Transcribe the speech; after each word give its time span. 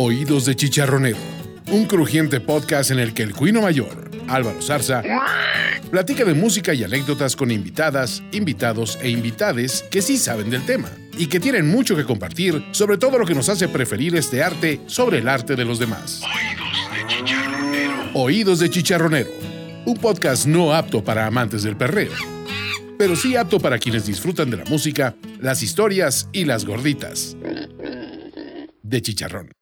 Oídos 0.00 0.44
de 0.44 0.54
Chicharronero, 0.54 1.18
un 1.72 1.84
crujiente 1.86 2.38
podcast 2.38 2.92
en 2.92 3.00
el 3.00 3.14
que 3.14 3.24
el 3.24 3.34
cuino 3.34 3.62
mayor, 3.62 4.08
Álvaro 4.28 4.62
Zarza, 4.62 5.02
platica 5.90 6.24
de 6.24 6.34
música 6.34 6.72
y 6.72 6.84
anécdotas 6.84 7.34
con 7.34 7.50
invitadas, 7.50 8.22
invitados 8.30 8.96
e 9.02 9.10
invitades 9.10 9.84
que 9.90 10.00
sí 10.00 10.16
saben 10.16 10.50
del 10.50 10.64
tema 10.64 10.88
y 11.18 11.26
que 11.26 11.40
tienen 11.40 11.66
mucho 11.66 11.96
que 11.96 12.04
compartir 12.04 12.64
sobre 12.70 12.96
todo 12.96 13.18
lo 13.18 13.26
que 13.26 13.34
nos 13.34 13.48
hace 13.48 13.66
preferir 13.66 14.14
este 14.14 14.40
arte 14.40 14.80
sobre 14.86 15.18
el 15.18 15.26
arte 15.26 15.56
de 15.56 15.64
los 15.64 15.80
demás. 15.80 16.22
Oídos 16.22 16.94
de 16.94 17.06
Chicharronero. 17.08 18.10
Oídos 18.14 18.58
de 18.60 18.70
Chicharronero, 18.70 19.30
un 19.84 19.96
podcast 19.96 20.46
no 20.46 20.72
apto 20.74 21.02
para 21.02 21.26
amantes 21.26 21.64
del 21.64 21.76
perreo, 21.76 22.12
pero 22.96 23.16
sí 23.16 23.34
apto 23.34 23.58
para 23.58 23.80
quienes 23.80 24.06
disfrutan 24.06 24.48
de 24.48 24.58
la 24.58 24.64
música, 24.66 25.16
las 25.40 25.60
historias 25.64 26.28
y 26.32 26.44
las 26.44 26.64
gorditas 26.64 27.36
de 28.80 29.02
chicharrón. 29.02 29.57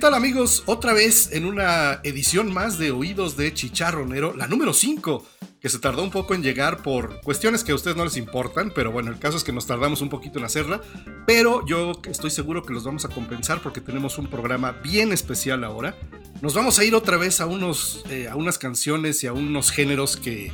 Tal 0.00 0.14
amigos? 0.14 0.62
Otra 0.64 0.94
vez 0.94 1.30
en 1.32 1.44
una 1.44 2.00
edición 2.04 2.50
más 2.54 2.78
de 2.78 2.90
Oídos 2.90 3.36
de 3.36 3.52
Chicharronero, 3.52 4.34
la 4.34 4.46
número 4.46 4.72
5, 4.72 5.26
que 5.60 5.68
se 5.68 5.78
tardó 5.78 6.02
un 6.02 6.10
poco 6.10 6.34
en 6.34 6.42
llegar 6.42 6.82
por 6.82 7.20
cuestiones 7.20 7.64
que 7.64 7.72
a 7.72 7.74
ustedes 7.74 7.98
no 7.98 8.04
les 8.04 8.16
importan, 8.16 8.72
pero 8.74 8.92
bueno, 8.92 9.10
el 9.10 9.18
caso 9.18 9.36
es 9.36 9.44
que 9.44 9.52
nos 9.52 9.66
tardamos 9.66 10.00
un 10.00 10.08
poquito 10.08 10.38
en 10.38 10.46
hacerla, 10.46 10.80
pero 11.26 11.66
yo 11.66 11.92
estoy 12.08 12.30
seguro 12.30 12.62
que 12.62 12.72
los 12.72 12.82
vamos 12.82 13.04
a 13.04 13.08
compensar 13.08 13.60
porque 13.60 13.82
tenemos 13.82 14.16
un 14.16 14.28
programa 14.28 14.72
bien 14.72 15.12
especial 15.12 15.64
ahora. 15.64 15.94
Nos 16.40 16.54
vamos 16.54 16.78
a 16.78 16.84
ir 16.84 16.94
otra 16.94 17.18
vez 17.18 17.42
a, 17.42 17.46
unos, 17.46 18.02
eh, 18.08 18.26
a 18.26 18.36
unas 18.36 18.56
canciones 18.56 19.22
y 19.22 19.26
a 19.26 19.34
unos 19.34 19.70
géneros 19.70 20.16
que 20.16 20.50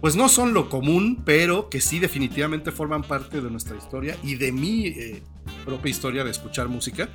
pues 0.00 0.16
no 0.16 0.28
son 0.28 0.52
lo 0.52 0.68
común, 0.68 1.22
pero 1.24 1.68
que 1.68 1.80
sí 1.80 2.00
definitivamente 2.00 2.72
forman 2.72 3.02
parte 3.02 3.40
de 3.40 3.50
nuestra 3.50 3.76
historia 3.76 4.18
y 4.24 4.34
de 4.34 4.50
mi 4.50 4.88
eh, 4.88 5.22
propia 5.64 5.90
historia 5.90 6.24
de 6.24 6.32
escuchar 6.32 6.68
música. 6.68 7.08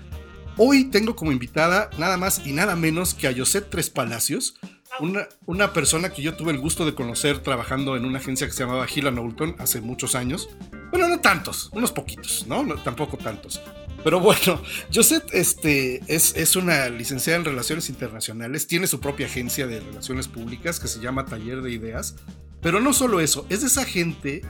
Hoy 0.57 0.85
tengo 0.85 1.17
como 1.17 1.33
invitada 1.33 1.89
nada 1.97 2.15
más 2.15 2.45
y 2.45 2.53
nada 2.53 2.77
menos 2.77 3.13
que 3.13 3.27
a 3.27 3.35
Josette 3.35 3.69
Tres 3.69 3.89
Palacios, 3.89 4.55
una, 5.01 5.27
una, 5.45 5.73
persona 5.73 6.13
que 6.13 6.21
yo 6.21 6.35
tuve 6.35 6.53
el 6.53 6.59
gusto 6.59 6.85
de 6.85 6.95
conocer 6.95 7.39
trabajando 7.39 7.97
en 7.97 8.05
una 8.05 8.19
agencia 8.19 8.47
que 8.47 8.53
se 8.53 8.63
llamaba 8.63 8.87
Hill 8.93 9.09
Knowlton 9.11 9.57
hace 9.59 9.81
muchos 9.81 10.15
años. 10.15 10.47
Bueno, 10.91 11.09
no 11.09 11.19
tantos, 11.19 11.69
unos 11.73 11.91
poquitos, 11.91 12.45
¿no? 12.47 12.63
tampoco 12.75 13.17
tantos. 13.17 13.61
Pero 14.05 14.21
bueno, 14.21 14.61
Josette 14.93 15.33
este, 15.33 16.01
es, 16.07 16.33
es, 16.37 16.55
una 16.55 16.87
licenciada 16.87 17.39
en 17.39 17.45
Relaciones 17.45 17.89
Internacionales, 17.89 18.65
tiene 18.65 18.87
su 18.87 19.01
propia 19.01 19.25
agencia 19.25 19.67
de 19.67 19.81
Relaciones 19.81 20.29
Públicas 20.29 20.79
que 20.79 20.87
se 20.87 21.01
llama 21.01 21.25
Taller 21.25 21.61
de 21.63 21.71
Ideas. 21.71 22.15
Pero 22.61 22.79
no 22.79 22.93
solo 22.93 23.19
eso, 23.19 23.45
es 23.49 23.59
de 23.59 23.67
esa 23.67 23.83
gente. 23.83 24.41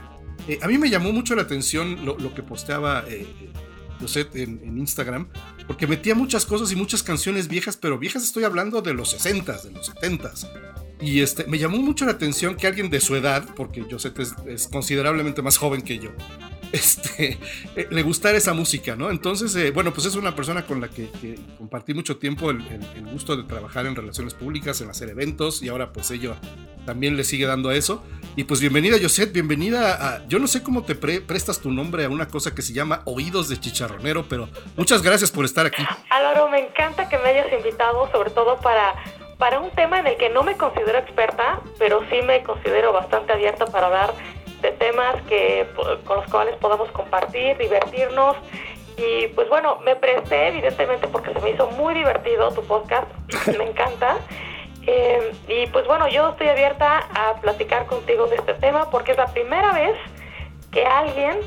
Eh, 0.46 0.60
a 0.62 0.68
mí 0.68 0.78
me 0.78 0.88
llamó 0.88 1.10
mucho 1.10 1.34
la 1.34 1.42
atención 1.42 2.04
lo, 2.04 2.34
que 2.34 2.44
posteaba 2.44 3.04
eh, 3.08 3.26
Josette 4.00 4.36
en, 4.36 4.78
Instagram, 4.78 5.28
porque 5.66 5.86
metía 5.86 6.14
muchas 6.14 6.46
cosas 6.46 6.70
y 6.72 6.76
muchas 6.76 7.02
canciones 7.02 7.48
viejas, 7.48 7.76
pero 7.76 7.98
viejas 7.98 8.22
estoy 8.22 8.44
hablando 8.44 8.82
de 8.82 8.94
los 8.94 9.16
60s, 9.16 9.62
de 9.62 9.70
los 9.72 9.92
70s. 9.94 10.48
Y 11.00 11.20
este, 11.20 11.44
me 11.46 11.58
llamó 11.58 11.78
mucho 11.78 12.04
la 12.06 12.12
atención 12.12 12.56
que 12.56 12.66
alguien 12.66 12.88
de 12.88 13.00
su 13.00 13.14
edad, 13.16 13.46
porque 13.54 13.84
es, 13.90 14.34
es 14.46 14.68
considerablemente 14.68 15.42
más 15.42 15.58
joven 15.58 15.82
que 15.82 15.98
yo, 15.98 16.10
este, 16.72 17.38
eh, 17.76 17.86
le 17.90 18.02
gustara 18.02 18.38
esa 18.38 18.52
música, 18.52 18.96
¿no? 18.96 19.10
Entonces, 19.10 19.54
eh, 19.56 19.70
bueno, 19.70 19.92
pues 19.92 20.06
es 20.06 20.16
una 20.16 20.34
persona 20.34 20.66
con 20.66 20.80
la 20.80 20.88
que, 20.88 21.08
compartí 21.58 21.94
mucho 21.94 22.16
tiempo 22.16 22.50
el, 22.50 22.62
gusto 23.12 23.36
de 23.36 23.44
trabajar 23.44 23.86
en 23.86 23.94
relaciones 23.94 24.34
públicas, 24.34 24.80
en 24.80 24.90
hacer 24.90 25.08
eventos, 25.08 25.62
y 25.62 25.68
ahora 25.68 25.92
pues 25.92 26.10
ella 26.10 26.34
también 26.84 27.16
le 27.16 27.24
sigue 27.24 27.46
dando 27.46 27.68
a 27.70 27.74
eso. 27.74 28.02
Y 28.36 28.44
pues 28.44 28.60
bienvenida, 28.60 28.96
Josette, 29.00 29.32
bienvenida 29.32 30.16
a... 30.16 30.26
Yo 30.28 30.38
no 30.38 30.46
sé 30.46 30.62
cómo 30.62 30.84
te 30.84 30.94
prestas 30.94 31.60
tu 31.60 31.70
nombre 31.70 32.04
a 32.04 32.08
una 32.08 32.28
cosa 32.28 32.54
que 32.54 32.62
se 32.62 32.72
llama 32.72 33.02
Oídos 33.04 33.48
de 33.48 33.58
Chicharronero, 33.58 34.26
pero 34.28 34.48
muchas 34.76 35.02
gracias 35.02 35.30
por 35.30 35.44
estar 35.44 35.66
aquí. 35.66 35.82
Álvaro, 36.10 36.48
me 36.48 36.60
encanta 36.60 37.08
que 37.08 37.18
me 37.18 37.30
hayas 37.30 37.52
invitado, 37.52 38.10
sobre 38.12 38.30
todo 38.30 38.58
para 38.60 38.94
para 39.38 39.60
un 39.60 39.70
tema 39.72 39.98
en 39.98 40.06
el 40.06 40.16
que 40.16 40.30
no 40.30 40.42
me 40.42 40.56
considero 40.56 40.98
experta, 40.98 41.60
pero 41.78 42.00
sí 42.10 42.22
me 42.22 42.42
considero 42.42 42.92
bastante 42.92 43.32
abierta 43.32 43.66
para 43.66 43.86
hablar 43.86 44.14
de 44.62 44.72
temas 44.72 45.20
que, 45.22 45.66
con 46.04 46.16
los 46.18 46.30
cuales 46.30 46.56
podamos 46.56 46.90
compartir, 46.92 47.56
divertirnos. 47.58 48.36
Y 48.96 49.28
pues 49.28 49.48
bueno, 49.48 49.78
me 49.84 49.94
presté 49.96 50.48
evidentemente 50.48 51.06
porque 51.08 51.32
se 51.32 51.40
me 51.40 51.50
hizo 51.50 51.70
muy 51.72 51.94
divertido 51.94 52.50
tu 52.52 52.62
podcast, 52.62 53.06
me 53.56 53.64
encanta. 53.64 54.16
Eh, 54.88 55.32
y 55.48 55.66
pues 55.72 55.84
bueno, 55.88 56.06
yo 56.06 56.28
estoy 56.28 56.46
abierta 56.46 57.08
a 57.12 57.40
platicar 57.40 57.86
contigo 57.86 58.28
de 58.28 58.36
este 58.36 58.54
tema 58.54 58.88
porque 58.88 59.10
es 59.10 59.18
la 59.18 59.26
primera 59.26 59.72
vez 59.72 59.96
que 60.70 60.86
alguien 60.86 61.40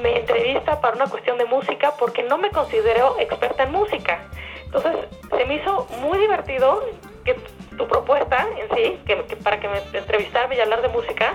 me 0.00 0.20
entrevista 0.20 0.80
para 0.80 0.94
una 0.94 1.06
cuestión 1.06 1.36
de 1.38 1.46
música 1.46 1.94
porque 1.98 2.22
no 2.22 2.38
me 2.38 2.50
considero 2.50 3.16
experta 3.18 3.64
en 3.64 3.72
música. 3.72 4.20
Entonces 4.64 4.92
se 5.36 5.44
me 5.46 5.56
hizo 5.56 5.88
muy 6.00 6.18
divertido 6.18 6.84
que 7.24 7.36
tu 7.80 7.88
propuesta 7.88 8.46
en 8.58 8.76
sí, 8.76 9.00
que, 9.06 9.16
para 9.42 9.58
que 9.58 9.66
me 9.66 9.78
entrevistarme 9.98 10.54
y 10.54 10.60
hablar 10.60 10.82
de 10.82 10.88
música, 10.88 11.32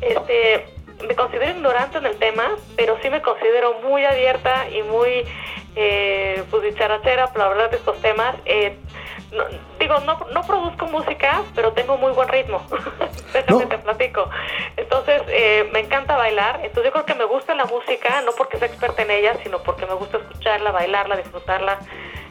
este, 0.00 0.64
me 1.04 1.16
considero 1.16 1.50
ignorante 1.50 1.98
en 1.98 2.06
el 2.06 2.16
tema, 2.16 2.56
pero 2.76 2.96
sí 3.02 3.10
me 3.10 3.20
considero 3.20 3.80
muy 3.80 4.04
abierta 4.04 4.70
y 4.70 4.84
muy 4.84 5.24
eh, 5.74 6.44
pues 6.48 6.62
dicharachera 6.62 7.26
para 7.32 7.46
hablar 7.46 7.70
de 7.70 7.78
estos 7.78 8.00
temas. 8.00 8.36
Eh, 8.44 8.76
digo, 9.80 9.98
no, 10.00 10.20
no 10.32 10.42
produzco 10.42 10.86
música, 10.86 11.42
pero 11.56 11.72
tengo 11.72 11.96
muy 11.96 12.12
buen 12.12 12.28
ritmo. 12.28 12.64
Déjame 13.32 13.66
te 13.66 13.78
platico. 13.78 14.30
Entonces, 14.76 15.22
eh, 15.26 15.68
me 15.72 15.80
encanta 15.80 16.16
bailar. 16.16 16.60
Entonces, 16.62 16.84
yo 16.84 16.92
creo 16.92 17.04
que 17.04 17.14
me 17.16 17.24
gusta 17.24 17.52
la 17.56 17.64
música, 17.64 18.20
no 18.22 18.30
porque 18.38 18.58
sea 18.58 18.68
experta 18.68 19.02
en 19.02 19.10
ella, 19.10 19.34
sino 19.42 19.58
porque 19.64 19.86
me 19.86 19.94
gusta 19.94 20.18
escucharla, 20.18 20.70
bailarla, 20.70 21.16
disfrutarla. 21.16 21.78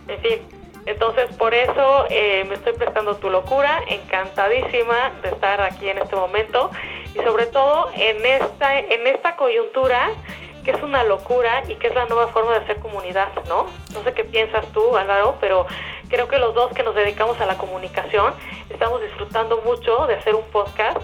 En 0.07 0.19
fin, 0.21 0.58
entonces, 0.85 1.35
por 1.37 1.53
eso 1.53 2.05
eh, 2.09 2.45
me 2.47 2.55
estoy 2.55 2.73
prestando 2.73 3.15
tu 3.17 3.29
locura, 3.29 3.81
encantadísima 3.87 5.11
de 5.21 5.29
estar 5.29 5.61
aquí 5.61 5.89
en 5.89 5.97
este 5.97 6.15
momento. 6.15 6.71
Y 7.13 7.19
sobre 7.23 7.47
todo 7.47 7.89
en 7.95 8.25
esta, 8.25 8.79
en 8.79 9.07
esta 9.07 9.35
coyuntura 9.35 10.09
que 10.63 10.71
es 10.71 10.83
una 10.83 11.03
locura 11.03 11.63
y 11.67 11.75
que 11.75 11.87
es 11.87 11.95
la 11.95 12.05
nueva 12.05 12.27
forma 12.27 12.51
de 12.51 12.57
hacer 12.57 12.79
comunidad, 12.79 13.29
¿no? 13.47 13.67
No 13.93 14.03
sé 14.03 14.13
qué 14.13 14.23
piensas 14.25 14.65
tú, 14.73 14.97
Álvaro, 14.97 15.37
pero 15.39 15.65
creo 16.09 16.27
que 16.27 16.37
los 16.37 16.53
dos 16.53 16.71
que 16.73 16.83
nos 16.83 16.95
dedicamos 16.95 17.39
a 17.39 17.45
la 17.45 17.57
comunicación 17.57 18.33
estamos 18.69 19.01
disfrutando 19.01 19.61
mucho 19.61 20.05
de 20.07 20.15
hacer 20.15 20.35
un 20.35 20.43
podcast. 20.51 20.97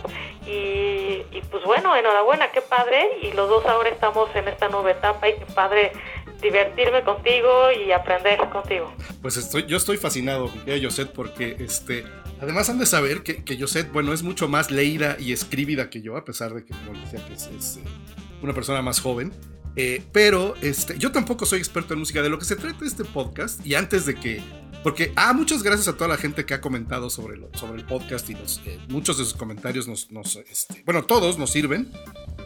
Y, 0.46 1.26
y 1.32 1.42
pues 1.50 1.64
bueno, 1.64 1.96
enhorabuena, 1.96 2.52
qué 2.52 2.62
padre. 2.62 3.18
Y 3.22 3.32
los 3.32 3.50
dos 3.50 3.66
ahora 3.66 3.90
estamos 3.90 4.30
en 4.36 4.48
esta 4.48 4.68
nueva 4.68 4.92
etapa 4.92 5.28
y 5.30 5.34
qué 5.34 5.46
padre 5.54 5.92
divertirme 6.42 7.04
contigo 7.04 7.72
y 7.72 7.92
aprender 7.92 8.38
contigo. 8.50 8.94
Pues 9.22 9.38
estoy, 9.38 9.66
yo 9.66 9.78
estoy 9.78 9.98
fascinado, 9.98 10.52
mi 10.66 10.84
Josette, 10.84 11.12
porque 11.12 11.56
este, 11.60 12.04
además 12.42 12.70
han 12.70 12.80
de 12.80 12.86
saber 12.86 13.24
que, 13.24 13.44
que 13.44 13.60
Josette, 13.60 13.92
bueno, 13.92 14.14
es 14.14 14.24
mucho 14.24 14.48
más 14.48 14.72
leída 14.72 15.18
y 15.20 15.34
escribida 15.34 15.90
que 15.90 16.02
yo, 16.02 16.18
a 16.18 16.26
pesar 16.26 16.54
de 16.54 16.66
que, 16.66 16.74
como 16.86 17.00
decía, 17.00 17.26
que 17.26 17.34
es, 17.34 17.78
eh, 17.78 17.84
una 18.42 18.54
persona 18.54 18.82
más 18.82 19.00
joven. 19.00 19.32
Eh, 19.78 20.02
pero 20.14 20.56
este, 20.62 20.98
yo 20.98 21.12
tampoco 21.12 21.46
soy 21.46 21.60
experto 21.60 21.94
en 21.94 22.00
música. 22.00 22.22
De 22.22 22.30
lo 22.30 22.40
que 22.40 22.46
se 22.46 22.56
trata 22.56 22.86
este 22.86 23.04
podcast, 23.04 23.66
y 23.66 23.76
antes 23.76 24.06
de 24.06 24.16
que. 24.16 24.42
Porque, 24.86 25.12
ah, 25.16 25.34
muchas 25.34 25.64
gracias 25.64 25.88
a 25.88 25.98
toda 25.98 26.10
la 26.10 26.16
gente 26.16 26.46
que 26.46 26.54
ha 26.54 26.62
comentado 26.62 27.10
sobre, 27.10 27.38
lo, 27.38 27.50
sobre 27.56 27.82
el 27.82 27.88
podcast 27.88 28.30
y 28.30 28.36
los, 28.36 28.62
eh, 28.68 28.80
muchos 28.88 29.18
de 29.18 29.24
sus 29.24 29.34
comentarios 29.34 29.88
nos. 29.88 30.36
este, 30.48 30.84
bueno, 30.86 31.04
todos 31.06 31.40
nos 31.40 31.50
sirven. 31.50 31.92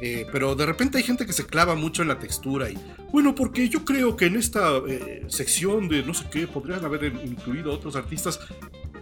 Eh, 0.01 0.25
pero 0.31 0.55
de 0.55 0.65
repente 0.65 0.97
hay 0.97 1.03
gente 1.03 1.25
que 1.25 1.33
se 1.33 1.45
clava 1.45 1.75
mucho 1.75 2.01
en 2.01 2.07
la 2.07 2.17
textura 2.17 2.69
y, 2.69 2.77
bueno, 3.11 3.35
porque 3.35 3.67
yo 3.67 3.83
creo 3.83 4.15
que 4.15 4.27
en 4.27 4.37
esta 4.37 4.77
eh, 4.87 5.25
sección 5.27 5.89
de 5.89 6.01
no 6.03 6.13
sé 6.13 6.29
qué 6.31 6.47
podrían 6.47 6.85
haber 6.85 7.13
incluido 7.25 7.73
otros 7.73 7.97
artistas. 7.97 8.39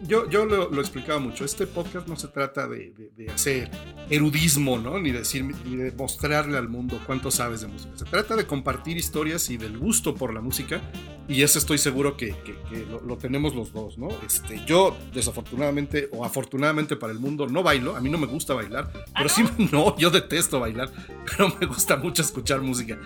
Yo, 0.04 0.30
yo 0.30 0.46
lo, 0.46 0.70
lo 0.70 0.82
explicaba 0.82 1.20
mucho, 1.20 1.46
este 1.46 1.68
podcast 1.68 2.08
no 2.08 2.16
se 2.16 2.28
trata 2.28 2.68
de, 2.68 2.94
de, 3.16 3.30
hacer 3.32 3.70
erudismo, 4.10 4.78
¿no? 4.78 5.00
Ni, 5.00 5.12
decir, 5.12 5.44
ni 5.44 5.76
de 5.76 5.92
mostrarle 5.92 6.58
al 6.58 6.70
mundo 6.70 7.00
cuánto 7.06 7.32
sabes 7.32 7.62
de 7.62 7.68
música. 7.68 7.98
Se 7.98 8.06
trata 8.06 8.36
de 8.36 8.46
compartir 8.46 8.98
historias 8.98 9.50
y 9.50 9.58
del 9.58 9.78
gusto 9.78 10.16
por 10.16 10.34
la 10.34 10.42
música 10.42 10.82
y 11.28 11.42
eso 11.42 11.60
estoy 11.60 11.78
seguro 11.78 12.16
que, 12.16 12.36
que, 12.44 12.86
lo, 13.06 13.18
tenemos 13.18 13.56
los 13.56 13.74
dos, 13.74 13.98
¿no? 13.98 14.08
Este, 14.26 14.64
yo, 14.66 14.96
desafortunadamente 15.14 16.10
o 16.12 16.24
afortunadamente 16.24 16.96
para 16.96 17.12
el 17.12 17.20
mundo, 17.20 17.48
no 17.48 17.64
bailo, 17.64 17.96
a 17.96 18.02
mí 18.02 18.10
no 18.10 18.18
me 18.18 18.28
gusta 18.28 18.54
bailar, 18.54 18.92
pero 19.16 19.30
sí, 19.30 19.44
no, 19.72 19.98
yo 19.98 20.10
detesto 20.10 20.60
bailar 20.60 20.92
pero 21.26 21.54
me 21.60 21.66
gusta 21.66 21.98
mucho 21.98 22.22
escuchar 22.22 22.62
música. 22.62 22.98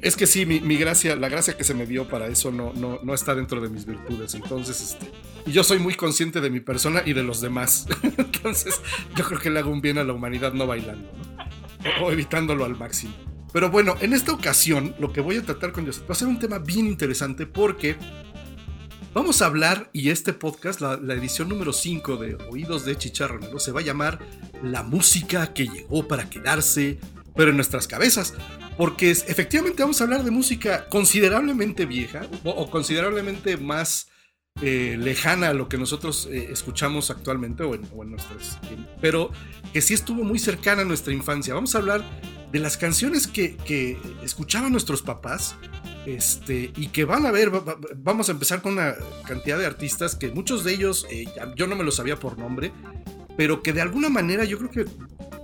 Es 0.00 0.16
que 0.16 0.26
sí, 0.26 0.44
mi, 0.44 0.76
gracia, 0.76 1.16
la 1.16 1.28
gracia 1.28 1.56
que 1.56 1.64
se 1.64 1.74
me 1.74 1.86
dio 1.86 2.06
para 2.08 2.26
eso 2.26 2.50
no, 2.50 2.72
no, 2.74 3.00
no 3.02 3.14
está 3.14 3.34
dentro 3.34 3.60
de 3.60 3.68
mis 3.68 3.86
virtudes. 3.86 4.34
Entonces, 4.34 4.80
este, 4.80 5.10
y 5.46 5.52
yo 5.52 5.64
soy 5.64 5.78
muy 5.78 5.94
consciente 5.94 6.40
de 6.40 6.50
mi 6.50 6.60
persona 6.60 7.02
y 7.04 7.12
de 7.12 7.22
los 7.22 7.40
demás. 7.40 7.86
Entonces, 8.02 8.80
yo 9.16 9.24
creo 9.24 9.40
que 9.40 9.50
le 9.50 9.60
hago 9.60 9.70
un 9.70 9.80
bien 9.80 9.98
a 9.98 10.04
la 10.04 10.12
humanidad 10.12 10.52
no 10.52 10.66
bailando, 10.66 11.10
o, 12.02 12.10
evitándolo 12.10 12.64
al 12.64 12.76
máximo. 12.76 13.14
Pero 13.52 13.70
bueno, 13.70 13.96
en 14.00 14.12
esta 14.12 14.32
ocasión 14.32 14.94
lo 14.98 15.12
que 15.12 15.20
voy 15.20 15.36
a 15.36 15.42
tratar 15.42 15.72
con 15.72 15.86
Joseph 15.86 16.08
va 16.08 16.12
a 16.12 16.16
ser 16.16 16.28
un 16.28 16.38
tema 16.38 16.58
bien 16.58 16.86
interesante 16.86 17.46
porque 17.46 17.96
Vamos 19.14 19.42
a 19.42 19.46
hablar, 19.46 19.90
y 19.92 20.10
este 20.10 20.32
podcast, 20.32 20.80
la, 20.80 20.94
edición 21.14 21.48
número 21.48 21.72
5 21.72 22.16
de 22.16 22.34
Oídos 22.50 22.84
de 22.84 22.98
Chicharronero, 22.98 23.60
se 23.60 23.70
va 23.70 23.78
a 23.78 23.84
llamar 23.84 24.18
La 24.60 24.82
música 24.82 25.54
que 25.54 25.68
llegó 25.68 26.08
para 26.08 26.28
quedarse, 26.28 26.98
pero 27.36 27.50
en 27.50 27.56
nuestras 27.56 27.86
cabezas. 27.86 28.34
Porque 28.76 29.12
efectivamente 29.12 29.84
vamos 29.84 30.00
a 30.00 30.04
hablar 30.04 30.24
de 30.24 30.32
música 30.32 30.88
considerablemente 30.88 31.86
vieja 31.86 32.26
o, 32.42 32.68
considerablemente 32.68 33.56
más 33.56 34.08
eh, 34.62 34.96
lejana 35.00 35.48
a 35.48 35.54
lo 35.54 35.68
que 35.68 35.76
nosotros 35.76 36.28
eh, 36.30 36.48
escuchamos 36.52 37.10
actualmente 37.10 37.64
o 37.64 37.74
en, 37.74 38.10
nuestras. 38.10 38.58
pero 39.00 39.30
que 39.72 39.80
sí 39.80 39.94
estuvo 39.94 40.22
muy 40.22 40.38
cercana 40.38 40.82
a 40.82 40.84
nuestra 40.84 41.12
infancia. 41.12 41.54
Vamos 41.54 41.74
a 41.74 41.78
hablar 41.78 42.04
de 42.52 42.60
las 42.60 42.76
canciones 42.76 43.26
que, 43.26 43.56
que 43.56 43.98
escuchaban 44.22 44.70
nuestros 44.70 45.02
papás 45.02 45.56
este, 46.06 46.70
y 46.76 46.88
que 46.88 47.04
van 47.04 47.26
a 47.26 47.32
ver, 47.32 47.50
vamos 47.96 48.28
a 48.28 48.32
empezar 48.32 48.62
con 48.62 48.74
una 48.74 48.94
cantidad 49.26 49.58
de 49.58 49.66
artistas 49.66 50.14
que 50.14 50.30
muchos 50.30 50.62
de 50.62 50.72
ellos, 50.72 51.06
eh, 51.10 51.24
yo 51.56 51.66
no 51.66 51.74
me 51.74 51.82
los 51.82 51.96
sabía 51.96 52.20
por 52.20 52.38
nombre, 52.38 52.72
pero 53.36 53.62
que 53.62 53.72
de 53.72 53.80
alguna 53.80 54.08
manera 54.08 54.44
yo 54.44 54.58
creo 54.58 54.70
que 54.70 54.84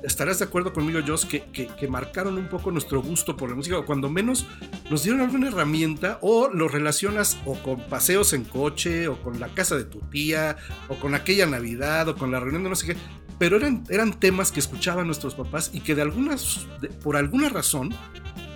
estarás 0.02 0.38
de 0.38 0.44
acuerdo 0.44 0.72
conmigo, 0.72 1.00
Joss, 1.06 1.24
que, 1.26 1.42
que, 1.52 1.88
marcaron 1.88 2.36
un 2.38 2.48
poco 2.48 2.70
nuestro 2.70 3.02
gusto 3.02 3.36
por 3.36 3.50
la 3.50 3.56
música, 3.56 3.78
o 3.78 3.84
cuando 3.84 4.08
menos 4.08 4.46
nos 4.90 5.02
dieron 5.02 5.20
alguna 5.20 5.48
herramienta, 5.48 6.18
o 6.22 6.48
lo 6.48 6.68
relacionas 6.68 7.38
o 7.44 7.54
con 7.54 7.80
paseos 7.88 8.32
en 8.32 8.44
coche, 8.44 9.08
o 9.08 9.20
con 9.22 9.40
la 9.40 9.48
casa 9.48 9.76
de 9.76 9.84
tu 9.84 10.00
tía, 10.00 10.56
o 10.88 10.96
con 10.96 11.14
aquella 11.14 11.46
Navidad, 11.46 12.08
o 12.08 12.16
con 12.16 12.30
la 12.30 12.40
reunión 12.40 12.62
de 12.62 12.70
no 12.70 12.76
sé 12.76 12.86
qué, 12.86 12.96
pero 13.38 13.56
eran, 13.56 13.84
eran 13.88 14.18
temas 14.18 14.52
que 14.52 14.60
escuchaban 14.60 15.06
nuestros 15.06 15.34
papás 15.34 15.70
y 15.72 15.80
que 15.80 15.94
de 15.94 16.02
algunas, 16.02 16.66
por 17.02 17.16
alguna 17.16 17.48
razón, 17.48 17.90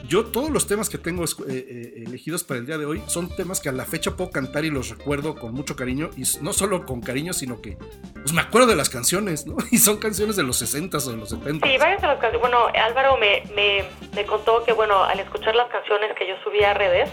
yo 0.09 0.27
todos 0.27 0.51
los 0.51 0.67
temas 0.67 0.89
que 0.89 0.99
tengo 0.99 1.25
eh, 1.25 1.29
eh, 1.49 1.93
elegidos 2.07 2.45
para 2.45 2.61
el 2.61 2.67
día 2.67 2.79
de 2.79 2.85
hoy 2.85 3.03
son 3.07 3.29
temas 3.29 3.61
que 3.61 3.69
a 3.69 3.73
la 3.73 3.85
fecha 3.85 4.17
puedo 4.17 4.31
cantar 4.31 4.65
y 4.65 4.71
los 4.71 4.91
recuerdo 4.91 5.35
con 5.35 5.53
mucho 5.53 5.77
cariño. 5.77 6.11
Y 6.17 6.25
no 6.43 6.53
solo 6.53 6.85
con 6.85 7.01
cariño, 7.01 7.33
sino 7.33 7.61
que 7.61 7.77
pues 8.13 8.33
me 8.33 8.41
acuerdo 8.41 8.69
de 8.69 8.77
las 8.77 8.91
canciones, 8.91 9.47
¿no? 9.47 9.57
Y 9.71 9.79
son 9.79 9.99
canciones 9.99 10.37
de 10.37 10.43
los 10.43 10.61
60s 10.61 11.07
o 11.07 11.11
de 11.11 11.17
los 11.17 11.31
70 11.31 11.67
Sí, 11.67 11.79
varias 11.79 12.03
de 12.03 12.09
las 12.09 12.19
canciones. 12.19 12.41
Bueno, 12.41 12.67
Álvaro 12.75 13.17
me, 13.17 13.43
me, 13.55 14.27
contó 14.27 14.63
que, 14.65 14.73
bueno, 14.73 15.03
al 15.03 15.21
escuchar 15.21 15.55
las 15.55 15.69
canciones 15.69 16.13
que 16.17 16.29
yo 16.29 16.35
subía 16.43 16.73
a 16.73 16.75
redes, 16.75 17.11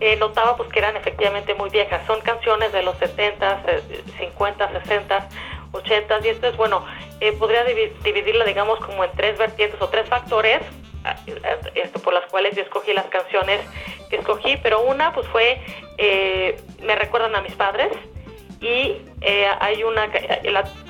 eh, 0.00 0.16
notaba 0.16 0.56
pues 0.56 0.68
que 0.70 0.80
eran 0.80 0.96
efectivamente 0.96 1.54
muy 1.54 1.70
viejas. 1.70 2.04
Son 2.06 2.20
canciones 2.22 2.72
de 2.72 2.82
los 2.82 2.96
70, 2.98 3.62
50, 4.18 4.80
60, 4.82 5.28
80 5.72 6.20
y 6.24 6.28
esto 6.28 6.48
es, 6.48 6.56
bueno, 6.56 6.84
podría 7.38 7.64
dividirla, 7.64 8.44
digamos, 8.44 8.80
como 8.80 9.04
en 9.04 9.10
tres 9.12 9.38
vertientes 9.38 9.80
o 9.80 9.88
tres 9.88 10.08
factores 10.08 10.60
por 12.12 12.20
las 12.20 12.30
cuales 12.30 12.54
yo 12.54 12.62
escogí 12.62 12.92
las 12.92 13.06
canciones 13.06 13.60
que 14.10 14.16
escogí, 14.16 14.58
pero 14.62 14.82
una 14.82 15.14
pues 15.14 15.26
fue, 15.28 15.58
eh, 15.96 16.60
me 16.82 16.94
recuerdan 16.94 17.34
a 17.34 17.40
mis 17.40 17.54
padres 17.54 17.90
y 18.60 18.98
eh, 19.22 19.48
hay 19.60 19.82
una, 19.82 20.10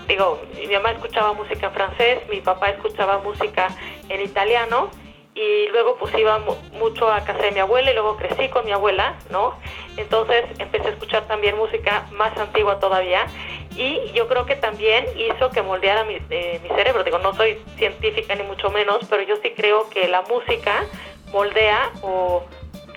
digo, 0.09 0.43
mi 0.59 0.67
mamá 0.67 0.91
escuchaba 0.91 1.33
música 1.33 1.69
en 1.69 1.73
francés, 1.73 2.19
mi 2.29 2.41
papá 2.41 2.71
escuchaba 2.71 3.19
música 3.19 3.69
en 4.09 4.21
italiano 4.21 4.91
y 5.35 5.69
luego 5.69 5.97
pues 5.97 6.13
iba 6.19 6.41
mucho 6.73 7.11
a 7.11 7.21
casa 7.25 7.43
de 7.43 7.53
mi 7.53 7.61
abuela 7.61 7.93
y 7.93 7.95
luego 7.95 8.17
crecí 8.17 8.49
con 8.49 8.65
mi 8.65 8.73
abuela, 8.73 9.15
¿no? 9.31 9.55
Entonces 9.97 10.45
empecé 10.59 10.89
a 10.89 10.91
escuchar 10.91 11.27
también 11.27 11.57
música 11.57 12.07
más 12.11 12.37
antigua 12.37 12.81
todavía 12.81 13.27
y 13.77 14.13
yo 14.13 14.29
creo 14.29 14.47
que 14.47 14.57
también 14.57 15.07
hizo 15.17 15.51
que 15.51 15.63
moldeara 15.63 16.05
mi, 16.05 16.19
eh, 16.31 16.61
mi 16.63 16.69
cerebro. 16.71 17.05
Digo, 17.05 17.19
no 17.19 17.35
soy 17.35 17.59
científica 17.77 18.35
ni 18.35 18.43
mucho 18.43 18.71
menos, 18.71 18.99
pero 19.09 19.23
yo 19.23 19.37
sí 19.37 19.53
creo 19.57 19.89
que 19.91 20.09
la 20.09 20.23
música 20.23 20.85
moldea 21.33 21.91
o 22.03 22.45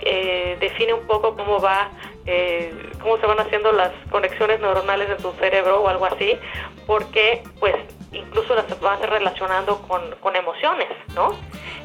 eh, 0.02 0.56
define 0.60 0.92
un 0.94 1.06
poco 1.06 1.34
cómo 1.36 1.60
va, 1.60 1.90
eh, 2.26 2.74
cómo 3.00 3.16
se 3.18 3.26
van 3.26 3.40
haciendo 3.40 3.72
las 3.72 3.92
conexiones 4.10 4.60
neuronales 4.60 5.08
de 5.08 5.16
tu 5.16 5.32
cerebro 5.32 5.82
o 5.82 5.88
algo 5.88 6.04
así, 6.06 6.38
porque 6.86 7.42
pues 7.58 7.74
incluso 8.12 8.54
las 8.54 8.80
vas 8.80 9.00
relacionando 9.00 9.80
con, 9.82 10.14
con 10.20 10.36
emociones, 10.36 10.88
¿no? 11.14 11.34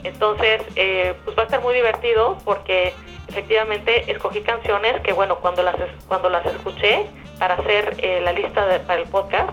Entonces, 0.04 0.62
pues 1.24 1.38
va 1.38 1.44
a 1.44 1.46
estar 1.46 1.62
muy 1.62 1.76
divertido 1.76 2.38
porque 2.44 2.94
efectivamente 3.28 4.12
escogí 4.12 4.42
canciones 4.42 5.00
que, 5.02 5.14
bueno, 5.14 5.38
cuando 5.40 5.64
las, 5.64 5.76
cuando 6.08 6.30
las 6.30 6.46
escuché, 6.46 7.06
para 7.42 7.56
hacer 7.56 7.96
eh, 7.98 8.22
la 8.22 8.34
lista 8.34 8.64
para 8.86 9.02
el 9.02 9.10
podcast, 9.10 9.50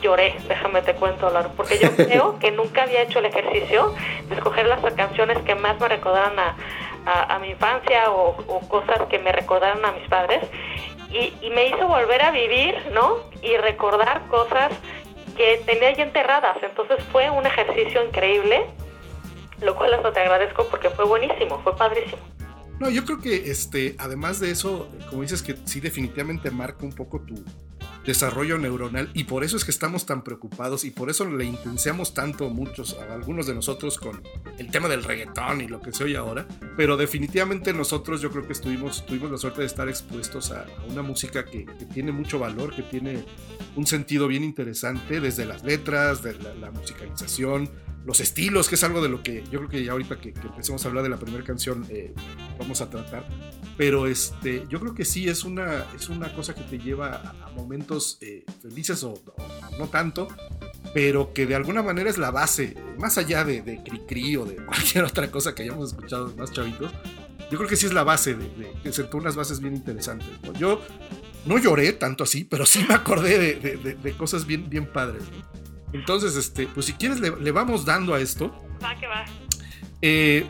lloré, 0.00 0.34
déjame 0.48 0.80
te 0.80 0.94
cuento, 0.94 1.30
porque 1.58 1.78
yo 1.78 1.90
creo 1.94 2.38
que 2.38 2.50
nunca 2.52 2.84
había 2.84 3.02
hecho 3.02 3.18
el 3.18 3.26
ejercicio 3.26 3.94
de 4.30 4.34
escoger 4.34 4.64
las 4.66 4.80
canciones 4.94 5.36
que 5.42 5.54
más 5.54 5.78
me 5.78 5.88
recordaran 5.88 6.38
a, 6.38 7.38
mi 7.40 7.50
infancia 7.50 8.10
o, 8.10 8.34
cosas 8.68 9.02
que 9.10 9.18
me 9.18 9.30
recordaran 9.30 9.84
a 9.84 9.92
mis 9.92 10.08
padres. 10.08 10.40
Y, 11.10 11.50
me 11.50 11.66
hizo 11.66 11.86
volver 11.86 12.22
a 12.22 12.30
vivir, 12.30 12.74
¿no? 12.92 13.18
Y 13.42 13.58
recordar 13.58 14.26
cosas 14.28 14.70
que 15.36 15.60
tenía 15.66 15.92
ya 15.92 16.04
enterradas. 16.04 16.56
Entonces 16.62 16.96
fue 17.12 17.28
un 17.28 17.44
ejercicio 17.44 18.02
increíble, 18.06 18.64
lo 19.60 19.76
cual 19.76 19.92
hasta 19.92 20.12
te 20.12 20.20
agradezco 20.20 20.66
porque 20.70 20.88
fue 20.88 21.04
buenísimo, 21.04 21.60
fue 21.62 21.76
padrísimo. 21.76 22.22
No, 22.80 22.90
yo 22.90 23.04
creo 23.04 23.20
que 23.20 23.50
este, 23.50 23.96
además 23.98 24.38
de 24.40 24.50
eso, 24.50 24.88
como 25.10 25.22
dices 25.22 25.42
que 25.42 25.56
sí 25.64 25.80
definitivamente 25.80 26.50
marca 26.50 26.84
un 26.84 26.92
poco 26.92 27.20
tu 27.20 27.34
desarrollo 28.08 28.56
neuronal 28.56 29.10
y 29.12 29.24
por 29.24 29.44
eso 29.44 29.56
es 29.56 29.64
que 29.64 29.70
estamos 29.70 30.06
tan 30.06 30.24
preocupados 30.24 30.84
y 30.84 30.90
por 30.90 31.10
eso 31.10 31.26
le 31.26 31.44
intensiamos 31.44 32.14
tanto 32.14 32.48
muchos, 32.48 32.94
a 32.94 33.12
algunos 33.12 33.46
de 33.46 33.54
nosotros 33.54 33.98
con 33.98 34.22
el 34.56 34.70
tema 34.70 34.88
del 34.88 35.04
reggaetón 35.04 35.60
y 35.60 35.68
lo 35.68 35.82
que 35.82 35.92
se 35.92 36.04
oye 36.04 36.16
ahora, 36.16 36.46
pero 36.76 36.96
definitivamente 36.96 37.74
nosotros 37.74 38.22
yo 38.22 38.30
creo 38.30 38.46
que 38.46 38.54
estuvimos, 38.54 39.04
tuvimos 39.04 39.30
la 39.30 39.36
suerte 39.36 39.60
de 39.60 39.66
estar 39.66 39.88
expuestos 39.88 40.52
a, 40.52 40.64
una 40.88 41.02
música 41.02 41.44
que, 41.44 41.66
tiene 41.92 42.12
mucho 42.12 42.38
valor, 42.38 42.74
que 42.74 42.82
tiene 42.82 43.24
un 43.76 43.86
sentido 43.86 44.26
bien 44.26 44.44
interesante 44.44 45.20
desde 45.20 45.44
las 45.44 45.62
letras, 45.64 46.22
de 46.22 46.34
la 46.60 46.70
musicalización, 46.70 47.70
los 48.08 48.20
estilos, 48.20 48.70
que 48.70 48.76
es 48.76 48.84
algo 48.84 49.02
de 49.02 49.10
lo 49.10 49.22
que 49.22 49.44
yo 49.50 49.58
creo 49.58 49.68
que 49.68 49.84
ya 49.84 49.92
ahorita 49.92 50.18
que, 50.18 50.30
empecemos 50.30 50.82
a 50.82 50.88
hablar 50.88 51.04
de 51.04 51.10
la 51.10 51.18
primera 51.18 51.44
canción 51.44 51.84
eh, 51.90 52.14
vamos 52.58 52.80
a 52.80 52.88
tratar. 52.88 53.28
Pero 53.76 54.06
este, 54.06 54.64
yo 54.70 54.80
creo 54.80 54.94
que 54.94 55.04
sí 55.04 55.28
es 55.28 55.44
una, 55.44 55.84
es 55.94 56.08
una 56.08 56.34
cosa 56.34 56.54
que 56.54 56.62
te 56.62 56.78
lleva 56.78 57.34
a, 57.44 57.50
momentos 57.50 58.16
eh, 58.22 58.46
felices 58.62 59.04
o, 59.04 59.22
no 59.78 59.88
tanto, 59.88 60.26
pero 60.94 61.34
que 61.34 61.44
de 61.44 61.54
alguna 61.54 61.82
manera 61.82 62.08
es 62.08 62.16
la 62.16 62.30
base, 62.30 62.78
más 62.98 63.18
allá 63.18 63.44
de, 63.44 63.60
de 63.60 63.84
cri-cri 63.84 64.36
o 64.36 64.46
de 64.46 64.56
cualquier 64.64 65.04
otra 65.04 65.30
cosa 65.30 65.54
que 65.54 65.64
hayamos 65.64 65.90
escuchado 65.90 66.34
más 66.34 66.50
chavitos. 66.50 66.90
Yo 67.50 67.58
creo 67.58 67.68
que 67.68 67.76
sí 67.76 67.84
es 67.84 67.92
la 67.92 68.04
base, 68.04 68.34
de, 68.34 68.72
que 68.82 68.90
sentó 68.90 69.18
unas 69.18 69.36
bases 69.36 69.60
bien 69.60 69.76
interesantes. 69.76 70.28
Yo 70.58 70.80
no 71.44 71.58
lloré 71.58 71.92
tanto 71.92 72.24
así, 72.24 72.44
pero 72.44 72.64
sí 72.64 72.86
me 72.88 72.94
acordé 72.94 73.54
de, 73.54 74.12
cosas 74.14 74.46
bien, 74.46 74.70
bien 74.70 74.86
padres. 74.90 75.24
Entonces, 75.92 76.36
este, 76.36 76.66
pues 76.66 76.86
si 76.86 76.92
quieres, 76.92 77.20
le, 77.20 77.50
vamos 77.50 77.84
dando 77.84 78.14
a 78.14 78.20
esto. 78.20 78.52
Va, 78.82 78.94
que 78.96 79.06
va. 79.06 79.24
Eh, 80.00 80.46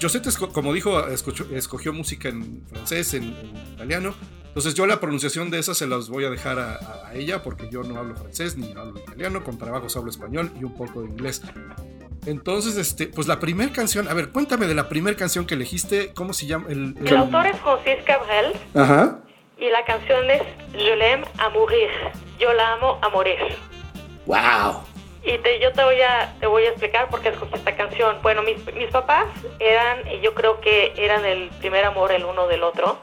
Josette, 0.00 0.32
como 0.52 0.72
dijo, 0.72 1.06
escogió, 1.08 1.92
música 1.92 2.28
en 2.28 2.64
francés, 2.66 3.14
en, 3.14 3.34
italiano. 3.74 4.14
Entonces 4.46 4.74
yo 4.74 4.86
la 4.86 5.00
pronunciación 5.00 5.50
de 5.50 5.58
esas 5.58 5.76
se 5.76 5.86
las 5.86 6.08
voy 6.08 6.24
a 6.24 6.30
dejar 6.30 6.58
a, 6.58 7.12
ella 7.12 7.42
porque 7.42 7.68
yo 7.70 7.82
no 7.82 7.98
hablo 7.98 8.16
francés 8.16 8.56
ni 8.56 8.72
hablo 8.72 8.98
italiano, 8.98 9.44
con 9.44 9.58
trabajos 9.58 9.96
hablo 9.96 10.10
español 10.10 10.50
y 10.58 10.64
un 10.64 10.74
poco 10.74 11.02
de 11.02 11.08
inglés. 11.08 11.42
Entonces, 12.24 12.76
este, 12.78 13.06
pues 13.06 13.28
la 13.28 13.38
primera 13.38 13.70
canción, 13.70 14.08
a 14.08 14.14
ver, 14.14 14.30
cuéntame 14.30 14.66
de 14.66 14.74
la 14.74 14.88
primera 14.88 15.14
canción 15.14 15.46
que 15.46 15.54
elegiste, 15.54 16.12
¿cómo 16.14 16.32
se 16.32 16.46
llama? 16.46 16.66
El, 16.70 16.96
el... 17.04 17.16
autor 17.16 17.46
es 17.46 17.60
Francis 17.60 18.04
Cabrel. 18.06 18.52
Ajá. 18.74 19.20
Y 19.58 19.70
la 19.70 19.84
canción 19.84 20.30
es 20.30 20.42
Je 20.72 20.96
l'aime 20.96 21.24
à 21.38 21.48
mourir. 21.50 21.88
Yo 22.38 22.52
la 22.52 22.74
amo 22.74 22.98
a 23.02 23.08
morir. 23.08 23.38
¡Wow! 24.26 24.82
Y 25.22 25.38
te, 25.38 25.58
yo 25.58 25.72
te 25.72 25.82
voy 25.82 26.00
a 26.02 26.34
te 26.38 26.46
voy 26.46 26.64
a 26.64 26.68
explicar 26.68 27.08
por 27.08 27.20
qué 27.20 27.30
escogí 27.30 27.54
esta 27.54 27.74
canción. 27.74 28.18
Bueno, 28.22 28.42
mis, 28.42 28.64
mis 28.74 28.90
papás 28.90 29.26
eran, 29.58 30.04
yo 30.20 30.34
creo 30.34 30.60
que 30.60 30.92
eran 30.96 31.24
el 31.24 31.48
primer 31.58 31.84
amor 31.84 32.12
el 32.12 32.24
uno 32.24 32.46
del 32.46 32.62
otro. 32.62 32.98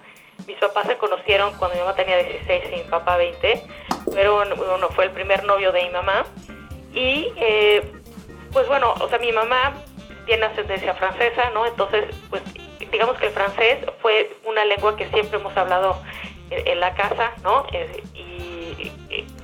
Mis 0.48 0.58
papás 0.58 0.88
se 0.88 0.98
conocieron 0.98 1.54
cuando 1.58 1.76
mi 1.76 1.82
mamá 1.82 1.96
tenía 1.96 2.18
16 2.18 2.64
y 2.72 2.76
mi 2.78 2.84
papá 2.84 3.18
20. 3.18 3.64
Pero 4.14 4.44
uno 4.76 4.90
fue 4.90 5.06
el 5.06 5.12
primer 5.12 5.44
novio 5.44 5.72
de 5.72 5.84
mi 5.84 5.90
mamá. 5.90 6.26
Y 6.94 7.34
eh, 7.38 7.92
pues 8.54 8.68
bueno, 8.68 8.94
o 9.00 9.10
sea, 9.10 9.18
mi 9.20 9.32
mamá 9.32 9.74
tiene 10.26 10.46
ascendencia 10.46 10.94
francesa, 10.94 11.50
¿no? 11.54 11.66
Entonces, 11.66 12.06
pues 12.30 12.42
digamos 12.92 13.18
que 13.18 13.28
el 13.28 13.34
francés 13.34 13.80
fue 14.02 14.32
una 14.46 14.64
lengua 14.66 14.96
que 14.96 15.10
siempre 15.10 15.40
hemos 15.40 15.56
hablado 15.58 15.98
en, 16.52 16.80
la 16.80 16.94
casa, 16.94 17.32
¿no? 17.42 17.66
Eh, 17.72 18.04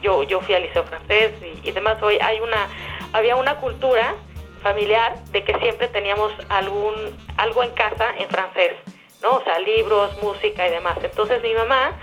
yo, 0.01 0.24
yo 0.24 0.41
fui 0.41 0.56
al 0.56 0.63
liceo 0.63 0.84
francés 0.84 1.34
y, 1.63 1.72
demás. 1.72 2.01
Hoy 2.01 2.18
hay 2.22 2.39
una, 2.39 2.68
había 3.13 3.36
una 3.36 3.56
cultura 3.58 4.15
familiar 4.62 5.18
de 5.32 5.44
que 5.44 5.58
siempre 5.60 5.88
teníamos 5.88 6.34
algún, 6.50 6.94
algo 7.38 7.63
en 7.63 7.72
casa 7.72 8.13
en 8.18 8.29
francés, 8.29 8.74
¿no? 9.22 9.38
O 9.38 9.44
sea, 9.44 9.60
libros, 9.60 10.22
música 10.22 10.68
y 10.68 10.72
demás. 10.72 10.98
Entonces 11.01 11.41
mi 11.41 11.53
mamá, 11.53 11.98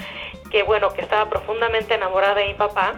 que 0.50 0.62
bueno, 0.62 0.92
que 0.92 1.02
estaba 1.02 1.28
profundamente 1.28 1.94
enamorada 1.94 2.34
de 2.34 2.46
mi 2.46 2.54
papá, 2.54 2.94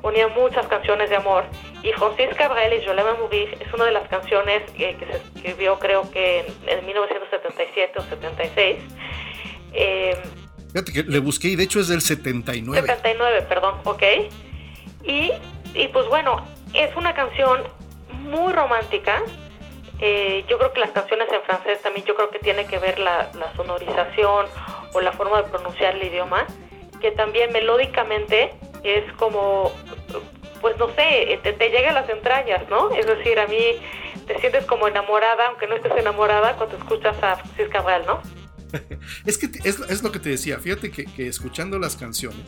ponía 0.00 0.28
muchas 0.28 0.66
canciones 0.66 1.10
de 1.10 1.16
amor. 1.16 1.44
Y 1.82 1.92
Francis 1.92 2.34
Cabrel 2.36 2.72
y 2.72 2.84
l'aime 2.86 3.14
mourir 3.14 3.56
es 3.60 3.72
una 3.72 3.86
de 3.86 3.92
las 3.92 4.08
canciones 4.08 4.62
que 4.72 4.96
se 4.98 5.16
escribió 5.16 5.78
creo 5.78 6.10
que 6.10 6.46
en, 6.66 6.86
1977 6.86 7.98
o 7.98 8.02
76. 8.02 8.76
Eh, 9.74 10.16
Fíjate 10.72 10.92
que 10.92 11.02
le 11.02 11.18
busqué 11.18 11.48
y 11.48 11.56
de 11.56 11.64
hecho 11.64 11.80
es 11.80 11.88
del 11.88 12.00
79. 12.00 12.80
79, 12.80 13.42
perdón, 13.48 13.74
ok. 13.84 14.02
Y, 15.04 15.32
y 15.74 15.88
pues 15.88 16.06
bueno, 16.08 16.46
es 16.72 16.94
una 16.96 17.14
canción 17.14 17.62
muy 18.22 18.52
romántica. 18.52 19.22
Eh, 20.00 20.44
yo 20.48 20.58
creo 20.58 20.72
que 20.72 20.80
las 20.80 20.90
canciones 20.90 21.28
en 21.30 21.42
francés 21.42 21.80
también, 21.82 22.06
yo 22.06 22.14
creo 22.14 22.30
que 22.30 22.38
tiene 22.38 22.66
que 22.66 22.78
ver 22.78 22.98
la, 22.98 23.30
la 23.34 23.54
sonorización 23.54 24.46
o 24.92 25.00
la 25.00 25.12
forma 25.12 25.42
de 25.42 25.48
pronunciar 25.48 25.94
el 25.94 26.04
idioma, 26.04 26.46
que 27.00 27.10
también 27.12 27.52
melódicamente 27.52 28.54
es 28.82 29.10
como, 29.14 29.72
pues 30.60 30.76
no 30.78 30.88
sé, 30.94 31.38
te, 31.42 31.70
llega 31.70 31.90
a 31.90 31.92
las 31.92 32.08
entrañas, 32.08 32.68
¿no? 32.68 32.90
Es 32.90 33.06
decir, 33.06 33.38
a 33.38 33.46
mí 33.46 33.80
te 34.26 34.38
sientes 34.40 34.64
como 34.66 34.88
enamorada, 34.88 35.48
aunque 35.48 35.66
no 35.66 35.76
estés 35.76 35.96
enamorada, 35.96 36.56
cuando 36.56 36.76
escuchas 36.76 37.16
a 37.22 37.36
Francis 37.36 37.68
Cabral, 37.68 38.04
¿no? 38.06 38.20
es 39.26 39.38
que 39.38 39.50
es, 39.64 39.78
es, 39.88 40.02
lo 40.02 40.12
que 40.12 40.18
te 40.18 40.30
decía, 40.30 40.58
fíjate 40.58 40.90
que, 40.90 41.04
que 41.04 41.28
escuchando 41.28 41.78
las 41.78 41.96
canciones, 41.96 42.46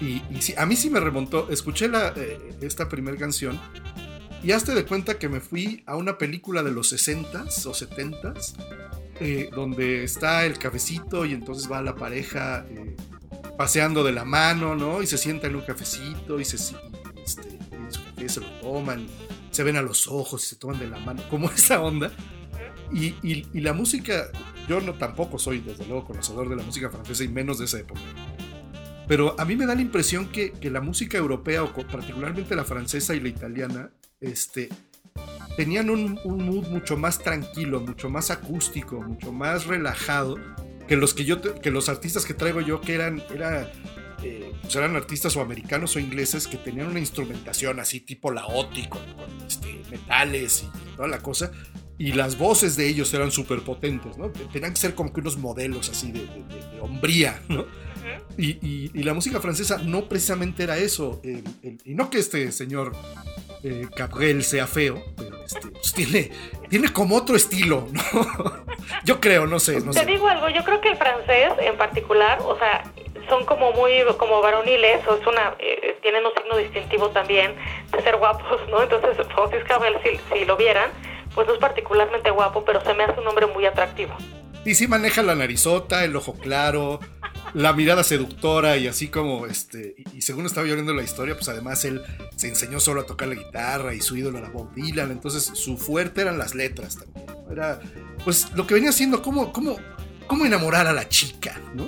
y, 0.00 0.22
y 0.30 0.54
a 0.56 0.66
mí 0.66 0.76
sí 0.76 0.90
me 0.90 1.00
remontó, 1.00 1.48
escuché 1.50 1.88
la, 1.88 2.12
eh, 2.16 2.38
esta 2.60 2.88
primera 2.88 3.16
canción 3.16 3.60
y 4.42 4.50
hazte 4.50 4.74
de 4.74 4.84
cuenta 4.84 5.18
que 5.18 5.28
me 5.28 5.40
fui 5.40 5.84
a 5.86 5.96
una 5.96 6.18
película 6.18 6.62
de 6.62 6.72
los 6.72 6.92
60s 6.92 7.66
o 7.66 7.72
70s, 7.72 8.54
eh, 9.20 9.50
donde 9.54 10.02
está 10.02 10.44
el 10.44 10.58
cafecito 10.58 11.24
y 11.24 11.32
entonces 11.32 11.70
va 11.70 11.80
la 11.80 11.94
pareja 11.94 12.66
eh, 12.68 12.96
paseando 13.56 14.02
de 14.02 14.10
la 14.10 14.24
mano, 14.24 14.74
¿no? 14.74 15.00
Y 15.00 15.06
se 15.06 15.16
sienta 15.16 15.46
en 15.46 15.54
un 15.54 15.62
cafecito 15.62 16.40
y 16.40 16.44
se, 16.44 16.56
este, 16.56 17.58
y 18.18 18.28
se 18.28 18.40
lo 18.40 18.50
toman, 18.60 19.06
se 19.52 19.62
ven 19.62 19.76
a 19.76 19.82
los 19.82 20.08
ojos 20.08 20.44
y 20.44 20.48
se 20.48 20.56
toman 20.56 20.80
de 20.80 20.88
la 20.88 20.98
mano, 20.98 21.22
como 21.30 21.48
esa 21.52 21.80
onda. 21.80 22.10
Y, 22.92 23.14
y, 23.22 23.46
y, 23.52 23.60
la 23.60 23.72
música, 23.72 24.28
yo 24.68 24.80
no 24.80 24.94
tampoco 24.94 25.38
soy 25.38 25.60
desde 25.60 25.86
luego 25.86 26.04
conocedor 26.04 26.48
de 26.48 26.56
la 26.56 26.62
música 26.62 26.90
francesa 26.90 27.24
y 27.24 27.28
menos 27.28 27.58
de 27.58 27.64
esa 27.64 27.78
época. 27.78 28.00
Pero 29.08 29.34
a 29.38 29.44
mí 29.44 29.56
me 29.56 29.66
da 29.66 29.74
la 29.74 29.82
impresión 29.82 30.28
que, 30.28 30.52
que 30.52 30.70
la 30.70 30.80
música 30.80 31.18
europea, 31.18 31.62
o 31.64 31.72
particularmente 31.72 32.54
la 32.54 32.64
francesa 32.64 33.14
y 33.14 33.20
la 33.20 33.28
italiana, 33.28 33.90
este, 34.20 34.68
tenían 35.56 35.90
un, 35.90 36.18
un, 36.24 36.44
mood 36.44 36.68
mucho 36.68 36.96
más 36.96 37.18
tranquilo, 37.18 37.80
mucho 37.80 38.08
más 38.08 38.30
acústico, 38.30 39.00
mucho 39.00 39.32
más 39.32 39.66
relajado 39.66 40.36
que 40.86 40.96
los 40.96 41.14
que 41.14 41.24
yo 41.24 41.40
que 41.40 41.70
los 41.70 41.88
artistas 41.88 42.24
que 42.24 42.34
traigo 42.34 42.60
yo 42.60 42.80
que 42.80 42.94
eran 42.94 43.22
era, 43.34 43.70
eh, 44.22 44.52
pues 44.62 44.74
eran 44.76 44.96
artistas 44.96 45.36
o 45.36 45.40
americanos 45.40 45.96
o 45.96 45.98
ingleses 45.98 46.46
que 46.46 46.56
tenían 46.56 46.88
una 46.88 47.00
instrumentación 47.00 47.80
así 47.80 48.00
tipo 48.00 48.30
laoti 48.30 48.88
con, 48.88 49.02
con 49.14 49.46
este, 49.46 49.82
metales 49.90 50.64
y 50.64 50.96
toda 50.96 51.08
la 51.08 51.18
cosa 51.18 51.52
y 52.02 52.10
las 52.10 52.36
voces 52.36 52.74
de 52.74 52.88
ellos 52.88 53.14
eran 53.14 53.30
súper 53.30 53.60
potentes, 53.60 54.18
¿no? 54.18 54.28
Tenían 54.52 54.72
que 54.72 54.80
ser 54.80 54.96
como 54.96 55.12
que 55.12 55.20
unos 55.20 55.36
modelos 55.36 55.88
así 55.88 56.10
de, 56.10 56.18
de, 56.18 56.80
hombría, 56.80 57.40
¿no? 57.48 57.64
Y, 58.36 58.58
y, 58.60 58.90
y, 58.92 59.04
la 59.04 59.14
música 59.14 59.40
francesa 59.40 59.78
no 59.78 60.08
precisamente 60.08 60.64
era 60.64 60.78
eso. 60.78 61.20
El, 61.22 61.44
el, 61.62 61.78
y 61.84 61.94
no 61.94 62.10
que 62.10 62.18
este 62.18 62.50
señor 62.50 62.90
eh, 63.62 63.86
Cabrel 63.94 64.42
sea 64.42 64.66
feo, 64.66 65.00
pero 65.16 65.44
este, 65.44 65.68
pues 65.68 65.92
tiene, 65.92 66.32
tiene 66.68 66.92
como 66.92 67.14
otro 67.14 67.36
estilo, 67.36 67.86
¿no? 67.92 68.02
yo 69.04 69.20
creo, 69.20 69.46
no 69.46 69.60
sé, 69.60 69.80
no 69.80 69.92
Te 69.92 70.00
sé. 70.00 70.06
digo 70.06 70.26
algo, 70.26 70.48
yo 70.48 70.64
creo 70.64 70.80
que 70.80 70.88
el 70.88 70.96
francés 70.96 71.52
en 71.60 71.76
particular, 71.76 72.40
o 72.44 72.58
sea, 72.58 72.82
son 73.28 73.44
como 73.44 73.70
muy 73.74 73.92
como 74.18 74.42
varoniles, 74.42 75.06
o 75.06 75.14
es 75.14 75.24
una, 75.24 75.54
eh, 75.60 75.96
tienen 76.02 76.26
un 76.26 76.32
signo 76.34 76.56
distintivo 76.56 77.10
también 77.10 77.54
de 77.92 78.02
ser 78.02 78.16
guapos, 78.16 78.60
¿no? 78.70 78.82
Entonces, 78.82 79.24
Francis 79.36 79.62
Cabrel, 79.68 79.94
si, 80.02 80.18
si 80.36 80.44
lo 80.44 80.56
vieran, 80.56 80.90
pues 81.34 81.46
no 81.46 81.54
es 81.54 81.60
particularmente 81.60 82.30
guapo, 82.30 82.64
pero 82.64 82.82
se 82.82 82.94
me 82.94 83.04
hace 83.04 83.20
un 83.20 83.28
hombre 83.28 83.46
muy 83.46 83.66
atractivo. 83.66 84.14
Y 84.64 84.74
sí 84.74 84.86
maneja 84.86 85.22
la 85.22 85.34
narizota, 85.34 86.04
el 86.04 86.14
ojo 86.14 86.34
claro, 86.34 87.00
la 87.54 87.72
mirada 87.72 88.02
seductora 88.02 88.76
y 88.76 88.86
así 88.86 89.08
como 89.08 89.46
este 89.46 89.94
y, 90.14 90.22
según 90.22 90.46
estaba 90.46 90.66
yo 90.66 90.74
viendo 90.74 90.94
la 90.94 91.02
historia 91.02 91.34
pues 91.34 91.48
además 91.48 91.84
él 91.84 92.02
se 92.34 92.48
enseñó 92.48 92.80
solo 92.80 93.02
a 93.02 93.06
tocar 93.06 93.28
la 93.28 93.34
guitarra 93.34 93.94
y 93.94 94.00
su 94.00 94.16
ídolo 94.16 94.38
era 94.38 94.48
Bob 94.48 94.72
Dylan 94.74 95.10
entonces 95.10 95.44
su 95.44 95.76
fuerte 95.76 96.22
eran 96.22 96.38
las 96.38 96.54
letras 96.54 96.98
también 96.98 97.26
era 97.50 97.80
pues 98.24 98.50
lo 98.54 98.66
que 98.66 98.74
venía 98.74 98.90
haciendo 98.90 99.20
cómo 99.20 99.52
cómo 99.52 99.76
cómo 100.26 100.44
enamorar 100.44 100.86
a 100.86 100.92
la 100.92 101.08
chica 101.08 101.54
no 101.74 101.84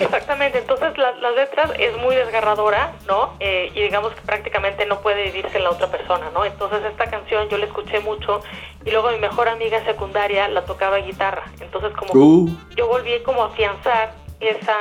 exactamente 0.00 0.58
entonces 0.58 0.96
la, 0.98 1.12
las 1.12 1.34
letras 1.34 1.70
es 1.78 1.96
muy 1.98 2.14
desgarradora 2.14 2.92
no 3.06 3.34
eh, 3.40 3.70
y 3.74 3.82
digamos 3.82 4.12
que 4.14 4.20
prácticamente 4.22 4.86
no 4.86 5.00
puede 5.00 5.24
vivirse 5.24 5.56
en 5.56 5.64
la 5.64 5.70
otra 5.70 5.90
persona 5.90 6.30
no 6.32 6.44
entonces 6.44 6.84
esta 6.84 7.10
canción 7.10 7.48
yo 7.48 7.58
la 7.58 7.66
escuché 7.66 8.00
mucho 8.00 8.42
y 8.84 8.90
luego 8.90 9.10
mi 9.10 9.18
mejor 9.18 9.48
amiga 9.48 9.84
secundaria 9.84 10.48
la 10.48 10.64
tocaba 10.64 10.98
guitarra 10.98 11.44
entonces 11.60 11.92
como 11.96 12.12
uh. 12.14 12.50
yo 12.76 12.86
volví 12.88 13.20
como 13.22 13.42
a 13.42 13.46
afianzar 13.46 14.22
esa, 14.42 14.76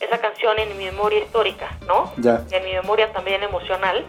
esa 0.00 0.18
canción 0.18 0.58
en 0.58 0.76
mi 0.76 0.84
memoria 0.84 1.20
histórica, 1.20 1.76
¿no? 1.86 2.12
Ya. 2.18 2.44
En 2.50 2.64
mi 2.64 2.72
memoria 2.72 3.12
también 3.12 3.42
emocional, 3.42 4.04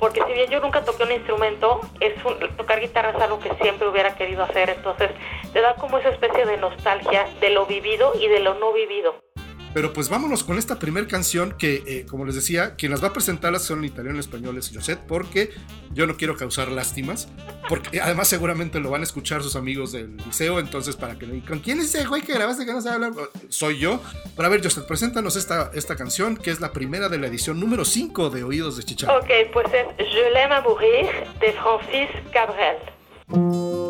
porque 0.00 0.22
si 0.26 0.32
bien 0.32 0.50
yo 0.50 0.60
nunca 0.60 0.82
toqué 0.82 1.04
un 1.04 1.12
instrumento, 1.12 1.80
es 2.00 2.14
un, 2.24 2.38
tocar 2.56 2.80
guitarra 2.80 3.10
es 3.10 3.22
algo 3.22 3.38
que 3.38 3.54
siempre 3.62 3.86
hubiera 3.86 4.16
querido 4.16 4.42
hacer, 4.42 4.70
entonces 4.70 5.10
te 5.52 5.60
da 5.60 5.74
como 5.74 5.98
esa 5.98 6.08
especie 6.08 6.46
de 6.46 6.56
nostalgia 6.56 7.28
de 7.40 7.50
lo 7.50 7.66
vivido 7.66 8.12
y 8.18 8.26
de 8.26 8.40
lo 8.40 8.54
no 8.54 8.72
vivido. 8.72 9.29
Pero 9.72 9.92
pues 9.92 10.08
vámonos 10.08 10.42
con 10.42 10.58
esta 10.58 10.78
primera 10.78 11.06
canción 11.06 11.54
que, 11.56 11.82
eh, 11.86 12.06
como 12.08 12.24
les 12.24 12.34
decía, 12.34 12.74
quien 12.74 12.90
las 12.90 13.02
va 13.02 13.08
a 13.08 13.12
presentar 13.12 13.58
son 13.60 13.80
en 13.80 13.84
italiano 13.86 14.16
y 14.16 14.20
español 14.20 14.58
es 14.58 14.70
Josette, 14.72 15.00
porque 15.06 15.50
yo 15.92 16.06
no 16.06 16.16
quiero 16.16 16.36
causar 16.36 16.70
lástimas, 16.70 17.28
porque 17.68 18.00
además 18.00 18.28
seguramente 18.28 18.80
lo 18.80 18.90
van 18.90 19.00
a 19.00 19.04
escuchar 19.04 19.42
sus 19.42 19.56
amigos 19.56 19.92
del 19.92 20.16
liceo, 20.18 20.58
entonces 20.58 20.96
para 20.96 21.18
que 21.18 21.26
le 21.26 21.34
digan, 21.34 21.60
¿quién 21.60 21.80
es 21.80 21.94
ese 21.94 22.06
güey 22.06 22.22
que 22.22 22.34
grabaste 22.34 22.66
que 22.66 22.72
no 22.72 22.80
sabe 22.80 23.06
hablar? 23.06 23.12
Soy 23.48 23.78
yo. 23.78 24.00
Pero 24.36 24.46
a 24.46 24.50
ver, 24.50 24.62
Josette, 24.62 24.86
preséntanos 24.86 25.36
esta, 25.36 25.70
esta 25.74 25.96
canción, 25.96 26.36
que 26.36 26.50
es 26.50 26.60
la 26.60 26.72
primera 26.72 27.08
de 27.08 27.18
la 27.18 27.26
edición 27.28 27.60
número 27.60 27.84
5 27.84 28.30
de 28.30 28.44
Oídos 28.44 28.76
de 28.76 28.82
Chicharro. 28.84 29.18
Ok, 29.18 29.30
pues 29.52 29.66
es 29.72 30.10
Je 30.10 30.30
l'aime 30.32 30.52
à 30.52 30.60
mourir 30.60 31.06
de 31.40 31.52
Francis 31.52 32.10
Cabrel. 32.32 33.89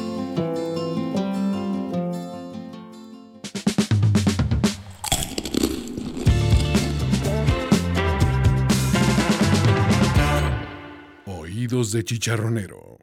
De 11.89 12.03
chicharronero. 12.03 12.99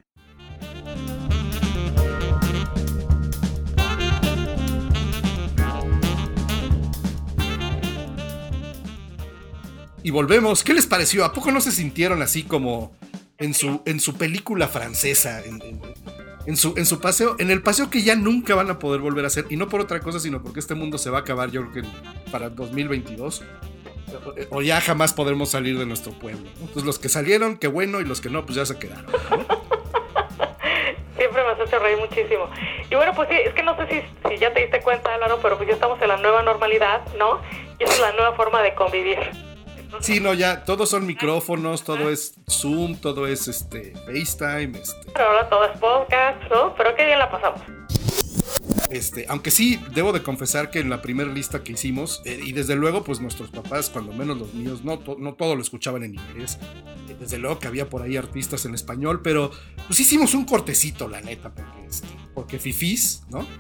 Y 10.04 10.10
volvemos. 10.10 10.62
¿Qué 10.62 10.74
les 10.74 10.86
pareció? 10.86 11.24
¿A 11.24 11.32
poco 11.32 11.50
no 11.50 11.60
se 11.60 11.72
sintieron 11.72 12.22
así 12.22 12.44
como 12.44 12.96
en 13.38 13.52
su, 13.52 13.82
en 13.84 13.98
su 13.98 14.14
película 14.14 14.68
francesa? 14.68 15.44
En, 15.44 15.60
en, 15.60 15.82
en, 16.46 16.56
su, 16.56 16.74
en 16.76 16.86
su 16.86 17.00
paseo, 17.00 17.34
en 17.40 17.50
el 17.50 17.62
paseo 17.62 17.90
que 17.90 18.02
ya 18.02 18.14
nunca 18.14 18.54
van 18.54 18.70
a 18.70 18.78
poder 18.78 19.00
volver 19.00 19.24
a 19.24 19.26
hacer. 19.26 19.46
Y 19.50 19.56
no 19.56 19.68
por 19.68 19.80
otra 19.80 19.98
cosa, 19.98 20.20
sino 20.20 20.40
porque 20.40 20.60
este 20.60 20.76
mundo 20.76 20.98
se 20.98 21.10
va 21.10 21.18
a 21.18 21.20
acabar, 21.22 21.50
yo 21.50 21.68
creo 21.72 21.82
que 21.82 22.30
para 22.30 22.48
2022. 22.48 23.42
O 24.50 24.62
ya 24.62 24.80
jamás 24.80 25.12
podremos 25.12 25.50
salir 25.50 25.78
de 25.78 25.86
nuestro 25.86 26.12
pueblo. 26.12 26.48
Entonces 26.60 26.84
los 26.84 26.98
que 26.98 27.08
salieron, 27.08 27.56
qué 27.58 27.68
bueno, 27.68 28.00
y 28.00 28.04
los 28.04 28.20
que 28.20 28.30
no, 28.30 28.44
pues 28.44 28.56
ya 28.56 28.66
se 28.66 28.78
quedaron. 28.78 29.06
¿no? 29.06 29.46
Siempre 31.16 31.42
me 31.42 31.50
hace 31.50 31.64
hecho 31.64 31.78
reír 31.78 31.98
muchísimo. 31.98 32.48
Y 32.90 32.94
bueno, 32.94 33.12
pues 33.14 33.28
sí, 33.28 33.36
es 33.44 33.52
que 33.54 33.62
no 33.62 33.76
sé 33.76 33.88
si, 33.88 34.28
si 34.28 34.38
ya 34.38 34.52
te 34.52 34.60
diste 34.60 34.80
cuenta, 34.80 35.14
Álvaro, 35.14 35.38
pero 35.42 35.56
pues 35.56 35.68
ya 35.68 35.74
estamos 35.74 36.00
en 36.00 36.08
la 36.08 36.16
nueva 36.16 36.42
normalidad, 36.42 37.02
¿no? 37.18 37.40
Y 37.78 37.84
esa 37.84 37.92
es 37.94 38.00
la 38.00 38.12
nueva 38.12 38.34
forma 38.34 38.62
de 38.62 38.74
convivir. 38.74 39.18
Sí, 40.00 40.20
no, 40.20 40.34
ya 40.34 40.64
todos 40.64 40.90
son 40.90 41.06
micrófonos, 41.06 41.82
todo 41.82 42.10
es 42.10 42.34
Zoom, 42.48 42.96
todo 42.96 43.26
es 43.26 43.48
este 43.48 43.94
FaceTime, 44.06 44.78
este. 44.78 45.10
Pero 45.12 45.28
ahora 45.28 45.48
todo 45.48 45.64
es 45.64 45.78
podcast, 45.78 46.42
¿no? 46.50 46.74
Pero 46.76 46.94
qué 46.94 47.06
bien 47.06 47.18
la 47.18 47.30
pasamos. 47.30 47.60
Este, 48.90 49.26
aunque 49.28 49.50
sí, 49.50 49.78
debo 49.94 50.12
de 50.12 50.22
confesar 50.22 50.70
que 50.70 50.78
en 50.78 50.88
la 50.88 51.02
primera 51.02 51.30
lista 51.30 51.62
que 51.62 51.72
hicimos, 51.72 52.22
eh, 52.24 52.40
y 52.42 52.52
desde 52.52 52.74
luego, 52.74 53.04
pues 53.04 53.20
nuestros 53.20 53.50
papás, 53.50 53.90
cuando 53.90 54.12
menos 54.12 54.38
los 54.38 54.54
míos, 54.54 54.82
no, 54.82 55.00
no 55.18 55.34
todo 55.34 55.54
lo 55.54 55.62
escuchaban 55.62 56.04
en 56.04 56.14
inglés. 56.14 56.58
Eh, 57.08 57.16
desde 57.18 57.38
luego 57.38 57.58
que 57.58 57.66
había 57.66 57.88
por 57.88 58.02
ahí 58.02 58.16
artistas 58.16 58.64
en 58.64 58.74
español, 58.74 59.20
pero 59.22 59.50
pues 59.86 60.00
hicimos 60.00 60.34
un 60.34 60.44
cortecito, 60.44 61.08
la 61.08 61.20
neta, 61.20 61.52
porque, 61.54 61.86
este, 61.86 62.08
porque 62.34 62.58
fifís, 62.58 63.22
¿no? 63.28 63.46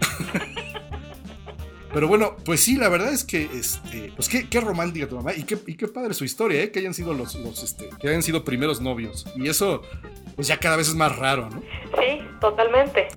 Pero 1.92 2.06
bueno, 2.06 2.36
pues 2.44 2.60
sí, 2.60 2.76
la 2.76 2.88
verdad 2.90 3.12
es 3.12 3.24
que, 3.24 3.44
este, 3.44 4.12
pues 4.14 4.28
qué, 4.28 4.46
qué 4.48 4.60
romántica 4.60 5.08
tu 5.08 5.16
mamá 5.16 5.32
y 5.34 5.44
qué, 5.44 5.58
y 5.66 5.74
qué 5.74 5.88
padre 5.88 6.12
su 6.12 6.24
historia, 6.24 6.62
¿eh? 6.62 6.70
que 6.70 6.80
hayan 6.80 6.92
sido 6.92 7.14
los, 7.14 7.34
los 7.36 7.62
este, 7.62 7.88
que 7.98 8.08
hayan 8.08 8.22
sido 8.22 8.44
primeros 8.44 8.80
novios. 8.80 9.26
Y 9.36 9.48
eso, 9.48 9.82
pues 10.36 10.48
ya 10.48 10.58
cada 10.58 10.76
vez 10.76 10.88
es 10.88 10.94
más 10.94 11.16
raro, 11.16 11.48
¿no? 11.48 11.62
Sí, 11.98 12.20
totalmente. 12.40 13.08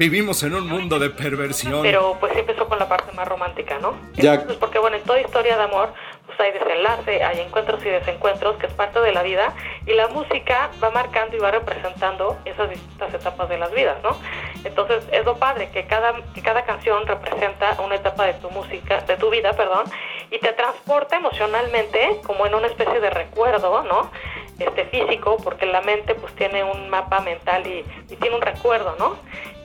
Vivimos 0.00 0.42
en 0.44 0.54
un 0.54 0.66
mundo 0.66 0.98
de 0.98 1.10
perversión. 1.10 1.82
Pero 1.82 2.16
pues 2.18 2.34
empezó 2.34 2.66
con 2.66 2.78
la 2.78 2.88
parte 2.88 3.12
más 3.12 3.28
romántica, 3.28 3.78
¿no? 3.80 3.92
Ya. 4.14 4.32
Entonces, 4.32 4.56
porque 4.56 4.78
bueno, 4.78 4.96
en 4.96 5.02
toda 5.02 5.20
historia 5.20 5.58
de 5.58 5.64
amor, 5.64 5.92
pues 6.24 6.40
hay 6.40 6.52
desenlace, 6.52 7.22
hay 7.22 7.40
encuentros 7.40 7.84
y 7.84 7.90
desencuentros, 7.90 8.56
que 8.56 8.64
es 8.64 8.72
parte 8.72 8.98
de 8.98 9.12
la 9.12 9.22
vida, 9.22 9.52
y 9.84 9.92
la 9.92 10.08
música 10.08 10.70
va 10.82 10.90
marcando 10.90 11.36
y 11.36 11.38
va 11.38 11.50
representando 11.50 12.38
esas 12.46 12.70
distintas 12.70 13.12
etapas 13.12 13.50
de 13.50 13.58
las 13.58 13.74
vidas, 13.74 13.98
¿no? 14.02 14.16
Entonces 14.64 15.04
es 15.12 15.22
lo 15.26 15.36
padre, 15.36 15.68
que 15.70 15.84
cada, 15.84 16.14
que 16.32 16.40
cada 16.40 16.64
canción 16.64 17.06
representa 17.06 17.76
una 17.84 17.96
etapa 17.96 18.24
de 18.24 18.32
tu 18.32 18.48
música, 18.52 19.02
de 19.02 19.18
tu 19.18 19.28
vida, 19.28 19.52
perdón, 19.52 19.84
y 20.30 20.38
te 20.38 20.54
transporta 20.54 21.16
emocionalmente 21.16 22.22
como 22.26 22.46
en 22.46 22.54
una 22.54 22.68
especie 22.68 23.00
de 23.00 23.10
recuerdo, 23.10 23.82
¿no? 23.82 24.10
Este 24.58 24.86
físico, 24.86 25.36
porque 25.44 25.66
la 25.66 25.82
mente 25.82 26.14
pues 26.14 26.34
tiene 26.36 26.64
un 26.64 26.88
mapa 26.88 27.20
mental 27.20 27.66
y, 27.66 27.84
y 28.10 28.16
tiene 28.16 28.36
un 28.36 28.42
recuerdo, 28.42 28.96
¿no? 28.98 29.18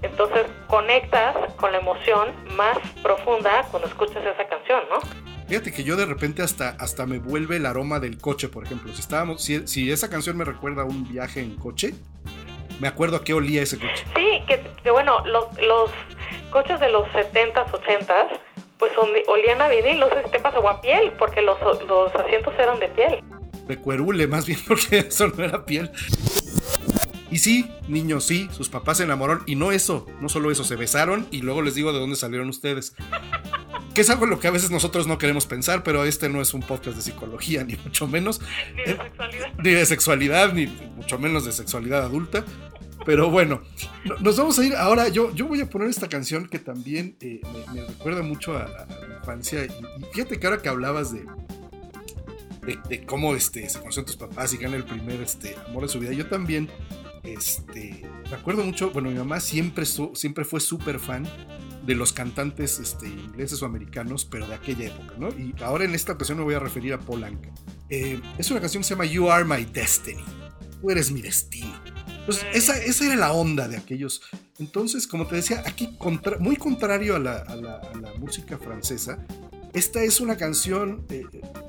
Entonces 0.06 0.46
conectas 0.68 1.36
con 1.56 1.72
la 1.72 1.80
emoción 1.80 2.30
más 2.56 2.78
profunda 3.02 3.66
cuando 3.72 3.88
escuchas 3.88 4.24
esa 4.24 4.48
canción, 4.48 4.82
¿no? 4.90 5.00
Fíjate 5.48 5.72
que 5.72 5.84
yo 5.84 5.96
de 5.96 6.06
repente 6.06 6.42
hasta, 6.42 6.70
hasta 6.80 7.06
me 7.06 7.20
vuelve 7.20 7.58
el 7.58 7.66
aroma 7.66 8.00
del 8.00 8.18
coche, 8.18 8.48
por 8.48 8.66
ejemplo. 8.66 8.92
Si 8.94 9.02
estábamos, 9.02 9.44
si, 9.44 9.68
si 9.68 9.92
esa 9.92 10.10
canción 10.10 10.38
me 10.38 10.44
recuerda 10.44 10.84
a 10.84 10.86
un 10.86 11.08
viaje 11.08 11.42
en 11.42 11.56
coche, 11.56 11.94
me 12.80 12.88
acuerdo 12.88 13.18
a 13.18 13.24
qué 13.24 13.34
olía 13.34 13.62
ese 13.62 13.78
coche. 13.78 14.06
Sí, 14.16 14.44
que, 14.48 14.62
que 14.84 14.92
bueno, 14.92 15.24
los, 15.26 15.46
los 15.62 15.92
coches 16.50 16.80
de 16.80 16.90
los 16.90 17.08
70s, 17.10 17.70
80s, 17.70 18.40
pues 18.78 18.92
olían 19.28 19.62
a 19.62 19.68
vinil, 19.68 20.00
no 20.00 20.10
sé 20.10 20.24
si 20.24 20.32
te 20.32 20.40
pasa, 20.40 20.60
o 20.60 20.68
a 20.68 20.82
piel, 20.82 21.12
porque 21.18 21.42
los, 21.42 21.58
los 21.88 22.14
asientos 22.16 22.54
eran 22.58 22.80
de 22.80 22.88
piel. 22.90 23.24
De 23.68 23.78
cuerule, 23.78 24.28
más 24.28 24.46
bien, 24.46 24.60
porque 24.68 25.00
eso 25.00 25.28
no 25.28 25.44
era 25.44 25.66
piel. 25.66 25.92
Y 27.36 27.40
sí, 27.40 27.70
niños, 27.90 28.24
sí, 28.24 28.48
sus 28.54 28.70
papás 28.70 28.96
se 29.00 29.04
enamoraron. 29.04 29.44
Y 29.46 29.56
no 29.56 29.74
eso, 29.74 30.06
no 30.22 30.30
solo 30.30 30.52
eso, 30.52 30.64
se 30.64 30.78
besaron 30.78 31.28
y 31.32 31.42
luego 31.42 31.62
les 31.62 31.76
digo 31.76 31.92
de 31.92 32.00
dónde 32.00 32.16
salieron 32.16 32.48
ustedes. 32.48 32.96
Que 33.94 34.00
es 34.00 34.10
algo 34.10 34.24
en 34.24 34.30
lo 34.30 34.40
que 34.40 34.48
a 34.48 34.52
veces 34.52 34.72
nosotros 34.72 35.06
no 35.06 35.18
queremos 35.18 35.46
pensar, 35.46 35.84
pero 35.84 36.06
este 36.06 36.30
no 36.30 36.42
es 36.42 36.54
un 36.54 36.62
podcast 36.62 36.96
de 36.96 37.02
psicología, 37.02 37.64
ni 37.68 37.76
mucho 37.76 38.08
menos. 38.08 38.40
Ni 38.78 38.84
de 38.86 38.92
Eh, 38.94 38.96
sexualidad. 38.98 39.54
ni 39.64 39.72
de 39.72 39.86
sexualidad, 39.86 40.54
ni 40.54 40.68
mucho 40.96 41.20
menos 41.20 41.44
de 41.44 41.52
sexualidad 41.52 42.04
adulta. 42.06 42.46
Pero 43.06 43.30
bueno, 43.30 43.62
no- 44.06 44.16
nos 44.20 44.38
vamos 44.38 44.58
a 44.58 44.66
ir 44.66 44.74
ahora. 44.74 45.10
Yo, 45.10 45.36
yo 45.36 45.46
voy 45.46 45.60
a 45.60 45.70
poner 45.70 45.90
esta 45.90 46.08
canción 46.08 46.48
que 46.48 46.60
también 46.60 47.18
eh, 47.20 47.42
me, 47.74 47.82
me 47.82 47.86
recuerda 47.88 48.22
mucho 48.22 48.56
a, 48.58 48.64
a 48.64 48.86
mi 49.10 49.14
infancia. 49.14 49.66
Y, 49.66 49.68
y 49.68 50.06
fíjate 50.14 50.40
que 50.40 50.48
ahora 50.48 50.62
que 50.62 50.70
hablabas 50.70 51.12
de, 51.12 51.26
de, 52.66 52.80
de 52.88 53.06
cómo 53.06 53.36
este, 53.36 53.68
se 53.70 53.80
conocen 53.80 54.06
tus 54.06 54.16
papás 54.16 54.54
y 54.54 54.58
gana 54.58 54.78
el 54.78 54.86
primer 54.86 55.22
este, 55.22 55.54
amor 55.68 55.84
de 55.84 55.90
su 55.90 56.00
vida, 56.00 56.14
yo 56.14 56.28
también 56.28 56.70
este, 57.26 58.02
me 58.30 58.36
acuerdo 58.36 58.64
mucho. 58.64 58.92
Bueno, 58.92 59.10
mi 59.10 59.18
mamá 59.18 59.40
siempre, 59.40 59.86
su- 59.86 60.12
siempre 60.16 60.46
fue 60.46 60.60
súper 60.60 61.00
fan 61.00 61.28
de 61.86 61.96
los 61.96 62.14
cantantes 62.14 62.80
este, 62.80 63.08
ingleses 63.08 63.62
o 63.62 63.66
americanos, 63.66 64.26
pero 64.26 64.48
de 64.48 64.56
aquella 64.56 64.86
época, 64.88 65.14
¿no? 65.20 65.30
Y 65.30 65.54
ahora 65.64 65.86
en 65.86 65.94
esta 65.94 66.14
ocasión 66.14 66.38
me 66.38 66.44
voy 66.44 66.56
a 66.56 66.60
referir 66.60 66.94
a 66.94 67.00
Paul 67.00 67.24
Anka. 67.24 67.50
Eh, 67.90 68.20
es 68.38 68.50
una 68.52 68.60
canción 68.60 68.82
que 68.82 68.88
se 68.88 68.94
llama 68.96 69.06
You 69.06 69.30
Are 69.30 69.46
My 69.46 69.66
Destiny. 69.66 70.24
Tú 70.82 70.90
eres 70.90 71.12
mi 71.12 71.22
destino. 71.22 71.74
Pues 72.26 72.44
esa, 72.54 72.76
esa 72.82 73.06
era 73.06 73.16
la 73.16 73.34
onda 73.34 73.68
de 73.68 73.78
aquellos. 73.78 74.22
Entonces, 74.58 75.06
como 75.06 75.28
te 75.28 75.36
decía, 75.36 75.62
aquí 75.66 75.96
contra- 75.98 76.40
muy 76.40 76.56
contrario 76.56 77.16
a 77.16 77.20
la, 77.20 77.38
a 77.38 77.56
la- 77.56 77.78
a 77.78 77.94
la 77.96 78.14
música 78.16 78.58
francesa, 78.58 79.24
esta 79.76 80.02
es 80.04 80.20
una 80.20 80.38
canción 80.38 81.06
eh, 81.10 81.24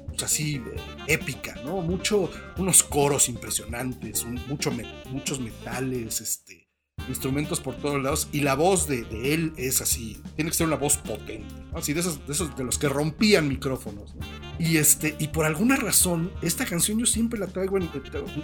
pues 0.08 0.22
así 0.22 0.56
eh, 0.56 0.76
épica, 1.08 1.54
¿no? 1.64 1.82
Mucho, 1.82 2.30
unos 2.56 2.82
coros 2.82 3.28
impresionantes, 3.28 4.22
un- 4.24 4.40
mucho 4.48 4.70
me- 4.72 4.86
muchos 5.10 5.40
metales, 5.40 6.20
este, 6.22 6.68
instrumentos 7.08 7.60
por 7.60 7.76
todos 7.76 8.02
lados 8.02 8.28
y 8.32 8.40
la 8.40 8.54
voz 8.54 8.88
de, 8.88 9.04
de 9.04 9.34
él 9.34 9.52
es 9.58 9.80
así, 9.82 10.20
tiene 10.34 10.50
que 10.50 10.56
ser 10.56 10.66
una 10.66 10.76
voz 10.76 10.96
potente, 10.96 11.54
¿no? 11.70 11.78
así 11.78 11.92
de 11.92 12.00
esos, 12.00 12.26
de 12.26 12.32
esos 12.32 12.56
de 12.56 12.64
los 12.64 12.78
que 12.78 12.88
rompían 12.88 13.48
micrófonos. 13.48 14.14
¿no? 14.14 14.22
Y 14.58 14.78
este 14.78 15.14
y 15.18 15.28
por 15.28 15.44
alguna 15.44 15.76
razón 15.76 16.32
esta 16.42 16.64
canción 16.64 16.98
yo 16.98 17.06
siempre 17.06 17.38
la 17.38 17.46
traigo 17.48 17.76
en 17.76 17.88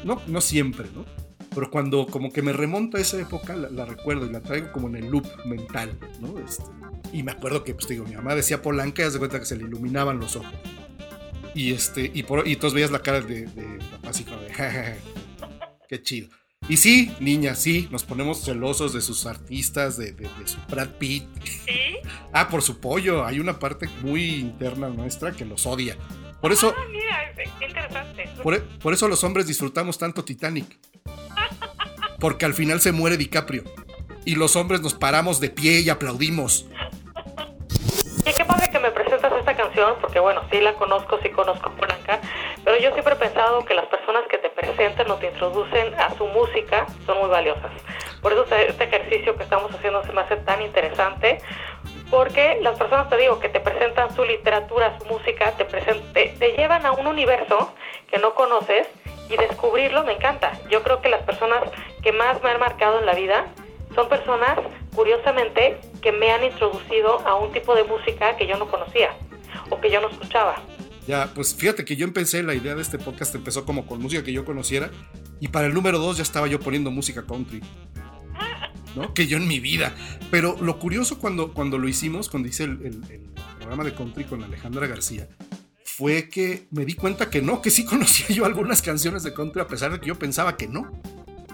no 0.04 0.20
no 0.26 0.40
siempre, 0.42 0.86
¿no? 0.94 1.04
Pero 1.54 1.70
cuando 1.70 2.06
como 2.06 2.32
que 2.32 2.40
me 2.42 2.52
remonto 2.52 2.96
a 2.96 3.00
esa 3.00 3.20
época 3.20 3.56
la, 3.56 3.68
la 3.70 3.84
recuerdo 3.84 4.26
y 4.26 4.30
la 4.32 4.40
traigo 4.42 4.70
como 4.72 4.88
en 4.88 4.96
el 4.96 5.06
loop 5.10 5.26
mental, 5.46 5.98
¿no? 6.20 6.38
Este, 6.38 6.64
y 7.12 7.22
me 7.22 7.32
acuerdo 7.32 7.64
que 7.64 7.74
pues 7.74 7.88
digo, 7.88 8.04
mi 8.04 8.14
mamá 8.14 8.34
decía 8.34 8.62
Polanca 8.62 9.02
y 9.02 9.06
haz 9.06 9.12
de 9.14 9.18
cuenta 9.18 9.38
que 9.38 9.46
se 9.46 9.56
le 9.56 9.64
iluminaban 9.64 10.18
los 10.18 10.36
ojos. 10.36 10.52
Y 11.54 11.72
este 11.72 12.10
y 12.14 12.22
por 12.22 12.46
y 12.48 12.56
todos 12.56 12.72
veías 12.74 12.90
la 12.90 13.00
cara 13.02 13.20
de, 13.20 13.46
de 13.46 13.78
papá 13.90 14.10
así 14.10 14.24
como 14.24 14.38
de 14.40 14.52
"Jejeje, 14.54 14.96
qué 15.88 16.02
chido. 16.02 16.28
Y 16.68 16.76
sí, 16.76 17.12
niña, 17.18 17.54
sí, 17.56 17.88
nos 17.90 18.04
ponemos 18.04 18.44
celosos 18.44 18.92
de 18.92 19.00
sus 19.00 19.26
artistas, 19.26 19.96
de, 19.96 20.12
de- 20.12 20.28
de 20.28 20.46
su 20.46 20.58
Brad 20.70 20.90
Pitt. 20.98 21.24
Sí. 21.44 21.72
Ah, 22.34 22.48
por 22.48 22.62
su 22.62 22.78
pollo. 22.80 23.26
Hay 23.26 23.40
una 23.40 23.58
parte 23.58 23.88
muy 24.02 24.24
interna 24.36 24.88
nuestra 24.88 25.32
que 25.32 25.44
los 25.44 25.66
odia. 25.66 25.98
Por 26.40 26.50
eso, 26.50 26.74
Ah, 26.76 26.80
mira, 26.90 27.34
qué 27.58 27.66
interesante. 27.66 28.24
por, 28.42 28.62
por 28.78 28.94
eso 28.94 29.06
los 29.06 29.22
hombres 29.22 29.46
disfrutamos 29.46 29.98
tanto 29.98 30.24
Titanic. 30.24 30.78
Porque 32.18 32.44
al 32.46 32.54
final 32.54 32.80
se 32.80 32.92
muere 32.92 33.16
DiCaprio. 33.18 33.64
Y 34.24 34.36
los 34.36 34.56
hombres 34.56 34.80
nos 34.80 34.94
paramos 34.94 35.40
de 35.40 35.50
pie 35.50 35.80
y 35.80 35.90
aplaudimos. 35.90 36.66
Porque 40.00 40.20
bueno, 40.20 40.42
sí 40.50 40.60
la 40.60 40.74
conozco, 40.74 41.18
sí 41.22 41.30
conozco 41.30 41.70
a 41.70 41.72
Polanca, 41.72 42.20
pero 42.64 42.76
yo 42.78 42.92
siempre 42.92 43.14
he 43.14 43.16
pensado 43.16 43.64
que 43.64 43.74
las 43.74 43.86
personas 43.86 44.24
que 44.28 44.38
te 44.38 44.50
presentan 44.50 45.10
o 45.10 45.16
te 45.16 45.28
introducen 45.28 45.94
a 45.94 46.10
su 46.16 46.26
música 46.26 46.86
son 47.06 47.18
muy 47.18 47.28
valiosas. 47.28 47.70
Por 48.20 48.32
eso 48.32 48.42
este 48.42 48.70
este 48.70 48.84
ejercicio 48.84 49.36
que 49.36 49.44
estamos 49.44 49.74
haciendo 49.74 50.02
se 50.04 50.12
me 50.12 50.20
hace 50.20 50.36
tan 50.36 50.60
interesante, 50.62 51.38
porque 52.10 52.58
las 52.60 52.78
personas, 52.78 53.08
te 53.08 53.16
digo, 53.16 53.40
que 53.40 53.48
te 53.48 53.60
presentan 53.60 54.14
su 54.14 54.24
literatura, 54.24 54.98
su 54.98 55.06
música, 55.06 55.52
te, 55.52 55.64
te, 55.64 56.28
te 56.38 56.52
llevan 56.52 56.84
a 56.84 56.92
un 56.92 57.06
universo 57.06 57.72
que 58.10 58.18
no 58.18 58.34
conoces 58.34 58.86
y 59.30 59.36
descubrirlo 59.36 60.04
me 60.04 60.12
encanta. 60.12 60.52
Yo 60.68 60.82
creo 60.82 61.00
que 61.00 61.08
las 61.08 61.22
personas 61.22 61.62
que 62.02 62.12
más 62.12 62.42
me 62.42 62.50
han 62.50 62.60
marcado 62.60 62.98
en 62.98 63.06
la 63.06 63.14
vida 63.14 63.46
son 63.94 64.08
personas, 64.08 64.58
curiosamente, 64.94 65.78
que 66.02 66.12
me 66.12 66.30
han 66.30 66.44
introducido 66.44 67.20
a 67.26 67.34
un 67.36 67.52
tipo 67.52 67.74
de 67.74 67.84
música 67.84 68.36
que 68.36 68.46
yo 68.46 68.56
no 68.58 68.70
conocía 68.70 69.10
o 69.70 69.80
que 69.80 69.90
yo 69.90 70.00
no 70.00 70.08
escuchaba. 70.10 70.62
Ya, 71.06 71.32
pues 71.34 71.54
fíjate 71.54 71.84
que 71.84 71.96
yo 71.96 72.04
empecé, 72.06 72.42
la 72.42 72.54
idea 72.54 72.74
de 72.74 72.82
este 72.82 72.98
podcast 72.98 73.34
empezó 73.34 73.64
como 73.64 73.86
con 73.86 74.00
música 74.00 74.22
que 74.22 74.32
yo 74.32 74.44
conociera. 74.44 74.90
Y 75.40 75.48
para 75.48 75.66
el 75.66 75.74
número 75.74 75.98
dos 75.98 76.16
ya 76.16 76.22
estaba 76.22 76.46
yo 76.46 76.60
poniendo 76.60 76.90
música 76.90 77.24
country. 77.26 77.60
¿No? 78.94 79.14
Que 79.14 79.26
yo 79.26 79.38
en 79.38 79.48
mi 79.48 79.58
vida. 79.58 79.94
Pero 80.30 80.56
lo 80.60 80.78
curioso 80.78 81.18
cuando, 81.18 81.52
cuando 81.54 81.78
lo 81.78 81.88
hicimos, 81.88 82.28
cuando 82.28 82.48
hice 82.48 82.64
el, 82.64 82.72
el- 82.84 83.02
el 83.10 83.30
programa 83.58 83.84
de 83.84 83.94
country 83.94 84.24
con 84.24 84.42
Alejandra 84.42 84.86
García, 84.86 85.28
fue 85.84 86.28
que 86.28 86.66
me 86.70 86.84
di 86.84 86.94
cuenta 86.94 87.30
que 87.30 87.40
no, 87.42 87.62
que 87.62 87.70
sí 87.70 87.84
conocía 87.86 88.26
yo 88.28 88.44
algunas 88.44 88.82
canciones 88.82 89.22
de 89.22 89.32
country, 89.32 89.60
a 89.62 89.66
pesar 89.66 89.92
de 89.92 90.00
que 90.00 90.06
yo 90.06 90.18
pensaba 90.18 90.56
que 90.56 90.68
no. 90.68 90.90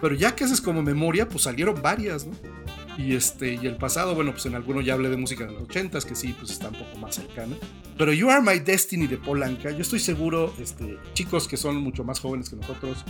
Pero 0.01 0.15
ya 0.15 0.35
que 0.35 0.45
haces 0.45 0.61
como 0.61 0.83
memoria, 0.83 1.29
pues 1.29 1.45
salieron 1.45 1.81
varias, 1.81 2.27
¿no? 2.27 2.33
Y 2.99 3.15
este, 3.15 3.55
y 3.55 3.67
el 3.67 3.77
pasado, 3.77 4.15
bueno, 4.15 4.33
pues 4.33 4.45
en 4.47 4.57
alguno 4.57 4.81
ya 4.81 4.93
hablé 4.95 5.09
de 5.09 5.17
música 5.17 5.47
de 5.47 5.53
los 5.53 5.63
ochentas, 5.63 6.05
que 6.05 6.15
sí, 6.17 6.35
pues 6.37 6.51
está 6.51 6.69
un 6.69 6.75
poco 6.75 6.99
más 6.99 7.15
cercana. 7.15 7.57
Pero 7.97 8.13
You 8.13 8.29
Are 8.29 8.43
My 8.43 8.59
Destiny 8.59 9.07
de 9.07 9.17
Polanca, 9.17 9.71
yo 9.71 9.81
estoy 9.83 10.01
seguro, 10.01 10.53
este, 10.61 10.99
chicos 11.15 11.47
que 11.49 11.57
son 11.57 11.77
mucho 11.77 12.03
más 12.05 12.19
jóvenes 12.21 12.51
que 12.51 12.57
nosotros, 12.57 13.05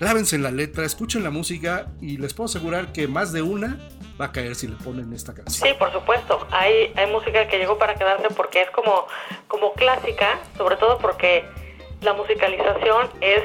grábense 0.00 0.34
en 0.34 0.42
la 0.42 0.50
letra, 0.50 0.84
escuchen 0.84 1.22
la 1.22 1.30
música 1.30 1.86
y 2.00 2.16
les 2.16 2.34
puedo 2.34 2.46
asegurar 2.46 2.90
que 2.92 3.06
más 3.06 3.32
de 3.32 3.42
una 3.42 3.78
va 4.20 4.26
a 4.26 4.32
caer 4.32 4.54
si 4.56 4.66
le 4.66 4.74
ponen 4.76 5.12
esta 5.12 5.32
canción. 5.32 5.68
Sí, 5.68 5.74
por 5.78 5.92
supuesto. 5.92 6.46
Hay, 6.50 6.92
hay 6.96 7.10
música 7.12 7.46
que 7.48 7.56
llegó 7.58 7.78
para 7.78 7.94
quedarse 7.94 8.28
porque 8.34 8.62
es 8.62 8.70
como, 8.70 9.06
como 9.46 9.72
clásica, 9.74 10.40
sobre 10.56 10.76
todo 10.76 10.98
porque 10.98 11.44
la 12.02 12.14
musicalización 12.14 13.08
es, 13.20 13.42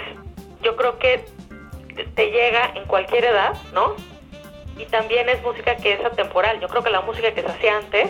yo 0.63 0.75
creo 0.75 0.97
que 0.97 1.25
te- 2.15 2.31
llega 2.31 2.71
en 2.75 2.85
cualquier 2.87 3.25
edad, 3.25 3.53
¿no? 3.73 3.95
Y 4.77 4.85
también 4.85 5.29
es 5.29 5.41
música 5.41 5.75
que 5.75 5.93
es 5.93 6.05
atemporal. 6.05 6.59
Yo 6.59 6.67
creo 6.67 6.83
que 6.83 6.89
la 6.89 7.01
música 7.01 7.33
que 7.33 7.41
se 7.41 7.47
hacía 7.47 7.77
antes, 7.77 8.09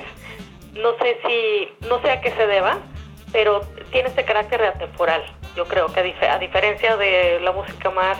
no 0.73 0.97
sé 0.97 1.17
si, 1.25 1.88
no 1.88 2.01
sé 2.01 2.12
a 2.12 2.21
qué 2.21 2.32
se 2.32 2.47
deba, 2.47 2.80
pero 3.32 3.62
tiene 3.91 4.10
este 4.10 4.25
carácter 4.25 4.62
de 4.62 4.67
atemporal. 4.67 5.23
Yo 5.56 5.65
creo 5.65 5.88
que 5.91 5.99
a, 5.99 6.39
diferencia 6.39 6.97
de 6.97 7.39
la 7.41 7.51
música 7.51 7.89
más, 7.89 8.17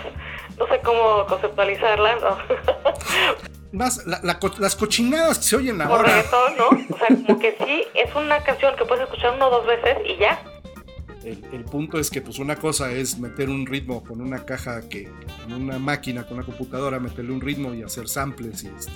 no 0.58 0.68
sé 0.68 0.80
cómo 0.80 1.26
conceptualizarla, 1.28 2.16
¿no? 2.16 2.38
más 3.72 4.06
las 4.06 4.76
cochinadas 4.76 5.38
que 5.40 5.44
se 5.44 5.56
oyen 5.58 5.82
ahora. 5.82 6.04
Correcto, 6.04 6.38
¿no? 6.58 6.96
O 6.96 6.98
sea, 6.98 7.08
como 7.08 7.40
que 7.40 7.58
sí, 7.66 7.84
es 7.94 8.16
una 8.16 8.42
canción 8.44 8.76
que 8.78 8.86
puedes 8.86 9.04
escuchar 9.04 9.34
uno 9.34 9.48
o 9.48 9.52
dos 9.52 9.66
veces 9.66 9.98
y 10.06 10.16
ya. 10.18 10.40
El, 11.26 11.66
punto 11.66 12.00
es 12.00 12.12
que 12.12 12.22
pues 12.22 12.38
una 12.38 12.56
cosa 12.56 12.92
es 12.92 13.18
meter 13.18 13.50
un 13.50 13.66
ritmo 13.66 14.04
con 14.04 14.22
una 14.22 14.46
caja 14.46 14.88
que, 14.88 15.10
con 15.44 15.54
una 15.54 15.80
máquina, 15.80 16.24
con 16.24 16.38
una 16.38 16.46
computadora, 16.46 17.00
meterle 17.00 17.32
un 17.32 17.42
ritmo 17.42 17.74
y 17.74 17.82
hacer 17.82 18.08
samples 18.08 18.64
y, 18.64 18.68
este, 18.68 18.92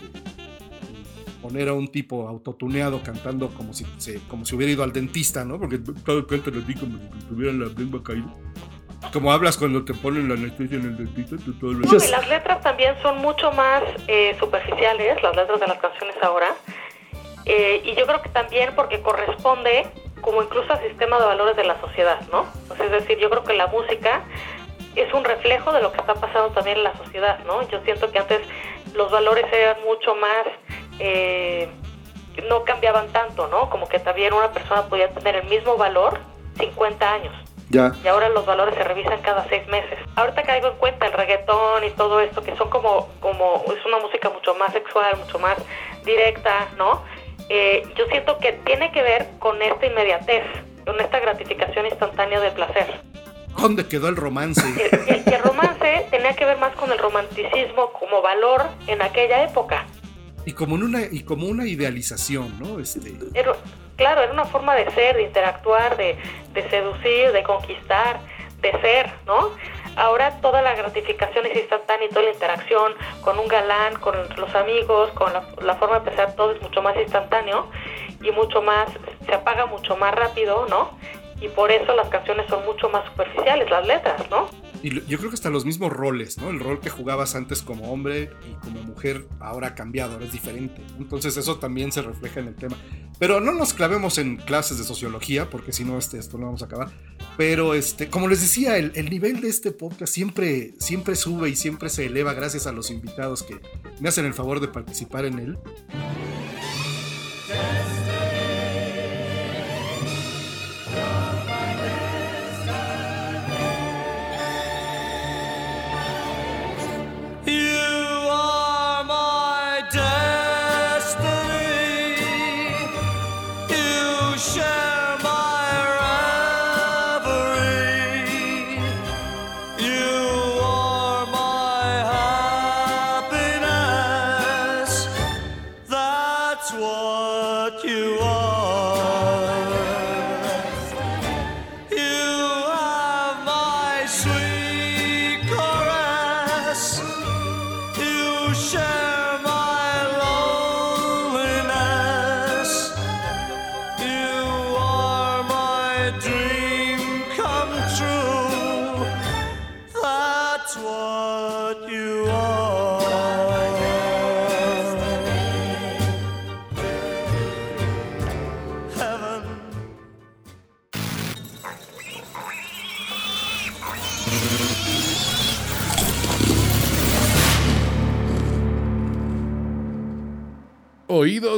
poner 1.41 1.69
a 1.69 1.73
un 1.73 1.87
tipo 1.87 2.27
autotuneado 2.27 3.01
cantando 3.01 3.49
como 3.49 3.73
si, 3.73 3.85
como 4.27 4.45
si 4.45 4.55
hubiera 4.55 4.71
ido 4.71 4.83
al 4.83 4.93
dentista, 4.93 5.43
¿no? 5.43 5.57
Porque 5.57 5.79
todo 5.79 6.27
canta 6.27 6.51
así 6.51 6.75
como 6.75 6.99
si 6.99 7.25
tuvieran 7.27 7.59
la 7.61 7.65
lengua 7.67 8.03
caída. 8.03 8.31
Como 9.11 9.31
hablas 9.31 9.57
cuando 9.57 9.83
te 9.83 9.95
ponen 9.95 10.27
la 10.27 10.35
anestesia 10.35 10.77
en 10.77 10.83
el 10.83 10.97
dentista, 10.97 11.35
tú 11.43 11.53
todo 11.53 11.73
lo 11.73 11.79
no, 11.79 11.97
y 11.97 12.11
las 12.11 12.29
letras 12.29 12.61
también 12.61 12.93
son 13.01 13.17
mucho 13.19 13.51
más 13.53 13.81
eh, 14.07 14.35
superficiales, 14.39 15.17
las 15.23 15.35
letras 15.35 15.59
de 15.59 15.67
las 15.67 15.79
canciones 15.79 16.15
ahora. 16.21 16.53
Eh, 17.45 17.81
y 17.83 17.95
yo 17.95 18.05
creo 18.05 18.21
que 18.21 18.29
también 18.29 18.69
porque 18.75 19.01
corresponde 19.01 19.87
como 20.21 20.43
incluso 20.43 20.71
al 20.73 20.81
sistema 20.81 21.19
de 21.19 21.25
valores 21.25 21.55
de 21.55 21.63
la 21.63 21.79
sociedad, 21.81 22.19
¿no? 22.31 22.45
es 22.73 22.91
decir, 22.91 23.17
yo 23.17 23.29
creo 23.29 23.43
que 23.43 23.53
la 23.53 23.67
música 23.67 24.23
es 24.95 25.13
un 25.13 25.23
reflejo 25.23 25.71
de 25.71 25.81
lo 25.81 25.91
que 25.91 25.99
está 25.99 26.15
pasando 26.15 26.49
también 26.49 26.77
en 26.77 26.83
la 26.83 26.97
sociedad, 26.97 27.39
¿no? 27.45 27.67
Yo 27.69 27.79
siento 27.83 28.11
que 28.11 28.19
antes 28.19 28.41
los 28.93 29.11
valores 29.11 29.45
eran 29.51 29.77
mucho 29.83 30.15
más, 30.15 30.45
eh, 30.99 31.69
no 32.47 32.63
cambiaban 32.63 33.07
tanto, 33.09 33.47
¿no? 33.47 33.69
Como 33.69 33.87
que 33.87 33.99
también 33.99 34.33
una 34.33 34.51
persona 34.51 34.87
podía 34.87 35.09
tener 35.09 35.35
el 35.37 35.47
mismo 35.47 35.77
valor 35.77 36.19
50 36.57 37.13
años. 37.13 37.33
Ya. 37.69 37.93
Y 38.03 38.07
ahora 38.07 38.29
los 38.29 38.45
valores 38.47 38.73
se 38.75 38.83
revisan 38.83 39.21
cada 39.21 39.47
seis 39.47 39.67
meses. 39.67 39.99
Ahorita 40.15 40.41
caigo 40.41 40.69
en 40.69 40.77
cuenta 40.77 41.05
el 41.05 41.13
reggaetón 41.13 41.83
y 41.83 41.91
todo 41.91 42.19
esto, 42.19 42.41
que 42.41 42.55
son 42.57 42.69
como, 42.69 43.07
como, 43.19 43.63
es 43.67 43.85
una 43.85 43.99
música 43.99 44.29
mucho 44.29 44.55
más 44.55 44.73
sexual, 44.73 45.17
mucho 45.17 45.37
más 45.37 45.57
directa, 46.03 46.67
¿no? 46.77 47.03
Eh, 47.49 47.83
yo 47.97 48.05
siento 48.07 48.37
que 48.37 48.53
tiene 48.65 48.91
que 48.91 49.01
ver 49.01 49.27
con 49.39 49.61
esta 49.61 49.85
inmediatez, 49.85 50.43
con 50.85 50.99
esta 51.01 51.19
gratificación 51.19 51.87
instantánea 51.87 52.39
del 52.39 52.53
placer. 52.53 53.01
¿Dónde 53.57 53.87
quedó 53.87 54.07
el 54.07 54.15
romance? 54.15 54.61
El, 55.07 55.33
el, 55.33 55.41
romance 55.41 56.05
tenía 56.11 56.33
que 56.33 56.45
ver 56.45 56.57
más 56.59 56.73
con 56.75 56.91
el 56.91 56.97
romanticismo 56.99 57.91
como 57.93 58.21
valor 58.21 58.65
en 58.87 59.01
aquella 59.01 59.43
época. 59.43 59.85
Y 60.45 60.53
como, 60.53 60.75
en 60.75 60.83
una, 60.83 61.01
y 61.11 61.23
como 61.23 61.47
una 61.47 61.67
idealización, 61.67 62.57
¿no? 62.59 62.79
Este... 62.79 63.11
claro, 63.97 64.21
era 64.21 64.31
una 64.31 64.45
forma 64.45 64.75
de 64.75 64.89
ser, 64.91 65.17
de 65.17 65.23
interactuar, 65.23 65.97
de, 65.97 66.17
de 66.53 66.69
seducir, 66.69 67.31
de 67.33 67.43
conquistar, 67.43 68.19
de 68.61 68.71
ser, 68.79 69.11
¿no? 69.25 69.51
Ahora 69.99 70.39
toda 70.39 70.61
la 70.61 70.75
gratificación 70.75 71.45
es 71.45 71.57
instantánea 71.57 72.05
y 72.05 72.09
toda 72.09 72.23
la 72.23 72.31
interacción 72.31 72.93
con 73.19 73.37
un 73.37 73.49
galán, 73.49 73.99
con 73.99 74.15
los 74.37 74.55
amigos, 74.55 75.11
con 75.11 75.33
la, 75.33 75.75
forma 75.75 75.99
de 75.99 76.05
pensar, 76.05 76.35
todo 76.37 76.53
es 76.53 76.61
mucho 76.61 76.81
más 76.81 76.95
instantáneo 76.95 77.67
y 78.21 78.31
mucho 78.31 78.61
más, 78.61 78.87
se 79.25 79.33
apaga 79.33 79.65
mucho 79.65 79.97
más 79.97 80.15
rápido, 80.15 80.65
¿no? 80.69 80.91
Y 81.41 81.47
por 81.49 81.71
eso 81.71 81.95
las 81.95 82.09
canciones 82.09 82.47
son 82.49 82.65
mucho 82.65 82.89
más 82.89 83.05
superficiales, 83.05 83.69
las 83.69 83.87
letras, 83.87 84.29
¿no? 84.29 84.49
Y 84.81 84.93
yo 85.07 85.17
creo 85.17 85.29
que 85.29 85.35
hasta 85.35 85.49
los 85.49 85.65
mismos 85.65 85.91
roles, 85.91 86.37
¿no? 86.37 86.49
El 86.49 86.59
rol 86.59 86.79
que 86.79 86.89
jugabas 86.89 87.35
antes 87.35 87.61
como 87.61 87.91
hombre 87.91 88.31
y 88.49 88.53
como 88.65 88.81
mujer 88.83 89.25
ahora 89.39 89.67
ha 89.67 89.75
cambiado, 89.75 90.13
ahora 90.13 90.25
es 90.25 90.31
diferente. 90.31 90.81
Entonces 90.97 91.35
eso 91.37 91.59
también 91.59 91.91
se 91.91 92.01
refleja 92.01 92.39
en 92.39 92.47
el 92.47 92.55
tema. 92.55 92.77
Pero 93.19 93.41
no 93.41 93.51
nos 93.51 93.73
clavemos 93.73 94.17
en 94.17 94.37
clases 94.37 94.77
de 94.77 94.85
sociología, 94.85 95.49
porque 95.49 95.73
si 95.73 95.83
no, 95.83 95.97
este, 95.97 96.17
esto 96.17 96.37
no 96.37 96.45
vamos 96.45 96.61
a 96.61 96.65
acabar. 96.65 96.89
Pero 97.35 97.73
este, 97.73 98.09
como 98.09 98.29
les 98.29 98.41
decía, 98.41 98.77
el, 98.77 98.93
el, 98.95 99.09
nivel 99.09 99.41
de 99.41 99.49
este 99.49 99.71
podcast 99.71 100.13
siempre, 100.13 100.73
siempre 100.79 101.15
sube 101.15 101.49
y 101.49 101.55
siempre 101.55 101.89
se 101.89 102.05
eleva 102.05 102.33
gracias 102.33 102.65
a 102.65 102.71
los 102.71 102.89
invitados 102.91 103.43
que 103.43 103.59
me 103.99 104.09
hacen 104.09 104.25
el 104.25 104.33
favor 104.33 104.61
de 104.61 104.69
participar 104.69 105.25
en 105.25 105.39
él. 105.39 105.57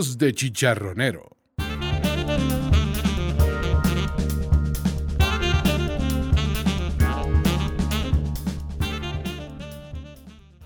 De 0.01 0.33
chicharronero. 0.33 1.37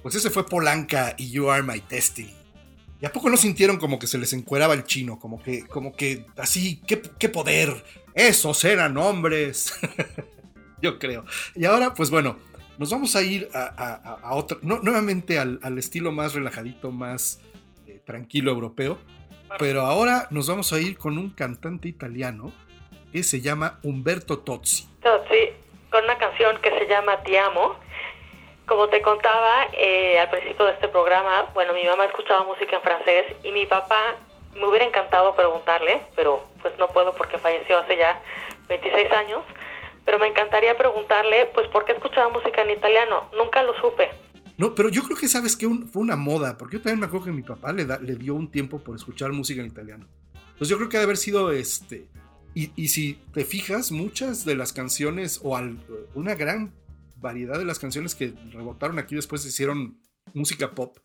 Pues 0.01 0.15
ese 0.15 0.29
fue 0.29 0.45
Polanca 0.45 1.15
y 1.17 1.31
You 1.31 1.49
Are 1.49 1.63
My 1.63 1.83
Destiny. 1.89 2.33
¿Y 3.01 3.05
a 3.05 3.11
poco 3.11 3.29
no 3.29 3.35
sintieron 3.35 3.75
como 3.75 3.99
que 3.99 4.07
se 4.07 4.17
les 4.17 4.31
encueraba 4.31 4.73
el 4.73 4.85
chino? 4.85 5.19
Como 5.19 5.43
que, 5.43 5.67
como 5.67 5.93
que 5.93 6.25
así, 6.37 6.81
qué, 6.87 7.27
poder. 7.27 7.83
Esos 8.13 8.63
eran 8.63 8.95
hombres. 8.95 9.73
Yo 10.81 10.97
creo. 10.97 11.25
Y 11.55 11.65
ahora, 11.65 11.93
pues 11.93 12.09
bueno, 12.09 12.37
nos 12.77 12.89
vamos 12.89 13.17
a 13.17 13.21
ir 13.21 13.49
a, 13.53 14.29
otro, 14.31 14.59
nuevamente 14.61 15.39
al, 15.39 15.59
al, 15.61 15.77
estilo 15.77 16.13
más 16.13 16.33
relajadito, 16.33 16.93
más 16.93 17.41
tranquilo 18.05 18.51
europeo. 18.51 18.97
Pero 19.59 19.81
ahora 19.81 20.27
nos 20.31 20.47
vamos 20.47 20.71
a 20.73 20.79
ir 20.79 20.97
con 20.97 21.17
un 21.17 21.29
cantante 21.29 21.87
italiano 21.87 22.51
que 23.11 23.23
se 23.23 23.41
llama 23.41 23.79
Umberto 23.83 24.39
Tozzi. 24.39 24.87
Tozzi, 25.01 25.51
con 25.89 26.03
una 26.03 26.17
canción 26.17 26.57
que 26.61 26.71
se 26.71 26.87
llama 26.87 27.23
Ti 27.23 27.37
amo. 27.37 27.75
Como 28.65 28.89
te 28.89 29.01
contaba 29.01 29.67
eh, 29.73 30.19
al 30.19 30.29
principio 30.29 30.65
de 30.65 30.73
este 30.73 30.87
programa, 30.87 31.45
bueno, 31.53 31.73
mi 31.73 31.85
mamá 31.85 32.05
escuchaba 32.05 32.43
música 32.43 32.75
en 32.75 32.81
francés 32.81 33.25
y 33.43 33.51
mi 33.51 33.65
papá 33.67 34.15
me 34.55 34.65
hubiera 34.65 34.85
encantado 34.85 35.35
preguntarle, 35.35 36.01
pero 36.15 36.43
pues 36.61 36.77
no 36.79 36.87
puedo 36.87 37.13
porque 37.13 37.37
falleció 37.37 37.77
hace 37.77 37.95
ya 37.97 38.19
26 38.67 39.11
años, 39.11 39.43
pero 40.03 40.19
me 40.19 40.27
encantaría 40.27 40.77
preguntarle, 40.77 41.47
pues, 41.47 41.67
¿por 41.67 41.85
qué 41.85 41.93
escuchaba 41.93 42.29
música 42.29 42.61
en 42.61 42.71
italiano? 42.71 43.29
Nunca 43.37 43.63
lo 43.63 43.73
supe. 43.79 44.09
No, 44.57 44.73
pero 44.73 44.89
yo 44.89 45.03
creo 45.03 45.17
que 45.17 45.27
sabes 45.27 45.55
que 45.55 45.67
fue 45.67 46.01
una 46.01 46.15
moda, 46.15 46.57
porque 46.57 46.77
yo 46.77 46.81
también 46.81 47.01
me 47.01 47.05
acuerdo 47.07 47.25
que 47.25 47.31
mi 47.31 47.43
papá 47.43 47.73
le, 47.73 47.85
le 47.85 48.15
dio 48.15 48.35
un 48.35 48.49
tiempo 48.49 48.79
por 48.79 48.95
escuchar 48.95 49.33
música 49.33 49.61
en 49.61 49.67
italiano. 49.67 50.07
Entonces 50.33 50.69
yo 50.69 50.77
creo 50.77 50.87
que 50.89 50.97
debe 50.97 51.05
haber 51.05 51.17
sido 51.17 51.51
este. 51.51 52.07
Y, 52.53 52.87
si 52.87 53.19
te 53.33 53.43
fijas, 53.43 53.91
muchas 53.91 54.45
de 54.45 54.55
las 54.55 54.71
canciones, 54.71 55.41
o 55.43 55.59
una 56.13 56.35
gran 56.35 56.73
variedad 57.17 57.59
de 57.59 57.65
las 57.65 57.79
canciones 57.79 58.15
que 58.15 58.33
rebotaron 58.49 58.97
aquí 58.97 59.13
después 59.13 59.45
hicieron 59.45 59.99
música 60.33 60.73
pop, 60.73 60.97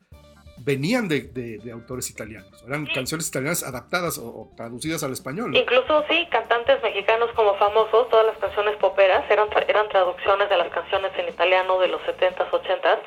venían 0.64 1.08
de, 1.08 1.60
autores 1.72 2.10
italianos, 2.10 2.62
eran 2.66 2.86
canciones 2.86 3.28
italianas 3.28 3.62
adaptadas 3.62 4.18
o, 4.18 4.50
traducidas 4.56 5.02
al 5.02 5.12
español. 5.12 5.56
Incluso 5.56 6.04
sí, 6.08 6.26
cantantes 6.30 6.82
mexicanos 6.82 7.30
como 7.34 7.54
famosos, 7.56 8.08
todas 8.08 8.26
las 8.26 8.38
canciones 8.38 8.76
poperas 8.76 9.28
eran, 9.30 9.48
eran 9.68 9.88
traducciones 9.88 10.48
de 10.48 10.56
las 10.56 10.68
canciones 10.68 11.12
en 11.16 11.28
italiano 11.28 11.78
de 11.78 11.88
los 11.88 12.00
70s, 12.02 12.50
80s. 12.50 12.98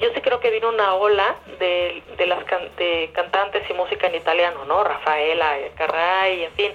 Yo 0.00 0.08
sí 0.14 0.20
creo 0.20 0.40
que 0.40 0.50
vino 0.50 0.68
una 0.68 0.94
ola 0.94 1.36
de, 1.58 2.02
de 2.16 2.26
las 2.26 2.44
de 2.76 3.10
cantantes 3.14 3.68
y 3.68 3.74
música 3.74 4.06
en 4.06 4.14
italiano, 4.14 4.64
¿no? 4.64 4.82
Rafaela, 4.82 5.56
Carray, 5.76 6.44
en 6.44 6.52
fin. 6.52 6.72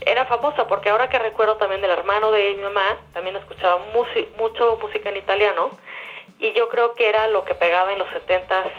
Era 0.00 0.26
famosa 0.26 0.66
porque 0.66 0.90
ahora 0.90 1.08
que 1.08 1.18
recuerdo 1.18 1.56
también 1.56 1.80
del 1.80 1.90
hermano 1.90 2.32
de 2.32 2.54
mi 2.54 2.62
mamá, 2.62 2.98
también 3.12 3.36
escuchaba 3.36 3.80
mucho 3.92 4.78
música 4.80 5.08
en 5.08 5.16
italiano 5.16 5.70
y 6.38 6.52
yo 6.52 6.68
creo 6.68 6.94
que 6.94 7.08
era 7.08 7.28
lo 7.28 7.44
que 7.44 7.54
pegaba 7.54 7.92
en 7.92 7.98
los 7.98 8.08
70s 8.08 8.72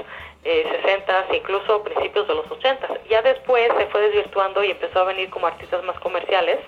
eh, 0.45 0.63
60 0.83 1.25
incluso 1.35 1.83
principios 1.83 2.27
de 2.27 2.35
los 2.35 2.49
80 2.49 2.87
Ya 3.09 3.21
después 3.23 3.67
se 3.77 3.87
fue 3.87 4.01
desvirtuando 4.01 4.63
y 4.63 4.71
empezó 4.71 5.01
a 5.01 5.05
venir 5.05 5.29
como 5.29 5.47
artistas 5.47 5.83
más 5.83 5.99
comerciales 5.99 6.59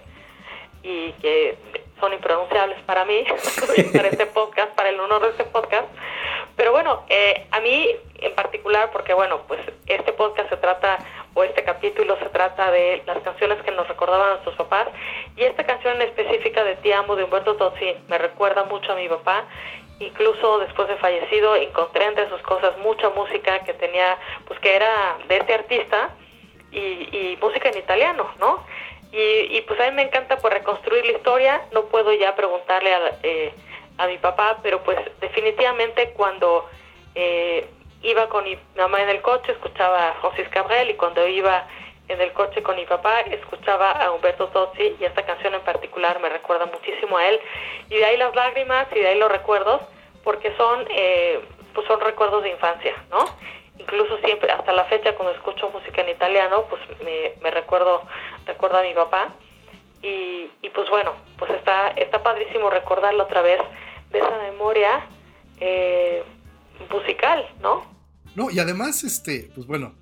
y 0.84 1.12
que 1.14 1.58
son 2.00 2.14
impronunciables 2.14 2.80
para 2.86 3.06
mí, 3.06 3.24
para 3.94 4.08
este 4.08 4.26
podcast, 4.28 4.72
para 4.74 4.90
el 4.90 5.00
honor 5.00 5.22
de 5.22 5.30
este 5.30 5.44
podcast. 5.46 5.88
Pero 6.56 6.72
bueno, 6.72 7.04
eh, 7.10 7.46
a 7.52 7.60
mí 7.60 7.90
en 8.20 8.34
particular, 8.34 8.90
porque 8.92 9.14
bueno, 9.14 9.42
pues 9.48 9.60
este 9.86 10.12
podcast 10.14 10.50
se 10.50 10.58
trata, 10.58 10.98
o 11.36 11.44
este 11.44 11.64
capítulo 11.64 12.18
se 12.18 12.30
trata 12.30 12.72
de 12.72 13.04
las 13.06 13.20
canciones 13.20 13.62
que 13.64 13.72
nos 13.72 13.88
recordaban 13.88 14.28
a 14.28 14.32
nuestros 14.32 14.56
papás, 14.56 14.88
y 15.36 15.44
esta 15.44 15.66
canción 15.66 16.02
en 16.02 16.08
específica 16.08 16.64
de 16.64 16.76
Ti 16.78 16.94
Amo 16.94 17.16
de 17.16 17.26
Humberto 17.26 17.56
Tozzi 17.56 17.96
me 18.08 18.18
recuerda 18.18 18.64
mucho 18.64 18.92
a 18.92 18.96
mi 18.96 19.08
papá, 19.08 19.46
incluso 20.00 20.60
después 20.60 20.88
de 20.88 20.98
fallecido 20.98 21.56
encontré 21.56 22.06
entre 22.06 22.30
sus 22.30 22.42
cosas 22.42 22.78
mucha 22.80 23.10
música 23.10 23.60
que 23.60 23.74
tenía, 23.74 24.18
pues 24.48 24.60
que 24.60 24.76
era 24.76 25.18
de 25.28 25.38
este 25.38 25.54
artista 25.54 26.10
y, 26.72 27.38
música 27.42 27.70
en 27.70 27.78
italiano, 27.78 28.30
¿no? 28.40 28.64
Y, 29.12 29.62
pues 29.62 29.80
a 29.80 29.86
mí 29.86 29.92
me 29.96 30.02
encanta 30.04 30.38
pues 30.38 30.54
reconstruir 30.54 31.06
la 31.06 31.14
historia, 31.14 31.62
no 31.72 31.86
puedo 31.86 32.14
ya 32.14 32.36
preguntarle 32.36 32.94
a, 32.94 33.18
eh, 33.24 33.54
a 33.98 34.08
mi 34.08 34.18
papá, 34.18 34.60
pero 34.62 34.84
pues 34.84 34.98
definitivamente 35.22 36.12
cuando 36.12 36.70
eh, 37.16 37.68
iba 38.04 38.30
con 38.30 38.44
mi 38.44 38.58
mamá 38.76 39.02
en 39.02 39.10
el 39.10 39.22
coche 39.22 39.52
escuchaba 39.52 40.10
a 40.10 40.14
José 40.16 40.44
Cabrel 40.50 40.92
y 40.92 40.96
cuando 40.96 41.28
iba 41.28 41.68
en 42.08 42.22
el 42.22 42.32
coche 42.34 42.64
con 42.64 42.76
mi 42.76 42.86
papá 42.86 43.22
escuchaba 43.22 43.92
a 43.92 44.12
Humberto 44.12 44.48
Tozzi 44.48 44.96
y 45.00 45.04
esta 45.04 45.26
canción 45.26 45.54
en 45.54 45.62
particular 45.62 46.20
me 46.22 46.30
recuerda 46.30 46.66
muchísimo 46.66 47.18
a 47.18 47.28
él. 47.28 47.40
Y 47.90 47.96
de 47.96 48.06
ahí 48.06 48.18
las 48.18 48.34
lágrimas 48.36 48.88
y 48.96 49.00
de 49.00 49.08
ahí 49.08 49.20
los 49.20 49.32
recuerdos 49.32 49.82
porque 50.24 50.56
son 50.56 50.86
eh, 50.90 51.40
pues 51.74 51.88
son 51.88 52.00
recuerdos 52.02 52.44
de 52.44 52.50
infancia 52.50 52.94
no 53.10 53.24
incluso 53.80 54.18
siempre 54.18 54.52
hasta 54.52 54.74
la 54.74 54.86
fecha 54.86 55.16
cuando 55.16 55.34
escucho 55.34 55.70
música 55.70 56.02
en 56.02 56.10
italiano 56.10 56.66
pues 56.70 56.82
me, 57.42 57.52
recuerdo 57.52 58.02
recuerdo 58.46 58.80
a 58.80 58.84
mi 58.84 58.94
papá. 58.94 59.34
Y, 60.02 60.52
y, 60.62 60.70
pues 60.76 60.90
bueno 60.90 61.14
pues 61.40 61.52
está 61.52 61.90
está 61.90 62.22
padrísimo 62.22 62.70
recordarlo 62.70 63.24
otra 63.24 63.42
vez 63.42 63.60
de 64.12 64.20
esa 64.20 64.38
memoria 64.44 65.08
eh, 65.60 66.24
musical 66.92 67.48
no 67.62 67.84
no 68.36 68.52
y 68.52 68.60
además 68.60 69.04
este 69.04 69.50
pues 69.56 69.66
bueno 69.66 69.96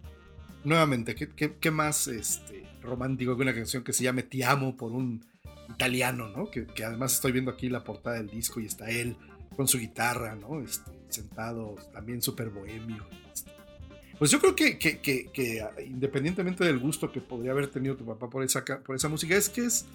nuevamente, 0.65 1.15
¿qué, 1.15 1.71
más 1.71 2.07
este, 2.07 2.63
romántico 2.81 3.35
que 3.35 3.43
una 3.43 3.53
canción 3.53 3.83
que 3.83 3.93
se 3.93 4.03
llame 4.03 4.23
Te 4.23 4.43
amo 4.43 4.75
por 4.75 4.91
un 4.91 5.25
italiano, 5.69 6.29
¿no? 6.29 6.49
Que, 6.49 6.67
además 6.83 7.13
estoy 7.13 7.31
viendo 7.31 7.51
aquí 7.51 7.69
la 7.69 7.83
portada 7.83 8.17
del 8.17 8.29
disco 8.29 8.59
y 8.59 8.65
está 8.65 8.89
él 8.89 9.15
con 9.55 9.67
su 9.67 9.79
guitarra, 9.79 10.35
¿no? 10.35 10.61
Este, 10.61 10.91
sentado, 11.07 11.75
también 11.93 12.21
súper 12.21 12.49
bohemio. 12.49 13.07
Este. 13.33 13.51
Pues 14.17 14.31
yo 14.31 14.39
creo 14.39 14.55
que, 14.55 14.77
que, 14.77 15.65
independientemente 15.85 16.63
del 16.63 16.79
gusto 16.79 17.11
que 17.11 17.21
podría 17.21 17.51
haber 17.51 17.67
tenido 17.67 17.95
tu 17.95 18.05
papá 18.05 18.29
por 18.29 18.43
esa, 18.43 18.63
por 18.65 18.95
esa 18.95 19.07
música, 19.07 19.35
es 19.35 19.49
que 19.49 19.65
es 19.65 19.85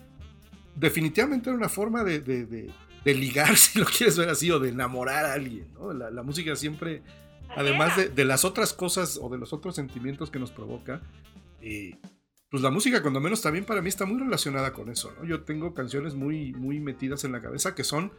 definitivamente 0.77 1.51
una 1.51 1.69
forma 1.69 2.05
de, 2.05 2.21
de, 2.21 3.15
ligar, 3.15 3.57
si 3.57 3.79
lo 3.79 3.87
quieres 3.87 4.17
ver 4.17 4.29
así, 4.29 4.51
o 4.51 4.61
de 4.61 4.71
enamorar 4.71 5.25
a 5.25 5.33
alguien, 5.35 5.67
¿no? 5.75 5.93
la 5.93 6.23
música 6.23 6.55
siempre 6.55 7.03
además 7.57 8.15
de, 8.15 8.25
las 8.25 8.45
otras 8.45 8.73
cosas 8.73 9.19
o 9.21 9.29
de 9.29 9.39
los 9.39 9.53
otros 9.53 9.75
sentimientos 9.75 10.31
que 10.31 10.39
nos 10.39 10.51
provoca, 10.51 11.01
eh, 11.61 11.97
pues 12.51 12.63
la 12.63 12.71
música, 12.71 13.01
cuando 13.01 13.21
menos 13.21 13.43
también 13.43 13.65
para 13.65 13.81
mí 13.81 13.89
está 13.89 14.07
muy 14.07 14.19
relacionada 14.19 14.73
con 14.73 14.91
eso, 14.91 15.13
¿no? 15.19 15.25
Yo 15.25 15.45
tengo 15.45 15.73
canciones 15.73 16.15
muy, 16.15 16.53
muy 16.53 16.81
metidas 16.81 17.25
en 17.25 17.33
la 17.33 17.41
cabeza 17.41 17.75
que 17.75 17.85
son, 17.85 18.13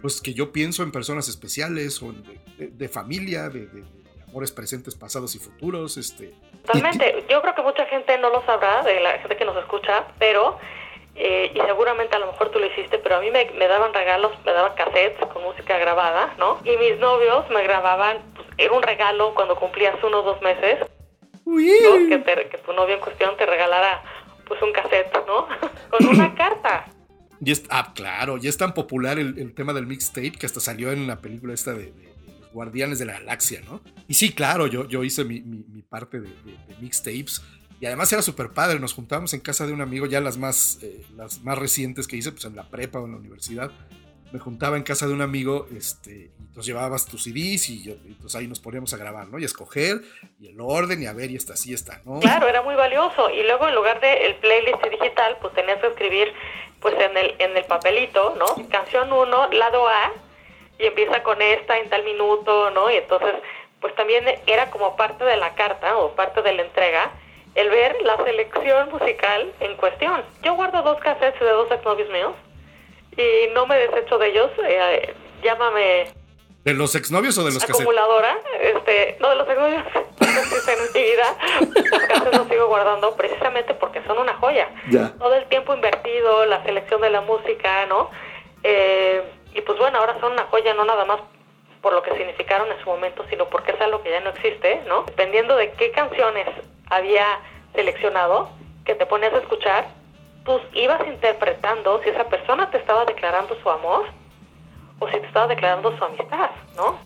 pues 0.00 0.20
que 0.20 0.34
yo 0.34 0.52
pienso 0.52 0.82
en 0.82 0.92
personas 0.92 1.28
especiales 1.28 2.02
o 2.02 2.12
de, 2.58 2.88
familia, 2.88 3.48
de, 3.48 3.68
amores 4.28 4.52
presentes, 4.52 4.94
pasados 4.94 5.34
y 5.34 5.38
futuros, 5.38 5.96
este. 5.96 6.34
Totalmente. 6.66 7.24
Yo 7.30 7.40
creo 7.40 7.54
que 7.54 7.62
mucha 7.62 7.86
gente 7.86 8.18
no 8.18 8.28
lo 8.28 8.44
sabrá, 8.44 8.82
de 8.82 9.00
la 9.00 9.18
gente 9.18 9.36
que 9.36 9.44
nos 9.46 9.56
escucha, 9.56 10.08
pero 10.18 10.58
eh, 11.16 11.50
y 11.54 11.60
seguramente 11.60 12.16
a 12.16 12.18
lo 12.18 12.28
mejor 12.28 12.50
tú 12.50 12.58
lo 12.58 12.66
hiciste, 12.66 12.98
pero 12.98 13.16
a 13.16 13.20
mí 13.20 13.30
me, 13.30 13.50
me, 13.52 13.66
daban 13.66 13.92
regalos, 13.92 14.32
me 14.44 14.52
daban 14.52 14.74
cassettes 14.74 15.26
con 15.28 15.42
música 15.42 15.76
grabada, 15.78 16.34
¿no? 16.38 16.58
Y 16.64 16.76
mis 16.76 16.98
novios 16.98 17.48
me 17.50 17.62
grababan 17.62 18.18
era 18.60 18.72
un 18.72 18.82
regalo 18.82 19.34
cuando 19.34 19.56
cumplías 19.56 19.96
uno 20.04 20.20
o 20.20 20.22
dos 20.22 20.42
meses, 20.42 20.78
que, 21.44 22.58
tu 22.64 22.72
novio 22.72 22.94
en 22.94 23.00
cuestión 23.00 23.36
te 23.36 23.46
regalara 23.46 24.02
pues 24.46 24.60
un 24.62 24.72
cassette, 24.72 25.12
¿no? 25.26 25.46
Con 25.90 26.06
una 26.06 26.34
carta. 26.36 26.86
Y 27.42 27.52
es, 27.52 27.64
ah, 27.70 27.92
claro, 27.94 28.36
ya 28.36 28.50
es 28.50 28.58
tan 28.58 28.74
popular 28.74 29.18
el, 29.18 29.54
tema 29.54 29.72
del 29.72 29.86
mixtape 29.86 30.32
que 30.32 30.46
hasta 30.46 30.60
salió 30.60 30.92
en 30.92 31.06
la 31.06 31.20
película 31.20 31.54
esta 31.54 31.72
de, 31.72 31.92
Guardianes 32.52 32.98
de 32.98 33.04
la 33.06 33.12
Galaxia, 33.14 33.62
¿no? 33.64 33.80
Y 34.08 34.14
sí, 34.14 34.32
claro, 34.32 34.66
yo, 34.66 34.86
yo 34.88 35.04
hice 35.04 35.24
mi, 35.24 35.40
parte 35.88 36.20
de, 36.20 36.28
mixtapes. 36.80 37.42
Y 37.80 37.86
además 37.86 38.12
era 38.12 38.20
súper 38.20 38.50
padre, 38.50 38.78
nos 38.78 38.92
juntábamos 38.92 39.32
en 39.32 39.40
casa 39.40 39.66
de 39.66 39.72
un 39.72 39.80
amigo, 39.80 40.04
ya 40.04 40.20
las 40.20 40.36
más, 40.36 40.80
eh, 40.82 41.06
las 41.16 41.42
más 41.42 41.56
recientes 41.56 42.06
que 42.06 42.16
hice, 42.16 42.30
pues 42.30 42.44
en 42.44 42.56
la 42.56 42.68
prepa 42.68 43.00
o 43.00 43.06
en 43.06 43.12
la 43.12 43.18
universidad 43.18 43.70
me 44.32 44.38
juntaba 44.38 44.76
en 44.76 44.82
casa 44.82 45.06
de 45.06 45.14
un 45.14 45.22
amigo, 45.22 45.66
este, 45.76 46.30
nos 46.54 46.66
llevabas 46.66 47.06
tus 47.06 47.22
CDs 47.24 47.70
y, 47.70 47.90
entonces 47.90 48.34
ahí 48.34 48.46
nos 48.46 48.60
poníamos 48.60 48.92
a 48.92 48.96
grabar, 48.96 49.28
¿no? 49.28 49.38
Y 49.38 49.42
a 49.42 49.46
escoger, 49.46 50.00
y 50.40 50.48
el 50.48 50.60
orden, 50.60 51.02
y 51.02 51.06
a 51.06 51.12
ver, 51.12 51.30
y 51.30 51.36
esta, 51.36 51.54
así 51.54 51.72
está, 51.72 52.00
¿no? 52.04 52.20
Claro, 52.20 52.48
era 52.48 52.62
muy 52.62 52.74
valioso. 52.74 53.30
Y 53.30 53.42
luego 53.44 53.68
en 53.68 53.74
lugar 53.74 54.00
del 54.00 54.18
el 54.18 54.34
playlist 54.36 54.84
digital, 54.90 55.36
pues 55.40 55.54
tenías 55.54 55.78
que 55.78 55.88
escribir, 55.88 56.32
pues 56.80 56.94
en 56.98 57.16
el, 57.16 57.34
en 57.38 57.56
el 57.56 57.64
papelito, 57.64 58.34
¿no? 58.38 58.68
Canción 58.68 59.12
1, 59.12 59.52
lado 59.52 59.88
A, 59.88 60.12
y 60.78 60.86
empieza 60.86 61.22
con 61.22 61.40
esta 61.40 61.78
en 61.78 61.88
tal 61.88 62.04
minuto, 62.04 62.70
¿no? 62.70 62.90
Y 62.90 62.96
entonces, 62.96 63.34
pues 63.80 63.94
también 63.94 64.24
era 64.46 64.70
como 64.70 64.96
parte 64.96 65.24
de 65.24 65.36
la 65.36 65.54
carta 65.54 65.96
o 65.98 66.14
parte 66.14 66.42
de 66.42 66.52
la 66.54 66.62
entrega, 66.62 67.12
el 67.54 67.68
ver 67.68 67.96
la 68.02 68.16
selección 68.24 68.90
musical 68.90 69.52
en 69.60 69.76
cuestión. 69.76 70.22
Yo 70.42 70.54
guardo 70.54 70.82
dos 70.82 70.98
cassettes 71.00 71.40
de 71.40 71.50
dos 71.50 71.70
exnovios 71.70 72.08
míos, 72.10 72.34
y 73.16 73.52
no 73.54 73.66
me 73.66 73.76
desecho 73.76 74.18
de 74.18 74.28
ellos. 74.28 74.50
Eh, 74.66 75.14
llámame. 75.42 76.19
¿De 76.70 76.76
los 76.76 76.94
exnovios 76.94 77.36
o 77.36 77.42
de 77.42 77.50
los 77.50 77.64
acumuladora? 77.64 78.38
Este, 78.62 79.16
no, 79.18 79.30
de 79.30 79.34
los 79.34 79.48
exnovios 79.48 79.82
en 80.20 80.94
mi 80.94 81.02
vida. 81.02 81.36
Los 82.24 82.36
los 82.36 82.46
sigo 82.46 82.68
guardando 82.68 83.16
precisamente 83.16 83.74
porque 83.74 84.00
son 84.04 84.18
una 84.18 84.34
joya. 84.34 84.68
Todo 85.18 85.34
el 85.34 85.46
tiempo 85.46 85.74
invertido, 85.74 86.46
la 86.46 86.62
selección 86.62 87.00
de 87.00 87.10
la 87.10 87.22
música, 87.22 87.86
¿no? 87.86 88.08
Eh, 88.62 89.20
y 89.52 89.60
pues 89.62 89.80
bueno, 89.80 89.98
ahora 89.98 90.16
son 90.20 90.34
una 90.34 90.44
joya 90.44 90.72
no 90.74 90.84
nada 90.84 91.04
más 91.06 91.18
por 91.82 91.92
lo 91.92 92.04
que 92.04 92.16
significaron 92.16 92.70
en 92.70 92.78
su 92.84 92.88
momento, 92.88 93.24
sino 93.28 93.48
porque 93.48 93.72
es 93.72 93.80
algo 93.80 94.00
que 94.04 94.10
ya 94.10 94.20
no 94.20 94.30
existe, 94.30 94.80
¿no? 94.86 95.02
Dependiendo 95.02 95.56
de 95.56 95.72
qué 95.72 95.90
canciones 95.90 96.46
había 96.88 97.40
seleccionado, 97.74 98.48
que 98.84 98.94
te 98.94 99.06
ponías 99.06 99.34
a 99.34 99.38
escuchar, 99.38 99.88
tú 100.44 100.60
ibas 100.74 101.04
interpretando 101.08 102.00
si 102.04 102.10
esa 102.10 102.28
persona 102.28 102.70
te 102.70 102.78
estaba 102.78 103.06
declarando 103.06 103.56
su 103.60 103.68
amor 103.68 104.19
o 105.00 105.08
si 105.08 105.18
te 105.18 105.26
estaba 105.26 105.48
declarando 105.48 105.96
su 105.98 106.04
amistad, 106.04 106.50
¿no? 106.76 107.00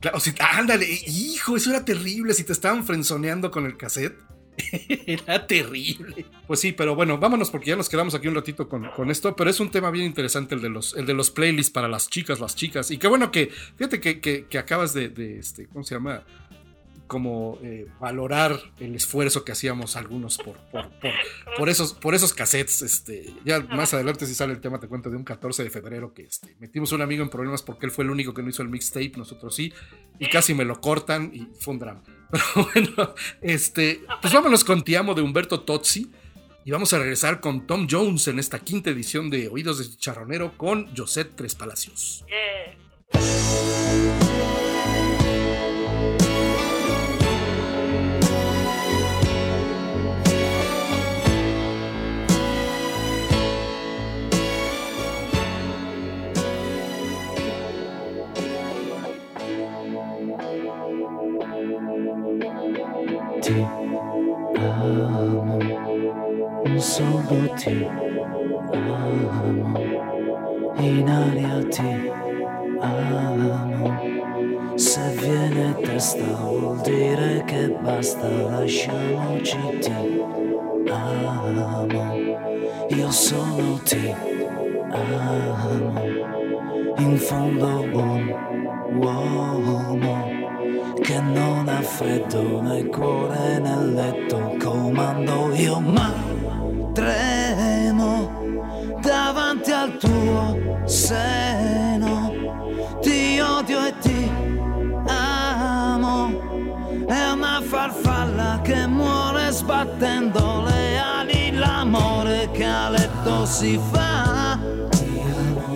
Claro, 0.00 0.20
si, 0.20 0.32
ándale, 0.38 0.86
hijo, 1.06 1.56
eso 1.56 1.70
era 1.70 1.84
terrible, 1.84 2.34
si 2.34 2.44
te 2.44 2.52
estaban 2.52 2.84
frenzoneando 2.84 3.50
con 3.50 3.66
el 3.66 3.76
cassette. 3.76 4.16
era 5.06 5.46
terrible. 5.46 6.26
Pues 6.46 6.60
sí, 6.60 6.72
pero 6.72 6.94
bueno, 6.94 7.18
vámonos 7.18 7.50
porque 7.50 7.70
ya 7.70 7.76
nos 7.76 7.88
quedamos 7.88 8.14
aquí 8.14 8.28
un 8.28 8.34
ratito 8.34 8.68
con, 8.68 9.10
esto, 9.10 9.34
pero 9.34 9.48
es 9.48 9.60
un 9.60 9.70
tema 9.70 9.90
bien 9.90 10.04
interesante 10.04 10.54
el 10.54 10.60
de 10.60 10.68
los, 10.68 10.94
el 10.94 11.06
de 11.06 11.14
los 11.14 11.30
playlists 11.30 11.72
para 11.72 11.88
las 11.88 12.08
chicas, 12.08 12.40
las 12.40 12.54
chicas. 12.54 12.90
Y 12.90 12.98
qué 12.98 13.08
bueno 13.08 13.30
que, 13.30 13.50
fíjate 13.76 14.00
que, 14.00 14.20
que, 14.20 14.58
acabas 14.58 14.92
de, 14.92 15.08
de, 15.08 15.38
este, 15.38 15.68
¿cómo 15.68 15.84
se 15.84 15.94
llama? 15.94 16.24
Como 17.06 17.58
eh, 17.62 17.86
valorar 18.00 18.58
el 18.80 18.94
esfuerzo 18.94 19.44
que 19.44 19.52
hacíamos 19.52 19.96
algunos 19.96 20.38
por, 20.38 20.56
por, 21.56 21.68
esos, 21.68 21.94
por 21.94 22.14
esos 22.14 22.32
cassettes. 22.32 22.82
Este, 22.82 23.34
ya 23.44 23.60
más 23.60 23.92
adelante 23.94 24.26
si 24.26 24.34
sale 24.34 24.52
el 24.52 24.60
tema, 24.60 24.80
te 24.80 24.88
cuento 24.88 25.10
de 25.10 25.16
un 25.16 25.24
14 25.24 25.64
de 25.64 25.70
febrero 25.70 26.14
que 26.14 26.22
este, 26.22 26.56
metimos 26.58 26.92
un 26.92 27.02
amigo 27.02 27.22
en 27.22 27.28
problemas 27.28 27.62
porque 27.62 27.86
él 27.86 27.92
fue 27.92 28.04
el 28.04 28.10
único 28.10 28.32
que 28.32 28.42
no 28.42 28.48
hizo 28.48 28.62
el 28.62 28.68
mixtape, 28.68 29.12
nosotros 29.16 29.54
sí, 29.54 29.72
y 30.18 30.28
casi 30.28 30.54
me 30.54 30.64
lo 30.64 30.80
cortan 30.80 31.30
y 31.34 31.48
fue 31.58 31.74
un 31.74 31.80
drama. 31.80 32.02
Pero 32.30 32.44
bueno, 32.72 33.14
este, 33.40 34.02
pues 34.20 34.32
vámonos 34.32 34.64
con 34.64 34.82
Tiamo 34.82 35.14
de 35.14 35.22
Humberto 35.22 35.60
Tozzi. 35.60 36.10
Y 36.64 36.70
vamos 36.70 36.92
a 36.92 36.98
regresar 36.98 37.40
con 37.40 37.66
Tom 37.66 37.88
Jones 37.90 38.28
en 38.28 38.38
esta 38.38 38.60
quinta 38.60 38.90
edición 38.90 39.30
de 39.30 39.48
Oídos 39.48 39.78
de 39.78 39.96
Charronero 39.96 40.56
con 40.56 40.94
Josette 40.96 41.34
Tres 41.34 41.56
Palacios. 41.56 42.24
Ti 63.42 63.66
amo, 64.54 65.58
solo 66.76 67.52
ti 67.56 67.86
amo, 68.72 69.78
in 70.76 71.08
aria 71.08 71.58
ti 71.68 72.10
amo. 72.80 74.10
Se 74.76 75.00
viene 75.20 75.74
testa 75.82 76.24
vuol 76.24 76.80
dire 76.82 77.42
che 77.46 77.76
basta, 77.82 78.28
lasciamoci 78.28 79.58
ti 79.80 80.22
amo, 80.88 82.14
io 82.88 83.10
sono 83.10 83.80
ti 83.82 84.14
amo, 84.92 86.00
in 86.96 87.16
fondo 87.16 87.86
buon 87.90 88.50
uomo 88.94 90.41
che 91.02 91.20
non 91.20 91.68
ha 91.68 91.82
freddo 91.82 92.60
nel 92.60 92.86
cuore 92.86 93.58
nel 93.58 93.92
letto, 93.92 94.56
comando 94.62 95.52
io 95.52 95.80
ma 95.80 96.12
tremo 96.92 98.30
davanti 99.00 99.72
al 99.72 99.96
tuo 99.96 100.84
seno, 100.84 102.32
ti 103.00 103.40
odio 103.40 103.84
e 103.84 103.94
ti 104.00 104.30
amo, 105.08 106.30
è 107.08 107.30
una 107.30 107.60
farfalla 107.64 108.60
che 108.62 108.86
muore 108.86 109.50
sbattendo 109.50 110.62
le 110.62 110.98
ali, 110.98 111.50
l'amore 111.52 112.48
che 112.52 112.64
a 112.64 112.90
letto 112.90 113.44
si 113.44 113.76
fa, 113.90 114.56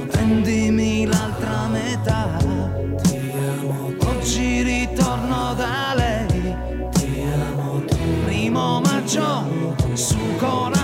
prendimi 0.08 1.04
l'altra 1.04 1.66
metà. 1.66 2.45
John, 9.06 9.76
su 9.94 10.18
coraggio. 10.36 10.75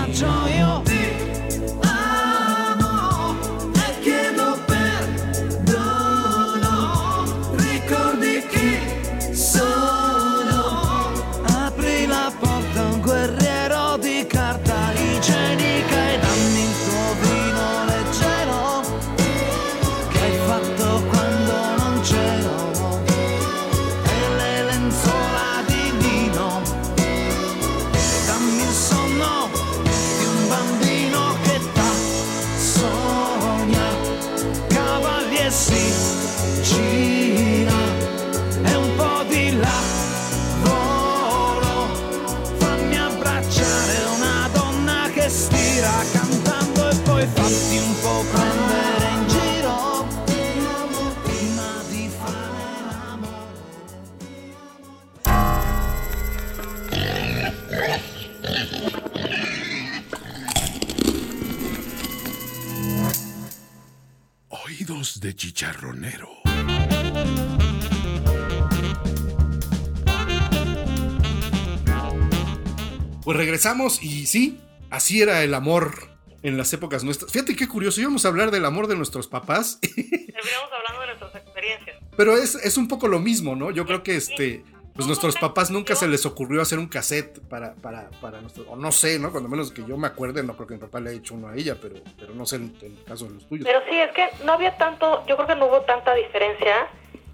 Pues 73.23 73.37
regresamos 73.37 74.03
y 74.03 74.25
sí, 74.25 74.59
así 74.89 75.21
era 75.21 75.43
el 75.43 75.53
amor 75.53 76.09
en 76.41 76.57
las 76.57 76.73
épocas 76.73 77.03
nuestras. 77.03 77.31
Fíjate 77.31 77.55
qué 77.55 77.67
curioso, 77.67 78.01
íbamos 78.01 78.25
a 78.25 78.27
hablar 78.27 78.51
del 78.51 78.65
amor 78.65 78.87
de 78.87 78.97
nuestros 78.97 79.27
papás, 79.27 79.79
hablando 79.87 81.01
de 81.01 81.07
nuestras 81.07 81.35
experiencias. 81.35 81.97
pero 82.17 82.37
es, 82.37 82.55
es 82.55 82.77
un 82.77 82.87
poco 82.89 83.07
lo 83.07 83.19
mismo, 83.19 83.55
¿no? 83.55 83.71
Yo 83.71 83.85
creo 83.85 84.03
que 84.03 84.17
este, 84.17 84.63
pues 84.95 85.07
nuestros 85.07 85.35
papás 85.37 85.71
nunca 85.71 85.95
se 85.95 86.07
les 86.07 86.25
ocurrió 86.25 86.61
hacer 86.61 86.77
un 86.77 86.87
cassette 86.87 87.39
para, 87.47 87.73
para, 87.73 88.09
para 88.21 88.41
nuestros, 88.41 88.67
o 88.69 88.75
no 88.75 88.91
sé, 88.91 89.17
¿no? 89.17 89.31
Cuando 89.31 89.49
menos 89.49 89.71
que 89.71 89.83
yo 89.85 89.97
me 89.97 90.07
acuerde, 90.07 90.43
no 90.43 90.55
creo 90.55 90.67
que 90.67 90.73
mi 90.75 90.79
papá 90.79 90.99
le 90.99 91.09
haya 91.09 91.19
hecho 91.19 91.33
uno 91.33 91.47
a 91.47 91.55
ella, 91.55 91.75
pero, 91.81 91.95
pero 92.19 92.33
no 92.35 92.45
sé 92.45 92.57
en, 92.57 92.75
en 92.81 92.97
el 92.97 93.03
caso 93.03 93.25
de 93.25 93.35
los 93.35 93.47
tuyos. 93.47 93.65
Pero 93.65 93.79
sí, 93.89 93.97
es 93.97 94.11
que 94.11 94.29
no 94.45 94.53
había 94.53 94.77
tanto, 94.77 95.25
yo 95.25 95.35
creo 95.35 95.47
que 95.47 95.55
no 95.55 95.65
hubo 95.65 95.81
tanta 95.81 96.13
diferencia 96.13 96.87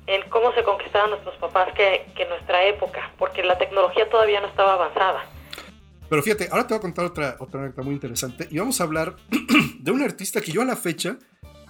en 0.08 0.28
cómo 0.30 0.54
se 0.54 0.64
conquistaban 0.64 1.10
nuestros 1.10 1.36
papás 1.36 1.74
que, 1.74 2.06
que 2.16 2.24
en 2.24 2.30
nuestra 2.30 2.64
época, 2.64 3.12
porque 3.18 3.44
la 3.44 3.58
tecnología 3.58 4.10
todavía 4.10 4.40
no 4.40 4.48
estaba 4.48 4.74
avanzada. 4.74 5.26
Pero 6.10 6.24
fíjate, 6.24 6.48
ahora 6.50 6.66
te 6.66 6.74
voy 6.74 6.80
a 6.80 6.82
contar 6.82 7.06
otra, 7.06 7.36
otra 7.40 7.60
anécdota 7.60 7.84
muy 7.84 7.94
interesante. 7.94 8.48
Y 8.50 8.58
vamos 8.58 8.82
a 8.82 8.86
hablar 8.86 9.16
de 9.80 9.92
un 9.92 10.02
artista 10.02 10.42
que 10.42 10.52
yo 10.52 10.62
a 10.62 10.66
la 10.66 10.76
fecha 10.76 11.18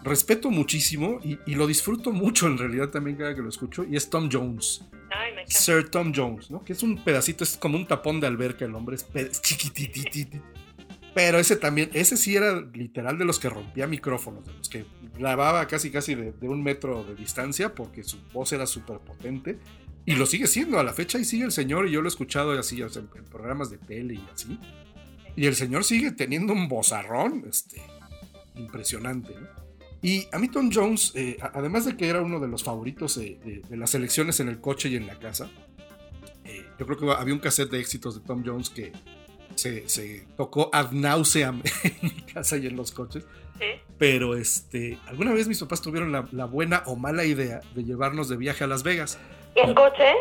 respeto 0.04 0.50
muchísimo 0.50 1.20
y, 1.24 1.40
y 1.46 1.56
lo 1.56 1.68
disfruto 1.68 2.12
mucho 2.12 2.48
en 2.48 2.58
realidad 2.58 2.90
también 2.90 3.18
cada 3.18 3.36
que 3.36 3.42
lo 3.42 3.50
escucho. 3.50 3.84
Y 3.84 3.96
es 3.96 4.10
Tom 4.10 4.30
Jones. 4.32 4.82
Ay, 5.12 5.34
me 5.34 5.42
encanta. 5.42 5.60
Sir 5.60 5.90
Tom 5.90 6.14
Jones, 6.16 6.52
¿no? 6.52 6.64
Que 6.64 6.74
es 6.74 6.84
un 6.84 7.04
pedacito, 7.04 7.44
es 7.44 7.58
como 7.58 7.78
un 7.78 7.88
tapón 7.88 8.20
de 8.20 8.28
alberca 8.28 8.66
el 8.66 8.76
hombre, 8.76 8.96
es, 8.96 9.42
chiquititititi. 9.42 10.42
Pero 11.14 11.40
ese 11.40 11.56
también, 11.56 11.90
ese 11.94 12.18
sí 12.18 12.36
era 12.36 12.62
literal 12.74 13.18
de 13.18 13.26
los 13.26 13.40
que 13.40 13.50
rompía 13.50 13.88
micrófonos, 13.88 14.46
de 14.46 14.54
los 14.54 14.70
que 14.70 14.86
grababa 15.18 15.68
casi 15.68 15.90
casi 15.90 16.16
de, 16.16 16.32
de 16.32 16.48
un 16.48 16.62
metro 16.64 17.04
de 17.04 17.16
distancia 17.16 17.74
porque 17.74 18.04
su 18.04 18.20
voz 18.32 18.54
era 18.54 18.66
súper 18.66 19.00
potente. 19.00 19.60
Y 20.06 20.16
lo 20.16 20.26
sigue 20.26 20.48
siendo 20.48 20.80
a 20.80 20.84
la 20.84 20.94
fecha 20.94 21.20
y 21.20 21.26
sigue 21.26 21.44
el 21.44 21.52
señor 21.52 21.88
y 21.88 21.92
yo 21.92 22.02
lo 22.02 22.08
he 22.08 22.10
escuchado 22.10 22.58
así 22.58 22.82
o 22.82 22.90
sea, 22.90 23.02
en, 23.02 23.10
en 23.16 23.26
programas 23.26 23.70
de 23.70 23.78
tele 23.78 24.16
y 24.16 24.28
así. 24.34 24.60
Y 25.36 25.46
el 25.46 25.56
señor 25.56 25.84
sigue 25.84 26.12
teniendo 26.12 26.54
un 26.54 26.68
bozarrón 26.68 27.46
este, 27.50 27.82
impresionante. 28.56 29.34
¿no? 29.34 29.59
Y 30.02 30.28
a 30.32 30.40
mí 30.40 30.48
Tom 30.50 30.70
Jones, 30.74 31.12
eh, 31.16 31.38
además 31.54 31.86
de 31.86 31.98
que 31.98 32.08
era 32.08 32.22
uno 32.22 32.40
de 32.40 32.48
los 32.48 32.64
favoritos 32.64 33.16
de, 33.20 33.36
de- 33.44 33.62
de 33.68 33.78
las 33.78 33.94
elecciones 33.96 34.40
en 34.40 34.48
el 34.48 34.62
coche 34.62 34.88
y 34.90 34.96
en 34.96 35.08
la 35.08 35.20
casa, 35.20 35.50
eh, 36.46 36.66
yo 36.80 36.86
creo 36.86 36.98
que 36.98 37.12
había 37.12 37.34
un 37.34 37.40
cassette 37.40 37.70
de 37.72 37.80
éxitos 37.80 38.16
de 38.16 38.26
Tom 38.26 38.44
Jones 38.46 38.70
que 38.70 38.94
se, 39.56 39.90
se 39.90 40.26
tocó 40.38 40.70
ad 40.74 40.92
nauseam 40.92 41.62
en 41.84 41.94
mi 42.02 42.22
casa 42.22 42.56
y 42.58 42.68
en 42.68 42.76
los 42.78 42.92
coches. 42.92 43.26
Sí. 43.60 43.66
Pero 43.98 44.36
este, 44.38 44.98
alguna 45.08 45.34
vez 45.34 45.50
mis 45.50 45.60
papás 45.60 45.82
tuvieron 45.82 46.14
la, 46.14 46.26
la 46.32 46.46
buena 46.46 46.84
o 46.86 46.96
mala 46.96 47.26
idea 47.26 47.60
de 47.76 47.84
llevarnos 47.84 48.30
de 48.30 48.38
viaje 48.38 48.64
a 48.64 48.68
Las 48.68 48.84
Vegas. 48.84 49.20
¿Y 49.56 49.60
en 49.60 49.74
coche? 49.74 50.14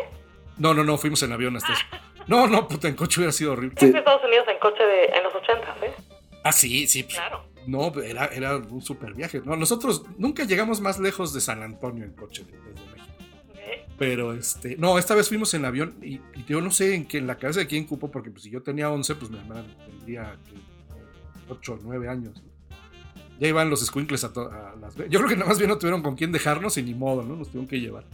No, 0.57 0.73
no, 0.73 0.83
no, 0.83 0.97
fuimos 0.97 1.23
en 1.23 1.31
avión 1.31 1.55
hasta 1.55 1.71
eso. 1.73 1.83
No, 2.27 2.47
no, 2.47 2.67
puta, 2.67 2.89
en 2.89 2.95
coche 2.95 3.21
hubiera 3.21 3.31
sido 3.31 3.53
horrible. 3.53 3.75
A 3.79 3.85
Estados 3.97 4.23
Unidos 4.25 4.45
en 4.49 4.59
coche 4.59 4.83
de, 4.83 5.05
en 5.05 5.23
los 5.23 5.33
80, 5.33 5.61
¿eh? 5.85 5.93
Ah, 6.43 6.51
sí, 6.51 6.85
sí. 6.87 7.03
pues, 7.03 7.15
Claro. 7.15 7.45
No, 7.69 7.93
era, 8.01 8.25
era 8.27 8.57
un 8.57 8.81
super 8.81 9.13
viaje. 9.13 9.41
No, 9.45 9.55
nosotros 9.55 10.03
nunca 10.17 10.43
llegamos 10.43 10.81
más 10.81 10.99
lejos 10.99 11.33
de 11.33 11.41
San 11.41 11.61
Antonio 11.61 12.03
en 12.03 12.11
coche 12.13 12.43
de- 12.43 12.51
desde 12.51 12.85
México. 12.91 13.13
Pero 13.97 14.33
este, 14.33 14.77
no, 14.77 14.97
esta 14.97 15.13
vez 15.15 15.27
fuimos 15.27 15.53
en 15.53 15.65
avión 15.65 15.95
y, 16.01 16.15
y 16.15 16.45
yo 16.47 16.61
no 16.61 16.71
sé 16.71 16.95
en 16.95 17.05
qué, 17.05 17.17
en 17.17 17.27
la 17.27 17.37
cabeza 17.37 17.59
de 17.59 17.67
quién 17.67 17.85
cupo, 17.85 18.09
porque 18.09 18.31
pues, 18.31 18.43
si 18.43 18.49
yo 18.49 18.61
tenía 18.63 18.89
11, 18.89 19.15
pues 19.15 19.29
mi 19.29 19.37
hermana 19.37 19.65
tendría 19.85 20.35
8 21.49 21.73
o 21.73 21.79
9 21.83 22.07
años. 22.07 22.41
¿no? 22.41 22.49
Ya 23.39 23.47
iban 23.47 23.69
los 23.69 23.85
squinkles 23.85 24.23
a, 24.23 24.27
a 24.27 24.75
las 24.79 24.95
Vegas. 24.95 25.11
Yo 25.11 25.19
creo 25.19 25.29
que 25.29 25.35
nada 25.35 25.47
más 25.49 25.57
bien 25.57 25.69
no 25.69 25.77
tuvieron 25.77 26.01
con 26.01 26.15
quién 26.15 26.31
dejarnos 26.31 26.77
y 26.77 26.83
ni 26.83 26.93
modo, 26.93 27.23
¿no? 27.23 27.35
Nos 27.35 27.47
tuvieron 27.49 27.67
que 27.67 27.79
llevar. 27.79 28.05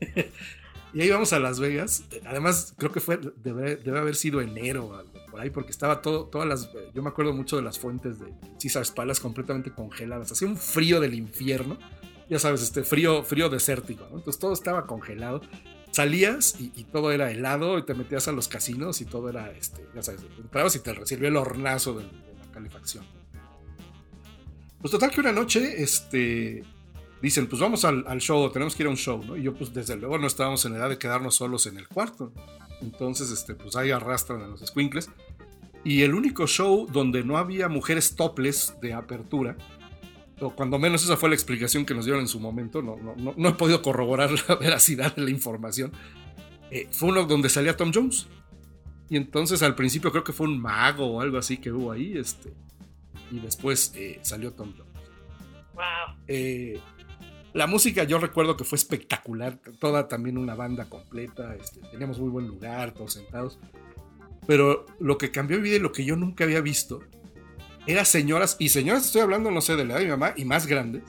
y 0.94 1.00
ahí 1.00 1.10
vamos 1.10 1.32
a 1.32 1.38
Las 1.40 1.58
Vegas. 1.58 2.04
Además, 2.26 2.74
creo 2.76 2.92
que 2.92 3.00
fue, 3.00 3.18
debe, 3.36 3.76
debe 3.76 3.98
haber 3.98 4.14
sido 4.16 4.40
enero, 4.40 4.94
algo 4.96 5.11
por 5.32 5.40
ahí, 5.40 5.50
porque 5.50 5.72
estaba 5.72 6.00
todo, 6.00 6.26
todas 6.26 6.46
las. 6.46 6.70
Yo 6.94 7.02
me 7.02 7.08
acuerdo 7.08 7.32
mucho 7.32 7.56
de 7.56 7.62
las 7.62 7.80
fuentes 7.80 8.20
de 8.20 8.32
Caesar's 8.60 8.92
Palace 8.92 9.20
completamente 9.20 9.72
congeladas. 9.72 10.30
Hacía 10.30 10.46
un 10.46 10.56
frío 10.56 11.00
del 11.00 11.14
infierno 11.14 11.78
ya 12.32 12.38
sabes, 12.38 12.62
este 12.62 12.82
frío, 12.82 13.22
frío 13.24 13.50
desértico, 13.50 14.06
¿no? 14.10 14.16
Entonces 14.16 14.40
todo 14.40 14.54
estaba 14.54 14.86
congelado. 14.86 15.42
Salías 15.90 16.56
y, 16.58 16.84
todo 16.84 17.12
era 17.12 17.30
helado 17.30 17.76
y 17.76 17.84
te 17.84 17.92
metías 17.92 18.26
a 18.26 18.32
los 18.32 18.48
casinos 18.48 19.02
y 19.02 19.04
todo 19.04 19.28
era, 19.28 19.50
este, 19.50 19.86
ya 19.94 20.02
sabes, 20.02 20.22
entrabas 20.38 20.74
y 20.74 20.78
te 20.78 20.94
recibió 20.94 21.28
el 21.28 21.36
hornazo 21.36 21.92
de, 21.92 22.04
de 22.04 22.34
la 22.38 22.50
calefacción. 22.50 23.04
Pues 24.80 24.90
total 24.90 25.10
que 25.10 25.20
una 25.20 25.32
noche, 25.32 25.82
este, 25.82 26.64
dicen, 27.20 27.46
pues 27.46 27.60
vamos 27.60 27.84
al, 27.84 28.04
al 28.08 28.20
show, 28.20 28.50
tenemos 28.50 28.74
que 28.74 28.84
ir 28.84 28.86
a 28.86 28.90
un 28.90 28.96
show, 28.96 29.22
¿no? 29.22 29.36
Y 29.36 29.42
yo, 29.42 29.52
pues 29.52 29.74
desde 29.74 29.96
luego 29.96 30.16
no 30.16 30.26
estábamos 30.26 30.64
en 30.64 30.74
edad 30.74 30.88
de 30.88 30.96
quedarnos 30.96 31.34
solos 31.34 31.66
en 31.66 31.76
el 31.76 31.86
cuarto. 31.86 32.32
Entonces, 32.82 33.30
este, 33.30 33.54
pues 33.54 33.76
ahí 33.76 33.90
arrastran 33.90 34.42
a 34.42 34.48
los 34.48 34.60
squinkles. 34.60 35.10
Y 35.84 36.02
el 36.02 36.14
único 36.14 36.46
show 36.46 36.86
donde 36.90 37.24
no 37.24 37.38
había 37.38 37.68
mujeres 37.68 38.14
topless 38.14 38.76
de 38.80 38.92
apertura, 38.92 39.56
o 40.40 40.50
cuando 40.50 40.78
menos 40.78 41.02
esa 41.04 41.16
fue 41.16 41.28
la 41.28 41.34
explicación 41.34 41.84
que 41.84 41.94
nos 41.94 42.04
dieron 42.04 42.20
en 42.20 42.28
su 42.28 42.40
momento, 42.40 42.82
no, 42.82 42.96
no, 42.96 43.14
no, 43.16 43.34
no 43.36 43.48
he 43.48 43.52
podido 43.52 43.82
corroborar 43.82 44.30
la 44.48 44.56
veracidad 44.56 45.14
de 45.14 45.22
la 45.22 45.30
información, 45.30 45.92
eh, 46.70 46.88
fue 46.90 47.10
uno 47.10 47.24
donde 47.24 47.48
salía 47.48 47.76
Tom 47.76 47.90
Jones. 47.92 48.26
Y 49.08 49.16
entonces 49.16 49.62
al 49.62 49.74
principio 49.74 50.10
creo 50.10 50.24
que 50.24 50.32
fue 50.32 50.46
un 50.46 50.60
mago 50.60 51.06
o 51.06 51.20
algo 51.20 51.36
así 51.36 51.58
que 51.58 51.70
hubo 51.70 51.92
ahí, 51.92 52.16
este, 52.16 52.52
y 53.30 53.40
después 53.40 53.92
eh, 53.96 54.20
salió 54.22 54.52
Tom 54.52 54.72
Jones. 54.76 54.92
Wow. 55.74 56.16
Eh, 56.28 56.80
la 57.54 57.66
música 57.66 58.04
yo 58.04 58.18
recuerdo 58.18 58.56
que 58.56 58.64
fue 58.64 58.76
espectacular, 58.76 59.58
toda 59.78 60.08
también 60.08 60.38
una 60.38 60.54
banda 60.54 60.86
completa, 60.86 61.54
este, 61.54 61.80
teníamos 61.90 62.18
muy 62.18 62.30
buen 62.30 62.46
lugar, 62.46 62.92
todos 62.92 63.12
sentados. 63.12 63.58
Pero 64.46 64.86
lo 64.98 65.18
que 65.18 65.30
cambió 65.30 65.58
mi 65.58 65.64
vida 65.64 65.76
y 65.76 65.80
lo 65.80 65.92
que 65.92 66.04
yo 66.04 66.16
nunca 66.16 66.44
había 66.44 66.60
visto 66.60 67.00
era 67.86 68.04
señoras, 68.04 68.56
y 68.58 68.70
señoras 68.70 69.06
estoy 69.06 69.20
hablando, 69.20 69.50
no 69.50 69.60
sé, 69.60 69.76
de 69.76 69.84
la 69.84 69.94
edad 69.94 70.00
de 70.00 70.04
mi 70.06 70.10
mamá 70.12 70.34
y 70.36 70.44
más 70.44 70.66
grandes, 70.66 71.02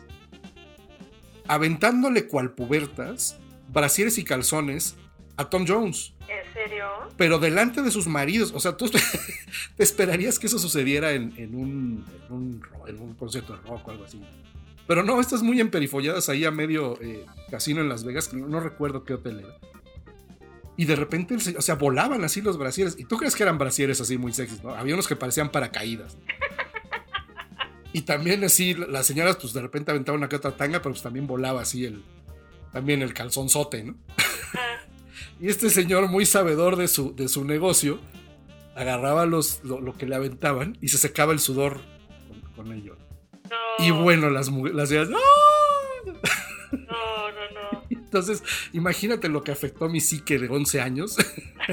aventándole 1.48 2.28
cual 2.28 2.52
pubertas, 2.52 3.39
brasieres 3.70 4.18
y 4.18 4.24
calzones 4.24 4.96
a 5.38 5.50
Tom 5.50 5.66
Jones. 5.68 6.14
¿En 6.28 6.54
serio? 6.54 6.86
Pero 7.18 7.39
delante 7.39 7.82
de 7.82 7.91
sus 7.91 8.08
maridos. 8.08 8.52
O 8.56 8.60
sea, 8.60 8.78
tú 8.78 8.89
te 9.76 9.84
esperarías 9.84 10.39
que 10.39 10.48
eso 10.48 10.60
sucediera 10.60 11.14
en, 11.14 11.34
en 11.38 11.56
un, 11.56 12.06
en, 12.28 12.34
un, 12.34 12.62
en 12.88 13.00
un 13.00 13.14
concierto 13.16 13.54
de 13.54 13.62
rock 13.62 13.88
o 13.88 13.91
algo 13.91 14.06
así. 14.06 14.22
Pero 14.88 15.04
no, 15.04 15.20
estas 15.20 15.44
muy 15.44 15.62
emperifolladas 15.62 16.30
ahí 16.30 16.46
a 16.46 16.52
medio 16.52 17.00
eh, 17.02 17.26
casino 17.50 17.82
en 17.82 17.90
Las 17.90 18.04
Vegas, 18.04 18.34
no, 18.34 18.48
no 18.48 18.60
recuerdo 18.60 19.04
qué 19.04 19.14
hotel 19.14 19.40
era. 19.40 19.58
Y 20.76 20.86
de 20.86 20.96
repente, 20.96 21.36
o 21.36 21.62
sea, 21.62 21.76
volaban 21.76 22.24
así 22.24 22.42
los 22.42 22.58
brasieres. 22.58 22.96
Y 22.98 23.06
tú 23.06 23.18
crees 23.18 23.36
que 23.36 23.44
eran 23.44 23.58
brasieres 23.58 24.02
así 24.02 24.18
muy 24.18 24.34
sexys, 24.34 24.64
¿no? 24.64 24.72
Había 24.72 24.96
unos 24.96 25.08
que 25.08 25.16
parecían 25.16 25.52
paracaídas. 25.52 26.18
Y 27.94 28.02
también 28.02 28.44
así, 28.44 28.74
las 28.74 29.06
señoras, 29.06 29.38
pues 29.40 29.54
de 29.54 29.62
repente 29.62 29.92
aventaban 29.92 30.20
una 30.20 30.28
que 30.28 30.36
otra 30.36 30.58
tanga, 30.58 30.80
pero 30.82 30.94
pues 30.94 31.04
también 31.04 31.28
volaba 31.28 31.62
así 31.62 31.86
el, 31.86 32.04
también 32.72 33.04
el 33.04 33.14
calzonzote, 33.14 33.84
¿no? 33.84 33.96
Y 35.40 35.50
este 35.50 35.70
señor, 35.70 36.10
muy 36.10 36.26
sabedor 36.26 36.76
de 36.76 36.88
su, 36.88 37.16
de 37.16 37.28
su 37.28 37.44
negocio, 37.46 38.00
agarraba 38.76 39.26
los, 39.26 39.64
lo, 39.64 39.80
lo 39.80 39.94
que 39.94 40.08
le 40.08 40.16
aventaban 40.16 40.78
y 40.82 40.88
se 40.88 40.98
secaba 40.98 41.34
el 41.34 41.40
sudor 41.40 41.82
con, 42.28 42.66
con 42.66 42.72
ello. 42.74 42.98
No. 43.80 43.86
Y 43.86 43.91
bueno, 43.91 44.30
las 44.30 44.49
las 44.49 44.91
¡No! 44.91 45.20
No, 46.72 47.32
no, 47.32 47.51
no. 47.54 47.84
Entonces, 47.89 48.43
imagínate 48.74 49.30
lo 49.30 49.43
que 49.43 49.51
afectó 49.51 49.86
a 49.86 49.89
mi 49.89 49.99
psique 49.99 50.39
de 50.39 50.47
11 50.47 50.82
años. 50.82 51.18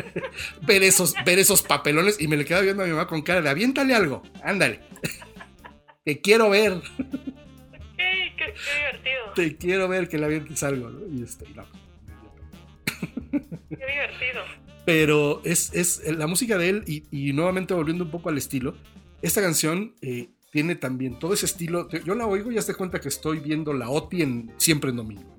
ver, 0.62 0.82
esos, 0.82 1.14
ver 1.24 1.38
esos 1.38 1.62
papelones 1.62 2.20
y 2.20 2.28
me 2.28 2.36
le 2.36 2.44
quedaba 2.44 2.62
viendo 2.64 2.82
a 2.82 2.86
mi 2.86 2.92
mamá 2.92 3.06
con 3.06 3.22
cara 3.22 3.40
de 3.42 3.48
aviéntale 3.50 3.94
algo, 3.94 4.22
ándale. 4.42 4.80
Te 6.04 6.20
quiero 6.22 6.48
ver, 6.48 6.80
Qué, 7.96 8.32
qué, 8.36 8.54
qué 8.54 8.76
divertido. 8.78 9.32
te 9.34 9.56
quiero 9.58 9.86
ver 9.86 10.08
que 10.08 10.16
le 10.16 10.24
avientes 10.24 10.62
algo, 10.62 10.88
¿no? 10.88 11.06
Y 11.14 11.22
este, 11.22 11.46
no, 11.54 11.66
Qué 13.30 13.76
divertido. 13.76 14.42
Pero 14.86 15.42
es, 15.44 15.72
es 15.74 16.02
la 16.16 16.26
música 16.26 16.56
de 16.56 16.70
él, 16.70 16.84
y, 16.86 17.04
y 17.10 17.34
nuevamente 17.34 17.74
volviendo 17.74 18.04
un 18.04 18.10
poco 18.10 18.30
al 18.30 18.38
estilo, 18.38 18.74
esta 19.20 19.42
canción 19.42 19.94
eh, 20.00 20.30
tiene 20.50 20.74
también 20.74 21.18
todo 21.18 21.32
ese 21.32 21.46
estilo. 21.46 21.88
Yo 21.88 22.14
la 22.14 22.26
oigo 22.26 22.50
y 22.50 22.56
ya 22.56 22.62
te 22.62 22.74
cuenta 22.74 23.00
que 23.00 23.08
estoy 23.08 23.38
viendo 23.38 23.72
la 23.72 23.88
OTI 23.88 24.50
Siempre 24.56 24.90
en 24.90 24.96
Domingo. 24.96 25.36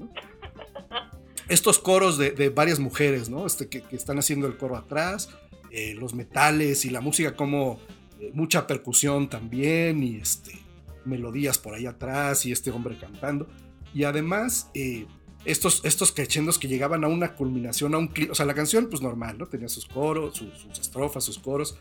Estos 1.50 1.80
coros 1.80 2.18
de, 2.18 2.32
de 2.32 2.50
varias 2.50 2.80
mujeres, 2.80 3.30
¿no? 3.30 3.46
Este, 3.46 3.68
que, 3.68 3.84
están 3.92 4.18
haciendo 4.18 4.48
el 4.48 4.56
coro 4.56 4.78
atrás, 4.78 5.30
eh, 5.70 5.96
los 5.96 6.14
metales 6.14 6.86
y 6.86 6.90
la 6.90 7.02
música 7.02 7.36
como 7.36 7.80
eh, 8.20 8.32
mucha 8.34 8.68
percusión 8.68 9.30
también 9.30 10.02
y 10.02 10.16
este, 10.16 10.58
melodías 11.04 11.58
por 11.58 11.74
ahí 11.74 11.86
atrás 11.86 12.46
y 12.46 12.54
este 12.54 12.72
hombre 12.72 12.98
cantando. 12.98 13.50
Y 13.94 14.06
además, 14.06 14.70
eh, 14.74 15.08
estos, 15.44 15.82
estos 15.84 16.14
crescendos 16.14 16.58
que 16.58 16.70
llegaban 16.70 17.04
a 17.04 17.10
una 17.10 17.36
culminación, 17.36 17.96
a 17.96 17.98
un 17.98 18.14
O 18.30 18.36
sea, 18.36 18.46
la 18.46 18.54
canción, 18.54 18.88
pues 18.90 19.02
normal, 19.02 19.38
¿no? 19.38 19.48
Tenía 19.48 19.68
sus 19.68 19.86
coros, 19.86 20.38
sus 20.38 20.80
estrofas, 20.80 21.26
sus 21.26 21.38
coros. 21.38 21.78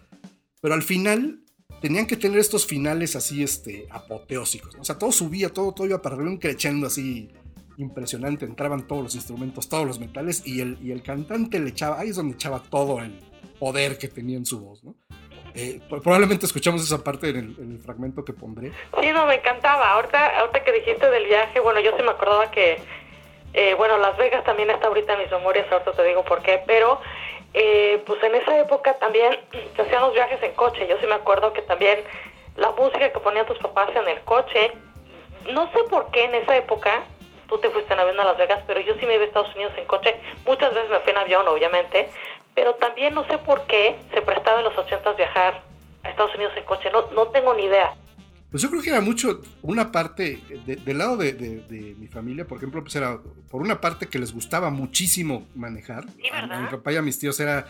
Pero 0.61 0.75
al 0.75 0.83
final 0.83 1.45
tenían 1.81 2.07
que 2.07 2.17
tener 2.17 2.39
estos 2.39 2.67
finales 2.67 3.17
así, 3.17 3.43
este, 3.43 3.87
apoteósicos. 3.91 4.75
O 4.79 4.85
sea, 4.85 4.99
todo 4.99 5.13
subía, 5.13 5.49
todo, 5.49 5.73
todo 5.73 5.87
iba 5.87 6.03
para 6.03 6.17
arriba, 6.17 6.31
un 6.31 6.39
crescendo 6.39 6.87
así 6.87 7.31
impresionante. 7.79 8.45
Entraban 8.45 8.87
todos 8.87 9.03
los 9.03 9.15
instrumentos, 9.15 9.69
todos 9.69 9.87
los 9.87 9.99
metales, 9.99 10.47
y 10.47 10.61
el, 10.61 10.79
y 10.83 10.93
el 10.93 11.03
cantante 11.03 11.59
le 11.59 11.71
echaba, 11.71 11.99
ahí 11.99 12.11
es 12.11 12.17
donde 12.17 12.35
echaba 12.35 12.63
todo 12.63 13.01
el 13.01 13.19
poder 13.59 13.99
que 13.99 14.09
tenía 14.09 14.37
en 14.37 14.47
su 14.47 14.61
voz, 14.61 14.85
¿no? 14.85 14.95
Eh, 15.55 15.81
pro- 15.89 16.01
probablemente 16.01 16.47
escuchamos 16.47 16.83
esa 16.83 17.03
parte 17.03 17.31
en 17.31 17.37
el, 17.37 17.57
en 17.59 17.73
el 17.73 17.79
fragmento 17.81 18.25
que 18.25 18.33
pondré. 18.33 18.71
Sí, 19.01 19.09
no, 19.13 19.27
me 19.27 19.35
encantaba. 19.35 19.93
Ahorita, 19.95 20.39
ahorita 20.39 20.63
que 20.63 20.73
dijiste 20.73 21.11
del 21.11 21.27
viaje, 21.27 21.59
bueno, 21.61 21.81
yo 21.81 21.91
sí 21.97 22.03
me 22.05 22.11
acordaba 22.11 22.51
que, 22.53 22.79
eh, 23.53 23.75
bueno, 23.75 23.99
Las 23.99 24.17
Vegas 24.17 24.45
también 24.45 24.71
está 24.71 24.87
ahorita 24.87 25.15
en 25.15 25.23
mis 25.23 25.31
memorias, 25.31 25.67
ahorita 25.73 25.93
te 25.93 26.05
digo 26.05 26.25
por 26.25 26.43
qué, 26.43 26.63
pero 26.67 27.01
eh, 27.55 28.03
pues 28.07 28.23
en 28.23 28.35
esa 28.35 28.59
época 28.59 28.95
también 28.99 29.39
se 29.75 29.83
hacían 29.83 30.03
los 30.03 30.15
viajes 30.15 30.43
en 30.43 30.53
coche. 30.53 30.87
Yo 30.89 30.99
sí 31.01 31.07
me 31.07 31.15
acuerdo 31.15 31.53
que 31.53 31.63
también 31.63 32.01
la 32.57 32.71
música 32.73 33.11
que 33.11 33.19
ponían 33.19 33.47
tus 33.47 33.59
papás 33.59 33.89
en 33.95 34.09
el 34.09 34.21
coche, 34.23 34.73
no 35.53 35.71
sé 35.73 35.79
por 35.89 36.11
qué 36.11 36.25
en 36.25 36.35
esa 36.35 36.57
época 36.57 37.03
tú 37.49 37.59
te 37.59 37.71
fuiste 37.71 37.93
en 37.93 38.01
avión 38.01 38.21
a 38.21 38.25
Las 38.25 38.37
Vegas, 38.37 38.63
pero 38.67 38.81
yo 38.81 38.95
sí 38.95 39.07
me 39.07 39.15
iba 39.15 39.25
a 39.25 39.27
Estados 39.27 39.55
Unidos 39.55 39.73
en 39.77 39.85
coche. 39.87 40.15
Muchas 40.47 40.73
veces 40.73 40.91
me 40.91 41.01
fui 41.01 41.11
en 41.11 41.19
avión, 41.19 41.49
obviamente, 41.49 42.09
pero 42.55 42.75
también 42.75 43.15
no 43.15 43.27
sé 43.27 43.39
por 43.39 43.63
qué 43.63 43.97
se 44.15 44.23
prestaba 44.23 44.59
en 44.59 44.65
los 44.65 44.79
ochentas 44.79 45.17
viajar 45.17 45.63
a 46.05 46.09
Estados 46.09 46.35
Unidos 46.35 46.53
en 46.57 46.65
coche. 46.65 46.91
No, 46.91 47.07
no 47.13 47.29
tengo 47.29 47.55
ni 47.55 47.65
idea. 47.65 47.95
Pues 48.51 48.63
yo 48.63 48.71
creo 48.71 48.83
que 48.83 48.91
era 48.91 49.01
mucho 49.01 49.43
una 49.63 49.93
parte 49.93 50.41
de- 50.67 50.77
del 50.77 50.99
lado 50.99 51.17
de, 51.17 51.33
de- 51.35 51.61
de 51.69 51.95
mi 51.95 52.09
familia, 52.09 52.47
por 52.47 52.59
ejemplo, 52.59 52.83
pues 52.83 52.97
era 52.97 53.21
por 53.49 53.63
una 53.63 53.81
parte 53.81 54.07
que 54.07 54.19
les 54.19 54.33
gustaba 54.33 54.71
muchísimo 54.71 55.47
manejar. 55.55 56.07
Sí, 56.17 56.23
a, 56.33 56.41
¿verdad? 56.43 56.59
a 56.59 56.63
mi 56.63 56.69
papá 56.69 56.93
y 56.93 56.97
a 56.97 57.03
mis 57.03 57.19
tíos 57.19 57.39
era 57.39 57.67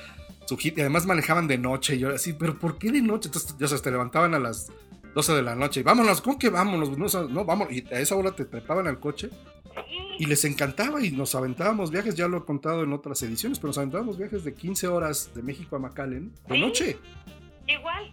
su 0.47 0.57
hit 0.57 0.79
y 0.79 0.81
además 0.81 1.05
manejaban 1.07 1.47
de 1.47 1.59
noche. 1.59 1.97
Y 1.97 1.99
yo 1.99 2.15
así, 2.15 2.33
pero 2.33 2.59
¿por 2.59 2.79
qué 2.79 2.91
de 2.91 3.03
noche? 3.03 3.29
Entonces, 3.29 3.55
ya 3.59 3.69
sabes, 3.69 3.83
te 3.83 3.91
levantaban 3.91 4.35
a 4.35 4.39
las 4.39 4.73
12 5.15 5.35
de 5.35 5.43
la 5.43 5.55
noche 5.55 5.81
y 5.81 5.83
vámonos, 5.83 6.21
¿cómo 6.23 6.39
que 6.39 6.49
vámonos? 6.49 6.97
No, 6.97 7.05
o 7.05 7.09
sea, 7.09 7.23
no, 7.29 7.45
vamos. 7.45 7.69
Y 7.71 7.85
a 7.93 7.99
esa 8.01 8.17
hora 8.17 8.33
te 8.33 8.45
trepaban 8.47 8.87
al 8.87 8.99
coche 9.01 9.29
y 10.19 10.25
les 10.27 10.45
encantaba 10.45 11.05
y 11.05 11.11
nos 11.11 11.35
aventábamos 11.35 11.91
viajes, 11.91 12.15
ya 12.15 12.27
lo 12.29 12.39
he 12.39 12.45
contado 12.45 12.83
en 12.85 12.93
otras 12.93 13.23
ediciones, 13.23 13.59
pero 13.59 13.69
nos 13.69 13.79
aventábamos 13.79 14.17
viajes 14.19 14.45
de 14.45 14.55
15 14.55 14.87
horas 14.89 15.31
de 15.35 15.43
México 15.43 15.77
a 15.77 15.79
McAllen 15.79 16.33
de 16.49 16.55
Sí. 16.55 16.61
noche. 16.61 16.99
Igual. 17.69 18.13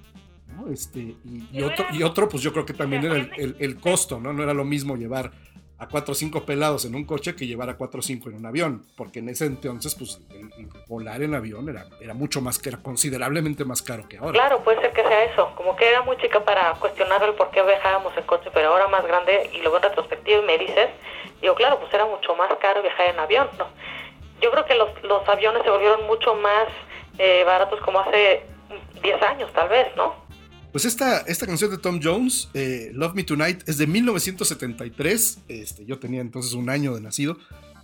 ¿No? 0.57 0.71
Este, 0.71 1.15
y, 1.51 1.61
otro, 1.61 1.85
y 1.91 2.03
otro, 2.03 2.27
pues 2.27 2.41
yo 2.43 2.51
creo 2.51 2.65
que 2.65 2.73
también 2.73 3.03
era 3.05 3.15
el, 3.15 3.31
el- 3.37 3.55
el 3.59 3.79
costo, 3.79 4.19
¿no? 4.19 4.33
No 4.33 4.43
era 4.43 4.53
lo 4.53 4.65
mismo 4.65 4.95
llevar 4.95 5.31
a 5.79 5.87
cuatro 5.87 6.13
o 6.13 6.15
cinco 6.15 6.43
pelados 6.43 6.85
en 6.85 6.95
un 6.95 7.05
coche 7.05 7.35
que 7.35 7.45
llevar 7.45 7.69
a 7.69 7.77
cuatro 7.77 7.99
o 7.99 8.01
cinco 8.01 8.29
en 8.29 8.35
un 8.37 8.45
avión, 8.47 8.83
porque 8.95 9.19
en 9.19 9.29
ese 9.29 9.45
entonces, 9.45 9.93
pues, 9.93 10.19
el- 10.31 10.51
el 10.57 10.69
volar 10.87 11.21
en 11.21 11.35
avión 11.35 11.69
era, 11.69 11.85
era 12.01 12.15
mucho 12.15 12.41
más, 12.41 12.57
que 12.57 12.69
era 12.69 12.79
considerablemente 12.79 13.63
más 13.63 13.83
caro 13.83 14.07
que 14.09 14.17
ahora. 14.17 14.31
Claro, 14.33 14.63
puede 14.63 14.81
ser 14.81 14.91
que 14.93 15.03
sea 15.03 15.25
eso. 15.25 15.53
Como 15.55 15.75
que 15.75 15.87
era 15.87 16.01
muy 16.01 16.17
chica 16.17 16.43
para 16.43 16.71
cuestionar 16.79 17.21
el 17.23 17.35
por 17.35 17.51
qué 17.51 17.61
viajábamos 17.61 18.17
en 18.17 18.23
coche, 18.23 18.49
pero 18.53 18.69
ahora 18.69 18.87
más 18.87 19.05
grande 19.05 19.51
y 19.53 19.59
veo 19.61 19.75
en 19.77 19.83
retrospectiva 19.83 20.39
y 20.41 20.45
me 20.45 20.57
dices, 20.57 20.89
digo, 21.41 21.53
claro, 21.53 21.79
pues 21.79 21.93
era 21.93 22.07
mucho 22.07 22.35
más 22.35 22.49
caro 22.59 22.81
viajar 22.81 23.09
en 23.09 23.19
avión, 23.19 23.47
¿no? 23.59 23.67
Yo 24.41 24.49
creo 24.51 24.65
que 24.65 24.73
los, 24.75 24.89
los 25.03 25.27
aviones 25.29 25.61
se 25.63 25.69
volvieron 25.69 26.05
mucho 26.07 26.33
más 26.35 26.67
eh, 27.19 27.43
baratos 27.43 27.79
como 27.81 27.99
hace 27.99 28.43
10 29.03 29.21
años, 29.21 29.51
tal 29.53 29.69
vez, 29.69 29.87
¿no? 29.95 30.25
Pues 30.71 30.85
esta, 30.85 31.19
esta 31.19 31.47
canción 31.47 31.71
de 31.71 31.77
Tom 31.77 31.99
Jones, 32.03 32.49
eh, 32.53 32.91
Love 32.93 33.15
Me 33.15 33.23
Tonight, 33.23 33.67
es 33.67 33.77
de 33.77 33.87
1973. 33.87 35.39
Este, 35.47 35.85
yo 35.85 35.97
tenía 35.97 36.21
entonces 36.21 36.53
un 36.53 36.69
año 36.69 36.93
de 36.93 37.01
nacido. 37.01 37.37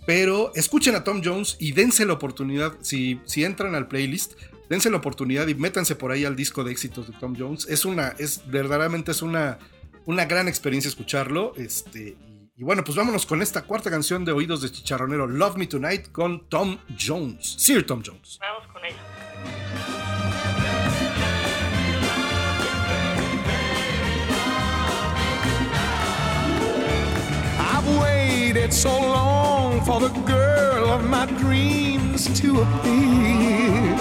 Pero 0.06 0.52
escuchen 0.54 0.94
a 0.94 1.02
Tom 1.02 1.22
Jones 1.24 1.56
y 1.58 1.72
dense 1.72 2.04
la 2.04 2.12
oportunidad, 2.12 2.74
si, 2.82 3.20
si 3.24 3.44
entran 3.44 3.74
al 3.74 3.88
playlist, 3.88 4.34
dense 4.68 4.90
la 4.90 4.98
oportunidad 4.98 5.48
y 5.48 5.54
métanse 5.54 5.96
por 5.96 6.12
ahí 6.12 6.24
al 6.24 6.36
disco 6.36 6.62
de 6.62 6.72
éxitos 6.72 7.08
de 7.08 7.14
Tom 7.18 7.34
Jones. 7.38 7.66
Es 7.68 7.84
una, 7.84 8.08
es 8.18 8.42
verdaderamente 8.50 9.12
es 9.12 9.22
una, 9.22 9.58
una 10.04 10.26
gran 10.26 10.46
experiencia 10.46 10.88
escucharlo. 10.88 11.54
Este, 11.56 12.16
y, 12.56 12.62
bueno, 12.62 12.84
pues 12.84 12.96
vámonos 12.96 13.24
con 13.24 13.40
esta 13.40 13.62
cuarta 13.62 13.90
canción 13.90 14.24
de 14.24 14.32
Oídos 14.32 14.60
de 14.60 14.70
Chicharronero, 14.70 15.26
Love 15.26 15.56
Me 15.56 15.66
Tonight, 15.66 16.12
con 16.12 16.48
Tom 16.48 16.78
Jones, 17.00 17.56
Sir 17.58 17.86
Tom 17.86 18.02
Jones. 18.04 18.38
Vamos 18.40 18.72
con 18.72 18.84
ello. 18.84 19.93
Waited 28.64 28.74
so 28.74 28.98
long 28.98 29.80
for 29.82 30.00
the 30.00 30.08
girl 30.20 30.88
of 30.90 31.04
my 31.04 31.26
dreams 31.26 32.24
to 32.40 32.62
appear. 32.62 33.94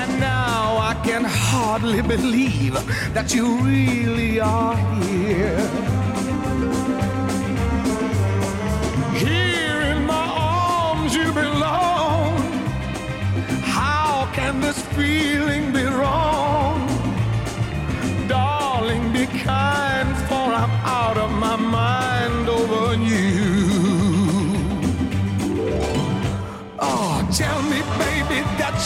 And 0.00 0.10
now 0.18 0.78
I 0.78 1.00
can 1.04 1.24
hardly 1.24 2.02
believe 2.02 2.74
that 3.14 3.32
you 3.32 3.58
really 3.58 4.40
are 4.40 4.76
here. 5.02 5.58
Here 9.24 9.80
in 9.92 10.04
my 10.04 10.26
arms 10.36 11.14
you 11.14 11.32
belong. 11.32 12.38
How 13.62 14.28
can 14.32 14.60
this 14.60 14.80
feeling 14.96 15.72
be 15.72 15.84
wrong? 15.84 16.88
Darling, 18.26 19.12
be 19.12 19.26
kind, 19.44 19.77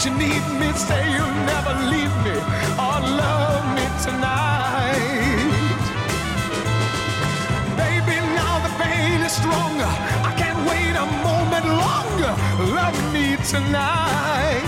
case 0.03 0.05
you 0.05 0.11
need 0.17 0.43
me, 0.59 0.71
say 0.73 1.03
you'll 1.11 1.39
never 1.45 1.73
leave 1.89 2.15
me 2.25 2.35
or 2.77 2.99
love 3.21 3.65
me 3.75 3.85
tonight. 4.03 5.39
Baby, 7.77 8.15
now 8.35 8.59
the 8.65 8.71
pain 8.83 9.21
is 9.21 9.31
stronger. 9.31 9.91
I 10.29 10.33
can't 10.37 10.59
wait 10.69 10.95
a 10.95 11.05
moment 11.23 11.65
longer. 11.65 12.33
Love 12.73 13.13
me 13.13 13.37
tonight. 13.53 14.63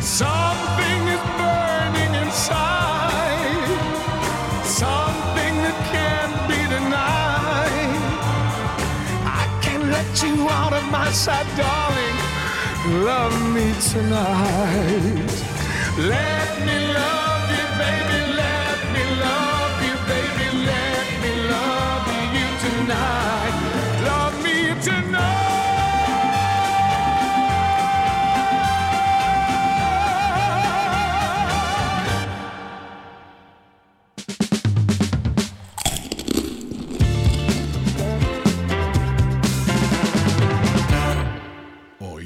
Something 0.00 1.00
is 1.14 1.22
burning 1.38 2.14
inside. 2.22 2.83
My 10.94 11.10
side, 11.10 11.48
darling. 11.56 12.18
Love 13.04 13.36
me 13.52 13.66
tonight. 13.90 15.32
Let 16.14 16.50
me 16.66 16.76
love 16.98 17.46
you, 17.56 17.66
baby. 17.82 18.18
Let 18.42 18.78
me 18.94 19.02
love 19.26 19.74
you, 19.86 19.96
baby. 20.12 20.46
Let 20.72 21.06
me 21.22 21.32
love 21.54 22.06
you 22.36 22.48
tonight. 22.64 23.13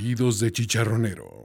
Oídos 0.09 0.41
de 0.41 0.51
chicharronero. 0.51 1.45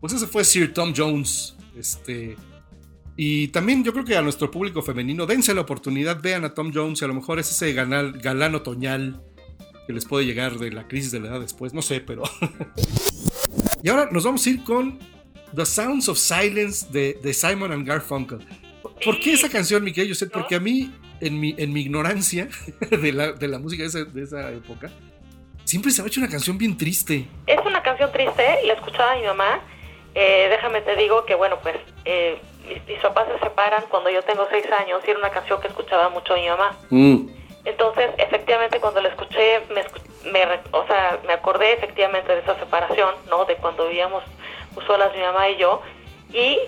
Pues 0.00 0.14
ese 0.14 0.26
fue 0.26 0.42
Sir 0.44 0.72
Tom 0.72 0.94
Jones. 0.96 1.54
Este. 1.76 2.36
Y 3.14 3.48
también 3.48 3.84
yo 3.84 3.92
creo 3.92 4.06
que 4.06 4.16
a 4.16 4.22
nuestro 4.22 4.50
público 4.50 4.80
femenino, 4.80 5.26
dense 5.26 5.52
la 5.52 5.60
oportunidad, 5.60 6.22
vean 6.22 6.46
a 6.46 6.54
Tom 6.54 6.70
Jones 6.72 7.02
y 7.02 7.04
a 7.04 7.08
lo 7.08 7.14
mejor 7.14 7.38
es 7.38 7.50
ese 7.50 7.74
ganal- 7.74 8.18
galán 8.22 8.54
otoñal 8.54 9.22
que 9.86 9.92
les 9.92 10.06
puede 10.06 10.24
llegar 10.24 10.58
de 10.58 10.70
la 10.72 10.88
crisis 10.88 11.10
de 11.10 11.20
la 11.20 11.28
edad 11.28 11.40
después, 11.40 11.74
no 11.74 11.82
sé, 11.82 12.00
pero... 12.00 12.22
y 13.82 13.88
ahora 13.90 14.08
nos 14.10 14.24
vamos 14.24 14.46
a 14.46 14.50
ir 14.50 14.64
con 14.64 14.98
The 15.54 15.66
Sounds 15.66 16.08
of 16.08 16.16
Silence 16.16 16.86
de, 16.90 17.18
de 17.22 17.34
Simon 17.34 17.72
and 17.72 17.86
Garfunkel. 17.86 18.38
¿Por 19.04 19.20
qué 19.20 19.34
esa 19.34 19.48
canción, 19.48 19.84
mi 19.84 19.92
querido 19.92 20.14
Yosef? 20.14 20.30
Porque 20.30 20.54
a 20.56 20.60
mí, 20.60 20.92
en 21.20 21.40
mi, 21.40 21.54
en 21.58 21.72
mi 21.72 21.80
ignorancia 21.80 22.48
de 22.90 23.12
la, 23.12 23.32
de 23.32 23.48
la 23.48 23.58
música 23.58 23.82
de 23.82 23.88
esa, 23.88 24.04
de 24.04 24.22
esa 24.22 24.50
época, 24.50 24.90
siempre 25.64 25.90
se 25.90 26.02
me 26.02 26.06
ha 26.06 26.08
hecho 26.08 26.20
una 26.20 26.30
canción 26.30 26.58
bien 26.58 26.76
triste. 26.76 27.26
Es 27.46 27.60
una 27.64 27.82
canción 27.82 28.10
triste, 28.12 28.58
la 28.64 28.74
escuchaba 28.74 29.16
mi 29.16 29.24
mamá. 29.24 29.60
Eh, 30.14 30.48
déjame 30.50 30.80
te 30.80 30.96
digo 30.96 31.24
que, 31.24 31.34
bueno, 31.34 31.58
pues 31.62 31.76
eh, 32.04 32.40
mis, 32.66 32.84
mis 32.86 32.98
papás 33.00 33.26
se 33.32 33.38
separan 33.40 33.84
cuando 33.88 34.10
yo 34.10 34.22
tengo 34.22 34.46
seis 34.50 34.64
años 34.72 35.02
y 35.06 35.10
era 35.10 35.18
una 35.18 35.30
canción 35.30 35.60
que 35.60 35.68
escuchaba 35.68 36.08
mucho 36.08 36.34
mi 36.34 36.48
mamá. 36.48 36.76
Entonces, 37.64 38.10
efectivamente, 38.16 38.80
cuando 38.80 39.02
la 39.02 39.10
escuché, 39.10 39.60
me, 39.74 39.84
me 40.30 40.44
o 40.72 40.86
sea, 40.86 41.18
me 41.26 41.34
acordé 41.34 41.74
efectivamente 41.74 42.32
de 42.32 42.40
esa 42.40 42.58
separación, 42.58 43.14
¿no? 43.28 43.44
De 43.44 43.56
cuando 43.56 43.88
vivíamos 43.88 44.24
solas 44.86 45.12
mi 45.14 45.20
mamá 45.20 45.50
y 45.50 45.56
yo. 45.58 45.82
Y 46.32 46.58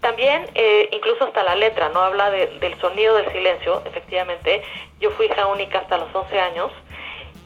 también, 0.00 0.46
eh, 0.54 0.88
incluso 0.92 1.24
hasta 1.24 1.42
la 1.42 1.54
letra, 1.54 1.88
¿no? 1.90 2.00
Habla 2.00 2.30
de- 2.30 2.46
del 2.58 2.78
sonido 2.80 3.16
del 3.16 3.30
silencio, 3.32 3.82
efectivamente. 3.84 4.62
Yo 5.00 5.10
fui 5.12 5.26
hija 5.26 5.46
única 5.46 5.78
hasta 5.80 5.98
los 5.98 6.14
11 6.14 6.40
años 6.40 6.72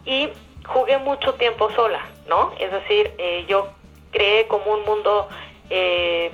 y 0.05 0.29
jugué 0.67 0.99
mucho 0.99 1.35
tiempo 1.35 1.71
sola, 1.73 2.01
¿no? 2.29 2.53
Es 2.59 2.71
decir, 2.71 3.13
eh, 3.19 3.45
yo 3.49 3.69
creé 4.13 4.47
como 4.47 4.73
un 4.73 4.85
mundo 4.85 5.29
eh, 5.71 6.31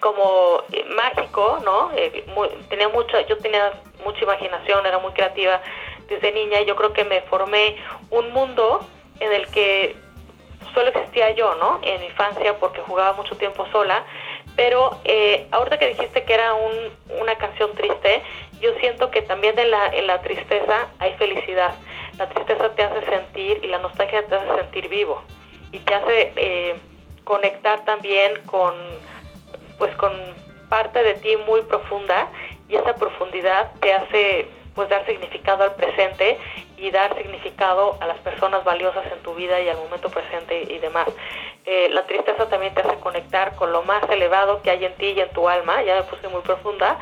como 0.00 0.62
eh, 0.72 0.84
mágico, 0.96 1.60
¿no? 1.64 1.90
Eh, 1.94 2.24
muy- 2.34 2.48
tenía 2.68 2.88
mucha, 2.88 3.20
yo 3.26 3.36
tenía 3.38 3.72
mucha 4.04 4.20
imaginación, 4.24 4.84
era 4.86 4.98
muy 4.98 5.12
creativa 5.12 5.60
desde 6.08 6.32
niña 6.32 6.60
y 6.60 6.64
yo 6.64 6.74
creo 6.74 6.92
que 6.92 7.04
me 7.04 7.20
formé 7.22 7.76
un 8.10 8.32
mundo 8.32 8.84
en 9.20 9.32
el 9.32 9.46
que 9.48 9.94
solo 10.74 10.88
existía 10.88 11.30
yo, 11.32 11.54
¿no? 11.56 11.78
En 11.82 12.02
infancia 12.02 12.58
porque 12.58 12.80
jugaba 12.80 13.12
mucho 13.12 13.36
tiempo 13.36 13.66
sola, 13.70 14.04
pero 14.56 14.98
eh, 15.04 15.46
ahorita 15.50 15.78
que 15.78 15.88
dijiste 15.88 16.24
que 16.24 16.34
era 16.34 16.54
un, 16.54 16.72
una 17.20 17.34
canción 17.36 17.72
triste, 17.74 18.22
yo 18.60 18.72
siento 18.80 19.10
que 19.10 19.22
también 19.22 19.58
en 19.58 19.70
la, 19.70 19.86
en 19.88 20.06
la 20.06 20.20
tristeza 20.22 20.88
hay 20.98 21.14
felicidad. 21.14 21.74
La 22.18 22.28
tristeza 22.28 22.70
te 22.74 22.82
hace 22.82 23.04
sentir 23.06 23.60
y 23.62 23.68
la 23.68 23.78
nostalgia 23.78 24.26
te 24.26 24.34
hace 24.34 24.62
sentir 24.62 24.88
vivo 24.88 25.22
y 25.72 25.78
te 25.78 25.94
hace 25.94 26.32
eh, 26.36 26.76
conectar 27.24 27.84
también 27.84 28.32
con 28.46 28.74
pues 29.78 29.94
con 29.96 30.12
parte 30.68 31.02
de 31.02 31.14
ti 31.14 31.36
muy 31.46 31.62
profunda 31.62 32.28
y 32.68 32.76
esa 32.76 32.94
profundidad 32.94 33.72
te 33.80 33.92
hace 33.92 34.48
pues 34.74 34.88
dar 34.88 35.04
significado 35.06 35.64
al 35.64 35.74
presente 35.74 36.38
y 36.82 36.90
dar 36.90 37.16
significado 37.16 37.96
a 38.00 38.08
las 38.08 38.18
personas 38.18 38.64
valiosas 38.64 39.04
en 39.12 39.22
tu 39.22 39.34
vida 39.36 39.60
y 39.60 39.68
al 39.68 39.76
momento 39.76 40.10
presente 40.10 40.62
y 40.68 40.78
demás. 40.80 41.06
Eh, 41.64 41.88
la 41.90 42.04
tristeza 42.06 42.48
también 42.48 42.74
te 42.74 42.80
hace 42.80 42.96
conectar 42.96 43.54
con 43.54 43.70
lo 43.70 43.84
más 43.84 44.02
elevado 44.10 44.60
que 44.62 44.70
hay 44.70 44.84
en 44.84 44.94
ti 44.96 45.10
y 45.10 45.20
en 45.20 45.30
tu 45.30 45.48
alma, 45.48 45.80
ya 45.84 45.94
me 45.94 46.02
puse 46.02 46.26
muy 46.26 46.42
profunda, 46.42 46.98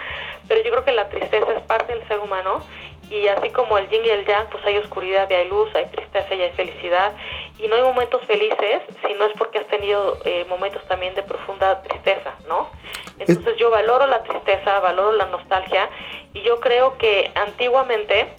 pero 0.46 0.62
yo 0.62 0.70
creo 0.70 0.84
que 0.84 0.92
la 0.92 1.08
tristeza 1.08 1.50
es 1.56 1.62
parte 1.62 1.94
del 1.94 2.06
ser 2.08 2.18
humano 2.18 2.62
y 3.08 3.26
así 3.28 3.48
como 3.50 3.78
el 3.78 3.88
yin 3.88 4.04
y 4.04 4.10
el 4.10 4.26
yang, 4.26 4.48
pues 4.50 4.62
hay 4.66 4.76
oscuridad 4.76 5.28
y 5.30 5.34
hay 5.34 5.48
luz, 5.48 5.74
hay 5.74 5.86
tristeza 5.86 6.34
y 6.34 6.42
hay 6.42 6.52
felicidad 6.52 7.12
y 7.58 7.66
no 7.66 7.76
hay 7.76 7.82
momentos 7.82 8.22
felices 8.26 8.82
si 9.06 9.14
no 9.14 9.24
es 9.24 9.32
porque 9.38 9.60
has 9.60 9.66
tenido 9.66 10.18
eh, 10.26 10.44
momentos 10.48 10.86
también 10.88 11.14
de 11.14 11.22
profunda 11.22 11.82
tristeza, 11.82 12.34
¿no? 12.46 12.68
Entonces 13.18 13.56
yo 13.56 13.70
valoro 13.70 14.06
la 14.06 14.22
tristeza, 14.22 14.78
valoro 14.80 15.12
la 15.12 15.26
nostalgia 15.26 15.88
y 16.32 16.42
yo 16.42 16.60
creo 16.60 16.96
que 16.98 17.30
antiguamente, 17.34 18.32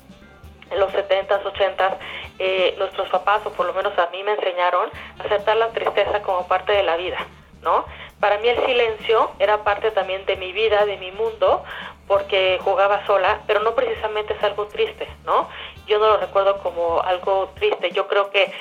en 0.71 0.79
los 0.79 0.91
70s, 0.93 1.43
80s, 1.43 1.97
eh, 2.39 2.75
nuestros 2.77 3.09
papás, 3.09 3.41
o 3.45 3.51
por 3.51 3.65
lo 3.65 3.73
menos 3.73 3.97
a 3.97 4.07
mí 4.07 4.23
me 4.23 4.33
enseñaron 4.33 4.89
a 5.19 5.23
aceptar 5.23 5.57
la 5.57 5.69
tristeza 5.69 6.21
como 6.21 6.47
parte 6.47 6.71
de 6.71 6.83
la 6.83 6.97
vida, 6.97 7.17
¿no? 7.61 7.85
Para 8.19 8.37
mí 8.37 8.47
el 8.49 8.65
silencio 8.65 9.31
era 9.39 9.63
parte 9.63 9.91
también 9.91 10.25
de 10.25 10.35
mi 10.37 10.51
vida, 10.51 10.85
de 10.85 10.97
mi 10.97 11.11
mundo, 11.11 11.63
porque 12.07 12.59
jugaba 12.63 13.05
sola, 13.05 13.41
pero 13.47 13.61
no 13.61 13.73
precisamente 13.73 14.33
es 14.33 14.43
algo 14.43 14.67
triste, 14.67 15.07
¿no? 15.25 15.49
Yo 15.87 15.97
no 15.99 16.07
lo 16.07 16.17
recuerdo 16.17 16.59
como 16.59 17.01
algo 17.01 17.51
triste, 17.55 17.91
yo 17.91 18.07
creo 18.07 18.29
que 18.29 18.53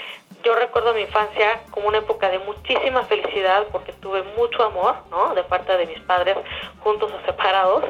yo 0.42 0.54
recuerdo 0.54 0.94
mi 0.94 1.02
infancia 1.02 1.60
como 1.70 1.88
una 1.88 1.98
época 1.98 2.30
de 2.30 2.38
muchísima 2.38 3.04
felicidad 3.04 3.66
porque 3.70 3.92
tuve 3.92 4.22
mucho 4.36 4.64
amor, 4.64 4.96
¿no? 5.10 5.34
De 5.34 5.44
parte 5.44 5.76
de 5.76 5.86
mis 5.86 6.00
padres, 6.00 6.36
juntos 6.82 7.12
o 7.12 7.26
separados. 7.26 7.84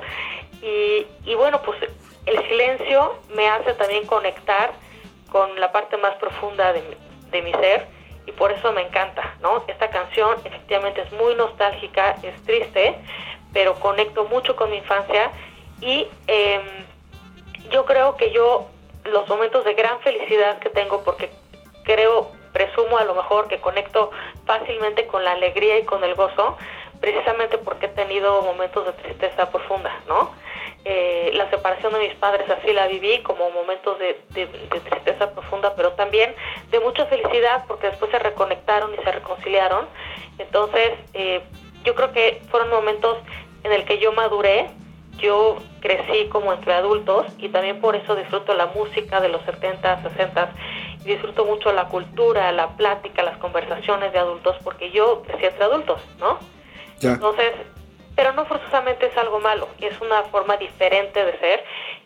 Y, 0.63 1.07
y 1.25 1.35
bueno, 1.37 1.63
pues 1.63 1.79
el 2.27 2.49
silencio 2.49 3.19
me 3.35 3.49
hace 3.49 3.75
también 3.75 4.07
conectar 4.07 4.73
con 5.31 5.59
la 5.61 5.73
parte 5.73 5.97
más 5.97 6.15
profunda 6.17 6.73
de 6.73 6.83
mi, 6.83 6.97
de 7.31 7.43
mi 7.43 7.53
ser 7.53 7.87
y 8.27 8.33
por 8.33 8.53
eso 8.53 8.73
me 8.73 8.83
encanta, 8.83 9.35
¿no? 9.41 9.65
Esta 9.67 9.91
canción 9.91 10.37
efectivamente 10.45 11.03
es 11.03 11.13
muy 11.13 11.35
nostálgica, 11.35 12.17
es 12.23 12.41
triste, 12.45 12.97
pero 13.53 13.75
conecto 13.75 14.25
mucho 14.25 14.57
con 14.57 14.71
mi 14.71 14.77
infancia 14.77 15.31
y 15.81 16.07
eh, 16.27 16.61
yo 17.71 17.85
creo 17.85 18.17
que 18.17 18.31
yo 18.33 18.69
los 19.05 19.29
momentos 19.29 19.65
de 19.65 19.75
gran 19.75 20.01
felicidad 20.01 20.59
que 20.59 20.69
tengo 20.69 21.03
porque 21.03 21.31
creo, 21.85 22.31
presumo 22.53 22.99
a 22.99 23.05
lo 23.05 23.15
mejor 23.15 23.49
que 23.49 23.61
conecto 23.61 24.11
fácilmente 24.45 25.07
con 25.07 25.25
la 25.25 25.33
alegría 25.33 25.79
y 25.79 25.85
con 25.85 26.05
el 26.05 26.15
gozo, 26.15 26.57
precisamente 27.01 27.59
porque 27.59 27.87
he 27.87 27.91
tenido 27.91 28.43
momentos 28.43 28.87
de 28.87 28.93
tristeza 28.93 29.51
profunda, 29.51 29.93
¿no? 30.07 30.31
Eh, 30.87 31.31
la 31.35 31.51
separación 31.51 31.93
de 31.93 31.99
mis 31.99 32.15
padres 32.15 32.49
así 32.49 32.73
la 32.73 32.87
viví 32.87 33.19
como 33.19 33.51
momentos 33.51 33.99
de, 33.99 34.19
de, 34.31 34.47
de, 34.47 34.81
tristeza 34.81 35.31
profunda, 35.33 35.75
pero 35.77 35.93
también 35.93 36.35
de 36.71 36.81
mucha 36.81 37.05
felicidad 37.05 37.65
porque 37.69 37.89
después 37.89 38.11
se 38.11 38.19
reconectaron 38.19 38.95
y 38.95 38.97
se 39.05 39.13
reconciliaron. 39.13 39.87
Entonces, 40.39 40.93
eh, 41.13 41.43
yo 41.85 41.95
creo 41.95 42.13
que 42.13 42.41
fueron 42.51 42.71
momentos 42.71 43.19
en 43.63 43.73
el 43.73 43.85
que 43.85 43.99
yo 43.99 44.13
maduré, 44.13 44.71
yo 45.19 45.57
crecí 45.81 46.29
como 46.29 46.51
entre 46.53 46.73
adultos 46.73 47.27
y 47.37 47.51
también 47.51 47.81
por 47.83 47.95
eso 47.95 48.17
disfruto 48.17 48.55
la 48.55 48.67
música 48.67 49.21
de 49.21 49.29
los 49.29 49.43
70, 49.43 50.03
60 50.03 50.53
y 51.05 51.09
disfruto 51.09 51.45
mucho 51.45 51.73
la 51.73 51.89
cultura, 51.89 52.53
la 52.53 52.69
plática, 52.77 53.23
las 53.23 53.37
conversaciones 53.37 54.15
de 54.15 54.19
adultos 54.19 54.57
porque 54.65 54.91
yo 54.91 55.23
crecí 55.23 55.45
entre 55.45 55.65
adultos, 55.65 56.01
¿no? 56.19 56.39
Ya. 57.01 57.13
Entonces, 57.13 57.53
pero 58.21 58.35
no 58.35 58.45
forzosamente 58.45 59.07
es 59.07 59.17
algo 59.17 59.41
malo, 59.41 59.67
es 59.81 59.99
una 59.99 60.23
forma 60.25 60.59
diferente 60.59 61.25
de 61.25 61.39
ser 61.39 61.65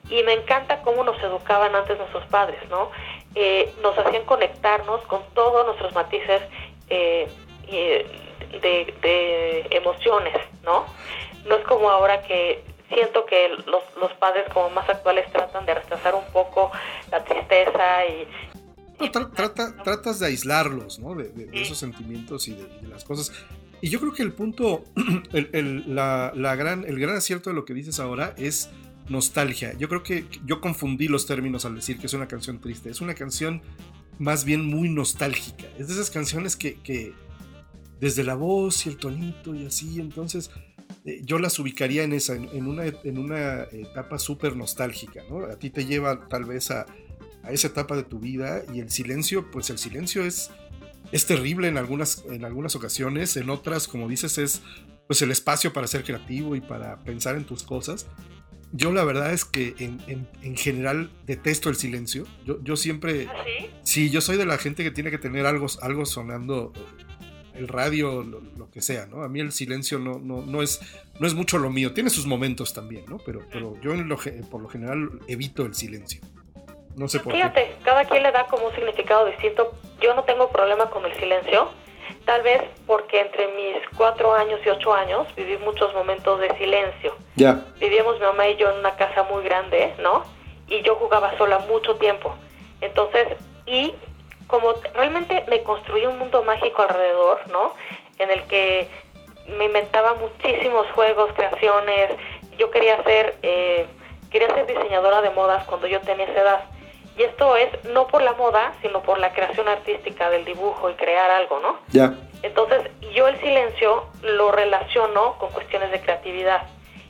y 0.08 0.22
me 0.22 0.34
encanta 0.34 0.80
cómo 0.82 1.02
nos 1.02 1.20
educaban 1.20 1.74
antes 1.74 1.98
nuestros 1.98 2.24
padres, 2.26 2.60
¿no? 2.70 2.92
Eh, 3.34 3.74
nos 3.82 3.98
hacían 3.98 4.24
conectarnos 4.24 5.00
con 5.06 5.22
todos 5.34 5.66
nuestros 5.66 5.92
matices 5.92 6.40
eh, 6.88 7.28
de, 7.68 8.94
de, 9.02 9.66
emociones, 9.70 10.36
¿no? 10.62 10.86
No 11.46 11.56
es 11.56 11.64
como 11.64 11.90
ahora 11.90 12.22
que 12.22 12.62
siento 12.90 13.26
que 13.26 13.48
los, 13.66 13.82
los 14.00 14.12
padres 14.12 14.44
como 14.54 14.70
más 14.70 14.88
actuales 14.88 15.28
tratan 15.32 15.66
de 15.66 15.74
rechazar 15.74 16.14
un 16.14 16.26
poco 16.32 16.70
la 17.10 17.24
tristeza 17.24 18.06
y... 18.06 18.28
No, 19.00 19.10
trata, 19.32 19.74
tratas 19.82 20.20
de 20.20 20.28
aislarlos, 20.28 21.00
¿no? 21.00 21.16
De, 21.16 21.50
esos 21.54 21.76
sentimientos 21.76 22.46
y 22.46 22.54
de, 22.54 22.88
las 22.88 23.02
cosas. 23.02 23.32
Y 23.85 23.91
yo 23.91 24.01
creo 24.01 24.14
que 24.14 24.22
el 24.22 24.32
punto, 24.32 24.82
el, 25.35 25.95
la, 25.95 26.32
la 26.35 26.57
gran, 26.57 26.87
el 26.87 26.99
gran 26.99 27.16
acierto 27.16 27.51
de 27.51 27.55
lo 27.55 27.66
que 27.66 27.74
dices 27.74 28.01
ahora 28.01 28.35
es 28.39 28.70
nostalgia. 29.11 29.74
Yo 29.76 29.91
creo 29.91 30.03
que 30.03 30.24
yo 30.47 30.62
confundí 30.62 31.07
los 31.07 31.26
términos 31.26 31.66
al 31.66 31.74
decir 31.74 31.99
que 31.99 32.07
es 32.07 32.14
una 32.14 32.26
canción 32.26 32.62
triste. 32.62 32.89
Es 32.89 33.03
una 33.03 33.12
canción 33.12 33.61
más 34.18 34.47
bien 34.47 34.64
muy 34.64 34.89
nostálgica. 34.89 35.66
Es 35.78 35.89
de 35.89 35.93
esas 35.93 36.11
canciones 36.11 36.57
que, 36.57 36.76
que 36.76 37.12
desde 38.01 38.24
la 38.24 38.37
voz 38.37 38.87
y 38.87 38.89
el 38.89 38.97
tonito 38.97 39.55
y 39.55 39.66
así, 39.66 40.01
entonces 40.01 40.51
eh, 41.05 41.20
yo 41.22 41.39
las 41.39 41.59
ubicaría 41.59 42.05
en 42.05 42.14
esa, 42.14 42.37
en, 42.37 42.66
una, 42.66 42.85
en 42.87 43.18
una 43.18 43.64
etapa 43.64 44.18
súper 44.18 44.57
nostálgica, 44.57 45.24
¿no? 45.28 45.45
A 45.45 45.59
ti 45.59 45.68
te 45.68 45.85
lleva 45.85 46.26
tal 46.28 46.47
vez 46.47 46.70
a, 46.70 46.87
esa 47.51 47.66
etapa 47.66 47.95
de 47.97 48.05
tu 48.05 48.18
vida 48.18 48.62
y 48.72 48.80
el 48.80 48.89
silencio, 48.89 49.51
pues 49.51 49.68
el 49.68 49.76
silencio 49.76 50.24
es, 50.24 50.51
es 51.14 51.26
terrible 51.26 51.68
en 51.68 51.78
algunas, 51.78 52.24
en 52.28 52.44
algunas 52.44 52.74
ocasiones, 52.74 53.36
en 53.36 53.48
otras, 53.48 53.86
como 53.86 54.08
dices, 54.08 54.36
es 54.36 54.62
pues 55.06 55.22
el 55.22 55.30
espacio 55.30 55.72
para 55.72 55.86
ser 55.86 56.02
creativo 56.02 56.56
y 56.56 56.60
para 56.60 56.98
pensar 57.04 57.36
en 57.36 57.44
tus 57.44 57.62
cosas. 57.62 58.08
Yo 58.72 58.92
la 58.92 59.04
verdad 59.04 59.32
es 59.32 59.44
que 59.44 59.76
en, 59.78 60.56
general 60.56 61.12
detesto 61.24 61.70
el 61.70 61.76
silencio. 61.76 62.26
Yo, 62.44 62.60
yo 62.64 62.74
siempre... 62.74 63.28
¿Ah, 63.30 63.44
sí? 63.44 63.70
sí? 63.84 64.10
yo 64.10 64.20
soy 64.20 64.36
de 64.36 64.44
la 64.44 64.58
gente 64.58 64.82
que 64.82 64.90
tiene 64.90 65.12
que 65.12 65.18
tener 65.18 65.46
algo, 65.46 65.68
algo 65.82 66.04
sonando 66.04 66.72
el 67.54 67.68
radio, 67.68 68.24
lo, 68.24 68.68
que 68.72 68.82
sea, 68.82 69.06
¿no? 69.06 69.22
A 69.22 69.28
mí 69.28 69.38
el 69.38 69.52
silencio 69.52 70.00
no, 70.00 70.18
no, 70.18 70.44
no, 70.44 70.62
es, 70.62 70.80
no 71.20 71.28
es 71.28 71.34
mucho 71.34 71.58
lo 71.58 71.70
mío. 71.70 71.94
Tiene 71.94 72.10
sus 72.10 72.26
momentos 72.26 72.74
también, 72.74 73.04
¿no? 73.08 73.18
Pero, 73.18 73.46
pero 73.52 73.80
yo 73.80 73.94
en 73.94 74.08
lo, 74.08 74.18
por 74.50 74.60
lo 74.60 74.68
general 74.68 75.20
evito 75.28 75.64
el 75.64 75.76
silencio. 75.76 76.20
No 76.97 77.09
sé 77.09 77.20
por 77.20 77.32
Fíjate, 77.32 77.76
cada 77.84 78.05
quien 78.05 78.22
le 78.22 78.32
da 78.32 78.47
como 78.47 78.66
un 78.66 78.74
significado 78.74 79.26
distinto. 79.26 79.72
Yo 80.01 80.14
no 80.14 80.24
tengo 80.24 80.49
problema 80.49 80.90
con 80.90 81.05
el 81.05 81.14
silencio. 81.16 81.70
Tal 82.24 82.42
vez 82.42 82.62
porque 82.86 83.20
entre 83.20 83.49
mis 83.49 83.76
cuatro 83.97 84.32
años 84.32 84.61
y 84.64 84.70
ocho 84.70 84.95
años 84.95 85.26
viví 85.36 85.57
muchos 85.59 85.92
momentos 85.95 86.40
de 86.40 86.57
silencio. 86.57 87.14
Ya. 87.36 87.64
Vivíamos 87.78 88.18
mi 88.18 88.26
mamá 88.26 88.49
y 88.49 88.57
yo 88.57 88.70
en 88.70 88.78
una 88.78 88.97
casa 88.97 89.24
muy 89.24 89.42
grande, 89.45 89.95
¿no? 89.99 90.24
Y 90.68 90.82
yo 90.82 90.97
jugaba 90.97 91.36
sola 91.36 91.59
mucho 91.61 91.97
tiempo. 91.97 92.34
Entonces, 92.80 93.28
y 93.66 93.95
como 94.47 94.74
realmente 94.95 95.45
me 95.49 95.62
construí 95.62 96.07
un 96.07 96.18
mundo 96.18 96.42
mágico 96.42 96.82
alrededor, 96.82 97.40
¿no? 97.51 97.74
En 98.18 98.30
el 98.30 98.42
que 98.45 98.88
me 99.49 99.66
inventaba 99.66 100.14
muchísimos 100.14 100.86
juegos, 100.92 101.32
creaciones. 101.34 102.11
Yo 102.59 102.70
quería 102.70 103.03
ser, 103.03 103.36
eh, 103.42 103.86
quería 104.30 104.49
ser 104.55 104.66
diseñadora 104.66 105.20
de 105.22 105.30
modas 105.30 105.64
cuando 105.64 105.86
yo 105.86 106.01
tenía 106.01 106.26
esa 106.26 106.40
edad. 106.40 106.64
Y 107.16 107.22
esto 107.22 107.56
es 107.56 107.84
no 107.84 108.06
por 108.08 108.22
la 108.22 108.32
moda, 108.32 108.72
sino 108.82 109.02
por 109.02 109.18
la 109.18 109.32
creación 109.32 109.68
artística 109.68 110.30
del 110.30 110.44
dibujo 110.44 110.90
y 110.90 110.94
crear 110.94 111.30
algo, 111.30 111.60
¿no? 111.60 111.78
Ya. 111.88 112.14
Entonces, 112.42 112.82
yo 113.14 113.28
el 113.28 113.38
silencio 113.40 114.06
lo 114.22 114.50
relaciono 114.50 115.38
con 115.38 115.50
cuestiones 115.50 115.90
de 115.92 116.00
creatividad, 116.00 116.64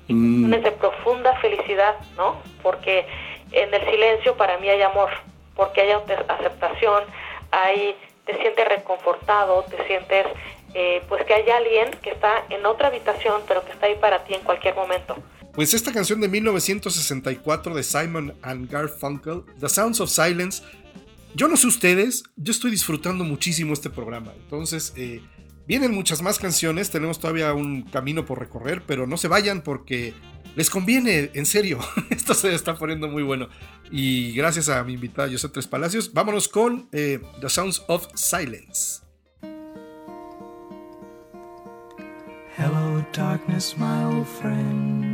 mm. 0.09 0.43
cuestiones 0.43 0.65
de 0.65 0.73
profunda 0.73 1.35
felicidad, 1.37 1.97
¿no? 2.17 2.37
Porque 2.63 3.07
en 3.53 3.73
el 3.73 3.85
silencio 3.91 4.37
para 4.37 4.59
mí 4.59 4.69
hay 4.69 4.83
amor, 4.83 5.11
porque 5.57 5.81
hay 5.81 5.93
aceptación, 5.93 7.05
ahí 7.51 7.97
te 8.27 8.37
sientes 8.37 8.69
reconfortado, 8.69 9.65
te 9.65 9.87
sientes 9.87 10.27
eh, 10.75 11.03
pues 11.09 11.25
que 11.25 11.35
hay 11.35 11.49
alguien 11.51 11.91
que 12.03 12.11
está 12.11 12.45
en 12.51 12.67
otra 12.67 12.89
habitación, 12.89 13.43
pero 13.47 13.65
que 13.65 13.73
está 13.73 13.87
ahí 13.87 13.95
para 13.95 14.25
ti 14.25 14.35
en 14.35 14.41
cualquier 14.43 14.75
momento. 14.75 15.17
Pues 15.55 15.73
esta 15.73 15.93
canción 15.93 16.21
de 16.21 16.29
1964 16.29 17.75
de 17.77 17.83
Simon 17.85 18.35
and 18.43 18.69
Garfunkel, 18.69 19.45
The 19.61 19.69
Sounds 19.69 20.01
of 20.01 20.11
Silence, 20.11 20.65
yo 21.37 21.47
no 21.47 21.57
sé 21.57 21.69
ustedes, 21.69 22.25
yo 22.37 22.51
estoy 22.51 22.73
disfrutando 22.73 23.23
muchísimo 23.23 23.73
este 23.73 23.89
programa. 23.89 24.33
Entonces, 24.37 24.93
eh, 24.97 25.23
vienen 25.69 25.95
muchas 25.95 26.23
más 26.23 26.41
canciones, 26.41 26.91
tenemos 26.91 27.21
todavía 27.21 27.55
un 27.55 27.83
camino 27.83 28.25
por 28.25 28.41
recorrer, 28.41 28.83
pero 28.85 29.07
no 29.07 29.17
se 29.17 29.29
vayan 29.29 29.63
porque 29.63 30.13
les 30.57 30.71
conviene, 30.71 31.31
en 31.35 31.47
serio. 31.47 31.79
Esto 32.11 32.35
se 32.35 32.53
está 32.53 32.77
poniendo 32.77 33.07
muy 33.07 33.23
bueno. 33.23 33.49
Y 33.93 34.33
gracias 34.33 34.69
a 34.69 34.83
mi 34.83 34.95
invitada 34.95 35.31
José 35.31 35.49
Tres 35.51 35.69
Palacios, 35.69 36.13
vámonos 36.13 36.49
con 36.49 36.89
eh, 36.91 37.21
The 37.41 37.49
Sounds 37.49 37.85
of 37.87 38.09
Silence. 38.17 39.03
Hello, 42.57 43.05
darkness, 43.13 43.77
my 43.77 44.05
old 44.05 44.27
friend. 44.27 45.14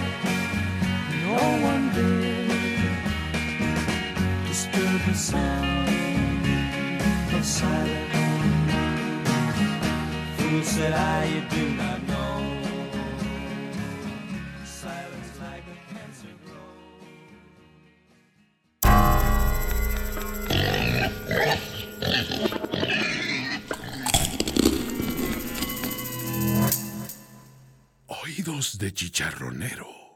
Oídos 28.07 28.77
de 28.79 28.91
chicharronero. 28.91 30.10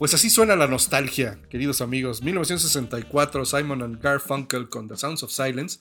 Pues 0.00 0.14
así 0.14 0.30
suena 0.30 0.56
la 0.56 0.66
nostalgia, 0.66 1.38
queridos 1.50 1.82
amigos. 1.82 2.22
1964, 2.22 3.44
Simon 3.44 3.82
and 3.82 4.00
Garfunkel 4.00 4.70
con 4.70 4.88
The 4.88 4.96
Sounds 4.96 5.22
of 5.22 5.30
Silence. 5.30 5.78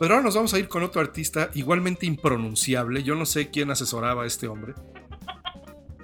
Pero 0.00 0.14
ahora 0.14 0.24
nos 0.24 0.36
vamos 0.36 0.54
a 0.54 0.58
ir 0.58 0.68
con 0.68 0.82
otro 0.82 1.02
artista 1.02 1.50
igualmente 1.52 2.06
impronunciable. 2.06 3.02
Yo 3.02 3.14
no 3.14 3.26
sé 3.26 3.50
quién 3.50 3.70
asesoraba 3.70 4.22
a 4.22 4.26
este 4.26 4.48
hombre. 4.48 4.72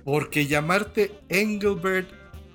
Porque 0.04 0.46
llamarte 0.46 1.20
Engelbert 1.30 2.10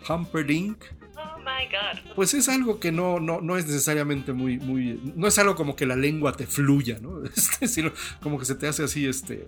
Humperdinck. 0.07 0.83
Oh 1.17 1.39
my 1.39 1.65
God. 1.71 2.13
Pues 2.13 2.35
es 2.35 2.47
algo 2.47 2.79
que 2.79 2.91
no, 2.91 3.19
no, 3.19 3.41
no 3.41 3.57
es 3.57 3.65
necesariamente 3.65 4.31
muy, 4.31 4.59
muy. 4.59 5.01
No 5.15 5.27
es 5.27 5.39
algo 5.39 5.55
como 5.55 5.75
que 5.75 5.87
la 5.87 5.95
lengua 5.95 6.33
te 6.33 6.45
fluya, 6.45 6.99
¿no? 7.01 7.23
Este, 7.35 7.67
sino 7.67 7.91
como 8.21 8.37
que 8.37 8.45
se 8.45 8.53
te 8.53 8.67
hace 8.67 8.83
así, 8.83 9.07
este. 9.07 9.47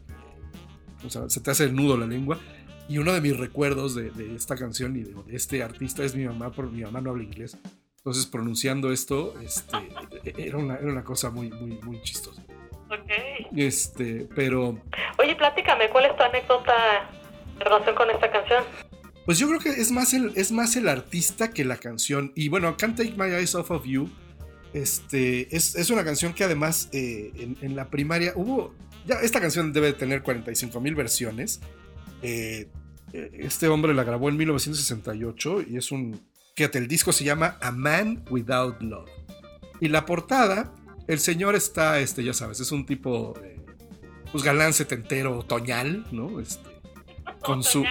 O 1.06 1.10
sea, 1.12 1.30
se 1.30 1.40
te 1.40 1.52
hace 1.52 1.66
el 1.66 1.76
nudo 1.76 1.98
la 1.98 2.08
lengua. 2.08 2.40
Y 2.88 3.00
uno 3.00 3.14
de 3.14 3.22
mis 3.22 3.36
recuerdos 3.36 3.96
de, 3.96 4.12
de 4.12 4.36
esta 4.36 4.56
canción 4.56 4.96
y 4.96 5.04
de, 5.04 5.14
de 5.14 5.36
este 5.36 5.64
artista 5.64 6.04
es 6.04 6.16
mi 6.16 6.26
mamá, 6.26 6.52
porque 6.52 6.76
mi 6.76 6.84
mamá 6.84 7.02
no 7.02 7.12
habla 7.12 7.24
inglés. 7.24 7.58
Entonces, 7.98 8.28
pronunciando 8.28 8.92
esto, 8.92 9.34
este, 9.42 9.78
era, 10.48 10.58
una, 10.58 10.76
era 10.76 10.92
una 10.92 11.04
cosa 11.04 11.32
muy, 11.32 11.50
muy, 11.50 11.80
muy 11.82 12.02
chistosa. 12.02 12.44
Ok. 12.88 13.12
Este, 13.56 14.28
pero 14.36 14.80
Oye, 15.18 15.36
platícame, 15.36 15.90
¿cuál 15.90 16.06
es 16.06 16.16
tu 16.16 16.24
anécdota 16.24 17.10
en 17.56 17.62
relación 17.62 17.96
con 17.96 18.10
esta 18.12 18.32
canción? 18.32 18.64
Pues 19.26 19.40
yo 19.40 19.48
creo 19.48 19.60
que 19.60 19.70
es 19.70 19.92
más 19.92 20.14
el, 20.14 20.34
es 20.36 20.52
más 20.52 20.76
el 20.76 20.88
artista 20.88 21.50
que 21.50 21.66
la 21.66 21.78
canción. 21.78 22.32
Y 22.36 22.50
bueno, 22.50 22.78
Can't 22.78 22.96
Take 22.96 23.16
My 23.18 23.34
Eyes 23.34 23.56
Off 23.56 23.72
of 23.72 23.86
You. 23.86 24.10
Este, 24.74 25.56
es, 25.56 25.76
es 25.76 25.90
una 25.90 26.04
canción 26.04 26.34
que 26.34 26.44
además 26.44 26.90
eh, 26.92 27.32
en, 27.38 27.58
en 27.62 27.76
la 27.76 27.90
primaria 27.90 28.34
hubo. 28.36 28.76
Ya, 29.08 29.16
esta 29.16 29.40
canción 29.40 29.74
debe 29.74 29.94
tener 29.94 30.22
45 30.22 30.80
mil 30.80 30.94
versiones. 30.96 31.60
Eh, 32.22 32.70
este 33.14 33.68
hombre 33.68 33.94
la 33.94 34.04
grabó 34.04 34.30
en 34.30 34.38
1968 34.38 35.64
y 35.70 35.78
es 35.78 35.92
un. 35.92 36.22
Fíjate, 36.56 36.78
el 36.78 36.88
disco 36.88 37.12
se 37.12 37.24
llama 37.24 37.58
A 37.62 37.72
Man 37.72 38.24
Without 38.30 38.82
Love. 38.82 39.10
Y 39.82 39.90
la 39.90 40.06
portada, 40.06 40.74
el 41.08 41.20
señor 41.20 41.56
está, 41.56 42.00
este, 42.00 42.24
ya 42.24 42.34
sabes, 42.34 42.60
es 42.60 42.72
un 42.72 42.86
tipo. 42.86 43.34
eh, 43.44 43.60
pues 44.32 44.44
galán 44.44 44.74
setentero, 44.74 45.38
otoñal, 45.40 46.06
¿no? 46.12 46.40
Este, 46.40 46.70
con 47.42 47.64
su. 47.64 47.86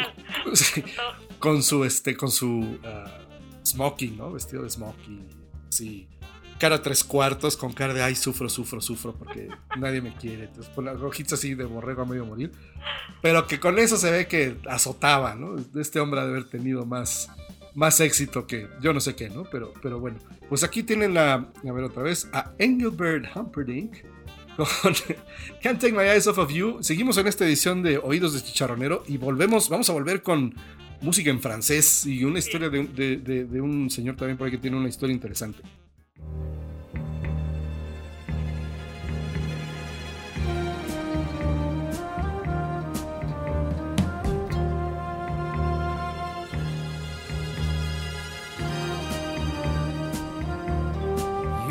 con 1.39 1.63
su 1.63 1.85
este 1.85 2.17
con 2.17 2.31
su 2.31 2.79
ah, 2.85 3.19
smoking, 3.65 4.17
¿no? 4.17 4.33
Vestido 4.33 4.63
de 4.63 4.71
smoking, 4.71 5.29
sí. 5.69 6.09
Cara 6.59 6.81
tres 6.83 7.03
cuartos 7.05 7.57
con 7.57 7.73
cara 7.73 7.93
de 7.93 8.03
ay, 8.03 8.15
sufro, 8.15 8.49
sufro, 8.49 8.81
sufro 8.81 9.13
porque 9.15 9.49
nadie 9.79 10.01
me 10.01 10.15
quiere. 10.15 10.45
Entonces, 10.45 10.73
con 10.75 10.85
las 10.85 11.01
hojitas 11.01 11.35
así 11.35 11.55
de 11.55 11.65
borrego 11.65 12.03
a 12.03 12.07
medio 12.07 12.25
morir. 12.25 12.53
Pero 13.21 13.47
que 13.47 13.59
con 13.61 13.79
eso 13.79 13.97
se 13.97 14.11
ve 14.11 14.27
que 14.29 14.57
azotaba, 14.69 15.35
¿no? 15.35 15.57
Este 15.81 16.01
hombre 16.01 16.21
ha 16.21 16.25
de 16.25 16.31
haber 16.31 16.45
tenido 16.45 16.87
más, 16.87 17.29
más 17.75 17.99
éxito 18.01 18.47
que 18.47 18.69
yo 18.81 18.93
no 18.93 19.01
sé 19.01 19.15
qué, 19.15 19.29
¿no? 19.31 19.45
Pero, 19.45 19.73
pero 19.83 19.99
bueno, 19.99 20.19
pues 20.49 20.63
aquí 20.63 20.83
tienen 20.83 21.13
la, 21.15 21.35
a 21.35 21.73
ver 21.73 21.85
otra 21.85 22.03
vez, 22.03 22.29
a 22.33 22.53
Engelbert 22.59 23.35
Humperdinck 23.37 23.97
con 24.57 24.67
Can't 25.63 25.81
Take 25.81 25.93
My 25.93 26.05
Eyes 26.05 26.27
Off 26.29 26.39
of 26.39 26.53
You. 26.53 26.79
Seguimos 26.83 27.17
en 27.19 27.27
esta 27.27 27.45
edición 27.45 27.83
de 27.83 27.99
Oídos 27.99 28.33
de 28.35 28.43
Chicharronero 28.43 29.03
y 29.09 29.17
volvemos, 29.17 29.69
vamos 29.69 29.91
a 29.91 29.93
volver 29.93 30.23
con 30.23 30.55
música 31.01 31.31
en 31.31 31.41
francés 31.41 32.07
y 32.07 32.25
una 32.25 32.39
historia 32.39 32.71
de- 32.71 32.87
de- 32.87 33.45
de 33.45 33.61
un 33.61 33.91
señor 33.91 34.15
también 34.17 34.39
por 34.39 34.47
ahí 34.47 34.53
que 34.53 34.59
tiene 34.59 34.77
una 34.77 34.89
historia 34.89 35.13
interesante. 35.13 35.61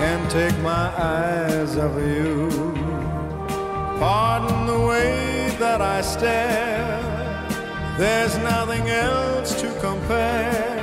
Can't 0.00 0.30
take 0.30 0.56
my 0.60 0.86
eyes 0.96 1.76
off 1.76 1.96
of 1.96 2.06
you. 2.06 2.48
Pardon 3.98 4.66
the 4.66 4.80
way 4.86 5.50
that 5.58 5.80
I 5.80 6.02
stare. 6.02 6.98
There's 7.98 8.38
nothing 8.38 8.88
else 8.88 9.60
to 9.60 9.68
compare. 9.80 10.78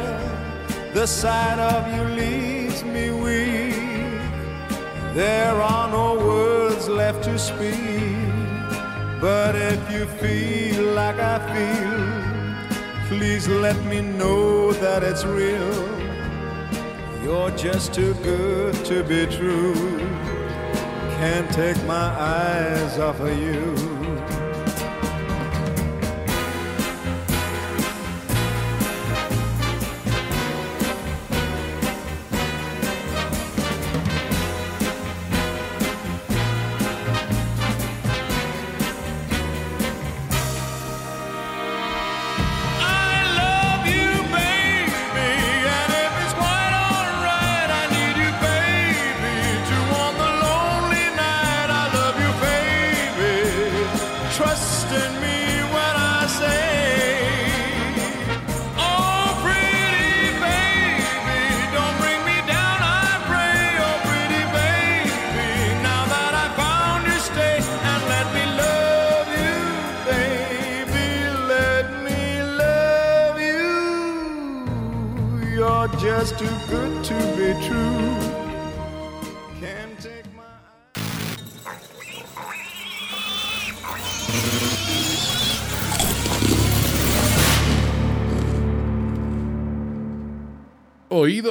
The 0.94 1.08
sight 1.08 1.60
of 1.60 1.82
you 1.96 2.04
leaves 2.22 2.84
me 2.84 3.12
weak. 3.12 4.20
There 5.14 5.56
are 5.62 5.90
no 5.90 6.16
words 6.16 6.90
left 6.90 7.24
to 7.24 7.40
speak. 7.40 8.26
But 9.22 9.56
if 9.56 9.80
you 9.94 10.08
feel 10.22 10.94
like 10.94 11.20
I 11.20 11.38
feel, 11.54 13.08
please 13.08 13.48
let 13.48 13.82
me 13.86 14.02
know 14.02 14.74
that 14.74 15.04
it's 15.04 15.24
real. 15.24 16.05
You're 17.26 17.50
just 17.58 17.92
too 17.92 18.14
good 18.22 18.76
to 18.86 19.04
be 19.04 19.26
true. 19.26 19.74
Can't 21.18 21.52
take 21.52 21.76
my 21.86 22.06
eyes 22.20 23.00
off 23.00 23.20
of 23.20 23.36
you. 23.36 23.95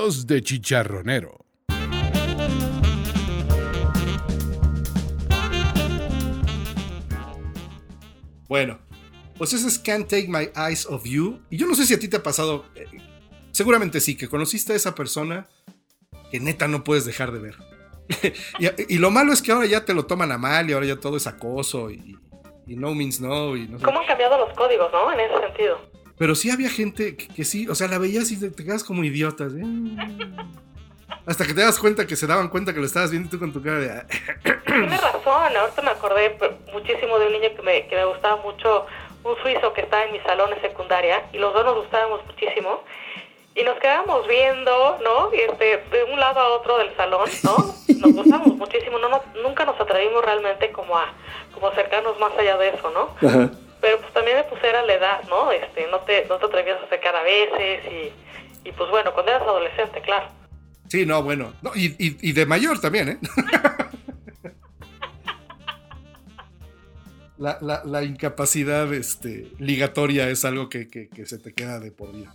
De 0.04 0.42
chicharronero. 0.42 1.46
Bueno, 8.46 8.80
pues 9.38 9.54
ese 9.54 9.66
es 9.66 9.78
Can't 9.78 10.06
Take 10.06 10.28
My 10.28 10.50
Eyes 10.54 10.84
Off 10.84 11.04
You. 11.04 11.40
Y 11.48 11.56
yo 11.56 11.66
no 11.66 11.74
sé 11.74 11.86
si 11.86 11.94
a 11.94 11.98
ti 11.98 12.08
te 12.08 12.18
ha 12.18 12.22
pasado, 12.22 12.66
eh, 12.74 12.84
seguramente 13.50 14.02
sí, 14.02 14.14
que 14.14 14.28
conociste 14.28 14.74
a 14.74 14.76
esa 14.76 14.94
persona 14.94 15.48
que 16.30 16.38
neta 16.38 16.68
no 16.68 16.84
puedes 16.84 17.06
dejar 17.06 17.32
de 17.32 17.38
ver. 17.38 17.56
y, 18.58 18.94
y 18.94 18.98
lo 18.98 19.10
malo 19.10 19.32
es 19.32 19.40
que 19.40 19.52
ahora 19.52 19.64
ya 19.64 19.86
te 19.86 19.94
lo 19.94 20.04
toman 20.04 20.32
a 20.32 20.36
mal 20.36 20.68
y 20.68 20.74
ahora 20.74 20.84
ya 20.84 20.96
todo 20.96 21.16
es 21.16 21.26
acoso 21.26 21.90
y, 21.90 22.18
y 22.66 22.76
no 22.76 22.94
means 22.94 23.22
no. 23.22 23.56
Y 23.56 23.68
no 23.68 23.78
sé. 23.78 23.86
¿Cómo 23.86 24.00
han 24.00 24.06
cambiado 24.06 24.36
los 24.36 24.54
códigos, 24.54 24.92
no? 24.92 25.10
En 25.10 25.20
ese 25.20 25.40
sentido. 25.40 25.93
Pero 26.18 26.34
sí 26.34 26.50
había 26.50 26.70
gente 26.70 27.16
que, 27.16 27.28
que 27.28 27.44
sí, 27.44 27.68
o 27.68 27.74
sea, 27.74 27.88
la 27.88 27.98
veías 27.98 28.30
y 28.30 28.38
te, 28.38 28.50
te 28.50 28.64
quedas 28.64 28.84
como 28.84 29.02
idiotas. 29.04 29.52
¿eh? 29.54 29.62
Hasta 31.26 31.46
que 31.46 31.54
te 31.54 31.62
das 31.62 31.78
cuenta 31.78 32.06
que 32.06 32.16
se 32.16 32.26
daban 32.26 32.48
cuenta 32.48 32.72
que 32.74 32.80
lo 32.80 32.86
estabas 32.86 33.10
viendo 33.10 33.28
y 33.28 33.30
tú 33.30 33.38
con 33.38 33.52
tu 33.52 33.62
cara 33.62 33.78
de... 33.78 33.90
"Ah". 33.90 34.06
Tienes 34.64 35.00
razón, 35.00 35.56
ahorita 35.56 35.82
me 35.82 35.90
acordé 35.90 36.36
muchísimo 36.72 37.18
de 37.18 37.26
un 37.26 37.32
niño 37.32 37.48
que 37.56 37.62
me, 37.62 37.86
que 37.86 37.96
me 37.96 38.04
gustaba 38.04 38.36
mucho, 38.42 38.86
un 39.24 39.34
suizo 39.42 39.72
que 39.72 39.80
estaba 39.82 40.04
en 40.04 40.12
mi 40.12 40.20
salón 40.20 40.52
en 40.52 40.60
secundaria, 40.60 41.24
y 41.32 41.38
los 41.38 41.52
dos 41.54 41.64
nos 41.64 41.76
gustábamos 41.76 42.20
muchísimo, 42.26 42.82
y 43.56 43.62
nos 43.62 43.78
quedábamos 43.78 44.26
viendo, 44.28 44.98
¿no? 45.02 45.32
Y 45.34 45.38
este, 45.40 45.64
de 45.96 46.04
un 46.12 46.20
lado 46.20 46.40
a 46.40 46.48
otro 46.56 46.76
del 46.78 46.94
salón, 46.96 47.28
¿no? 47.42 47.56
Nos 47.98 48.12
gustábamos 48.12 48.56
muchísimo, 48.56 48.98
no, 48.98 49.08
nos- 49.08 49.22
nunca 49.42 49.64
nos 49.64 49.80
atrevimos 49.80 50.24
realmente 50.24 50.70
como 50.72 50.96
a 50.98 51.06
como 51.54 51.68
acercarnos 51.68 52.18
más 52.18 52.32
allá 52.38 52.56
de 52.58 52.68
eso, 52.70 52.90
¿no? 52.90 53.14
Pero 53.84 54.00
pues 54.00 54.14
también 54.14 54.38
me 54.38 54.44
puse 54.44 54.66
era 54.66 54.82
la 54.82 54.94
edad, 54.94 55.22
¿no? 55.28 55.52
Este, 55.52 55.86
no 55.90 56.00
te, 56.00 56.24
no 56.24 56.38
te 56.38 56.46
atrevías 56.46 56.80
a 56.80 56.86
acercar 56.86 57.14
a 57.14 57.22
veces 57.22 57.84
y, 57.92 58.68
y 58.68 58.72
pues 58.72 58.88
bueno, 58.88 59.12
cuando 59.12 59.30
eras 59.32 59.42
adolescente, 59.42 60.00
claro. 60.00 60.26
Sí, 60.88 61.04
no, 61.04 61.22
bueno. 61.22 61.52
No, 61.60 61.70
y, 61.74 61.94
y- 61.98 62.16
y 62.22 62.32
de 62.32 62.46
mayor 62.46 62.80
también, 62.80 63.08
¿eh? 63.10 63.18
La, 67.36 67.58
la- 67.60 67.82
la 67.84 68.04
incapacidad 68.04 68.92
este, 68.94 69.50
ligatoria 69.58 70.28
es 70.30 70.44
algo 70.44 70.68
que, 70.68 70.88
que- 70.88 71.08
que 71.08 71.26
se 71.26 71.36
te 71.38 71.52
queda 71.52 71.80
de 71.80 71.90
por 71.90 72.12
vida. 72.12 72.32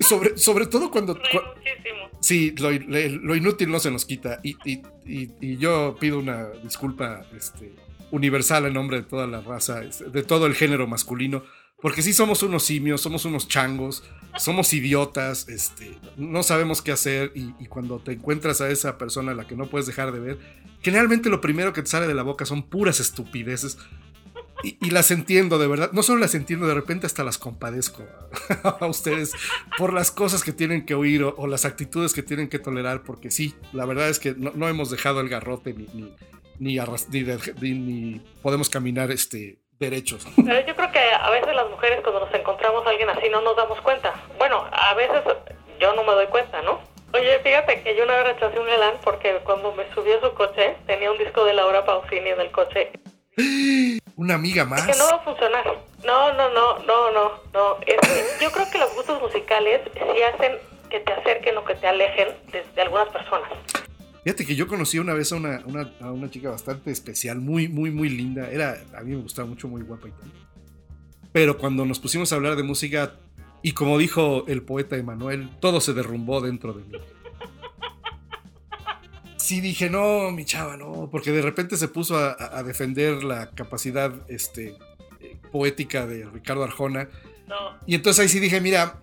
Sobre, 0.00 0.38
sobre 0.38 0.66
todo 0.66 0.90
cuando... 0.90 1.14
Reí 1.14 1.22
cua- 1.30 1.54
muchísimo. 1.54 2.08
Sí, 2.20 2.54
lo, 2.58 2.70
lo 2.72 3.36
inútil 3.36 3.70
no 3.70 3.78
se 3.78 3.90
nos 3.90 4.06
quita. 4.06 4.40
Y, 4.42 4.56
y- 4.64 4.82
y- 5.04 5.30
y 5.40 5.56
yo 5.58 5.96
pido 6.00 6.18
una 6.18 6.48
disculpa 6.62 7.24
este, 7.36 7.72
universal 8.14 8.66
en 8.66 8.74
nombre 8.74 8.98
de 8.98 9.02
toda 9.02 9.26
la 9.26 9.40
raza, 9.40 9.80
de 9.80 10.22
todo 10.22 10.46
el 10.46 10.54
género 10.54 10.86
masculino. 10.86 11.42
Porque 11.82 12.00
sí 12.00 12.14
somos 12.14 12.42
unos 12.42 12.62
simios, 12.62 13.00
somos 13.02 13.24
unos 13.26 13.46
changos, 13.46 14.04
somos 14.38 14.72
idiotas, 14.72 15.48
este, 15.48 15.98
no 16.16 16.42
sabemos 16.42 16.80
qué 16.80 16.92
hacer. 16.92 17.32
Y, 17.34 17.54
y 17.58 17.66
cuando 17.66 17.98
te 17.98 18.12
encuentras 18.12 18.60
a 18.60 18.70
esa 18.70 18.96
persona 18.96 19.32
a 19.32 19.34
la 19.34 19.46
que 19.46 19.56
no 19.56 19.66
puedes 19.66 19.86
dejar 19.86 20.12
de 20.12 20.20
ver, 20.20 20.38
generalmente 20.80 21.28
lo 21.28 21.40
primero 21.40 21.72
que 21.72 21.82
te 21.82 21.90
sale 21.90 22.06
de 22.06 22.14
la 22.14 22.22
boca 22.22 22.46
son 22.46 22.62
puras 22.62 23.00
estupideces. 23.00 23.76
Y, 24.62 24.78
y 24.80 24.90
las 24.90 25.10
entiendo, 25.10 25.58
de 25.58 25.66
verdad. 25.66 25.90
No 25.92 26.02
solo 26.02 26.20
las 26.20 26.34
entiendo, 26.34 26.66
de 26.66 26.74
repente 26.74 27.06
hasta 27.06 27.24
las 27.24 27.36
compadezco 27.36 28.06
a 28.62 28.86
ustedes 28.86 29.32
por 29.76 29.92
las 29.92 30.10
cosas 30.10 30.42
que 30.42 30.52
tienen 30.52 30.86
que 30.86 30.94
oír 30.94 31.22
o, 31.24 31.34
o 31.36 31.46
las 31.46 31.66
actitudes 31.66 32.14
que 32.14 32.22
tienen 32.22 32.48
que 32.48 32.60
tolerar, 32.60 33.02
porque 33.02 33.30
sí, 33.30 33.54
la 33.74 33.84
verdad 33.84 34.08
es 34.08 34.20
que 34.20 34.34
no, 34.34 34.52
no 34.54 34.68
hemos 34.68 34.90
dejado 34.90 35.20
el 35.20 35.28
garrote 35.28 35.74
ni, 35.74 35.86
ni, 35.92 36.14
ni, 36.58 36.78
ni 37.60 37.70
ni- 37.72 38.20
podemos 38.42 38.68
caminar 38.70 39.10
este, 39.10 39.58
derechos. 39.78 40.26
Pero 40.36 40.66
yo 40.66 40.74
creo 40.76 40.92
que 40.92 40.98
a 41.00 41.30
veces 41.30 41.54
las 41.54 41.68
mujeres 41.70 42.00
cuando 42.02 42.20
nos 42.26 42.34
encontramos 42.34 42.86
a 42.86 42.90
alguien 42.90 43.08
así 43.10 43.28
no 43.30 43.40
nos 43.42 43.56
damos 43.56 43.80
cuenta. 43.80 44.14
Bueno, 44.38 44.64
a 44.72 44.94
veces 44.94 45.22
yo 45.80 45.94
no 45.94 46.02
me 46.04 46.12
doy 46.12 46.26
cuenta, 46.26 46.62
¿no? 46.62 46.80
Oye, 47.12 47.38
fíjate 47.44 47.82
que 47.82 47.96
yo 47.96 48.04
una 48.04 48.16
vez 48.16 48.34
rechacé 48.34 48.58
un 48.58 48.66
galán 48.66 48.94
porque 49.04 49.38
cuando 49.44 49.72
me 49.72 49.84
subió 49.94 50.20
su 50.20 50.34
coche 50.34 50.76
tenía 50.86 51.12
un 51.12 51.18
disco 51.18 51.44
de 51.44 51.52
Laura 51.54 51.84
Pausini 51.84 52.30
en 52.30 52.40
el 52.40 52.50
coche. 52.50 52.90
Una 54.16 54.34
amiga 54.34 54.64
más. 54.64 54.86
Que 54.86 54.96
no 54.96 55.06
va 55.10 55.16
a 55.16 55.20
funcionar. 55.20 55.64
No, 56.04 56.32
no, 56.34 56.50
no, 56.50 56.78
no, 56.80 57.10
no, 57.10 57.30
no. 57.52 57.76
Es 57.86 57.96
que 58.00 58.44
yo 58.44 58.50
creo 58.52 58.70
que 58.70 58.78
los 58.78 58.94
gustos 58.94 59.20
musicales 59.20 59.80
sí 59.92 60.22
hacen 60.22 60.56
que 60.90 61.00
te 61.00 61.12
acerquen 61.12 61.56
o 61.56 61.64
que 61.64 61.74
te 61.74 61.86
alejen 61.88 62.28
de, 62.52 62.62
de 62.74 62.82
algunas 62.82 63.08
personas. 63.08 63.48
Fíjate 64.24 64.46
que 64.46 64.56
yo 64.56 64.66
conocí 64.66 64.98
una 64.98 65.12
vez 65.14 65.30
a 65.32 65.36
una, 65.36 65.62
una- 65.66 65.92
a 66.00 66.10
una 66.10 66.30
chica 66.30 66.50
bastante 66.50 66.90
especial, 66.90 67.40
muy, 67.40 67.68
muy, 67.68 67.90
muy 67.90 68.08
linda. 68.08 68.50
Era, 68.50 68.82
a 68.96 69.02
mí 69.02 69.10
me 69.14 69.22
gustaba 69.22 69.46
mucho, 69.46 69.68
muy 69.68 69.82
guapa 69.82 70.08
y 70.08 70.12
tal. 70.12 70.32
Pero 71.30 71.58
cuando 71.58 71.84
nos 71.84 71.98
pusimos 71.98 72.32
a 72.32 72.36
hablar 72.36 72.56
de 72.56 72.62
música, 72.62 73.14
y 73.62 73.72
como 73.72 73.98
dijo 73.98 74.44
el 74.46 74.62
poeta 74.62 74.96
Emanuel, 74.96 75.50
todo 75.60 75.80
se 75.80 75.92
derrumbó 75.92 76.40
dentro 76.40 76.72
de 76.72 76.84
mí. 76.84 76.98
Sí 79.36 79.60
dije, 79.60 79.90
no, 79.90 80.30
mi 80.30 80.44
chava, 80.46 80.76
no, 80.76 81.08
porque 81.10 81.30
de 81.30 81.42
repente 81.42 81.76
se 81.76 81.88
puso 81.88 82.16
a, 82.16 82.62
defender 82.62 83.24
la 83.24 83.50
capacidad 83.50 84.12
este, 84.30 84.74
eh, 85.20 85.36
poética 85.52 86.06
de 86.06 86.24
Ricardo 86.24 86.64
Arjona. 86.64 87.08
No. 87.46 87.56
Y 87.86 87.94
entonces 87.94 88.22
ahí 88.22 88.28
sí 88.30 88.40
dije, 88.40 88.60
mira, 88.62 89.02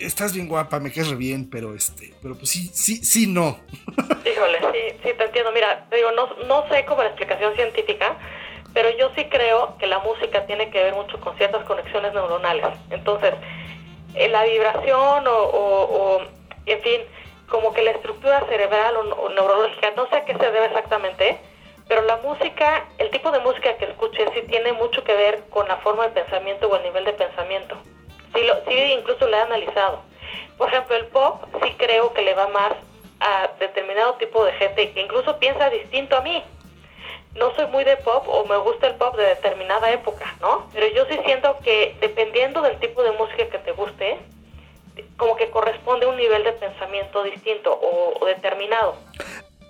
estás 0.00 0.34
bien 0.34 0.48
guapa, 0.48 0.80
me 0.80 0.92
caes 0.92 1.16
bien, 1.16 1.48
pero 1.48 1.74
este, 1.74 2.12
pero 2.22 2.34
pues 2.36 2.50
sí, 2.50 2.70
sí, 2.72 2.96
sí, 3.04 3.26
no. 3.26 3.58
Híjole, 4.24 4.58
sí, 4.72 4.98
sí, 5.02 5.10
te 5.16 5.24
entiendo. 5.24 5.52
Mira, 5.52 5.86
te 5.88 5.96
digo, 5.96 6.10
no, 6.12 6.34
no 6.46 6.68
sé 6.68 6.84
como 6.84 7.02
la 7.02 7.08
explicación 7.08 7.54
científica, 7.54 8.16
pero 8.72 8.90
yo 8.98 9.10
sí 9.16 9.24
creo 9.26 9.76
que 9.78 9.86
la 9.86 9.98
música 10.00 10.46
tiene 10.46 10.70
que 10.70 10.82
ver 10.82 10.94
mucho 10.94 11.20
con 11.20 11.36
ciertas 11.36 11.64
conexiones 11.64 12.12
neuronales. 12.14 12.66
Entonces, 12.90 13.34
eh, 14.14 14.28
la 14.28 14.44
vibración 14.44 15.24
o, 15.26 16.20
en 16.66 16.82
fin, 16.82 17.00
como 17.48 17.72
que 17.72 17.82
la 17.82 17.92
estructura 17.92 18.44
cerebral 18.48 18.96
o, 18.96 19.00
o 19.00 19.28
neurológica, 19.30 19.92
no 19.96 20.08
sé 20.08 20.16
a 20.16 20.24
qué 20.24 20.34
se 20.34 20.50
debe 20.50 20.66
exactamente, 20.66 21.38
pero 21.88 22.02
la 22.02 22.18
música, 22.18 22.84
el 22.98 23.10
tipo 23.10 23.32
de 23.32 23.40
música 23.40 23.76
que 23.76 23.86
escuches 23.86 24.30
sí 24.34 24.42
tiene 24.46 24.72
mucho 24.72 25.02
que 25.02 25.12
ver 25.14 25.42
con 25.50 25.66
la 25.66 25.76
forma 25.78 26.04
de 26.04 26.10
pensamiento 26.10 26.68
o 26.68 26.76
el 26.76 26.84
nivel 26.84 27.04
de 27.04 27.12
pensamiento. 27.14 27.76
Sí, 28.34 28.44
lo, 28.44 28.54
sí 28.66 28.74
incluso 28.98 29.26
lo 29.26 29.36
he 29.36 29.40
analizado. 29.40 30.02
Por 30.56 30.68
ejemplo, 30.68 30.96
el 30.96 31.06
pop 31.06 31.44
sí 31.62 31.74
creo 31.78 32.12
que 32.12 32.22
le 32.22 32.34
va 32.34 32.48
más 32.48 32.72
a 33.20 33.50
determinado 33.58 34.14
tipo 34.14 34.44
de 34.44 34.52
gente 34.52 34.92
que 34.92 35.00
incluso 35.02 35.38
piensa 35.38 35.70
distinto 35.70 36.16
a 36.16 36.22
mí. 36.22 36.42
No 37.34 37.54
soy 37.54 37.66
muy 37.66 37.84
de 37.84 37.96
pop 37.98 38.24
o 38.28 38.44
me 38.46 38.56
gusta 38.58 38.88
el 38.88 38.96
pop 38.96 39.16
de 39.16 39.24
determinada 39.24 39.90
época, 39.92 40.36
¿no? 40.40 40.68
Pero 40.72 40.86
yo 40.88 41.06
sí 41.06 41.18
siento 41.24 41.56
que 41.62 41.96
dependiendo 42.00 42.60
del 42.62 42.78
tipo 42.80 43.02
de 43.02 43.12
música 43.12 43.48
que 43.48 43.58
te 43.58 43.72
guste, 43.72 44.18
como 45.16 45.36
que 45.36 45.50
corresponde 45.50 46.06
a 46.06 46.08
un 46.08 46.16
nivel 46.16 46.42
de 46.44 46.52
pensamiento 46.52 47.22
distinto 47.22 47.72
o, 47.72 48.18
o 48.20 48.26
determinado. 48.26 48.96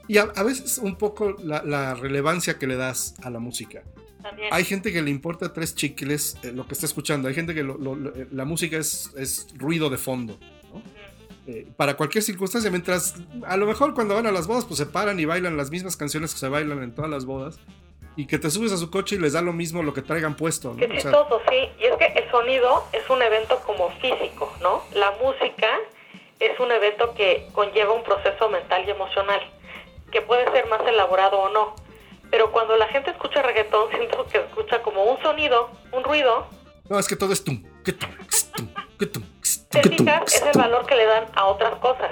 Y 0.08 0.18
a, 0.18 0.22
a 0.34 0.42
veces 0.42 0.78
un 0.78 0.96
poco 0.96 1.36
la, 1.38 1.62
la 1.62 1.94
relevancia 1.94 2.58
que 2.58 2.66
le 2.66 2.76
das 2.76 3.14
a 3.22 3.30
la 3.30 3.38
música. 3.38 3.82
También. 4.22 4.48
Hay 4.52 4.64
gente 4.64 4.92
que 4.92 5.02
le 5.02 5.10
importa 5.10 5.52
tres 5.52 5.74
chicles 5.74 6.36
eh, 6.42 6.52
lo 6.52 6.66
que 6.66 6.74
está 6.74 6.86
escuchando. 6.86 7.28
Hay 7.28 7.34
gente 7.34 7.54
que 7.54 7.62
lo- 7.62 7.78
lo- 7.78 7.94
lo- 7.96 8.12
la 8.30 8.44
música 8.44 8.76
es, 8.76 9.12
es 9.16 9.48
ruido 9.56 9.90
de 9.90 9.96
fondo. 9.98 10.38
¿no? 10.72 10.82
Eh, 11.46 11.66
para 11.76 11.94
cualquier 11.96 12.22
circunstancia, 12.22 12.70
mientras 12.70 13.14
a 13.46 13.56
lo 13.56 13.66
mejor 13.66 13.94
cuando 13.94 14.14
van 14.14 14.26
a 14.26 14.32
las 14.32 14.46
bodas, 14.46 14.64
pues 14.66 14.78
se 14.78 14.86
paran 14.86 15.18
y 15.18 15.24
bailan 15.24 15.56
las 15.56 15.70
mismas 15.70 15.96
canciones 15.96 16.32
que 16.34 16.38
se 16.38 16.48
bailan 16.48 16.82
en 16.82 16.94
todas 16.94 17.10
las 17.10 17.24
bodas. 17.24 17.58
Y 18.16 18.26
que 18.26 18.38
te 18.38 18.50
subes 18.50 18.72
a 18.72 18.76
su 18.76 18.90
coche 18.90 19.16
y 19.16 19.18
les 19.18 19.32
da 19.32 19.40
lo 19.40 19.52
mismo 19.52 19.82
lo 19.82 19.94
que 19.94 20.02
traigan 20.02 20.36
puesto. 20.36 20.70
¿no? 20.72 20.76
Qué 20.76 20.84
O 20.84 20.88
sea, 20.88 20.96
chistoso, 21.00 21.40
sí. 21.48 21.56
Y 21.80 21.84
es 21.86 21.96
que 21.96 22.06
el 22.06 22.30
sonido 22.30 22.84
es 22.92 23.08
un 23.08 23.22
evento 23.22 23.60
como 23.64 23.88
físico, 24.00 24.52
¿no? 24.60 24.82
La 24.94 25.12
música 25.22 25.68
es 26.40 26.58
un 26.60 26.70
evento 26.72 27.14
que 27.14 27.46
conlleva 27.52 27.92
un 27.94 28.02
proceso 28.02 28.48
mental 28.50 28.84
y 28.86 28.90
emocional, 28.90 29.40
que 30.12 30.20
puede 30.22 30.44
ser 30.52 30.68
más 30.68 30.80
elaborado 30.86 31.38
o 31.38 31.48
no. 31.50 31.74
Pero 32.30 32.52
cuando 32.52 32.76
la 32.76 32.86
gente 32.88 33.10
escucha 33.10 33.42
reggaetón, 33.42 33.90
siento 33.96 34.26
que 34.26 34.38
escucha 34.38 34.82
como 34.82 35.02
un 35.04 35.20
sonido, 35.22 35.70
un 35.92 36.04
ruido. 36.04 36.46
no, 36.88 36.98
es 36.98 37.06
que 37.08 37.16
todo 37.16 37.32
es 37.32 37.42
tum, 37.44 37.62
que 37.84 37.92
tum, 37.92 38.10
tum, 38.56 38.68
que 38.98 39.06
tum, 39.06 39.22
que 39.70 39.80
tum, 39.88 40.08
es 40.26 40.42
el 40.42 40.58
valor 40.58 40.86
que 40.86 40.94
le 40.96 41.06
dan 41.06 41.26
a 41.34 41.46
otras 41.46 41.74
cosas. 41.76 42.10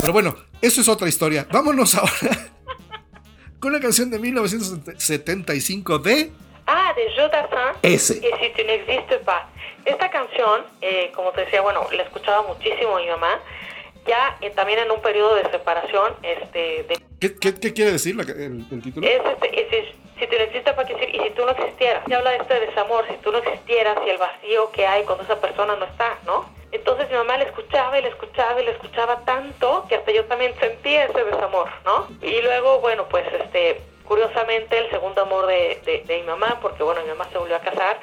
Pero 0.00 0.12
bueno, 0.12 0.36
eso 0.60 0.80
es 0.80 0.88
otra 0.88 1.08
historia. 1.08 1.46
Vámonos 1.50 1.94
ahora 1.94 2.10
con 3.60 3.70
una 3.72 3.80
canción 3.80 4.10
de 4.10 4.18
1975 4.18 5.98
de 5.98 6.32
Ah, 6.68 6.92
de 6.96 7.06
Joe 7.14 7.28
Dassin. 7.28 7.78
ese. 7.82 8.14
Y 8.16 8.20
si 8.44 8.52
tu 8.52 8.64
n'existes 8.66 9.20
pas. 9.24 9.44
Esta 9.84 10.10
canción, 10.10 10.64
eh, 10.80 11.12
como 11.14 11.30
te 11.30 11.42
decía, 11.42 11.60
bueno, 11.60 11.86
la 11.92 12.02
escuchaba 12.02 12.42
muchísimo 12.42 12.96
mi 12.96 13.06
mamá. 13.06 13.38
Ya 14.06 14.36
eh, 14.40 14.50
también 14.50 14.78
en 14.80 14.90
un 14.90 15.00
periodo 15.00 15.34
de 15.34 15.50
separación, 15.50 16.14
este, 16.22 16.84
de 16.84 16.98
¿Qué, 17.20 17.34
qué, 17.38 17.54
qué 17.58 17.72
quiere 17.72 17.92
decir 17.92 18.14
la- 18.16 18.22
el, 18.22 18.64
el 18.70 18.82
título? 18.82 19.06
Es 19.06 19.20
este, 19.24 19.78
es 19.78 19.86
si 20.18 20.26
tú 20.26 20.34
no 20.36 20.42
existes, 20.44 20.74
¿para 20.74 20.88
qué 20.88 20.94
decir? 20.94 21.14
Y 21.14 21.18
si 21.24 21.30
tú 21.30 21.44
no 21.44 21.50
existieras. 21.50 22.02
Se 22.06 22.14
habla 22.14 22.30
de 22.30 22.36
este 22.38 22.60
desamor, 22.60 23.04
si 23.08 23.16
tú 23.18 23.32
no 23.32 23.38
existieras 23.38 23.98
y 24.06 24.10
el 24.10 24.16
vacío 24.18 24.70
que 24.72 24.86
hay 24.86 25.02
cuando 25.04 25.24
esa 25.24 25.38
persona 25.40 25.76
no 25.76 25.84
está, 25.84 26.18
¿no? 26.24 26.48
Entonces 26.72 27.08
mi 27.10 27.16
mamá 27.16 27.36
le 27.36 27.44
escuchaba 27.44 27.98
y 27.98 28.02
le 28.02 28.08
escuchaba 28.08 28.60
y 28.60 28.64
le 28.64 28.70
escuchaba 28.72 29.24
tanto 29.24 29.84
que 29.88 29.96
hasta 29.96 30.12
yo 30.12 30.24
también 30.24 30.54
sentía 30.58 31.04
ese 31.04 31.22
desamor, 31.24 31.68
¿no? 31.84 32.08
Y 32.22 32.40
luego, 32.42 32.80
bueno, 32.80 33.06
pues 33.10 33.26
este, 33.40 33.80
curiosamente 34.04 34.78
el 34.78 34.88
segundo 34.90 35.22
amor 35.22 35.46
de, 35.46 35.80
de, 35.84 36.02
de 36.06 36.16
mi 36.20 36.26
mamá, 36.26 36.58
porque 36.62 36.82
bueno, 36.82 37.02
mi 37.02 37.08
mamá 37.08 37.28
se 37.30 37.38
volvió 37.38 37.56
a 37.56 37.60
casar, 37.60 38.00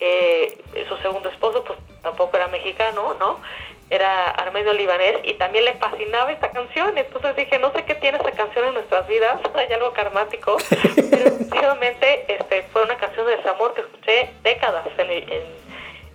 eh, 0.00 0.58
su 0.88 0.96
segundo 0.98 1.28
esposo 1.28 1.62
pues 1.64 1.78
tampoco 2.02 2.36
era 2.36 2.48
mexicano, 2.48 3.14
¿no? 3.20 3.40
Era 3.92 4.30
armenio 4.30 4.72
libanés 4.72 5.16
y 5.22 5.34
también 5.34 5.66
le 5.66 5.74
fascinaba 5.74 6.32
esta 6.32 6.50
canción. 6.50 6.96
Entonces 6.96 7.36
dije, 7.36 7.58
no 7.58 7.70
sé 7.72 7.84
qué 7.84 7.94
tiene 7.96 8.16
esta 8.16 8.32
canción 8.32 8.64
en 8.68 8.74
nuestras 8.74 9.06
vidas, 9.06 9.38
hay 9.54 9.70
algo 9.72 9.92
karmático, 9.92 10.56
pero 11.10 11.26
efectivamente 11.26 12.24
este, 12.28 12.62
fue 12.72 12.82
una 12.84 12.96
canción 12.96 13.26
de 13.26 13.36
desamor 13.36 13.74
que 13.74 13.82
escuché 13.82 14.30
décadas 14.42 14.86
en, 14.96 15.10
en- 15.10 15.62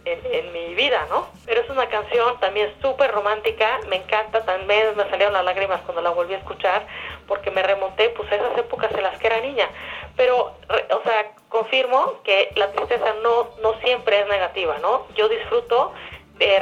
en- 0.05 0.25
en 0.33 0.53
mi 0.53 0.73
vida, 0.73 1.05
¿no? 1.09 1.27
Pero 1.45 1.61
es 1.61 1.69
una 1.69 1.85
canción 1.89 2.39
también 2.39 2.73
súper 2.81 3.11
romántica, 3.11 3.77
me 3.89 3.97
encanta, 3.97 4.43
también 4.45 4.95
me 4.95 5.03
salieron 5.09 5.33
las 5.33 5.43
lágrimas 5.43 5.81
cuando 5.81 6.01
la 6.01 6.11
volví 6.11 6.33
a 6.33 6.37
escuchar, 6.37 6.87
porque 7.27 7.51
me 7.51 7.61
remonté 7.61 8.09
pues 8.11 8.31
a 8.31 8.35
esas 8.35 8.57
épocas 8.57 8.89
en 8.93 9.03
las 9.03 9.19
que 9.19 9.27
era 9.27 9.41
niña. 9.41 9.67
Pero, 10.15 10.35
o 10.69 11.01
sea, 11.03 11.31
confirmo 11.49 12.21
que 12.23 12.51
la 12.55 12.71
tristeza 12.71 13.13
no, 13.21 13.49
no 13.61 13.73
siempre 13.81 14.21
es 14.21 14.27
negativa, 14.27 14.77
¿no? 14.81 15.05
Yo 15.15 15.27
disfruto 15.27 15.93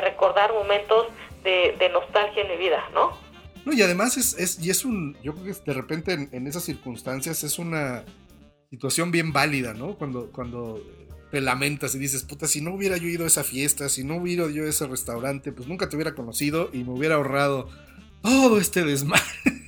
recordar 0.02 0.54
momentos 0.54 1.08
de, 1.44 1.76
de 1.78 1.90
nostalgia 1.90 2.44
en 2.44 2.50
mi 2.50 2.58
vida, 2.58 2.84
¿no? 2.94 3.18
No, 3.66 3.74
y 3.74 3.82
además 3.82 4.18
es, 4.18 4.38
es, 4.38 4.60
y 4.60 4.70
es 4.70 4.86
un, 4.86 5.18
yo 5.24 5.34
creo 5.34 5.46
que 5.56 5.62
de 5.66 5.74
repente 5.74 6.14
en, 6.14 6.30
en 6.32 6.48
esas 6.48 6.64
circunstancias 6.64 7.44
es 7.44 7.58
una 7.58 8.04
situación 8.70 9.12
bien 9.12 9.34
válida, 9.34 9.74
¿no? 9.74 9.96
Cuando, 9.98 10.32
cuando 10.32 10.82
te 11.32 11.42
lamentas 11.42 11.96
y 11.96 12.00
dices, 12.00 12.24
puta, 12.24 12.48
si 12.48 12.62
no 12.62 12.74
hubiera 12.74 12.98
yo 12.98 13.08
ido 13.08 13.24
a 13.24 13.28
esa 13.28 13.44
fiesta, 13.44 13.90
si 13.90 14.04
no 14.04 14.18
hubiera 14.18 14.50
yo 14.50 14.64
a 14.64 14.70
ese 14.70 14.88
restaurante, 14.88 15.52
pues 15.52 15.68
nunca 15.68 15.90
te 15.90 15.96
hubiera 15.96 16.16
conocido 16.16 16.70
y 16.72 16.84
me 16.84 16.92
hubiera 16.92 17.16
ahorrado 17.16 17.70
todo 18.22 18.60
este 18.60 18.84
desmadre 18.84 19.24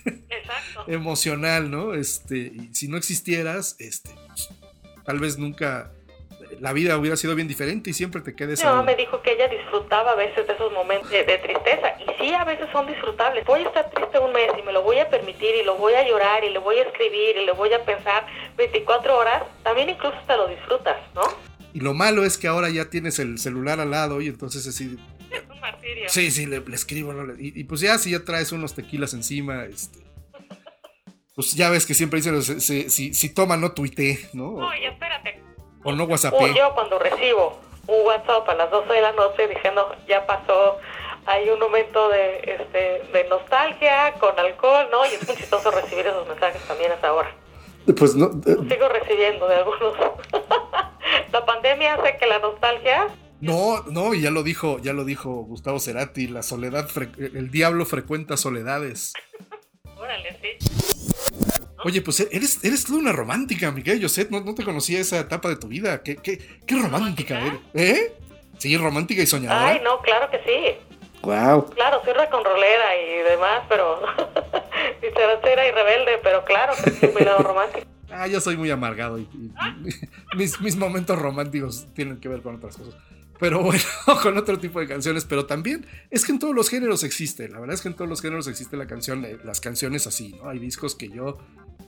Exacto. 0.05 0.83
emocional, 0.87 1.71
¿no? 1.71 1.93
Este, 1.93 2.37
y 2.37 2.69
si 2.73 2.87
no 2.87 2.97
existieras, 2.97 3.75
este, 3.79 4.11
pues, 4.27 4.49
tal 5.05 5.19
vez 5.19 5.37
nunca 5.37 5.91
la 6.59 6.73
vida 6.73 6.97
hubiera 6.97 7.15
sido 7.17 7.35
bien 7.35 7.47
diferente 7.47 7.89
y 7.89 7.93
siempre 7.93 8.21
te 8.21 8.35
quedes 8.35 8.63
No, 8.63 8.83
me 8.83 8.95
dijo 8.95 9.21
que 9.21 9.33
ella 9.33 9.47
disfrutaba 9.47 10.11
a 10.11 10.15
veces 10.15 10.47
de 10.47 10.53
esos 10.53 10.71
momentos 10.73 11.09
de, 11.09 11.23
de 11.23 11.37
tristeza. 11.39 11.93
Y 11.99 12.05
sí, 12.23 12.33
a 12.33 12.43
veces 12.43 12.67
son 12.71 12.87
disfrutables. 12.87 13.45
Voy 13.45 13.61
a 13.61 13.63
estar 13.67 13.89
triste 13.91 14.19
un 14.19 14.31
mes 14.33 14.49
y 14.57 14.63
me 14.63 14.73
lo 14.73 14.81
voy 14.83 14.99
a 14.99 15.09
permitir 15.09 15.55
y 15.55 15.63
lo 15.63 15.75
voy 15.75 15.93
a 15.93 16.07
llorar 16.07 16.43
y 16.43 16.49
le 16.49 16.59
voy 16.59 16.77
a 16.77 16.83
escribir 16.83 17.37
y 17.37 17.45
le 17.45 17.51
voy 17.51 17.71
a 17.73 17.83
pensar 17.85 18.25
24 18.57 19.17
horas. 19.17 19.43
También 19.63 19.89
incluso 19.89 20.17
te 20.25 20.35
lo 20.37 20.47
disfrutas, 20.47 20.97
¿no? 21.15 21.21
Y 21.73 21.79
lo 21.81 21.93
malo 21.93 22.23
es 22.23 22.37
que 22.37 22.47
ahora 22.47 22.69
ya 22.69 22.89
tienes 22.89 23.19
el 23.19 23.37
celular 23.37 23.79
al 23.79 23.91
lado 23.91 24.19
y 24.21 24.27
entonces 24.27 24.65
así, 24.67 24.97
Es 25.29 25.43
un 25.49 25.59
martirio. 25.59 26.09
sí, 26.09 26.31
sí, 26.31 26.45
le, 26.47 26.61
le 26.61 26.75
escribo, 26.75 27.13
y, 27.37 27.59
y 27.59 27.63
pues 27.65 27.81
ya 27.81 27.97
si 27.99 28.11
ya 28.11 28.23
traes 28.23 28.51
unos 28.51 28.73
tequilas 28.73 29.13
encima, 29.13 29.65
este, 29.65 29.99
pues 31.35 31.53
ya 31.53 31.69
ves 31.69 31.85
que 31.85 31.93
siempre 31.93 32.17
dicen, 32.19 32.41
se- 32.41 32.89
si, 32.89 33.13
si 33.13 33.29
toma 33.33 33.57
no 33.57 33.73
tuite, 33.73 34.27
¿no? 34.33 34.53
No, 34.53 34.75
y 34.75 34.85
espérate. 34.85 35.39
O 35.83 35.91
no 35.93 36.03
O 36.03 36.07
whatsappé. 36.07 36.53
yo 36.55 36.73
cuando 36.73 36.99
recibo 36.99 37.59
un 37.87 38.05
WhatsApp 38.05 38.47
a 38.49 38.55
las 38.55 38.69
12 38.71 38.93
de 38.93 39.01
la 39.01 39.11
noche 39.13 39.47
diciendo 39.47 39.95
ya 40.07 40.25
pasó, 40.25 40.77
hay 41.25 41.49
un 41.49 41.59
momento 41.59 42.09
de, 42.09 42.39
este, 42.39 43.03
de 43.11 43.25
nostalgia 43.29 44.13
con 44.19 44.37
alcohol, 44.39 44.87
¿no? 44.91 45.05
Y 45.05 45.09
es 45.15 45.27
muy 45.27 45.35
chistoso 45.37 45.71
recibir 45.71 46.07
esos 46.07 46.27
mensajes 46.27 46.61
también 46.67 46.91
a 46.91 46.95
esa 46.95 47.13
hora. 47.13 47.31
Pues 47.97 48.15
no, 48.15 48.25
eh, 48.45 48.55
Sigo 48.69 48.89
recibiendo 48.89 49.47
de 49.47 49.55
algunos. 49.55 49.93
la 51.31 51.45
pandemia 51.45 51.93
hace 51.95 52.17
que 52.17 52.25
la 52.27 52.39
nostalgia 52.39 53.07
no, 53.39 53.83
no, 53.91 54.15
y 54.15 54.21
ya 54.21 54.31
lo 54.31 54.41
dijo, 54.41 54.79
ya 54.79 54.93
lo 54.93 55.05
dijo 55.05 55.29
Gustavo 55.43 55.79
Cerati, 55.79 56.27
la 56.27 56.41
soledad, 56.41 56.89
fre- 56.89 57.13
el 57.17 57.51
diablo 57.51 57.85
frecuenta 57.85 58.35
soledades. 58.35 59.13
Órale, 59.95 60.37
sí. 60.41 60.57
Oye, 61.87 62.01
pues 62.01 62.19
eres, 62.19 62.61
eres 62.65 62.83
toda 62.83 62.99
una 62.99 63.13
romántica, 63.13 63.71
Miguel 63.71 64.01
José. 64.01 64.27
No, 64.29 64.41
no 64.41 64.53
te 64.53 64.65
conocía 64.65 64.99
esa 64.99 65.19
etapa 65.19 65.47
de 65.47 65.55
tu 65.55 65.69
vida. 65.69 66.03
Qué, 66.03 66.17
qué, 66.17 66.37
qué 66.65 66.75
romántica 66.75 67.39
eres. 67.39 67.59
¿Eh? 67.73 68.11
Sí, 68.57 68.75
romántica 68.75 69.21
y 69.21 69.25
soñadora. 69.25 69.67
Ay, 69.69 69.79
no, 69.85 70.01
claro 70.01 70.29
que 70.29 70.37
sí. 70.39 70.75
Wow. 71.21 71.69
Claro, 71.69 72.01
soy 72.03 72.11
reconrolera 72.13 72.97
y 72.97 73.23
demás, 73.23 73.61
pero. 73.69 74.01
dicharachera 75.01 75.65
y 75.65 75.71
rebelde, 75.71 76.19
pero 76.21 76.43
claro 76.43 76.73
que 76.83 76.91
sí, 76.91 77.07
mi 77.17 77.23
lado 77.23 77.39
romántico. 77.39 77.87
Ah, 78.09 78.25
yo 78.25 78.39
soy 78.41 78.55
muy 78.57 78.71
amargado 78.71 79.19
y, 79.19 79.23
y- 79.33 79.51
mis, 80.37 80.59
mis 80.61 80.75
momentos 80.75 81.19
románticos 81.19 81.87
tienen 81.93 82.19
que 82.19 82.27
ver 82.29 82.41
con 82.41 82.55
otras 82.55 82.75
cosas. 82.77 82.95
Pero 83.39 83.61
bueno, 83.61 83.83
con 84.23 84.35
otro 84.37 84.57
tipo 84.57 84.79
de 84.79 84.87
canciones. 84.87 85.23
Pero 85.25 85.45
también 85.45 85.85
es 86.09 86.25
que 86.25 86.31
en 86.31 86.39
todos 86.39 86.55
los 86.55 86.69
géneros 86.69 87.03
existe. 87.03 87.47
La 87.49 87.59
verdad 87.59 87.75
es 87.75 87.81
que 87.81 87.89
en 87.89 87.95
todos 87.95 88.09
los 88.09 88.21
géneros 88.21 88.47
existe 88.47 88.75
la 88.75 88.87
canción, 88.87 89.23
eh, 89.25 89.37
las 89.43 89.61
canciones 89.61 90.07
así, 90.07 90.29
¿no? 90.41 90.49
Hay 90.49 90.57
discos 90.57 90.95
que 90.95 91.09
yo, 91.09 91.37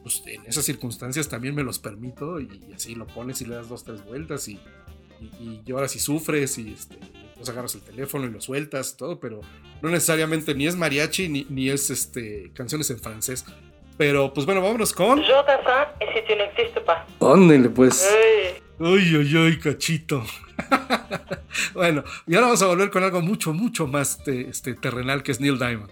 pues 0.02 0.24
en 0.26 0.46
esas 0.46 0.66
circunstancias 0.66 1.28
también 1.28 1.56
me 1.56 1.64
los 1.64 1.80
permito 1.80 2.40
y 2.40 2.72
así 2.76 2.96
lo 2.96 3.08
pones 3.08 3.42
y 3.42 3.46
le 3.46 3.56
das 3.56 3.70
dos, 3.70 3.84
tres 3.84 4.04
vueltas 4.06 4.48
y, 4.48 4.60
y, 5.20 5.26
y 5.40 5.62
lloras 5.66 5.96
y 5.96 6.00
sufres 6.00 6.58
y 6.58 6.74
este, 6.74 6.96
entonces 6.96 7.50
agarras 7.50 7.76
el 7.76 7.82
teléfono 7.82 8.26
y 8.26 8.32
lo 8.32 8.42
sueltas 8.42 8.94
y 8.94 8.98
todo, 8.98 9.20
pero 9.20 9.42
no 9.82 9.90
necesariamente 9.90 10.54
ni 10.56 10.68
es 10.68 10.76
mariachi 10.76 11.30
ni, 11.30 11.46
ni 11.50 11.70
es 11.70 11.90
este, 11.90 12.52
canciones 12.54 12.90
en 12.90 13.00
francés. 13.00 13.46
Pero 13.98 14.34
pues 14.34 14.46
bueno, 14.46 14.62
vámonos 14.62 14.94
con... 14.94 15.22
Yo 15.22 15.44
si 16.14 16.74
tu 16.74 17.74
pues. 17.74 18.10
Ay. 18.10 18.62
Uy, 18.80 19.16
uy, 19.18 19.36
uy, 19.36 19.60
cachito. 19.60 20.24
bueno, 21.74 22.04
y 22.26 22.36
ahora 22.36 22.48
vamos 22.48 22.62
a 22.62 22.68
volver 22.68 22.90
con 22.90 23.04
algo 23.04 23.20
mucho, 23.22 23.54
mucho 23.54 23.88
más 23.88 24.18
este, 24.20 24.50
este, 24.50 24.74
terrenal 24.74 25.22
que 25.22 25.34
es 25.34 25.42
Neil 25.42 25.60
Diamond. 25.60 25.92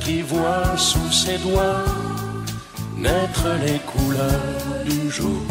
qui 0.00 0.22
voit 0.22 0.76
sous 0.76 1.12
ses 1.12 1.38
doigts 1.38 1.84
naître 2.96 3.48
les 3.64 3.78
couleurs 3.80 4.84
du 4.84 5.10
jour 5.10 5.42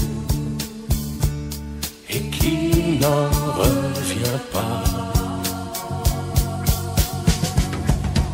et 2.09 2.21
qui 2.36 2.99
n'en 3.01 3.30
revient 3.61 4.41
pas. 4.51 4.84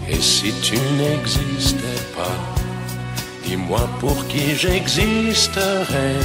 Et 0.09 0.21
si 0.21 0.53
tu 0.61 0.77
n'existais 0.97 2.01
pas, 2.15 2.39
dis-moi 3.45 3.89
pour 3.99 4.27
qui 4.27 4.55
j'existerais. 4.55 6.19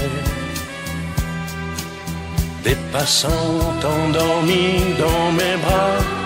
Des 2.62 2.76
passants 2.92 3.60
endormis 3.84 4.80
dans 4.98 5.32
mes 5.32 5.56
bras 5.64 6.25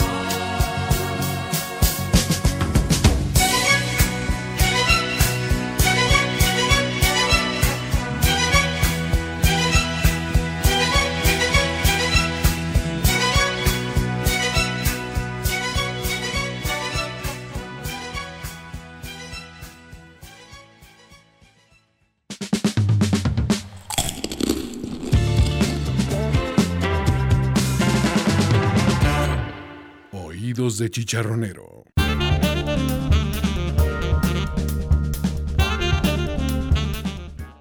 De 30.69 30.91
chicharronero. 30.91 31.83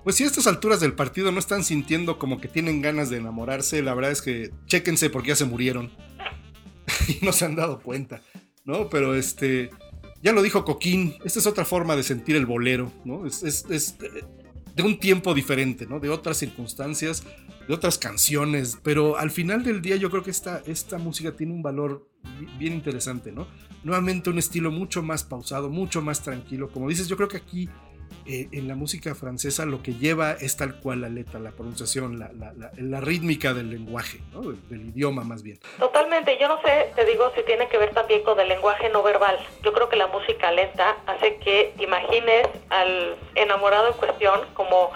Pues 0.05 0.17
si 0.17 0.25
a 0.25 0.27
estas 0.27 0.47
alturas 0.47 0.81
del 0.81 0.93
partido 0.95 1.31
no 1.33 1.39
están 1.39 1.63
sintiendo 1.65 2.19
como 2.19 2.41
que 2.41 2.49
tienen 2.49 2.83
ganas 2.83 3.11
de 3.11 3.19
enamorarse, 3.19 3.83
la 3.83 3.95
verdad 3.95 4.11
es 4.11 4.23
que 4.23 4.51
chéquense 4.67 5.09
porque 5.11 5.29
ya 5.29 5.37
se 5.37 5.45
murieron. 5.45 5.91
y 7.09 7.25
no 7.25 7.33
se 7.33 7.45
han 7.45 7.55
dado 7.57 7.81
cuenta, 7.81 8.23
¿no? 8.65 8.89
Pero 8.91 9.15
este, 9.15 9.71
ya 10.23 10.33
lo 10.33 10.43
dijo 10.43 10.65
Coquín, 10.65 11.15
esta 11.25 11.39
es 11.39 11.47
otra 11.47 11.65
forma 11.65 11.97
de 11.97 12.03
sentir 12.03 12.37
el 12.37 12.47
bolero, 12.47 12.93
¿no? 13.05 13.27
Es, 13.27 13.43
es- 13.43 13.65
es, 13.71 13.97
de 14.83 14.89
un 14.89 14.99
tiempo 14.99 15.35
diferente, 15.35 15.87
¿no? 15.87 16.01
De 16.01 16.09
otras 16.11 16.37
circunstancias, 16.39 17.25
de 17.69 17.75
otras 17.75 17.99
canciones, 17.99 18.79
pero 18.83 19.17
al 19.19 19.31
final 19.31 19.63
del 19.63 19.81
día 19.83 19.97
yo 19.97 20.11
creo 20.11 20.23
que 20.23 20.31
esta, 20.31 20.63
esta 20.67 20.99
música 20.99 21.37
tiene 21.37 21.53
un 21.53 21.63
valor 21.63 22.09
bi- 22.39 22.47
bien 22.59 22.73
interesante, 22.75 23.33
¿no? 23.33 23.47
Nuevamente 23.85 24.31
un 24.31 24.39
estilo 24.39 24.71
mucho 24.71 25.03
más 25.03 25.25
pausado, 25.25 25.71
mucho 25.71 26.03
más 26.03 26.23
tranquilo. 26.23 26.71
Como 26.71 26.89
dices, 26.89 27.09
yo 27.09 27.17
creo 27.17 27.29
que 27.29 27.37
aquí 27.39 27.69
eh, 28.33 28.49
en 28.53 28.69
la 28.69 28.75
música 28.77 29.15
francesa 29.15 29.67
lo 29.67 29.83
que 29.83 29.95
lleva 29.95 30.33
es 30.33 30.57
tal 30.57 30.79
cual 30.81 31.01
la 31.01 31.09
letra, 31.09 31.41
la 31.41 31.51
pronunciación, 31.51 32.19
la, 32.19 32.31
la- 32.39 32.53
la- 32.53 32.71
la 32.77 33.01
rítmica 33.01 33.53
del 33.55 33.71
lenguaje, 33.71 34.21
¿no? 34.33 34.43
del, 34.43 34.69
del 34.69 34.87
idioma 34.91 35.25
más 35.25 35.43
bien. 35.43 35.59
Totalmente, 35.79 36.39
yo 36.41 36.47
no 36.49 36.61
sé, 36.63 36.93
te 36.95 37.05
digo, 37.05 37.33
si 37.35 37.43
tiene 37.43 37.69
que 37.69 37.79
ver 37.79 37.91
también 37.93 38.23
con 38.23 38.39
el 38.39 38.49
lenguaje 38.49 38.89
no 38.91 39.03
verbal. 39.03 39.37
Yo 39.65 39.73
creo 39.73 39.89
que 39.89 39.97
la 39.97 40.07
música 40.07 40.51
lenta 40.53 40.97
hace 41.07 41.37
que 41.37 41.73
te 41.77 41.85
imagines 41.85 42.47
al 42.69 43.17
enamorado 43.35 43.89
en 43.89 43.95
cuestión 43.95 44.41
como 44.55 44.91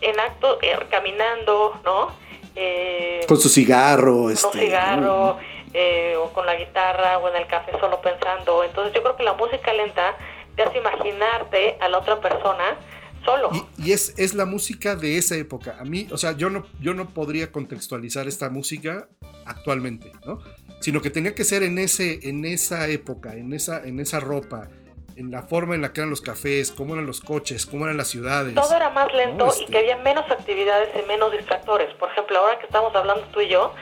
en 0.00 0.18
acto, 0.20 0.58
eh, 0.62 0.76
caminando, 0.90 1.80
¿no? 1.84 2.12
Eh, 2.56 3.20
Con 3.28 3.38
su 3.40 3.48
cigarro, 3.48 4.12
con 4.14 4.30
un 4.30 4.36
cigarro, 4.52 5.38
eh, 5.74 6.16
o 6.16 6.32
con 6.32 6.46
la 6.46 6.54
guitarra, 6.56 7.18
o 7.18 7.28
en 7.28 7.36
el 7.36 7.46
café 7.46 7.72
solo 7.78 8.00
pensando. 8.00 8.64
Entonces 8.64 8.94
yo 8.94 9.02
creo 9.02 9.16
que 9.16 9.22
la 9.22 9.34
música 9.34 9.72
lenta 9.72 10.16
te 10.58 10.64
hace 10.64 10.78
imaginarte 10.78 11.76
a 11.80 11.88
la 11.88 11.98
otra 11.98 12.20
persona 12.20 12.76
solo. 13.24 13.50
Y, 13.78 13.88
y 13.88 13.92
es, 13.92 14.12
es 14.18 14.34
la 14.34 14.44
música 14.44 14.96
de 14.96 15.16
esa 15.16 15.36
época. 15.36 15.76
A 15.78 15.84
mí, 15.84 16.08
o 16.10 16.16
sea, 16.18 16.32
yo 16.32 16.50
no, 16.50 16.66
yo 16.80 16.94
no 16.94 17.10
podría 17.10 17.52
contextualizar 17.52 18.26
esta 18.26 18.50
música 18.50 19.08
actualmente, 19.46 20.10
¿no? 20.26 20.40
Sino 20.80 21.00
que 21.00 21.10
tenía 21.10 21.34
que 21.34 21.44
ser 21.44 21.62
en, 21.62 21.78
ese, 21.78 22.28
en 22.28 22.44
esa 22.44 22.88
época, 22.88 23.34
en 23.34 23.52
esa, 23.52 23.84
en 23.84 24.00
esa 24.00 24.18
ropa, 24.18 24.68
en 25.14 25.30
la 25.30 25.42
forma 25.42 25.74
en 25.76 25.82
la 25.82 25.92
que 25.92 26.00
eran 26.00 26.10
los 26.10 26.20
cafés, 26.20 26.72
cómo 26.72 26.94
eran 26.94 27.06
los 27.06 27.20
coches, 27.20 27.64
cómo 27.66 27.84
eran 27.84 27.96
las 27.96 28.08
ciudades. 28.08 28.54
Todo 28.54 28.74
era 28.76 28.90
más 28.90 29.12
lento 29.14 29.46
y 29.46 29.60
este- 29.60 29.72
que 29.72 29.78
había 29.78 29.96
menos 29.98 30.28
actividades 30.30 30.88
y 31.00 31.06
menos 31.06 31.30
distractores. 31.32 31.92
Por 31.94 32.10
ejemplo, 32.10 32.38
ahora 32.38 32.58
que 32.58 32.66
estamos 32.66 32.94
hablando 32.94 33.24
tú 33.32 33.40
y 33.40 33.48
yo 33.48 33.74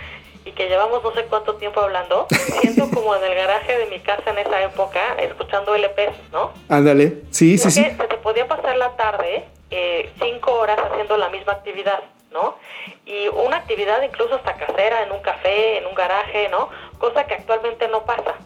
y 0.47 0.53
que 0.53 0.69
llevamos 0.69 1.03
no 1.03 1.13
sé 1.13 1.25
cuánto 1.25 1.57
tiempo 1.57 1.81
hablando, 1.81 2.27
siento 2.61 2.89
como 2.95 3.15
en 3.17 3.25
el 3.25 3.35
garaje 3.35 3.77
de 3.79 3.87
mi 3.87 3.99
casa 4.01 4.31
en 4.31 4.39
esa 4.39 4.63
época 4.63 5.01
escuchando 5.19 5.75
LPs, 5.77 6.33
¿no? 6.33 6.53
Ándale, 6.69 7.23
sí, 7.31 7.59
Porque 7.59 7.73
se 7.73 8.09
te 8.09 8.17
podía 8.19 8.47
pasar 8.47 8.77
la 8.77 8.97
tarde 8.97 9.45
eh, 9.71 10.11
cinco 10.21 10.55
horas 10.55 10.79
haciendo 10.79 11.17
la 11.17 11.29
misma 11.29 11.55
actividad, 11.55 12.01
¿no? 12.33 12.57
Y 13.05 13.27
una 13.29 13.57
actividad 13.57 14.01
incluso 14.03 14.37
hasta 14.37 14.55
casera, 14.55 15.03
en 15.03 15.11
un 15.11 15.21
café, 15.21 15.79
en 15.79 15.87
un 15.87 15.95
garaje, 15.95 16.49
¿no? 16.49 16.69
Cosa 16.99 17.27
que 17.27 17.35
actualmente 17.35 17.89
no 17.89 18.05
pasa. 18.05 18.37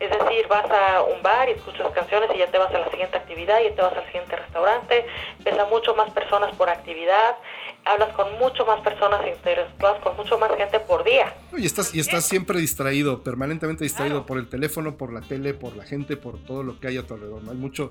Es 0.00 0.10
decir, 0.10 0.46
vas 0.48 0.70
a 0.70 1.02
un 1.02 1.20
bar 1.24 1.48
y 1.48 1.52
escuchas 1.52 1.90
canciones 1.92 2.30
y 2.32 2.38
ya 2.38 2.46
te 2.50 2.56
vas 2.58 2.72
a 2.72 2.78
la 2.78 2.88
siguiente 2.90 3.16
actividad 3.16 3.60
y 3.60 3.64
ya 3.70 3.74
te 3.74 3.82
vas 3.82 3.96
al 3.96 4.04
siguiente 4.06 4.36
restaurante, 4.36 5.06
ves 5.44 5.58
a 5.58 5.64
mucho 5.66 5.94
más 5.96 6.10
personas 6.12 6.54
por 6.54 6.68
actividad, 6.68 7.36
hablas 7.84 8.14
con 8.14 8.38
mucho 8.38 8.64
más 8.64 8.80
personas, 8.82 9.26
interactúas 9.26 10.00
con 10.00 10.16
mucho 10.16 10.38
más 10.38 10.54
gente 10.56 10.78
por 10.78 11.02
día. 11.02 11.34
Y 11.56 11.66
estás, 11.66 11.92
y 11.94 11.98
estás 12.00 12.24
siempre 12.26 12.60
distraído, 12.60 13.24
permanentemente 13.24 13.82
distraído 13.82 14.16
Claro. 14.18 14.26
por 14.26 14.38
el 14.38 14.48
teléfono, 14.48 14.96
por 14.96 15.12
la 15.12 15.20
tele, 15.20 15.52
por 15.54 15.74
la 15.74 15.84
gente, 15.84 16.16
por 16.16 16.38
todo 16.44 16.62
lo 16.62 16.78
que 16.78 16.86
hay 16.86 16.96
a 16.98 17.04
tu 17.04 17.14
alrededor. 17.14 17.42
¿no? 17.42 17.50
Hay 17.50 17.56
mucho, 17.56 17.90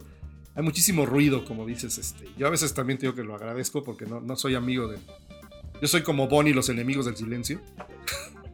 hay 0.56 0.64
muchísimo 0.64 1.06
ruido, 1.06 1.44
como 1.44 1.66
dices. 1.66 1.98
Este. 1.98 2.26
Yo 2.38 2.48
a 2.48 2.50
veces 2.50 2.74
también 2.74 2.98
te 3.00 3.08
digo 3.08 3.16
que 3.16 3.24
lo 3.24 3.36
agradezco 3.36 3.84
porque 3.84 4.06
no, 4.06 4.22
no 4.22 4.38
soy 4.38 4.56
amigo 4.56 4.88
de. 4.88 4.98
Yo 5.82 5.88
soy 5.90 6.04
como 6.04 6.28
Bonnie, 6.30 6.54
los 6.54 6.70
enemigos 6.70 7.06
del 7.06 7.18
silencio. 7.18 7.60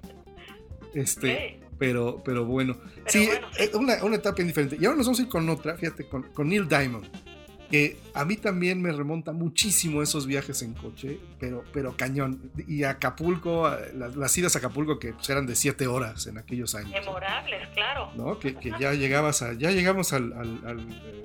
este, 0.93 1.59
pero, 1.87 2.21
pero 2.23 2.45
bueno. 2.45 2.77
sí, 3.07 3.25
bueno, 3.25 3.47
sí. 3.51 3.63
es 3.63 3.73
una, 3.73 4.01
una 4.05 4.15
etapa 4.15 4.41
diferente. 4.41 4.77
Y 4.79 4.85
ahora 4.85 4.97
nos 4.99 5.07
vamos 5.07 5.19
a 5.19 5.23
ir 5.23 5.27
con 5.27 5.49
otra, 5.49 5.75
fíjate, 5.75 6.07
con, 6.07 6.23
con 6.31 6.47
Neil 6.47 6.65
Diamond. 6.69 7.05
Que 7.69 7.97
a 8.13 8.23
mí 8.23 8.37
también 8.37 8.81
me 8.81 8.91
remonta 8.93 9.33
muchísimo 9.33 10.01
esos 10.01 10.25
viajes 10.25 10.61
en 10.61 10.73
coche, 10.75 11.19
pero, 11.41 11.63
pero 11.73 11.97
cañón. 11.97 12.51
Y 12.69 12.83
Acapulco, 12.83 13.69
las, 13.95 14.15
las 14.15 14.37
idas 14.37 14.55
a 14.55 14.59
Acapulco 14.59 14.97
que 14.97 15.11
pues, 15.11 15.29
eran 15.29 15.45
de 15.45 15.55
7 15.57 15.87
horas 15.87 16.25
en 16.27 16.37
aquellos 16.37 16.73
años. 16.75 16.91
Memorables, 16.91 17.67
claro. 17.73 18.11
¿no? 18.15 18.39
Que, 18.39 18.55
que 18.55 18.71
ya 18.79 18.93
llegabas 18.93 19.41
a, 19.41 19.51
ya 19.53 19.71
llegamos 19.71 20.13
al, 20.13 20.31
al- 20.33 20.61
al, 20.65 20.79
eh, 20.79 21.23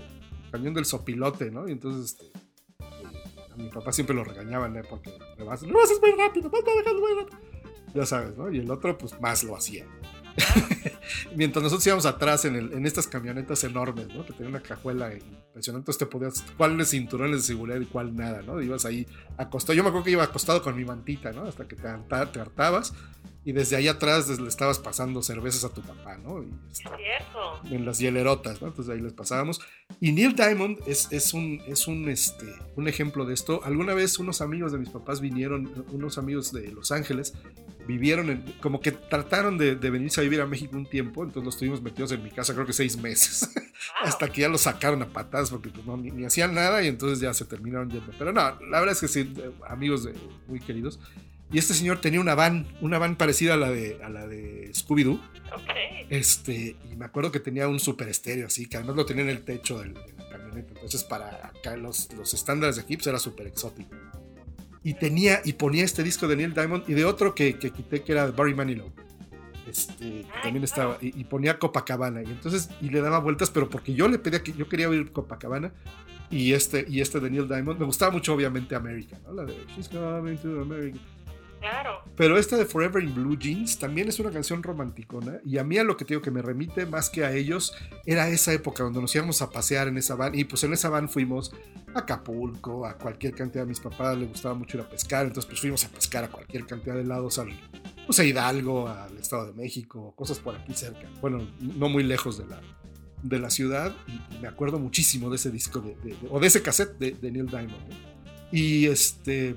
cañón 0.51 0.75
del 0.75 0.87
sopilote, 0.87 1.53
¿no? 1.53 1.69
Y 1.69 1.73
entonces 1.73 2.17
este, 2.19 2.25
eh, 2.81 3.53
a 3.53 3.57
mi 3.57 3.69
papá 3.69 3.93
siempre 3.93 4.17
lo 4.17 4.25
regañaban, 4.25 4.75
¿eh? 4.77 4.83
Porque 4.91 5.13
le 5.37 5.45
vas, 5.45 5.63
lo 5.63 5.81
haces 5.81 6.01
muy 6.01 6.11
rápido, 6.13 6.51
vas 6.51 6.63
manejando 6.67 7.01
muy 7.01 7.13
rápido. 7.23 7.39
Ya 7.95 8.05
sabes, 8.07 8.37
¿no? 8.37 8.51
Y 8.51 8.59
el 8.59 8.71
otro, 8.71 8.97
pues 8.99 9.19
más 9.21 9.43
lo 9.45 9.57
hacía. 9.57 9.87
Mientras 11.35 11.63
nosotros 11.63 11.87
íbamos 11.87 12.07
atrás 12.07 12.45
en, 12.45 12.57
el- 12.57 12.73
en 12.73 12.87
estas 12.87 13.07
camionetas 13.07 13.63
enormes, 13.65 14.09
¿no? 14.09 14.25
Que 14.25 14.33
tenían 14.33 14.55
una 14.55 14.61
cajuela 14.63 15.13
impresionante, 15.13 15.91
entonces 15.91 15.99
te 15.99 16.07
podías, 16.07 16.45
cuáles 16.57 16.91
cinturones 16.91 17.39
de 17.39 17.43
seguridad 17.47 17.81
y 17.81 17.87
cuál 17.87 18.15
nada, 18.15 18.43
¿no? 18.43 18.61
Ibas 18.61 18.85
ahí 18.85 19.07
acostado. 19.37 19.75
Yo 19.75 19.83
me 19.83 19.89
acuerdo 19.89 20.05
que 20.05 20.11
iba 20.13 20.25
acostado 20.25 20.63
con 20.63 20.77
mi 20.77 20.85
mantita, 20.85 21.33
¿no? 21.33 21.45
Hasta 21.47 21.67
que 21.67 21.77
te, 21.77 21.83
te 21.83 22.41
hartabas 22.41 22.93
y 23.45 23.53
desde 23.53 23.77
ahí 23.77 23.89
atrás 23.89 24.29
le 24.39 24.49
estabas 24.49 24.79
pasando 24.79 25.23
cervezas 25.23 25.65
a 25.65 25.73
tu 25.73 25.81
papá, 25.81 26.19
¿no? 26.19 26.43
Y, 26.43 26.49
Es 26.71 26.79
cierto. 26.79 27.61
en 27.71 27.85
las 27.87 27.99
hielerotas, 27.99 28.61
¿no? 28.61 28.69
Entonces 28.69 28.95
ahí 28.95 29.01
les 29.01 29.13
pasábamos. 29.15 29.61
Y 30.01 30.13
Neil 30.13 30.35
Diamond 30.37 30.79
es, 30.87 31.09
es, 31.13 31.33
un, 31.33 31.61
es 31.67 31.87
un, 31.87 32.09
este, 32.11 32.47
un 32.77 32.89
ejemplo 32.89 33.25
de 33.25 33.33
esto. 33.35 33.63
Alguna 33.65 33.95
vez 33.95 34.19
unos 34.19 34.41
amigos 34.43 34.73
de 34.73 34.79
mis 34.79 34.91
papás 34.91 35.21
vinieron, 35.21 35.71
unos 35.93 36.19
amigos 36.19 36.53
de 36.53 36.71
Los 36.73 36.93
Ángeles, 36.93 37.33
vivieron, 37.87 38.29
en- 38.29 38.43
como 38.61 38.81
que 38.81 38.93
trataron 38.93 39.57
de, 39.57 39.77
de 39.77 39.91
venirse 39.91 40.21
a 40.21 40.25
vivir 40.25 40.43
a 40.43 40.47
México 40.47 40.77
un 40.77 40.85
tiempo, 40.85 41.23
entonces 41.25 41.45
los 41.47 41.57
tuvimos 41.57 41.81
metidos 41.81 42.13
en 42.13 42.23
mi 42.23 42.31
casa 42.31 42.53
creo 42.53 42.67
que 42.67 42.75
seis 42.75 42.99
meses, 42.99 43.49
hasta 44.03 44.31
que 44.31 44.43
ya 44.43 44.49
los 44.51 44.61
sacaron 44.61 45.01
a 45.03 45.07
patadas 45.09 45.49
porque 45.49 45.71
pues, 45.71 45.87
no, 45.87 45.97
ni, 45.97 46.11
ni 46.11 46.27
hacían 46.27 46.55
nada 46.55 46.83
y 46.83 46.89
entonces 46.89 47.19
ya 47.21 47.33
se 47.33 47.47
terminaron 47.47 47.89
yendo. 47.89 48.13
Pero 48.19 48.31
no, 48.31 48.43
la 48.43 48.81
verdad 48.81 48.91
es 48.91 49.01
que 49.01 49.09
sí, 49.09 49.33
eh, 49.39 49.51
amigos 49.69 50.05
de- 50.05 50.13
muy 50.49 50.61
queridos. 50.61 51.01
Y 51.51 51.59
este 51.59 51.73
señor 51.75 52.01
tenía 52.01 52.21
una 52.21 52.35
van, 52.35 52.67
una 52.81 52.99
van 52.99 53.17
parecida 53.17 53.55
a 53.55 53.57
la 53.57 53.71
de, 53.71 53.99
a 54.05 54.09
la 54.11 54.27
de 54.27 54.71
Scooby-Doo. 54.75 55.15
Ok. 55.55 55.71
Este, 56.11 56.77
y 56.91 56.97
me 56.97 57.07
acuerdo 57.07 57.33
que 57.33 57.41
tenía 57.41 57.69
un 57.69 57.81
super 57.81 58.09
estéreo 58.09 58.47
así, 58.49 58.67
que 58.67 58.77
además 58.77 58.97
lo 58.97 59.07
tenía 59.07 59.23
en 59.25 59.31
el 59.31 59.43
techo 59.43 59.79
del- 59.79 59.95
de 59.95 60.13
la 60.19 60.29
camioneta. 60.29 60.73
Entonces, 60.75 61.05
para 61.05 61.47
acá 61.47 61.77
los, 61.77 62.13
los 62.15 62.35
estándares 62.35 62.77
de 62.77 62.83
aquí, 62.83 62.97
pues 62.97 63.07
era 63.07 63.19
súper 63.19 63.47
exótico. 63.47 63.95
Y 64.85 64.95
tenía, 64.95 65.41
y 65.45 65.55
ponía 65.55 65.85
este 65.85 66.03
disco 66.03 66.29
de 66.29 66.37
Neil 66.37 66.53
Diamond 66.55 66.85
y 66.87 66.93
de 66.95 67.05
otro 67.07 67.35
que, 67.35 67.59
que 67.59 67.71
quité 67.71 68.03
que 68.03 68.13
era 68.13 68.27
de 68.27 68.33
Barry 68.33 68.55
Manilow. 68.55 68.93
Este, 69.67 69.95
que 70.23 70.27
también 70.43 70.65
estaba, 70.65 70.99
y, 71.01 71.19
y 71.19 71.25
ponía 71.25 71.59
Copacabana. 71.59 72.23
Y 72.23 72.27
entonces, 72.27 72.69
y 72.81 72.91
le 72.91 73.01
daba 73.01 73.19
vueltas, 73.21 73.51
pero 73.51 73.69
porque 73.69 73.95
yo 73.95 74.09
le 74.09 74.19
pedía 74.19 74.43
que 74.43 74.53
yo 74.53 74.69
quería 74.69 74.89
oír 74.89 75.13
Copacabana. 75.13 75.73
Y 76.31 76.53
este, 76.53 76.85
y 76.89 77.01
este 77.01 77.21
de 77.21 77.31
Neil 77.31 77.49
Diamond, 77.49 77.79
me 77.81 77.87
gustaba 77.87 78.11
mucho, 78.13 78.35
obviamente, 78.35 78.75
America, 78.75 79.19
¿no? 79.27 79.33
La 79.33 79.45
de 79.45 79.55
She's 79.75 79.89
Coming 79.89 80.37
to 80.37 80.61
America. 80.61 80.99
Claro. 81.61 82.03
Pero 82.17 82.39
esta 82.39 82.57
de 82.57 82.65
Forever 82.65 83.03
in 83.03 83.15
Blue 83.15 83.37
Jeans 83.37 83.79
también 83.79 84.09
es 84.09 84.19
una 84.21 84.31
canción 84.31 84.63
romanticona. 84.63 85.41
Y 85.45 85.59
a 85.59 85.65
mí 85.65 85.79
a 85.79 85.85
lo 85.85 85.97
que 85.97 86.05
te 86.05 86.15
digo 86.15 86.23
que 86.23 86.31
me 86.31 86.43
remite 86.43 86.87
más 86.87 87.11
que 87.11 87.25
a 87.25 87.33
ellos 87.33 87.75
era 88.07 88.29
esa 88.29 88.53
época 88.53 88.85
donde 88.85 89.01
nos 89.01 89.15
íbamos 89.15 89.43
a 89.43 89.51
pasear 89.51 89.89
en 89.89 89.99
esa 89.99 90.15
van. 90.15 90.35
Y 90.35 90.45
pues 90.45 90.63
en 90.65 90.73
esa 90.73 90.89
van 90.89 91.09
fuimos 91.09 91.53
a 91.95 92.01
Acapulco, 92.01 92.87
a 92.87 92.95
cualquier 92.95 93.35
cantidad. 93.35 93.65
A 93.65 93.67
mis 93.67 93.81
papás 93.81 94.17
les 94.17 94.29
gustaba 94.29 94.55
mucho 94.55 94.77
ir 94.77 94.85
a 94.85 94.89
pescar. 94.89 95.27
Entonces 95.27 95.49
pues 95.49 95.61
fuimos 95.61 95.85
a 95.85 95.89
pescar 95.89 96.25
a 96.25 96.29
cualquier 96.29 96.67
cantidad 96.67 96.95
de 96.95 97.05
lados. 97.05 97.39
Al, 97.39 97.49
pues 98.07 98.19
a 98.21 98.25
Hidalgo, 98.25 98.89
al 98.89 99.17
Estado 99.19 99.47
de 99.47 99.53
México, 99.53 100.15
cosas 100.17 100.39
por 100.39 100.55
aquí 100.55 100.75
cerca. 100.75 101.09
Bueno, 101.21 101.49
no 101.61 101.89
muy 101.89 102.05
lejos 102.05 102.39
de 102.39 102.47
la, 102.47 102.61
de 103.23 103.39
la 103.39 103.51
ciudad. 103.51 103.95
Y, 104.07 104.39
me 104.39 104.49
acuerdo 104.49 104.79
muchísimo 104.79 105.29
de 105.31 105.37
ese 105.37 105.51
disco, 105.51 105.81
de, 105.81 106.17
o 106.31 106.41
de 106.41 106.47
ese 106.47 106.63
cassette 106.63 106.99
de, 106.99 107.31
Neil 107.31 107.47
Diamond. 107.47 107.93
Y 108.53 108.87
este... 108.87 109.57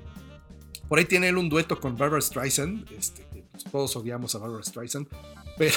Por 0.92 0.98
ahí 0.98 1.06
tiene 1.06 1.28
él 1.30 1.38
un 1.38 1.48
dueto 1.48 1.80
con 1.80 1.96
Barbara 1.96 2.20
Streisand, 2.20 2.86
este, 2.92 3.22
pues, 3.50 3.64
todos 3.64 3.96
odiamos 3.96 4.34
a 4.34 4.38
Barbara 4.40 4.62
Streisand, 4.62 5.08
pero 5.56 5.74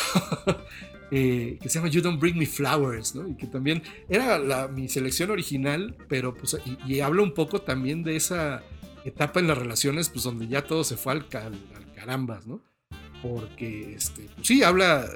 eh, 1.10 1.58
que 1.62 1.70
se 1.70 1.80
llama 1.80 1.88
You 1.90 2.02
Don't 2.02 2.20
Bring 2.20 2.38
Me 2.38 2.46
Flowers, 2.46 3.16
¿no? 3.16 3.26
Y 3.26 3.36
que 3.36 3.48
también 3.48 3.82
era 4.10 4.68
mi 4.68 4.90
selección 4.90 5.32
original, 5.32 5.96
pero 6.10 6.34
pues, 6.34 6.58
y, 6.86 7.00
habla 7.00 7.22
un 7.22 7.34
poco 7.34 7.62
también 7.62 8.04
de 8.04 8.18
esa 8.18 8.62
etapa 9.06 9.40
en 9.40 9.48
las 9.48 9.58
relaciones, 9.58 10.10
pues 10.10 10.26
donde 10.26 10.50
ya 10.50 10.66
todo 10.66 10.84
se 10.84 10.98
fue 10.98 11.14
al, 11.14 11.30
ca- 11.30 11.46
al 11.46 11.94
carambas, 11.96 12.46
¿no? 12.46 12.60
Porque, 13.22 13.94
este, 13.96 14.28
pues, 14.36 14.46
sí, 14.46 14.64
habla, 14.64 15.10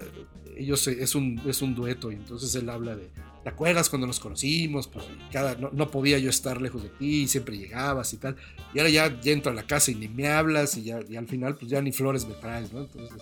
ellos, 0.55 0.87
es 0.87 1.13
un, 1.13 1.41
es 1.45 1.61
un 1.61 1.75
dueto, 1.75 2.09
y 2.09 2.15
entonces 2.15 2.55
él 2.55 2.69
habla 2.69 2.95
de, 2.95 3.09
¿te 3.43 3.49
acuerdas 3.49 3.89
cuando 3.89 4.07
nos 4.07 4.19
conocimos? 4.19 4.87
Pues 4.87 5.05
cada, 5.31 5.55
no, 5.55 5.69
no 5.71 5.89
podía 5.89 6.17
yo 6.17 6.29
estar 6.29 6.61
lejos 6.61 6.83
de 6.83 6.89
ti, 6.89 7.27
siempre 7.27 7.57
llegabas 7.57 8.13
y 8.13 8.17
tal. 8.17 8.35
Y 8.73 8.79
ahora 8.79 8.89
ya, 8.89 9.19
ya 9.21 9.31
entro 9.31 9.51
a 9.51 9.55
la 9.55 9.63
casa 9.63 9.91
y 9.91 9.95
ni 9.95 10.07
me 10.07 10.27
hablas 10.27 10.77
y, 10.77 10.83
ya, 10.83 10.99
y 11.07 11.15
al 11.15 11.27
final 11.27 11.55
pues 11.55 11.71
ya 11.71 11.81
ni 11.81 11.91
flores 11.91 12.25
me 12.27 12.33
traes, 12.35 12.71
¿no? 12.73 12.81
Entonces, 12.81 13.21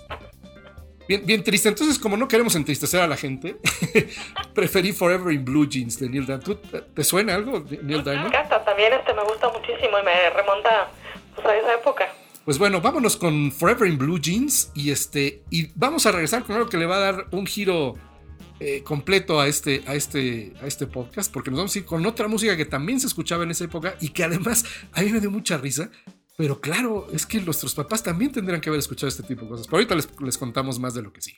bien, 1.07 1.26
bien 1.26 1.44
triste. 1.44 1.69
Entonces, 1.69 1.99
como 1.99 2.18
no 2.18 2.27
queremos 2.27 2.56
entristecer 2.56 3.02
a 3.02 3.07
la 3.07 3.18
gente, 3.18 3.57
preferí 4.53 4.91
Forever 4.91 5.34
in 5.34 5.45
Blue 5.45 5.68
Jeans 5.68 5.99
de 5.99 6.10
Neil 6.10 6.26
Diamond. 6.26 6.44
¿Tú, 6.44 6.56
te, 6.56 6.81
te 6.81 7.03
suena 7.03 7.35
algo, 7.35 7.60
Neil 7.60 7.84
Me 7.84 8.03
Diamond? 8.03 8.27
encanta, 8.27 8.64
también 8.64 8.94
este 8.94 9.14
me 9.14 9.23
gusta 9.23 9.49
muchísimo 9.49 9.99
y 10.02 10.06
me 10.06 10.30
remonta 10.31 10.89
pues, 11.35 11.48
a 11.48 11.57
esa 11.57 11.73
época. 11.76 12.07
Pues 12.45 12.57
bueno, 12.57 12.80
vámonos 12.80 13.18
con 13.18 13.52
Forever 13.52 13.89
in 13.89 13.98
Blue 13.98 14.19
Jeans 14.19 14.72
y 14.73 14.91
este 14.91 15.44
y 15.49 15.69
vamos 15.76 16.06
a 16.06 16.14
regresar 16.14 16.44
con 16.45 16.56
algo 16.56 16.69
que 16.69 16.77
le 16.77 16.85
va 16.85 16.95
a 16.95 16.99
dar 16.99 17.26
un 17.31 17.45
giro 17.45 17.95
eh, 18.59 18.81
completo 18.84 19.39
a 19.39 19.47
este, 19.47 19.84
a, 19.85 19.95
este, 19.95 20.53
a 20.61 20.67
este 20.67 20.88
podcast, 20.88 21.31
porque 21.31 21.51
nos 21.51 21.59
vamos 21.59 21.75
a 21.75 21.79
ir 21.79 21.85
con 21.85 22.05
otra 22.05 22.27
música 22.27 22.57
que 22.57 22.65
también 22.65 22.99
se 22.99 23.07
escuchaba 23.07 23.43
en 23.43 23.51
esa 23.51 23.65
época 23.65 23.95
y 24.01 24.09
que 24.09 24.23
además 24.23 24.65
a 24.93 25.01
mí 25.01 25.11
me 25.11 25.19
dio 25.19 25.31
mucha 25.31 25.57
risa. 25.57 25.91
Pero 26.38 26.61
claro, 26.61 27.07
es 27.11 27.25
que 27.25 27.41
nuestros 27.41 27.73
papás 27.73 28.03
también 28.03 28.31
tendrían 28.31 28.61
que 28.61 28.69
haber 28.69 28.79
escuchado 28.79 29.07
este 29.07 29.23
tipo 29.23 29.43
de 29.43 29.49
cosas. 29.49 29.67
Pero 29.67 29.77
ahorita 29.77 29.95
les, 29.95 30.09
les 30.21 30.38
contamos 30.38 30.79
más 30.79 30.93
de 30.93 31.01
lo 31.01 31.11
que 31.11 31.21
sí. 31.21 31.34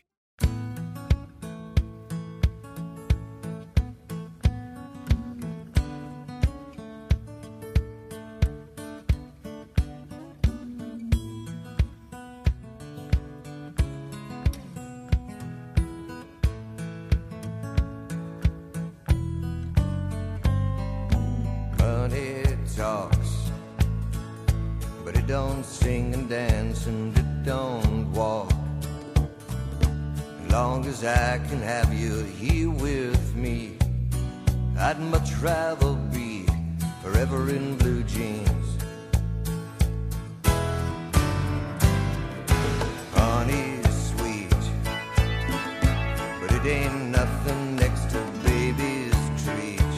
Ain't 46.70 47.10
nothing 47.10 47.76
next 47.78 48.12
to 48.12 48.20
baby's 48.44 49.16
treat. 49.44 49.92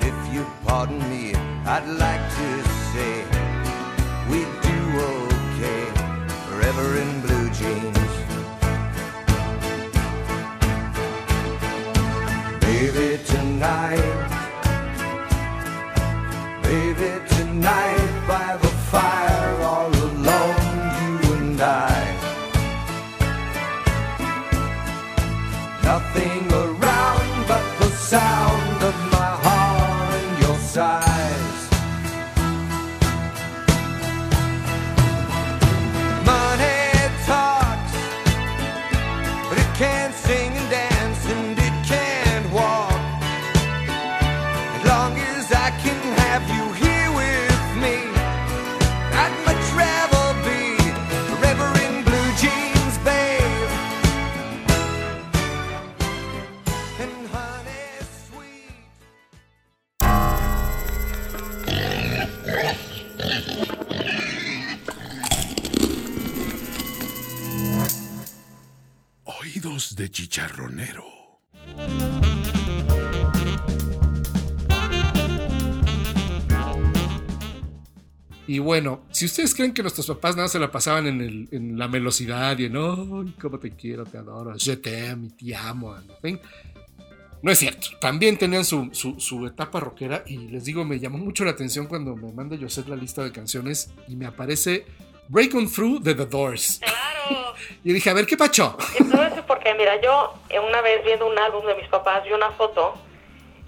If 0.00 0.18
you 0.32 0.46
pardon 0.64 0.98
me, 1.10 1.34
I'd 1.66 1.86
like 1.86 2.24
to 2.36 2.73
bueno, 78.64 79.02
si 79.12 79.26
ustedes 79.26 79.54
creen 79.54 79.72
que 79.72 79.82
nuestros 79.82 80.06
papás 80.08 80.34
nada 80.34 80.48
se 80.48 80.58
la 80.58 80.70
pasaban 80.72 81.06
en, 81.06 81.20
el- 81.20 81.48
en 81.52 81.78
la 81.78 81.86
velocidad 81.86 82.58
y 82.58 82.64
en, 82.64 82.76
¡ay, 82.76 83.34
cómo 83.40 83.58
te 83.60 83.70
quiero, 83.70 84.04
te 84.04 84.18
adoro! 84.18 84.54
Je 84.58 84.76
t'aime, 84.76 85.30
te 85.38 85.54
amo. 85.54 85.94
No 87.42 87.50
es 87.50 87.58
cierto. 87.58 87.88
También 88.00 88.38
tenían 88.38 88.64
su, 88.64 88.88
su- 88.92 89.20
su 89.20 89.46
etapa 89.46 89.78
rockera 89.78 90.24
y 90.26 90.38
les 90.48 90.64
digo, 90.64 90.84
me 90.84 90.98
llamó 90.98 91.18
mucho 91.18 91.44
la 91.44 91.50
atención 91.50 91.86
cuando 91.86 92.16
me 92.16 92.32
manda 92.32 92.56
Joseph 92.60 92.88
la 92.88 92.96
lista 92.96 93.22
de 93.22 93.32
canciones 93.32 93.90
y 94.08 94.16
me 94.16 94.24
aparece 94.26 94.86
Break 95.28 95.54
On 95.54 95.70
Through 95.70 96.02
de 96.02 96.14
The 96.14 96.26
Doors. 96.26 96.80
Claro. 96.80 97.54
Y 97.84 97.92
dije, 97.92 98.10
a 98.10 98.14
ver, 98.14 98.26
¿qué 98.26 98.36
pacho? 98.36 98.76
Eso 98.98 99.44
porque, 99.46 99.74
mira, 99.74 100.00
yo 100.02 100.34
eh, 100.50 100.58
una 100.58 100.80
vez 100.82 101.02
viendo 101.04 101.26
un 101.26 101.38
álbum 101.38 101.64
de 101.66 101.74
mis 101.76 101.86
papás 101.88 102.24
vi 102.24 102.32
una 102.32 102.50
foto 102.52 102.94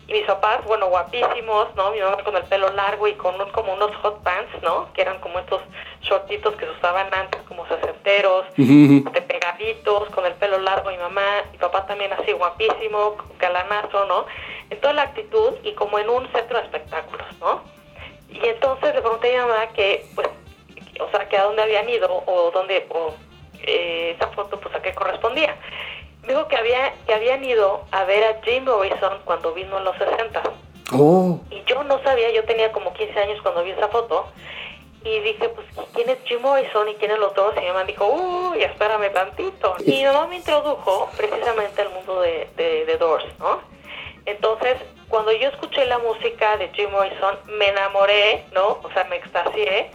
y 0.09 0.13
mis 0.13 0.23
papás, 0.25 0.65
bueno, 0.65 0.87
guapísimos, 0.89 1.75
¿no? 1.75 1.91
Mi 1.91 2.01
mamá 2.01 2.23
con 2.23 2.37
el 2.37 2.45
pelo 2.45 2.71
largo 2.71 3.09
y 3.09 3.15
con 3.15 3.41
un- 3.41 3.51
como 3.51 3.73
unos 3.75 3.95
hot 3.97 4.23
pants, 4.23 4.63
¿no? 4.63 4.93
Que 4.93 5.03
eran 5.03 5.19
como 5.21 5.39
estos 5.41 5.61
shortitos 6.03 6.55
que 6.57 6.65
se 6.65 6.71
usaban 6.71 7.13
antes 7.13 7.41
como 7.43 7.67
sesenteros, 7.67 8.47
de 8.57 9.23
pegaditos, 9.23 10.09
con 10.11 10.25
el 10.25 10.35
pelo 10.35 10.59
largo. 10.59 10.91
Mi 10.91 10.99
mamá, 10.99 11.23
mi 11.51 11.59
papá 11.59 11.87
también 11.87 12.13
así 12.13 12.31
guapísimo, 12.33 13.17
galanazo, 13.41 14.05
¿no? 14.07 14.27
En 14.71 14.81
toda 14.81 14.95
la 14.95 15.03
actitud 15.03 15.55
y 15.65 15.73
como 15.73 15.99
en 15.99 16.09
un 16.09 16.31
centro 16.33 16.59
de 16.59 16.65
espectáculos, 16.65 17.27
¿no? 17.41 17.63
Y 18.29 18.47
entonces 18.47 18.95
le 18.95 19.01
pregunté 19.01 19.37
a 19.37 19.43
mi 19.45 19.49
mamá 19.51 19.67
que, 19.69 20.05
pues, 20.15 20.29
o 21.01 21.11
sea, 21.11 21.29
que 21.29 21.37
a 21.37 21.45
dónde 21.45 21.63
habían 21.63 21.89
ido 21.89 22.23
o 22.27 22.51
dónde, 22.53 22.87
o 22.91 23.13
eh, 23.63 24.15
esa 24.17 24.29
foto, 24.29 24.61
pues 24.61 24.75
a 24.75 24.81
qué 24.83 24.95
correspondía. 24.95 25.57
Me 26.27 26.33
dijo 26.33 26.49
que, 26.49 26.57
había, 26.57 26.93
que 27.07 27.15
habían 27.15 27.45
ido 27.45 27.85
a 27.93 28.05
ver 28.05 28.25
a 28.25 28.43
Jim 28.43 28.65
Morrison 28.65 29.21
cuando 29.25 29.55
vino 29.55 29.79
en 29.79 29.85
los 29.85 29.97
60. 29.97 30.43
Oh. 30.93 31.41
Y 31.51 31.63
yo 31.65 31.85
no 31.85 32.03
sabía, 32.03 32.33
yo 32.33 32.45
tenía 32.45 32.73
como 32.73 32.93
15 32.93 33.19
años 33.19 33.41
cuando 33.43 33.63
vi 33.63 33.71
esa 33.71 33.89
foto. 33.89 34.27
Y 35.05 35.21
dije, 35.21 35.49
pues, 35.51 35.67
¿quién 35.95 36.09
es 36.11 36.19
Jim 36.25 36.41
Morrison 36.43 36.89
y 36.89 36.95
quién 36.97 37.13
es 37.13 37.19
los 37.19 37.33
dos? 37.35 37.55
Y 37.57 37.61
mi 37.61 37.69
mamá 37.69 37.85
dijo, 37.85 38.07
uy, 38.07 38.61
espérame 38.61 39.13
tantito. 39.13 39.77
Y 39.85 39.93
mi 39.93 40.05
mamá 40.05 40.27
me 40.27 40.37
introdujo 40.37 41.09
precisamente 41.17 41.83
al 41.83 41.91
mundo 41.91 42.21
de, 42.23 42.49
de, 42.57 42.85
de 42.87 42.97
Doors, 42.97 43.27
¿no? 43.39 43.61
Entonces, 44.25 44.79
cuando 45.09 45.31
yo 45.31 45.49
escuché 45.49 45.85
la 45.85 45.99
música 45.99 46.57
de 46.57 46.71
Jim 46.71 46.91
Morrison, 46.91 47.39
me 47.47 47.69
enamoré, 47.69 48.45
¿no? 48.53 48.81
O 48.83 48.91
sea, 48.93 49.05
me 49.05 49.17
extasié. 49.17 49.93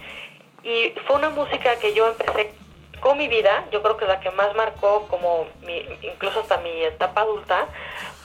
Y 0.64 0.94
fue 1.06 1.16
una 1.16 1.28
música 1.28 1.76
que 1.76 1.92
yo 1.92 2.08
empecé 2.08 2.54
con 3.02 3.18
mi 3.18 3.26
vida, 3.26 3.64
yo 3.72 3.82
creo 3.82 3.96
que 3.96 4.06
la 4.06 4.20
que 4.20 4.30
más 4.30 4.54
marcó 4.54 5.08
como 5.08 5.46
mi, 5.62 5.76
incluso 6.02 6.40
hasta 6.40 6.58
mi 6.58 6.84
etapa 6.84 7.22
adulta, 7.22 7.66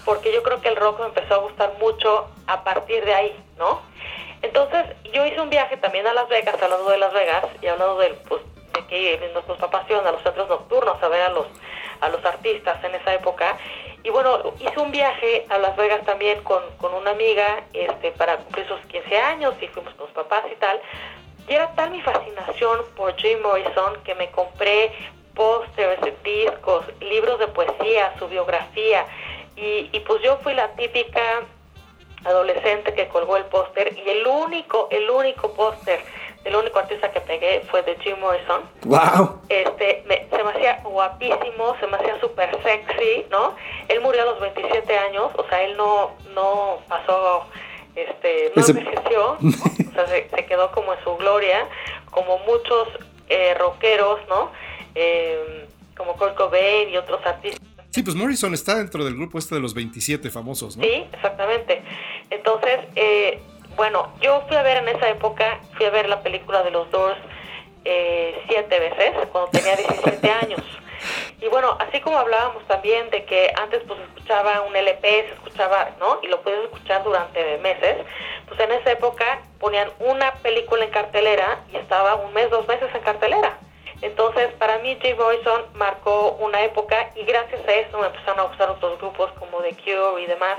porque 0.05 0.31
yo 0.31 0.43
creo 0.43 0.61
que 0.61 0.69
el 0.69 0.75
rock 0.75 0.99
me 0.99 1.07
empezó 1.07 1.33
a 1.33 1.37
gustar 1.39 1.73
mucho 1.79 2.29
a 2.45 2.63
partir 2.63 3.03
de 3.03 3.13
ahí, 3.13 3.43
¿no? 3.57 3.81
Entonces, 4.43 4.85
yo 5.11 5.25
hice 5.25 5.41
un 5.41 5.49
viaje 5.49 5.77
también 5.77 6.05
a 6.05 6.13
Las 6.13 6.29
Vegas, 6.29 6.61
hablando 6.61 6.89
de 6.91 6.99
Las 6.99 7.11
Vegas, 7.11 7.45
y 7.59 7.67
hablando 7.67 7.97
del, 7.97 8.13
pues, 8.29 8.43
de 8.73 8.85
que 8.85 9.29
nuestros 9.33 9.57
papás 9.57 9.89
iban 9.89 10.05
a 10.05 10.11
los 10.11 10.21
centros 10.21 10.47
nocturnos 10.47 11.01
a 11.01 11.07
ver 11.07 11.21
a 11.23 11.29
los, 11.29 11.47
a 11.99 12.09
los 12.09 12.23
artistas 12.23 12.81
en 12.83 12.93
esa 12.93 13.15
época. 13.15 13.57
Y 14.03 14.11
bueno, 14.11 14.53
hice 14.59 14.79
un 14.79 14.91
viaje 14.91 15.47
a 15.49 15.57
Las 15.57 15.75
Vegas 15.75 16.05
también 16.05 16.43
con, 16.43 16.61
con 16.77 16.93
una 16.93 17.11
amiga 17.11 17.63
este, 17.73 18.11
para 18.11 18.37
cumplir 18.37 18.67
sus 18.67 18.79
15 18.81 19.17
años 19.17 19.55
y 19.59 19.67
fuimos 19.67 19.93
con 19.95 20.05
los 20.05 20.13
papás 20.13 20.43
y 20.51 20.55
tal. 20.57 20.79
Y 21.47 21.53
era 21.53 21.71
tal 21.75 21.91
mi 21.91 22.01
fascinación 22.01 22.81
por 22.95 23.15
Jim 23.15 23.39
Morrison 23.41 24.01
que 24.03 24.15
me 24.15 24.29
compré 24.31 24.91
pósters, 25.33 25.99
discos, 26.23 26.85
libros 26.99 27.39
de 27.39 27.47
poesía, 27.47 28.13
su 28.19 28.27
biografía. 28.27 29.05
Y, 29.55 29.89
y 29.91 29.99
pues 30.01 30.21
yo 30.23 30.37
fui 30.37 30.53
la 30.53 30.67
típica 30.75 31.21
adolescente 32.25 32.93
que 32.93 33.07
colgó 33.07 33.37
el 33.37 33.45
póster 33.45 33.95
y 33.97 34.09
el 34.09 34.25
único, 34.27 34.87
el 34.91 35.09
único 35.09 35.53
póster 35.53 35.99
del 36.43 36.55
único 36.55 36.79
artista 36.79 37.11
que 37.11 37.21
pegué 37.21 37.61
fue 37.69 37.81
de 37.83 37.95
Jim 37.97 38.17
Morrison. 38.19 38.61
¡Wow! 38.85 39.41
Este, 39.49 40.03
me- 40.07 40.27
se 40.29 40.43
me 40.43 40.51
hacía 40.51 40.81
guapísimo, 40.83 41.75
se 41.79 41.87
me 41.87 41.97
hacía 41.97 42.19
súper 42.19 42.51
sexy, 42.63 43.25
¿no? 43.29 43.55
Él 43.87 44.01
murió 44.01 44.23
a 44.23 44.25
los 44.25 44.39
27 44.39 44.97
años, 44.97 45.31
o 45.37 45.47
sea, 45.47 45.61
él 45.63 45.77
no, 45.77 46.11
no 46.33 46.79
pasó, 46.87 47.45
este, 47.97 48.51
no 48.55 48.61
Ese- 48.61 48.71
envejeció, 48.71 49.31
o 49.39 49.93
sea, 49.93 50.07
se, 50.07 50.29
se 50.29 50.45
quedó 50.45 50.71
como 50.71 50.93
en 50.93 51.03
su 51.03 51.15
gloria, 51.17 51.67
como 52.11 52.37
muchos 52.39 52.87
eh, 53.29 53.53
rockeros, 53.55 54.19
¿no? 54.29 54.51
Eh, 54.95 55.67
como 55.97 56.15
Kurt 56.15 56.35
Cobain 56.35 56.89
y 56.89 56.97
otros 56.97 57.25
artistas. 57.25 57.61
Sí, 57.89 58.03
pues 58.03 58.15
Morrison 58.15 58.53
está 58.53 58.75
dentro 58.75 59.03
del 59.03 59.15
grupo 59.15 59.39
este 59.39 59.55
de 59.55 59.61
los 59.61 59.73
27 59.73 60.29
famosos, 60.29 60.77
¿no? 60.77 60.83
Sí, 60.83 61.05
exactamente. 61.11 61.81
Entonces, 62.29 62.79
eh, 62.95 63.39
bueno, 63.75 64.13
yo 64.21 64.43
fui 64.47 64.55
a 64.55 64.61
ver 64.61 64.77
en 64.77 64.87
esa 64.89 65.09
época, 65.09 65.59
fui 65.75 65.85
a 65.87 65.89
ver 65.89 66.07
la 66.07 66.21
película 66.21 66.61
de 66.63 66.69
los 66.71 66.89
Doors 66.91 67.17
eh, 67.85 68.39
siete 68.47 68.79
veces, 68.79 69.13
cuando 69.31 69.49
tenía 69.51 69.75
17 69.75 70.29
años. 70.43 70.61
Y 71.41 71.47
bueno, 71.47 71.77
así 71.79 71.99
como 72.01 72.17
hablábamos 72.17 72.65
también 72.67 73.09
de 73.09 73.25
que 73.25 73.53
antes 73.61 73.81
pues 73.87 73.99
escuchaba 73.99 74.61
un 74.61 74.75
LP, 74.75 75.07
se 75.27 75.33
escuchaba, 75.33 75.91
¿no? 75.99 76.19
Y 76.23 76.27
lo 76.27 76.41
podías 76.41 76.63
escuchar 76.63 77.03
durante 77.03 77.57
meses, 77.59 77.97
pues 78.47 78.59
en 78.59 78.71
esa 78.71 78.91
época 78.91 79.41
ponían 79.59 79.91
una 79.99 80.33
película 80.35 80.83
en 80.83 80.91
cartelera 80.91 81.59
y 81.71 81.77
estaba 81.77 82.15
un 82.15 82.33
mes, 82.33 82.49
dos 82.49 82.67
meses 82.67 82.89
en 82.93 83.01
cartelera. 83.01 83.57
Entonces, 84.01 84.51
para 84.59 84.77
mí 84.79 84.97
Jim 85.01 85.17
Morrison 85.17 85.65
marcó 85.73 86.37
una 86.39 86.63
época 86.63 87.09
y 87.15 87.23
gracias 87.23 87.67
a 87.67 87.73
eso 87.73 87.97
me 87.97 88.07
empezaron 88.07 88.39
a 88.39 88.43
gustar 88.43 88.69
otros 88.69 88.99
grupos 88.99 89.31
como 89.39 89.59
The 89.61 89.75
Cure 89.75 90.21
y 90.21 90.27
demás. 90.27 90.57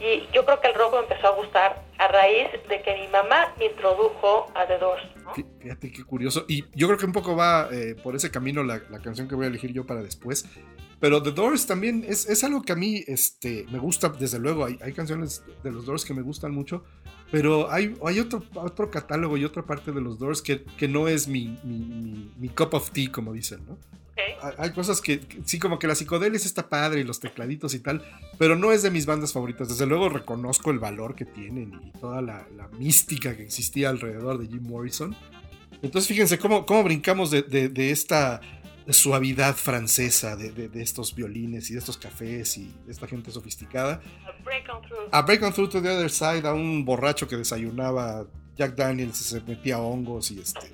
Y 0.00 0.26
yo 0.34 0.44
creo 0.44 0.60
que 0.60 0.68
el 0.68 0.74
rock 0.74 0.92
me 0.94 0.98
empezó 1.00 1.28
a 1.28 1.30
gustar 1.36 1.82
a 1.98 2.08
raíz 2.08 2.48
de 2.68 2.82
que 2.82 2.94
mi 2.96 3.08
mamá 3.08 3.54
me 3.58 3.66
introdujo 3.66 4.46
a 4.54 4.66
The 4.66 4.78
Doors. 4.78 5.02
¿no? 5.24 5.32
Fí- 5.34 5.46
Fíjate 5.60 5.90
qué 5.90 6.04
curioso. 6.04 6.44
Y 6.48 6.64
yo 6.74 6.86
creo 6.86 6.98
que 6.98 7.06
un 7.06 7.12
poco 7.12 7.34
va 7.34 7.68
eh, 7.72 7.94
por 8.02 8.14
ese 8.14 8.30
camino 8.30 8.62
la, 8.62 8.82
la 8.90 9.00
canción 9.00 9.26
que 9.26 9.34
voy 9.34 9.46
a 9.46 9.48
elegir 9.48 9.72
yo 9.72 9.86
para 9.86 10.02
después. 10.02 10.44
Pero 11.00 11.22
The 11.22 11.32
Doors 11.32 11.66
también 11.66 12.04
es, 12.06 12.28
es 12.28 12.44
algo 12.44 12.62
que 12.62 12.72
a 12.72 12.76
mí 12.76 13.02
este, 13.06 13.66
me 13.70 13.78
gusta, 13.78 14.08
desde 14.10 14.38
luego. 14.38 14.64
Hay, 14.66 14.78
hay 14.82 14.92
canciones 14.92 15.42
de 15.62 15.70
los 15.72 15.86
Doors 15.86 16.04
que 16.04 16.14
me 16.14 16.22
gustan 16.22 16.52
mucho. 16.52 16.84
Pero 17.30 17.70
hay, 17.70 17.94
hay 18.04 18.20
otro, 18.20 18.42
otro 18.54 18.90
catálogo 18.90 19.36
y 19.36 19.44
otra 19.44 19.64
parte 19.64 19.92
de 19.92 20.00
los 20.00 20.18
Doors 20.18 20.42
que, 20.42 20.62
que 20.78 20.88
no 20.88 21.08
es 21.08 21.26
mi, 21.26 21.58
mi, 21.64 21.78
mi- 21.78 22.32
mi 22.36 22.48
cup 22.50 22.74
of 22.74 22.90
tea, 22.92 23.10
como 23.10 23.32
dicen, 23.32 23.64
¿no? 23.66 23.78
Hay- 24.58 24.70
cosas 24.72 25.00
que, 25.00 25.20
que 25.20 25.40
sí, 25.44 25.58
como 25.58 25.78
que 25.78 25.86
la 25.86 25.94
psicodelia 25.94 26.36
está 26.36 26.68
padre 26.68 27.00
y 27.00 27.04
los 27.04 27.20
tecladitos 27.20 27.74
y 27.74 27.80
tal, 27.80 28.02
pero 28.38 28.56
no 28.56 28.72
es 28.72 28.82
de 28.82 28.90
mis 28.90 29.06
bandas 29.06 29.32
favoritas. 29.32 29.68
Desde 29.68 29.86
luego 29.86 30.08
reconozco 30.08 30.70
el 30.70 30.78
valor 30.78 31.14
que 31.14 31.24
tienen 31.24 31.72
y 31.84 31.90
toda 31.98 32.22
la, 32.22 32.46
la 32.56 32.68
mística 32.68 33.36
que 33.36 33.42
existía 33.42 33.88
alrededor 33.90 34.38
de 34.38 34.46
Jim 34.46 34.62
Morrison. 34.62 35.14
Entonces 35.82 36.08
fíjense 36.08 36.38
cómo, 36.38 36.64
cómo 36.66 36.82
brincamos 36.84 37.30
de, 37.30 37.42
de- 37.42 37.68
de 37.68 37.90
esta 37.90 38.40
suavidad 38.88 39.56
francesa, 39.56 40.36
de, 40.36 40.52
de- 40.52 40.68
de 40.68 40.82
estos 40.82 41.14
violines 41.14 41.68
y 41.70 41.72
de 41.74 41.80
estos 41.80 41.96
cafés 41.98 42.56
y 42.56 42.72
de 42.86 42.92
esta 42.92 43.06
gente 43.06 43.30
sofisticada, 43.32 44.00
Break 44.44 44.64
on 44.74 44.82
through. 44.82 45.08
a 45.10 45.22
Break 45.22 45.42
On 45.42 45.52
Through 45.52 45.70
to 45.70 45.82
the 45.82 45.88
Other 45.90 46.10
Side, 46.10 46.46
a 46.46 46.54
un 46.54 46.84
borracho 46.84 47.26
que 47.26 47.36
desayunaba 47.36 48.26
Jack 48.56 48.76
Daniels 48.76 49.20
y 49.20 49.24
se 49.24 49.40
metía 49.40 49.78
hongos 49.78 50.30
y 50.30 50.38
este... 50.40 50.72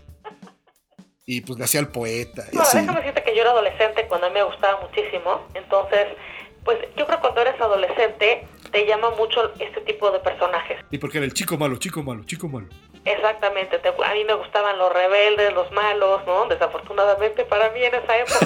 Y 1.25 1.41
pues 1.43 1.59
le 1.59 1.65
hacía 1.65 1.81
el 1.81 1.89
poeta. 1.89 2.45
Y 2.53 2.59
así. 2.59 2.79
déjame 2.79 2.99
decirte 3.01 3.23
que 3.23 3.35
yo 3.35 3.43
era 3.43 3.51
adolescente 3.53 4.07
cuando 4.09 4.27
a 4.27 4.31
mí 4.31 4.35
me 4.35 4.43
gustaba 4.43 4.81
muchísimo. 4.81 5.47
Entonces, 5.55 6.09
pues 6.65 6.79
yo 6.97 7.07
creo 7.07 7.19
que 7.19 7.23
cuando 7.23 7.41
eres 7.43 7.61
adolescente 7.61 8.47
te 8.73 8.87
llama 8.87 9.11
mucho 9.11 9.53
este 9.59 9.81
tipo 9.83 10.11
de 10.11 10.19
personajes. 10.21 10.81
Y 10.91 10.99
porque 10.99 11.19
era 11.19 11.25
el 11.27 11.35
chico 11.35 11.57
malo, 11.57 11.77
chico 11.77 12.03
malo, 12.03 12.25
chico 12.25 12.49
malo. 12.49 12.67
Exactamente, 13.05 13.79
te- 13.81 13.89
a 13.89 14.15
mí 14.15 14.25
me 14.25 14.35
gustaban 14.35 14.79
los 14.79 14.93
rebeldes, 14.93 15.53
los 15.55 15.71
malos, 15.73 16.25
¿no? 16.25 16.47
Desafortunadamente 16.47 17.45
para 17.45 17.71
mí 17.71 17.83
en 17.85 17.95
esa 17.97 18.17
época 18.17 18.39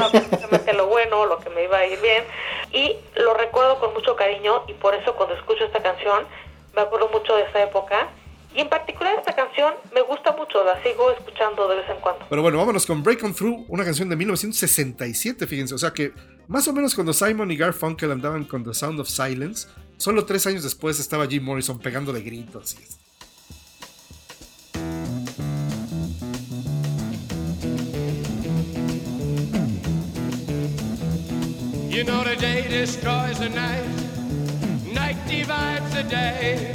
no 0.00 0.10
precisamente 0.10 0.72
lo 0.74 0.86
bueno, 0.86 1.24
lo 1.26 1.38
que 1.38 1.48
me 1.50 1.64
iba 1.64 1.78
a 1.78 1.86
ir 1.86 1.98
bien. 2.00 2.24
Y 2.72 2.96
lo 3.14 3.32
recuerdo 3.34 3.78
con 3.80 3.94
mucho 3.94 4.14
cariño 4.14 4.64
y 4.68 4.74
por 4.74 4.94
eso 4.94 5.14
cuando 5.16 5.34
escucho 5.34 5.64
esta 5.64 5.82
canción 5.82 6.26
me 6.74 6.82
acuerdo 6.82 7.08
mucho 7.08 7.36
de 7.36 7.42
esa 7.44 7.62
época. 7.62 8.08
Y 8.56 8.60
en 8.60 8.68
particular 8.70 9.14
esta 9.18 9.34
canción 9.36 9.74
me 9.94 10.00
gusta 10.00 10.32
mucho, 10.32 10.64
la 10.64 10.82
sigo 10.82 11.10
escuchando 11.10 11.68
de 11.68 11.76
vez 11.76 11.90
en 11.90 12.00
cuando. 12.00 12.24
Pero 12.30 12.40
bueno, 12.40 12.56
vámonos 12.56 12.86
con 12.86 13.02
Break 13.02 13.22
On 13.22 13.34
Through, 13.34 13.66
una 13.68 13.84
canción 13.84 14.08
de 14.08 14.16
1967, 14.16 15.46
fíjense. 15.46 15.74
O 15.74 15.78
sea 15.78 15.92
que 15.92 16.12
más 16.48 16.66
o 16.66 16.72
menos 16.72 16.94
cuando 16.94 17.12
Simon 17.12 17.50
y 17.50 17.56
Garfunkel 17.56 18.10
andaban 18.10 18.44
con 18.44 18.64
The 18.64 18.72
Sound 18.72 18.98
of 19.00 19.08
Silence, 19.08 19.68
solo 19.98 20.24
tres 20.24 20.46
años 20.46 20.62
después 20.62 20.98
estaba 20.98 21.26
Jim 21.26 21.44
Morrison 21.44 21.78
pegando 21.78 22.12
de 22.14 22.22
gritos. 22.22 22.74
y- 22.74 23.06
You 31.88 32.04
know 32.04 32.22
the 32.24 32.36
day 32.36 32.66
destroys 32.68 33.38
the 33.38 33.48
night, 33.48 33.86
night 34.92 35.16
divides 35.26 35.92
the 35.94 36.02
day. 36.02 36.74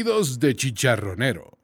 Oídos 0.00 0.38
de 0.40 0.56
chicharronero. 0.56 1.58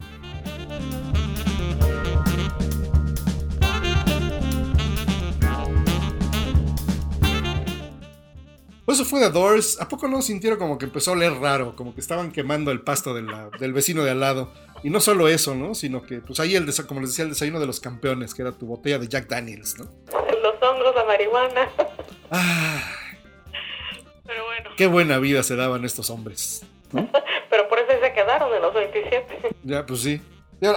Pues 8.85 9.01
eso 9.01 9.09
fue 9.09 9.21
The 9.21 9.31
Doors. 9.31 9.81
¿A 9.81 9.89
poco 9.89 10.07
no 10.07 10.23
sintieron 10.23 10.59
como 10.59 10.79
que 10.79 10.85
empezó 10.85 11.11
a 11.11 11.15
oler 11.15 11.33
raro? 11.35 11.75
Como 11.75 11.93
que 11.95 12.01
estaban 12.01 12.31
quemando 12.31 12.71
el 12.71 12.83
pasto 12.83 13.15
de 13.15 13.23
la- 13.23 13.51
del 13.59 13.73
vecino 13.73 14.05
de 14.05 14.13
al 14.13 14.21
lado. 14.21 14.53
Y 14.85 14.91
no 14.91 15.01
solo 15.01 15.27
eso, 15.27 15.55
¿no? 15.57 15.75
Sino 15.75 16.03
que, 16.03 16.21
pues 16.21 16.39
ahí, 16.39 16.55
el 16.55 16.73
como 16.87 17.01
les 17.01 17.11
decía, 17.11 17.25
el 17.25 17.31
desayuno 17.31 17.59
de 17.59 17.67
los 17.67 17.81
campeones, 17.81 18.35
que 18.35 18.43
era 18.43 18.53
tu 18.53 18.67
botella 18.67 18.99
de 18.99 19.09
Jack 19.09 19.27
Daniels, 19.29 19.77
¿no? 19.79 19.87
Los 20.43 20.63
hongos, 20.63 20.95
la 20.95 21.05
marihuana. 21.05 21.69
Ah, 22.31 22.83
Pero 24.25 24.45
bueno, 24.45 24.71
qué 24.77 24.87
buena 24.87 25.19
vida 25.19 25.43
se 25.43 25.57
daban 25.57 25.85
estos 25.85 26.11
hombres. 26.11 26.65
Los 28.67 28.75
27. 28.75 29.57
Ya, 29.65 29.85
pues 29.87 30.01
sí. 30.01 30.21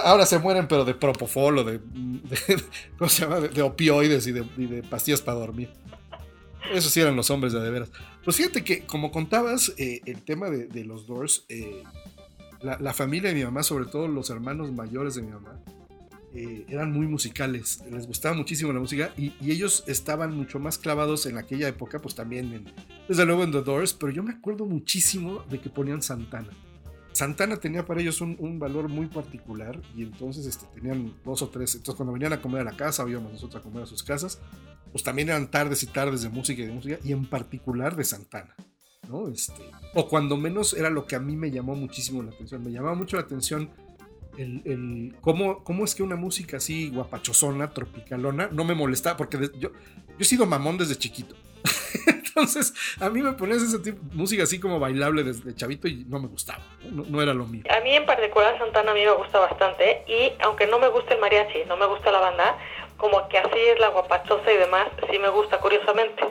Ahora, 0.04 0.26
se 0.26 0.38
mueren, 0.38 0.68
pero 0.68 0.84
de 0.84 0.94
propofol 0.94 1.58
o 1.58 1.64
de, 1.64 1.78
de- 1.78 2.62
¿cómo 2.98 3.08
se 3.08 3.22
llama? 3.22 3.40
De, 3.40 3.48
de 3.48 3.62
opioides 3.62 4.26
y 4.26 4.32
de, 4.32 4.44
y 4.56 4.66
de 4.66 4.82
pastillas 4.82 5.22
para 5.22 5.38
dormir. 5.38 5.70
Esos 6.72 6.92
sí 6.92 7.00
eran 7.00 7.16
los 7.16 7.30
hombres 7.30 7.52
de, 7.52 7.60
de 7.60 7.70
veras. 7.70 7.90
Pues 8.24 8.36
fíjate 8.36 8.62
que, 8.62 8.84
como 8.84 9.10
contabas, 9.10 9.72
eh, 9.78 10.00
el 10.04 10.22
tema 10.22 10.50
de 10.50 10.84
los 10.84 11.06
Doors, 11.06 11.46
eh, 11.48 11.82
la, 12.60 12.78
la 12.78 12.92
familia 12.92 13.30
de 13.30 13.34
mi 13.36 13.44
mamá, 13.44 13.62
sobre 13.62 13.86
todo 13.86 14.06
los 14.06 14.28
hermanos 14.30 14.70
mayores 14.70 15.14
de 15.14 15.22
mi 15.22 15.30
mamá, 15.32 15.58
eh, 16.34 16.66
eran 16.68 16.92
muy 16.92 17.06
musicales. 17.06 17.82
Les 17.90 18.06
gustaba 18.06 18.36
muchísimo 18.36 18.72
la 18.74 18.78
música 18.80 19.12
y, 19.16 19.32
y 19.40 19.50
ellos 19.50 19.82
estaban 19.86 20.36
mucho 20.36 20.58
más 20.60 20.76
clavados 20.76 21.24
en 21.26 21.38
aquella 21.38 21.66
época, 21.66 22.00
pues 22.00 22.14
también, 22.14 22.52
en, 22.52 22.72
desde 23.08 23.24
luego 23.24 23.42
en 23.42 23.50
The 23.52 23.62
Doors, 23.62 23.94
pero 23.94 24.12
yo 24.12 24.22
me 24.22 24.32
acuerdo 24.34 24.66
muchísimo 24.66 25.42
de 25.48 25.58
que 25.60 25.70
ponían 25.70 26.02
Santana. 26.02 26.50
Santana 27.20 27.58
tenía 27.58 27.84
para 27.84 28.00
ellos 28.00 28.20
un, 28.22 28.34
un 28.38 28.58
valor 28.58 28.88
muy 28.88 29.06
particular 29.06 29.78
y 29.94 30.02
entonces 30.04 30.46
este, 30.46 30.64
tenían 30.74 31.14
dos 31.24 31.42
o 31.42 31.48
tres. 31.50 31.74
Entonces, 31.74 31.94
cuando 31.96 32.12
venían 32.14 32.32
a 32.32 32.40
comer 32.40 32.62
a 32.62 32.64
la 32.64 32.76
casa, 32.76 33.04
íbamos 33.08 33.30
nosotros 33.32 33.60
a 33.60 33.62
comer 33.62 33.82
a 33.82 33.86
sus 33.86 34.02
casas, 34.02 34.40
pues 34.90 35.04
también 35.04 35.28
eran 35.28 35.50
tardes 35.50 35.82
y 35.82 35.86
tardes 35.86 36.22
de 36.22 36.30
música 36.30 36.62
y 36.62 36.66
de 36.66 36.72
música, 36.72 36.98
y 37.04 37.12
en 37.12 37.26
particular 37.26 37.94
de 37.94 38.04
Santana. 38.04 38.54
¿no? 39.08 39.28
Este, 39.28 39.62
o 39.94 40.08
cuando 40.08 40.36
menos 40.38 40.72
era 40.72 40.88
lo 40.88 41.06
que 41.06 41.14
a 41.16 41.20
mí 41.20 41.36
me 41.36 41.50
llamó 41.50 41.74
muchísimo 41.74 42.22
la 42.22 42.30
atención. 42.30 42.64
Me 42.64 42.70
llamaba 42.72 42.94
mucho 42.94 43.16
la 43.16 43.22
atención 43.24 43.68
el, 44.38 44.62
el- 44.64 45.14
cómo, 45.20 45.62
cómo 45.62 45.84
es 45.84 45.94
que 45.94 46.02
una 46.02 46.16
música 46.16 46.56
así 46.56 46.88
guapachosona, 46.88 47.72
tropicalona, 47.74 48.48
no 48.50 48.64
me 48.64 48.74
molestaba, 48.74 49.16
porque 49.18 49.38
yo, 49.58 49.70
yo 49.72 49.72
he 50.18 50.24
sido 50.24 50.46
mamón 50.46 50.78
desde 50.78 50.96
chiquito. 50.96 51.34
Entonces, 52.30 52.74
a 53.00 53.10
mí 53.10 53.22
me 53.22 53.32
ponías 53.32 53.62
ese 53.62 53.78
tipo 53.78 53.98
música 54.12 54.44
así 54.44 54.58
como 54.58 54.78
bailable 54.78 55.24
desde 55.24 55.54
chavito 55.54 55.88
y 55.88 56.04
no 56.08 56.20
me 56.20 56.28
gustaba, 56.28 56.62
no, 56.90 57.04
no 57.08 57.22
era 57.22 57.34
lo 57.34 57.46
mío. 57.46 57.64
A 57.70 57.80
mí 57.80 57.94
en 57.94 58.06
particular 58.06 58.56
Santana 58.58 58.92
a 58.92 58.94
mí 58.94 59.04
me 59.04 59.12
gusta 59.12 59.38
bastante 59.38 60.04
y 60.06 60.32
aunque 60.42 60.66
no 60.66 60.78
me 60.78 60.88
gusta 60.88 61.14
el 61.14 61.20
mariachi, 61.20 61.64
no 61.68 61.76
me 61.76 61.86
gusta 61.86 62.12
la 62.12 62.20
banda, 62.20 62.58
como 62.96 63.26
que 63.28 63.38
así 63.38 63.58
es 63.58 63.80
la 63.80 63.88
guapachosa 63.88 64.52
y 64.52 64.56
demás, 64.58 64.88
sí 65.10 65.18
me 65.18 65.30
gusta 65.30 65.58
curiosamente, 65.58 66.22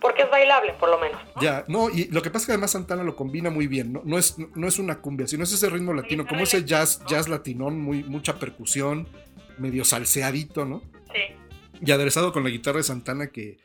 porque 0.00 0.22
es 0.22 0.30
bailable 0.30 0.74
por 0.74 0.90
lo 0.90 0.98
menos. 0.98 1.20
¿no? 1.34 1.42
Ya, 1.42 1.64
no, 1.68 1.88
y 1.88 2.04
lo 2.08 2.22
que 2.22 2.30
pasa 2.30 2.42
es 2.42 2.46
que 2.46 2.52
además 2.52 2.72
Santana 2.72 3.02
lo 3.02 3.16
combina 3.16 3.50
muy 3.50 3.66
bien, 3.66 3.92
no, 3.92 4.02
no, 4.04 4.18
es, 4.18 4.36
no 4.38 4.68
es 4.68 4.78
una 4.78 5.00
cumbia, 5.00 5.26
sino 5.26 5.44
es 5.44 5.52
ese 5.52 5.70
ritmo 5.70 5.94
latino, 5.94 6.26
como 6.26 6.42
ese 6.42 6.64
jazz, 6.64 7.02
jazz 7.06 7.28
latinón, 7.28 7.80
muy, 7.80 8.04
mucha 8.04 8.38
percusión, 8.38 9.08
medio 9.56 9.84
salseadito, 9.84 10.64
¿no? 10.64 10.82
Sí. 11.12 11.34
y 11.80 11.90
aderezado 11.90 12.32
con 12.32 12.44
la 12.44 12.50
guitarra 12.50 12.76
de 12.76 12.82
Santana 12.82 13.28
que 13.28 13.56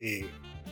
eh, 0.00 0.26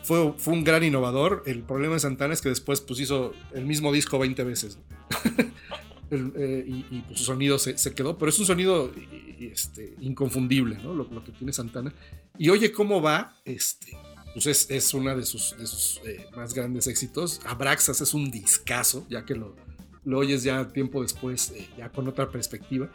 fue, 0.05 0.35
fue 0.37 0.53
un 0.53 0.63
gran 0.63 0.85
innovador. 0.85 1.43
El 1.47 1.63
problema 1.63 1.95
de 1.95 2.01
Santana 2.01 2.35
es 2.35 2.43
que 2.43 2.51
después 2.51 2.81
pues, 2.81 3.01
hizo 3.01 3.33
el 3.53 3.65
mismo 3.65 3.93
disco 3.93 4.19
20 4.19 4.45
veces. 4.45 4.79
eh, 6.11 6.65
y, 6.67 7.01
pues, 7.01 7.19
su 7.19 7.25
sonido 7.25 7.59
se, 7.59 7.75
quedó, 7.95 8.19
pero 8.19 8.29
es 8.29 8.39
un 8.39 8.47
sonido 8.47 8.93
este, 9.41 9.95
inconfundible, 10.01 10.79
¿no? 10.83 10.95
Lo, 10.95 11.09
lo, 11.11 11.25
que 11.25 11.33
tiene 11.33 11.53
Santana. 11.53 11.93
Y 12.39 12.51
oye 12.51 12.71
cómo 12.71 13.01
va, 13.01 13.37
este, 13.45 13.97
pues 14.35 14.47
es, 14.47 14.71
es 14.71 14.93
una 14.93 15.15
de 15.15 15.25
sus, 15.25 15.57
de 15.57 15.67
sus 15.67 16.01
eh, 16.05 16.27
más 16.37 16.53
grandes 16.53 16.87
éxitos. 16.87 17.41
Abraxas 17.47 18.01
es 18.03 18.13
un 18.13 18.31
discazo, 18.31 19.07
ya 19.09 19.25
que 19.25 19.35
lo, 19.35 19.57
lo 20.05 20.19
oyes 20.19 20.43
ya 20.43 20.69
tiempo 20.69 21.03
después, 21.03 21.51
eh, 21.57 21.69
ya 21.79 21.89
con 21.89 22.07
otra 22.09 22.29
perspectiva. 22.29 22.91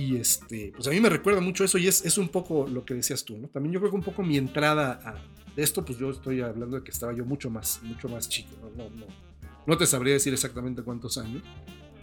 Y 0.00 0.16
este, 0.16 0.72
pues 0.74 0.86
a 0.88 0.90
mí 0.92 1.00
me 1.00 1.10
recuerda 1.10 1.40
mucho 1.42 1.62
eso 1.62 1.76
y 1.76 1.86
es, 1.86 2.04
es 2.06 2.16
un 2.16 2.28
poco 2.30 2.66
lo 2.66 2.84
que 2.86 2.94
decías 2.94 3.22
tú, 3.24 3.36
¿no? 3.36 3.48
También 3.48 3.74
yo 3.74 3.80
creo 3.80 3.90
que 3.90 3.96
un 3.96 4.02
poco 4.02 4.22
mi 4.22 4.38
entrada 4.38 4.98
a 5.04 5.14
esto, 5.60 5.84
pues 5.84 5.98
yo 5.98 6.10
estoy 6.10 6.40
hablando 6.40 6.78
de 6.78 6.82
que 6.84 6.90
estaba 6.90 7.12
yo 7.12 7.26
mucho 7.26 7.50
más, 7.50 7.80
mucho 7.82 8.08
más 8.08 8.26
chico, 8.28 8.50
¿no? 8.62 8.84
No, 8.84 8.90
no, 8.96 9.06
no 9.66 9.76
te 9.76 9.86
sabría 9.86 10.14
decir 10.14 10.32
exactamente 10.32 10.82
cuántos 10.82 11.18
años, 11.18 11.42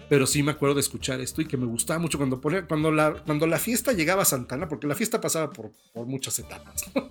pero 0.10 0.28
sí 0.28 0.44
me 0.44 0.52
acuerdo 0.52 0.76
de 0.76 0.82
escuchar 0.82 1.20
esto 1.22 1.42
y 1.42 1.46
que 1.46 1.58
me 1.58 1.66
gustaba 1.66 2.00
mucho 2.00 2.20
cuando, 2.20 2.40
ponía- 2.40 2.68
cuando, 2.68 2.92
la, 2.92 3.14
cuando 3.26 3.48
la 3.48 3.58
fiesta 3.58 3.94
llegaba 3.94 4.22
a 4.22 4.26
Santana, 4.26 4.68
porque 4.70 4.86
la 4.86 4.94
fiesta 4.94 5.20
pasaba 5.20 5.50
por, 5.50 5.72
por 5.92 6.06
muchas 6.06 6.38
etapas, 6.38 6.84
¿no? 6.94 7.10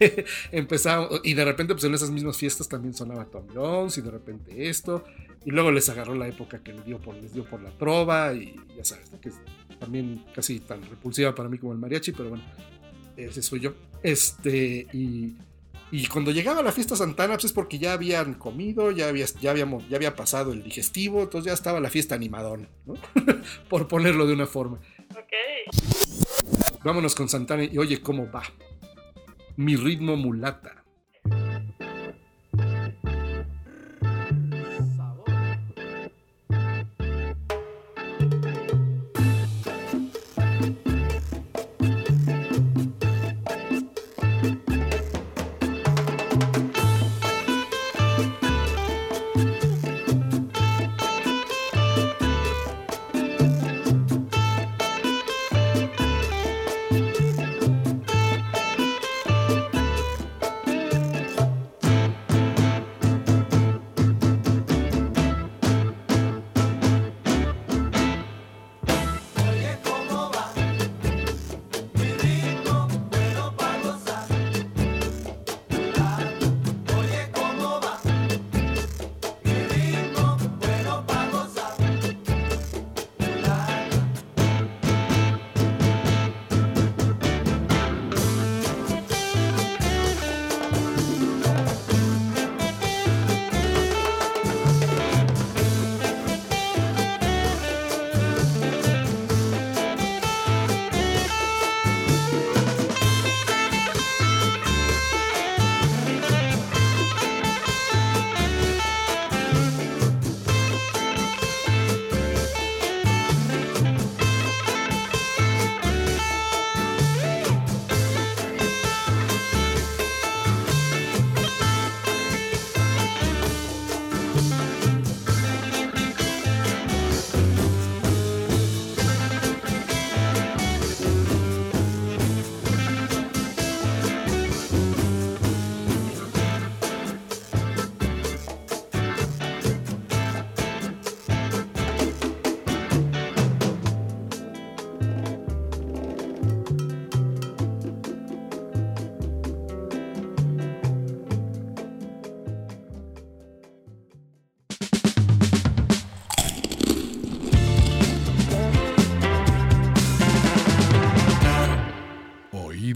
Empezaba, 0.52 1.08
y 1.24 1.34
de 1.34 1.44
repente, 1.44 1.74
pues 1.74 1.84
en 1.84 1.94
esas 1.94 2.10
mismas 2.10 2.36
fiestas 2.36 2.68
también 2.68 2.92
sonaba 2.94 3.24
Tom 3.24 3.46
Jones, 3.54 3.96
y 3.98 4.02
de 4.02 4.10
repente 4.10 4.68
esto, 4.68 5.02
y 5.44 5.50
luego 5.50 5.70
les 5.70 5.88
agarró 5.88 6.14
la 6.14 6.28
época 6.28 6.62
que 6.62 6.72
les 6.74 6.84
dio 6.84 6.98
por, 7.00 7.14
les 7.14 7.32
dio 7.32 7.44
por 7.44 7.62
la 7.62 7.70
trova, 7.70 8.32
y 8.34 8.54
ya 8.76 8.84
sabes, 8.84 9.10
¿no? 9.12 9.20
que 9.20 9.30
también 9.80 10.24
casi 10.34 10.60
tan 10.60 10.82
repulsiva 10.88 11.34
para 11.34 11.48
mí 11.48 11.58
como 11.58 11.72
el 11.72 11.78
mariachi, 11.78 12.12
pero 12.12 12.28
bueno, 12.28 12.44
ese 13.16 13.42
soy 13.42 13.60
yo. 13.60 13.72
Este, 14.02 14.86
y, 14.92 15.34
y 15.90 16.06
cuando 16.06 16.30
llegaba 16.30 16.62
la 16.62 16.70
fiesta 16.70 16.94
Santana, 16.94 17.34
pues 17.34 17.46
es 17.46 17.52
porque 17.52 17.78
ya 17.78 17.94
habían 17.94 18.34
comido, 18.34 18.90
ya 18.92 19.08
había, 19.08 19.26
ya 19.40 19.50
habíamos, 19.50 19.88
ya 19.88 19.96
había 19.96 20.14
pasado 20.14 20.52
el 20.52 20.62
digestivo, 20.62 21.22
entonces 21.22 21.46
ya 21.50 21.54
estaba 21.54 21.80
la 21.80 21.90
fiesta 21.90 22.14
animadona, 22.14 22.68
¿no? 22.86 22.94
por 23.68 23.88
ponerlo 23.88 24.26
de 24.26 24.34
una 24.34 24.46
forma. 24.46 24.78
Ok. 25.10 25.74
Vámonos 26.84 27.14
con 27.14 27.28
Santana 27.28 27.64
y 27.64 27.76
oye 27.78 28.00
cómo 28.00 28.30
va. 28.30 28.42
Mi 29.56 29.76
ritmo 29.76 30.16
mulata. 30.16 30.79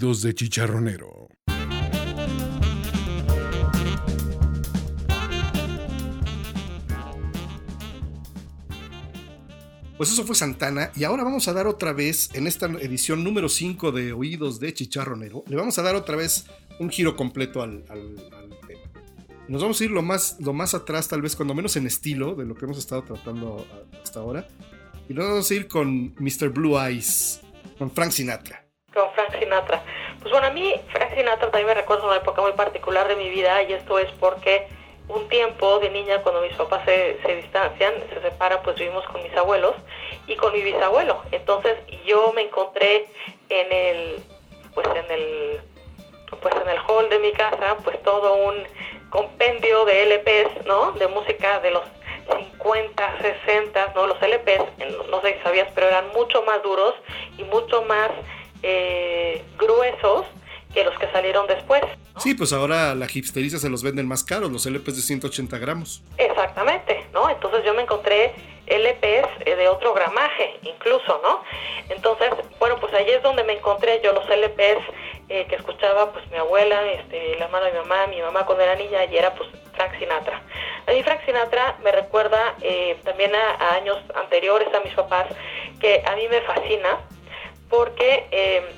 De 0.05 0.35
chicharronero. 0.35 1.29
Pues 9.97 10.13
eso 10.13 10.27
fue 10.27 10.37
Santana 10.37 10.91
y 10.95 11.05
ahora 11.05 11.25
vamos 11.25 11.49
a 11.49 11.55
dar 11.55 11.67
otra 11.67 11.95
vez, 11.95 12.29
en 12.35 12.47
esta 12.47 12.67
edición 12.67 13.25
número 13.25 13.49
5 13.49 13.93
de 13.93 14.13
Oídos 14.13 14.61
de 14.61 14.75
Chicharronero, 14.75 15.43
le 15.47 15.57
vamos 15.57 15.79
a 15.79 15.83
dar 15.83 15.95
otra 15.95 16.17
vez 16.17 16.45
un 16.79 16.91
giro 16.91 17.17
completo 17.17 17.63
al, 17.63 17.83
tema. 17.87 18.83
Nos 19.49 19.63
vamos 19.63 19.81
a 19.81 19.85
ir 19.85 19.91
lo 19.91 20.03
más, 20.03 20.37
lo 20.39 20.53
más 20.53 20.75
atrás, 20.75 21.09
tal 21.09 21.23
vez, 21.23 21.35
cuando 21.35 21.55
menos 21.55 21.77
en 21.77 21.87
estilo 21.87 22.35
de 22.35 22.45
lo 22.45 22.55
que 22.55 22.67
hemos 22.67 22.77
estado 22.77 23.05
tratando 23.05 23.67
hasta 24.03 24.21
ahora. 24.21 24.47
Y 25.09 25.15
nos 25.15 25.27
vamos 25.27 25.51
a 25.51 25.55
ir 25.55 25.67
con 25.67 26.15
Mr. 26.19 26.51
Blue 26.51 26.79
Eyes, 26.79 27.41
con 27.79 27.91
Frank 27.91 28.11
Sinatra. 28.11 28.64
Con 28.95 29.11
Frank 29.13 29.39
Sinatra. 29.39 29.83
Pues 30.21 30.31
bueno, 30.31 30.47
a 30.47 30.51
mí 30.51 30.81
Frank 30.89 31.15
Sinatra 31.15 31.51
también 31.51 31.67
me 31.67 31.75
recuerda 31.75 32.07
una 32.07 32.17
época 32.17 32.41
muy 32.41 32.53
particular 32.53 33.09
de 33.09 33.17
mi 33.17 33.29
vida 33.29 33.63
y 33.65 33.73
esto 33.73 33.99
es 33.99 34.11
porque 34.21 34.69
un 35.09 35.29
tiempo 35.29 35.81
de 35.81 35.91
niña 35.91 36.23
cuando 36.23 36.41
mis 36.41 36.55
papás 36.55 36.83
se, 36.87 37.19
se 37.23 37.37
distancian, 37.37 37.93
se 38.09 38.23
separan, 38.23 38.61
pues 38.63 38.77
vivimos 38.77 39.05
con 39.07 39.23
mis 39.23 39.37
abuelos 39.37 39.75
y 40.27 40.37
con 40.37 40.53
mi 40.53 40.63
bisabuelo. 40.63 41.23
Entonces 41.31 41.77
yo 42.07 42.33
me 42.35 42.43
encontré 42.43 43.07
en 43.51 43.73
el, 43.73 44.23
pues 44.75 44.87
en 44.87 45.11
el, 45.11 45.61
pues 46.41 46.55
en 46.55 46.69
el 46.69 46.79
hall 46.89 47.09
de 47.11 47.19
mi 47.19 47.33
casa, 47.33 47.77
pues 47.85 48.03
todo 48.03 48.35
un 48.35 48.65
compendio 49.11 49.85
de 49.85 50.07
LPs, 50.07 50.65
¿no? 50.67 50.93
De 50.93 51.07
música 51.09 51.61
de 51.61 51.71
los 51.71 51.83
50, 52.35 53.19
60, 53.21 53.93
¿no? 53.95 54.07
Los 54.07 54.21
LPs, 54.23 55.09
no 55.11 55.21
sé 55.21 55.35
si 55.35 55.43
sabías, 55.43 55.69
pero 55.75 55.89
eran 55.89 56.09
mucho 56.15 56.43
más 56.45 56.63
duros 56.63 56.95
y 57.37 57.45
mucho 57.45 57.83
más 57.83 58.11
eh, 58.65 59.43
gruesos 59.59 60.27
que 60.73 60.85
los 60.85 60.99
que 60.99 61.11
salieron 61.13 61.47
después. 61.47 61.83
Sí, 62.19 62.35
pues 62.35 62.53
ahora 62.53 62.95
la 62.95 63.07
hipsteriza 63.13 63.59
se 63.59 63.69
los 63.69 63.83
venden 63.83 64.09
más 64.09 64.25
caros, 64.25 64.51
los 64.51 64.67
LPs 64.67 64.97
de 64.97 65.03
180 65.03 65.59
gramos. 65.59 66.03
Exactamente, 66.19 67.07
¿no? 67.13 67.31
Entonces 67.31 67.65
yo 67.65 67.75
me 67.75 67.83
encontré 67.83 68.33
LPs 68.67 69.29
eh, 69.47 69.57
de 69.57 69.69
otro 69.69 69.93
gramaje, 69.95 70.59
incluso, 70.63 71.21
¿no? 71.23 71.43
Entonces, 71.89 72.31
bueno, 72.59 72.77
pues 72.81 72.93
ahí 72.95 73.09
es 73.11 73.23
donde 73.23 73.45
me 73.45 73.55
encontré 73.55 74.01
yo 74.03 74.13
los 74.13 74.29
LPs 74.29 74.83
eh, 75.29 75.47
que 75.49 75.57
escuchaba 75.57 76.13
pues 76.13 76.29
mi 76.31 76.39
abuela, 76.39 76.83
este, 76.93 77.37
la 77.39 77.47
hermana 77.47 77.67
de 77.67 77.73
mi 77.73 77.79
mamá, 77.79 78.07
mi 78.09 78.21
mamá 78.21 78.47
cuando 78.47 78.65
era 78.65 78.75
niña 78.75 79.05
y 79.05 79.17
era 79.17 79.35
pues 79.35 79.49
Frank 79.75 79.99
Sinatra. 79.99 80.43
A 80.87 80.93
mí 80.93 81.03
Frank 81.03 81.21
Sinatra 81.25 81.77
me 81.83 81.93
recuerda 81.93 82.55
eh, 82.63 82.99
también 83.05 83.33
a, 83.35 83.55
a 83.55 83.75
años 83.77 83.99
anteriores 84.15 84.69
a 84.75 84.81
mis 84.81 84.95
papás, 84.95 85.27
que 85.81 86.03
a 86.07 86.17
mí 86.17 86.27
me 86.29 86.41
fascina 86.43 86.99
porque... 87.77 88.27
eh, 88.31 88.75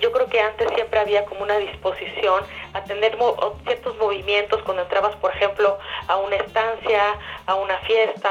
yo 0.00 0.12
creo 0.12 0.26
que 0.28 0.38
antes 0.38 0.68
siempre 0.74 1.00
había 1.00 1.24
como 1.24 1.42
una 1.42 1.56
disposición 1.58 2.44
a 2.72 2.84
tener 2.84 3.16
mo- 3.16 3.56
ciertos 3.66 3.96
movimientos 3.96 4.62
cuando 4.62 4.82
entrabas, 4.82 5.16
por 5.16 5.34
ejemplo, 5.34 5.76
a 6.06 6.16
una 6.18 6.36
estancia, 6.36 7.02
a 7.46 7.54
una 7.56 7.78
fiesta, 7.78 8.30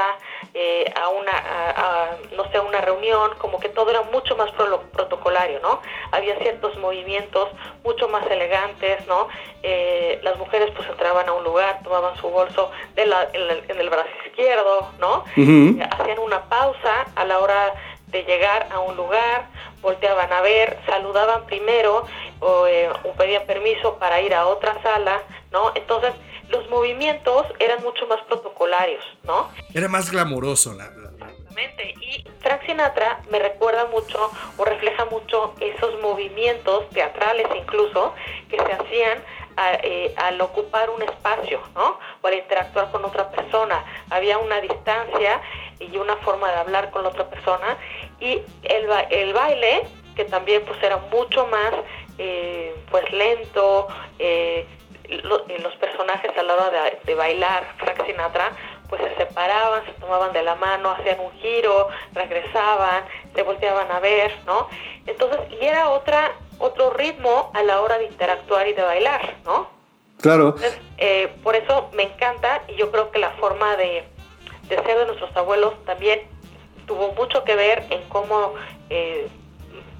eh, 0.54 0.90
a 0.98 1.08
una, 1.10 1.32
a- 1.32 1.70
a, 1.70 2.08
no 2.36 2.50
sé, 2.50 2.56
a 2.56 2.62
una 2.62 2.80
reunión, 2.80 3.32
como 3.38 3.60
que 3.60 3.68
todo 3.68 3.90
era 3.90 4.00
mucho 4.02 4.34
más 4.36 4.50
prolo- 4.52 4.80
protocolario, 4.92 5.58
¿no? 5.60 5.82
Había 6.12 6.38
ciertos 6.38 6.74
movimientos 6.78 7.50
mucho 7.84 8.08
más 8.08 8.24
elegantes, 8.30 9.06
¿no? 9.06 9.28
Eh, 9.62 10.20
las 10.22 10.38
mujeres 10.38 10.70
pues 10.74 10.88
entraban 10.88 11.28
a 11.28 11.32
un 11.34 11.44
lugar, 11.44 11.80
tomaban 11.82 12.16
su 12.16 12.30
bolso 12.30 12.70
de 12.94 13.04
la- 13.04 13.28
en, 13.34 13.42
el, 13.42 13.64
en 13.68 13.78
el 13.80 13.90
brazo 13.90 14.08
izquierdo, 14.24 14.88
¿no? 15.00 15.24
Hacían 15.90 16.20
una 16.20 16.44
pausa 16.48 17.04
a 17.14 17.24
la 17.26 17.40
hora 17.40 17.74
de 18.10 18.22
llegar 18.24 18.68
a 18.70 18.80
un 18.80 18.96
lugar, 18.96 19.46
volteaban 19.80 20.32
a 20.32 20.40
ver, 20.40 20.78
saludaban 20.86 21.46
primero 21.46 22.04
o, 22.40 22.66
eh, 22.66 22.88
o 23.04 23.12
pedían 23.12 23.44
permiso 23.46 23.98
para 23.98 24.20
ir 24.20 24.34
a 24.34 24.46
otra 24.46 24.80
sala, 24.82 25.22
¿no? 25.52 25.72
Entonces, 25.74 26.12
los 26.48 26.68
movimientos 26.70 27.46
eran 27.58 27.82
mucho 27.82 28.06
más 28.06 28.20
protocolarios, 28.22 29.04
¿no? 29.24 29.50
Era 29.74 29.88
más 29.88 30.10
glamoroso 30.10 30.72
la, 30.72 30.86
la- 30.86 31.10
la- 31.18 31.28
Exactamente. 31.28 31.94
Y 32.00 32.24
Frank 32.40 32.62
Sinatra 32.66 33.20
me 33.30 33.38
recuerda 33.40 33.86
mucho 33.86 34.30
o 34.56 34.64
refleja 34.64 35.04
mucho 35.06 35.54
esos 35.60 36.00
movimientos 36.00 36.88
teatrales 36.90 37.46
incluso 37.56 38.14
que 38.48 38.56
se 38.56 38.72
hacían 38.72 39.22
a- 39.58 39.74
eh, 39.82 40.14
al 40.16 40.40
ocupar 40.40 40.88
un 40.90 41.02
espacio, 41.02 41.60
¿no? 41.74 41.98
O 42.22 42.26
al 42.26 42.34
interactuar 42.34 42.90
con 42.90 43.04
otra 43.04 43.30
persona. 43.30 43.84
Había 44.10 44.38
una 44.38 44.60
distancia 44.60 45.40
y 45.80 45.96
una 45.96 46.16
forma 46.18 46.50
de 46.50 46.58
hablar 46.58 46.90
con 46.90 47.02
la 47.02 47.08
otra 47.10 47.28
persona. 47.28 47.76
Y 48.20 48.40
el, 48.62 48.86
ba- 48.86 49.06
el 49.10 49.32
baile, 49.32 49.86
que 50.16 50.24
también 50.26 50.64
pues 50.64 50.82
era 50.82 50.96
mucho 51.10 51.46
más 51.46 51.72
eh, 52.18 52.74
pues 52.90 53.10
lento, 53.12 53.88
eh, 54.18 54.66
lo- 55.22 55.44
los 55.46 55.74
personajes 55.76 56.36
a 56.36 56.42
la 56.42 56.54
hora 56.54 56.70
de, 56.70 57.00
de 57.06 57.14
bailar 57.14 57.66
Frank 57.78 58.04
Sinatra 58.06 58.52
pues 58.88 59.00
se 59.02 59.14
separaban, 59.16 59.84
se 59.84 59.92
tomaban 59.92 60.32
de 60.32 60.42
la 60.42 60.54
mano, 60.54 60.90
hacían 60.90 61.20
un 61.20 61.30
giro, 61.40 61.88
regresaban, 62.14 63.04
se 63.34 63.42
volteaban 63.42 63.90
a 63.92 64.00
ver, 64.00 64.34
¿no? 64.46 64.66
Entonces, 65.06 65.40
y 65.60 65.64
era 65.64 65.90
otra, 65.90 66.32
otro 66.58 66.90
ritmo 66.90 67.50
a 67.54 67.62
la 67.62 67.80
hora 67.80 67.98
de 67.98 68.04
interactuar 68.04 68.66
y 68.68 68.72
de 68.72 68.82
bailar, 68.82 69.36
¿no? 69.44 69.68
Claro. 70.20 70.48
Entonces, 70.56 70.78
eh, 70.98 71.32
por 71.42 71.54
eso 71.54 71.90
me 71.92 72.02
encanta 72.02 72.62
y 72.68 72.74
yo 72.74 72.90
creo 72.90 73.10
que 73.10 73.18
la 73.18 73.30
forma 73.32 73.76
de, 73.76 74.04
de 74.68 74.76
ser 74.82 74.98
de 74.98 75.06
nuestros 75.06 75.34
abuelos 75.36 75.74
también 75.84 76.22
tuvo 76.86 77.12
mucho 77.12 77.44
que 77.44 77.54
ver 77.54 77.84
en 77.90 78.02
cómo 78.08 78.54
eh, 78.90 79.28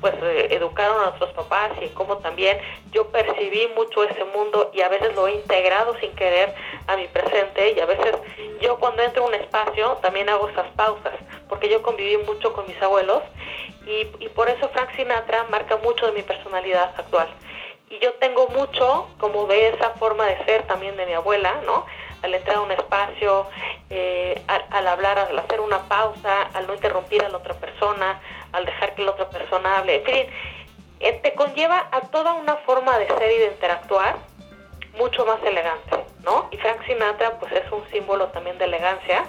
pues 0.00 0.14
eh, 0.22 0.48
educaron 0.50 1.00
a 1.00 1.06
nuestros 1.10 1.30
papás 1.32 1.72
y 1.80 1.84
en 1.84 1.94
cómo 1.94 2.18
también 2.18 2.58
yo 2.92 3.08
percibí 3.08 3.68
mucho 3.76 4.04
ese 4.04 4.24
mundo 4.24 4.70
y 4.72 4.80
a 4.80 4.88
veces 4.88 5.14
lo 5.14 5.28
he 5.28 5.34
integrado 5.34 5.96
sin 6.00 6.12
querer 6.12 6.54
a 6.86 6.96
mi 6.96 7.06
presente 7.08 7.72
y 7.76 7.80
a 7.80 7.86
veces 7.86 8.16
yo 8.60 8.78
cuando 8.78 9.02
entro 9.02 9.24
a 9.24 9.28
un 9.28 9.34
espacio 9.34 9.98
también 10.00 10.28
hago 10.28 10.48
esas 10.48 10.68
pausas 10.72 11.14
porque 11.48 11.68
yo 11.68 11.82
conviví 11.82 12.16
mucho 12.18 12.52
con 12.52 12.66
mis 12.66 12.80
abuelos 12.82 13.22
y, 13.86 14.04
por 14.30 14.48
eso 14.48 14.68
Frank 14.68 14.90
Sinatra 14.96 15.44
marca 15.50 15.76
mucho 15.78 16.06
de 16.06 16.12
mi 16.12 16.22
personalidad 16.22 16.92
actual 16.96 17.28
y 17.90 17.98
yo 18.00 18.12
tengo 18.14 18.48
mucho 18.48 19.08
como 19.18 19.46
de 19.46 19.68
esa 19.68 19.90
forma 19.90 20.26
de 20.26 20.44
ser 20.44 20.62
también 20.64 20.96
de 20.96 21.06
mi 21.06 21.14
abuela, 21.14 21.60
¿no? 21.64 21.86
Al 22.22 22.34
entrar 22.34 22.56
a 22.56 22.60
un 22.60 22.70
espacio, 22.70 23.46
eh, 23.88 24.42
al, 24.46 24.64
al 24.70 24.88
hablar, 24.88 25.18
al 25.18 25.38
hacer 25.38 25.60
una 25.60 25.88
pausa, 25.88 26.42
al 26.52 26.66
no 26.66 26.74
interrumpir 26.74 27.24
a 27.24 27.28
la 27.28 27.38
otra 27.38 27.54
persona, 27.54 28.20
al 28.52 28.66
dejar 28.66 28.94
que 28.94 29.04
la 29.04 29.12
otra 29.12 29.30
persona 29.30 29.78
hable. 29.78 29.96
En 29.96 30.04
fin, 30.04 30.26
eh, 31.00 31.12
te 31.22 31.34
conlleva 31.34 31.88
a 31.90 32.00
toda 32.00 32.34
una 32.34 32.56
forma 32.56 32.98
de 32.98 33.06
ser 33.06 33.30
y 33.30 33.38
de 33.38 33.46
interactuar 33.46 34.16
mucho 34.98 35.24
más 35.24 35.42
elegante, 35.44 36.04
¿no? 36.24 36.48
Y 36.50 36.56
Frank 36.58 36.84
Sinatra 36.86 37.38
pues 37.38 37.52
es 37.52 37.70
un 37.70 37.88
símbolo 37.90 38.26
también 38.28 38.58
de 38.58 38.64
elegancia 38.64 39.24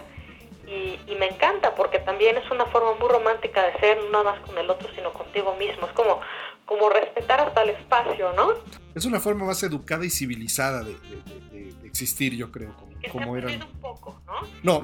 y, 0.70 1.00
y 1.12 1.16
me 1.16 1.28
encanta 1.28 1.74
porque 1.76 2.00
también 2.00 2.38
es 2.38 2.50
una 2.52 2.66
forma 2.68 2.94
muy 3.00 3.10
romántica 3.10 3.66
de 3.66 3.80
ser, 3.80 3.98
no 4.12 4.24
nada 4.24 4.36
más 4.38 4.48
con 4.48 4.58
el 4.58 4.70
otro, 4.70 4.88
sino 4.96 5.12
contigo 5.12 5.56
mismo. 5.56 5.88
Es 5.88 5.94
como, 5.94 6.20
como 6.66 6.90
respetar 6.90 7.40
hasta 7.42 7.64
el 7.64 7.72
espacio, 7.72 8.32
¿no? 8.34 8.54
Es 8.94 9.06
una 9.06 9.20
forma 9.20 9.46
más 9.46 9.64
educada 9.64 10.06
y 10.06 10.10
civilizada 10.10 10.84
de, 10.84 10.94
de- 10.94 11.50
de- 11.52 11.74
de- 11.74 11.88
existir, 11.88 12.36
yo 12.36 12.52
creo, 12.52 12.76
como, 12.76 13.00
Que 13.00 13.08
se 13.08 13.12
como 13.12 13.34
ha 13.34 13.38
eran. 13.40 13.50
perdido 13.52 13.68
un 13.74 13.80
poco, 13.82 14.22
¿no? 14.28 14.34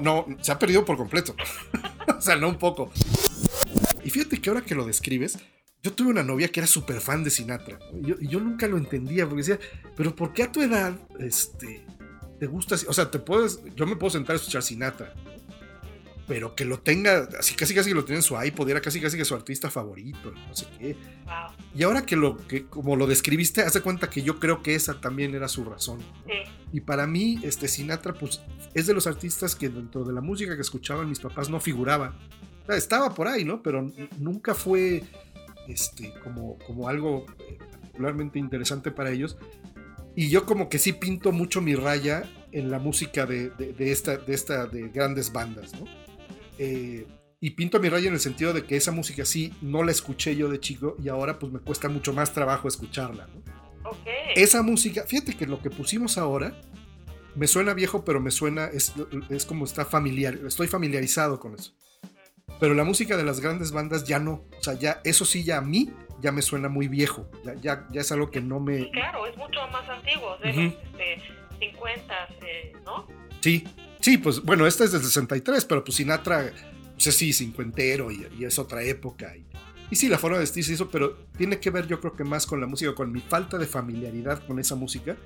no, 0.26 0.36
se 0.42 0.50
ha 0.52 0.58
perdido 0.58 0.84
por 0.84 0.96
completo. 0.96 1.34
o 2.18 2.20
sea, 2.20 2.34
no 2.36 2.48
un 2.48 2.56
poco. 2.58 2.90
Y 4.02 4.10
fíjate 4.10 4.40
que 4.40 4.50
ahora 4.50 4.62
que 4.62 4.74
lo 4.74 4.84
describes, 4.84 5.38
yo 5.82 5.92
tuve 5.92 6.08
una 6.10 6.22
novia 6.24 6.48
que 6.48 6.60
era 6.60 6.66
súper 6.66 7.00
fan 7.00 7.22
de 7.22 7.30
Sinatra. 7.30 7.78
yo, 7.92 8.16
yo 8.20 8.40
nunca 8.40 8.66
lo 8.66 8.76
entendía 8.76 9.24
porque 9.26 9.42
decía, 9.42 9.58
pero 9.96 10.14
¿por 10.16 10.32
qué 10.32 10.42
a 10.44 10.50
tu 10.52 10.62
edad 10.62 10.94
este, 11.20 11.84
te 12.40 12.46
gusta? 12.46 12.74
O 12.88 12.92
sea, 12.92 13.10
te 13.10 13.18
puedes, 13.20 13.60
yo 13.76 13.86
me 13.86 13.94
puedo 13.96 14.10
sentar 14.10 14.34
a 14.34 14.36
escuchar 14.36 14.62
Sinatra. 14.64 15.14
Pero 16.28 16.56
que 16.56 16.64
lo 16.64 16.80
tenga, 16.80 17.28
así 17.38 17.54
casi 17.54 17.72
casi 17.72 17.90
que 17.90 17.94
lo 17.94 18.04
tiene 18.04 18.16
en 18.16 18.22
su 18.24 18.34
iPod, 18.42 18.68
era 18.68 18.80
casi 18.80 19.00
casi 19.00 19.16
que 19.16 19.24
su 19.24 19.34
artista 19.36 19.70
favorito, 19.70 20.32
no 20.32 20.56
sé 20.56 20.66
qué. 20.76 20.94
Wow. 21.24 21.34
Y 21.74 21.82
ahora 21.84 22.04
que 22.04 22.16
lo 22.16 22.36
que 22.48 22.66
como 22.66 22.96
lo 22.96 23.06
describiste, 23.06 23.62
hace 23.62 23.80
cuenta 23.80 24.10
que 24.10 24.22
yo 24.22 24.40
creo 24.40 24.60
que 24.60 24.74
esa 24.74 25.00
también 25.00 25.34
era 25.36 25.46
su 25.46 25.64
razón. 25.64 26.00
Sí, 26.26 26.32
Y 26.72 26.80
para 26.80 27.06
mí, 27.06 27.38
este 27.44 27.68
Sinatra, 27.68 28.12
pues, 28.12 28.40
es 28.74 28.86
de 28.88 28.94
los 28.94 29.06
artistas 29.06 29.54
que 29.54 29.68
dentro 29.68 30.02
de 30.02 30.12
la 30.12 30.20
música 30.20 30.56
que 30.56 30.62
escuchaban 30.62 31.08
mis 31.08 31.20
papás 31.20 31.48
no 31.48 31.60
figuraba. 31.60 32.18
Estaba 32.68 33.14
por 33.14 33.28
ahí, 33.28 33.44
¿no? 33.44 33.62
Pero 33.62 33.92
nunca 34.18 34.52
fue 34.52 35.04
este, 35.68 36.12
como, 36.24 36.58
como 36.66 36.88
algo 36.88 37.24
eh, 37.48 37.56
particularmente 37.70 38.40
interesante 38.40 38.90
para 38.90 39.12
ellos. 39.12 39.36
Y 40.16 40.28
yo 40.30 40.44
como 40.44 40.68
que 40.68 40.78
sí 40.80 40.92
pinto 40.92 41.30
mucho 41.30 41.60
mi 41.60 41.76
raya 41.76 42.24
en 42.50 42.70
la 42.72 42.80
música 42.80 43.26
de, 43.26 43.50
de- 43.50 43.72
de 43.74 43.92
esta, 43.92 44.16
de 44.16 44.34
esta, 44.34 44.66
de 44.66 44.88
grandes 44.88 45.30
bandas, 45.32 45.72
¿no? 45.78 45.84
Eh, 46.58 47.06
y 47.40 47.50
pinto 47.50 47.78
mi 47.80 47.88
raya 47.88 48.08
en 48.08 48.14
el 48.14 48.20
sentido 48.20 48.52
de 48.52 48.64
que 48.64 48.76
esa 48.76 48.92
música 48.92 49.24
sí 49.24 49.52
no 49.60 49.82
la 49.82 49.92
escuché 49.92 50.34
yo 50.36 50.48
de 50.48 50.58
chico 50.58 50.96
y 51.02 51.08
ahora 51.08 51.38
pues 51.38 51.52
me 51.52 51.58
cuesta 51.58 51.88
mucho 51.88 52.12
más 52.12 52.32
trabajo 52.32 52.66
escucharla, 52.66 53.26
¿no? 53.26 53.42
Esa 54.34 54.62
música, 54.62 55.04
fíjate 55.06 55.34
que 55.36 55.46
lo 55.46 55.62
que 55.62 55.70
pusimos 55.70 56.18
ahora 56.18 56.54
me 57.34 57.46
suena 57.46 57.74
viejo, 57.74 58.04
pero 58.04 58.20
me 58.20 58.30
suena, 58.30 58.66
es, 58.66 58.94
es 59.28 59.46
como 59.46 59.64
está 59.64 59.84
familiar, 59.84 60.38
estoy 60.46 60.66
familiarizado 60.66 61.38
con 61.38 61.54
eso. 61.54 61.72
Pero 62.58 62.74
la 62.74 62.84
música 62.84 63.16
de 63.16 63.24
las 63.24 63.40
grandes 63.40 63.72
bandas 63.72 64.04
ya 64.04 64.18
no, 64.18 64.44
o 64.58 64.62
sea, 64.62 64.74
ya, 64.74 65.00
eso 65.04 65.24
sí, 65.24 65.44
ya 65.44 65.58
a 65.58 65.60
mí 65.60 65.90
ya 66.20 66.32
me 66.32 66.40
suena 66.40 66.68
muy 66.68 66.88
viejo, 66.88 67.30
ya, 67.44 67.54
ya, 67.54 67.86
ya 67.90 68.00
es 68.00 68.10
algo 68.10 68.30
que 68.30 68.40
no 68.40 68.58
Sí, 68.58 68.64
me... 68.64 68.90
claro, 68.90 69.26
es 69.26 69.36
mucho 69.36 69.60
más 69.68 69.88
antiguo, 69.88 70.36
de 70.38 70.52
los 70.52 70.72
este, 70.72 71.22
50, 71.60 72.28
eh, 72.46 72.72
¿no? 72.84 73.06
Sí, 73.40 73.64
sí, 74.06 74.18
pues 74.18 74.40
bueno, 74.40 74.68
esta 74.68 74.84
es 74.84 74.92
del 74.92 75.02
63, 75.02 75.64
pero 75.64 75.82
pues 75.82 75.96
Sinatra, 75.96 76.44
no 76.44 77.00
sé 77.00 77.10
si 77.10 77.32
cincuentero 77.32 78.12
y, 78.12 78.24
y 78.38 78.44
es 78.44 78.56
otra 78.56 78.84
época. 78.84 79.36
Y, 79.36 79.44
y 79.90 79.96
sí, 79.96 80.08
la 80.08 80.16
forma 80.16 80.36
de 80.36 80.42
vestirse 80.44 80.72
eso, 80.72 80.88
pero 80.88 81.16
tiene 81.36 81.58
que 81.58 81.70
ver 81.70 81.88
yo 81.88 81.98
creo 81.98 82.14
que 82.14 82.22
más 82.22 82.46
con 82.46 82.60
la 82.60 82.68
música, 82.68 82.94
con 82.94 83.10
mi 83.10 83.18
falta 83.18 83.58
de 83.58 83.66
familiaridad 83.66 84.46
con 84.46 84.60
esa 84.60 84.76
música, 84.76 85.16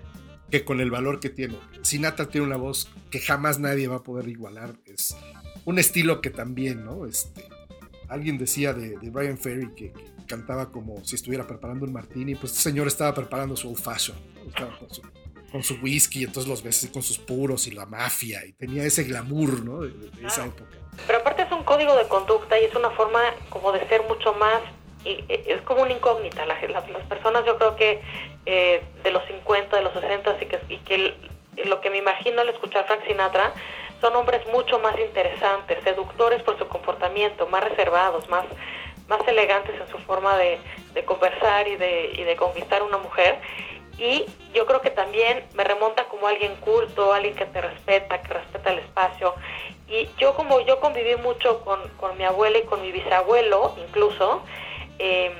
que 0.51 0.65
con 0.65 0.81
el 0.81 0.91
valor 0.91 1.21
que 1.21 1.29
tiene. 1.29 1.59
Sinatra 1.83 2.31
tiene 2.31 2.47
una 2.47 2.57
voz 2.57 2.89
que 3.11 3.21
jamás 3.21 3.59
nadie 3.59 3.87
va 3.87 3.97
a 3.97 4.03
poder 4.03 4.31
igualar, 4.31 4.75
es 4.87 5.15
un 5.67 5.79
estilo 5.79 6.23
que 6.23 6.31
también, 6.31 6.83
¿no? 6.83 7.05
Este, 7.05 7.45
alguien 8.09 8.39
decía 8.39 8.73
de, 8.73 8.97
de 8.97 9.11
Brian 9.11 9.37
Ferry 9.37 9.75
que, 9.75 9.93
que 9.93 10.27
cantaba 10.27 10.73
como 10.73 11.05
si 11.05 11.17
estuviera 11.17 11.47
preparando 11.47 11.85
un 11.85 11.93
martini, 11.93 12.35
pues 12.35 12.53
este 12.53 12.63
señor 12.71 12.87
estaba 12.87 13.13
preparando 13.13 13.59
su 13.59 13.69
old 13.69 13.79
fashion, 13.79 14.17
estaba 14.49 14.79
con 14.79 14.89
su, 14.89 15.03
con 15.51 15.63
su 15.63 15.75
whisky, 15.83 16.25
entonces 16.25 16.49
los 16.49 16.63
ves 16.63 16.79
así 16.79 16.89
con 16.93 17.03
sus 17.03 17.19
puros 17.19 17.67
y 17.67 17.73
la 17.73 17.87
mafia, 17.87 18.45
y 18.47 18.53
tenía 18.53 18.85
ese 18.85 19.05
glamour, 19.05 19.65
¿no? 19.65 19.81
De, 19.81 19.89
esa 20.27 20.43
Claro. 20.45 20.51
época. 20.57 20.77
Pero 21.07 21.19
aparte 21.21 21.43
es 21.43 21.53
un 21.53 21.65
código 21.65 21.97
de 21.97 22.07
conducta 22.09 22.59
y 22.59 22.65
es 22.65 22.75
una 22.75 22.91
forma 22.91 23.21
como 23.49 23.73
de 23.73 23.87
ser 23.89 24.03
mucho 24.05 24.33
más, 24.35 24.61
y, 25.05 25.25
eh, 25.29 25.45
es 25.49 25.63
como 25.63 25.83
una 25.83 25.93
incógnita. 25.93 26.45
La- 26.47 26.61
la- 26.69 26.87
las 26.89 27.07
personas 27.09 27.45
yo 27.47 27.57
creo 27.59 27.77
que 27.77 28.01
eh, 28.47 28.83
de 29.05 29.11
los 29.11 29.23
50, 29.27 29.77
de 29.77 29.83
los 29.83 29.93
60 29.93 30.37
y 30.41 30.47
que, 30.47 30.59
y 30.71 30.77
que 30.79 30.95
el- 30.95 31.15
lo 31.69 31.81
que 31.83 31.91
me 31.91 31.99
imagino 31.99 32.41
al 32.41 32.49
escuchar 32.49 32.87
Frank 32.87 33.07
Sinatra 33.07 33.53
son 34.01 34.17
hombres 34.17 34.41
mucho 34.51 34.79
más 34.79 34.99
interesantes, 34.99 35.79
seductores 35.85 36.43
por 36.43 36.59
su 36.59 36.67
comportamiento, 36.69 37.47
más 37.49 37.63
reservados, 37.65 38.29
más, 38.31 38.45
más 39.09 39.21
elegantes 39.29 39.79
en 39.79 39.89
su 39.89 39.99
forma 39.99 40.37
de, 40.39 40.59
de 40.95 41.05
conversar 41.05 41.69
y 41.69 41.77
de, 41.77 42.13
y 42.15 42.23
de 42.25 42.35
conquistar 42.37 42.81
a 42.81 42.85
una 42.85 42.97
mujer. 42.99 43.39
Y 44.01 44.25
yo 44.55 44.65
creo 44.65 44.81
que 44.81 44.89
también 44.89 45.45
me 45.53 45.63
remonta 45.63 46.05
como 46.05 46.27
alguien 46.27 46.57
culto, 46.57 47.13
alguien 47.13 47.35
que 47.35 47.45
te 47.45 47.61
respeta, 47.61 48.23
que 48.23 48.33
respeta 48.33 48.73
el 48.73 48.79
espacio. 48.79 49.35
Y 49.89 50.09
yo 50.17 50.35
como 50.35 50.61
yo 50.63 50.81
conviví 50.81 51.17
mucho 51.17 51.61
con, 51.65 51.87
con 52.01 52.17
mi 52.17 52.25
abuela 52.25 52.59
y 52.59 52.63
con 52.63 52.81
mi 52.81 52.93
bisabuelo 52.93 53.75
incluso, 53.77 54.43
eh, 54.99 55.31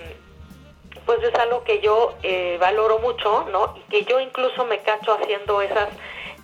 pues 1.07 1.23
es 1.23 1.35
algo 1.37 1.65
que 1.65 1.81
yo 1.81 2.15
eh, 2.23 2.59
valoro 2.61 2.99
mucho, 2.99 3.47
¿no? 3.51 3.75
Y 3.79 3.81
que 3.91 4.05
yo 4.05 4.21
incluso 4.21 4.67
me 4.67 4.79
cacho 4.81 5.15
haciendo 5.15 5.63
esas, 5.63 5.89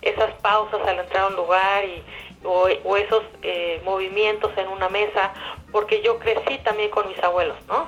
esas 0.01 0.31
pausas 0.41 0.81
al 0.87 0.97
entrar 0.97 1.25
a 1.25 1.27
un 1.27 1.35
lugar 1.35 1.85
y, 1.85 2.03
o, 2.43 2.67
o 2.83 2.97
esos 2.97 3.23
eh, 3.43 3.79
movimientos 3.85 4.51
en 4.57 4.69
una 4.69 4.89
mesa, 4.89 5.33
porque 5.71 6.01
yo 6.01 6.17
crecí 6.17 6.57
también 6.63 6.89
con 6.89 7.07
mis 7.07 7.21
abuelos, 7.23 7.57
¿no? 7.67 7.87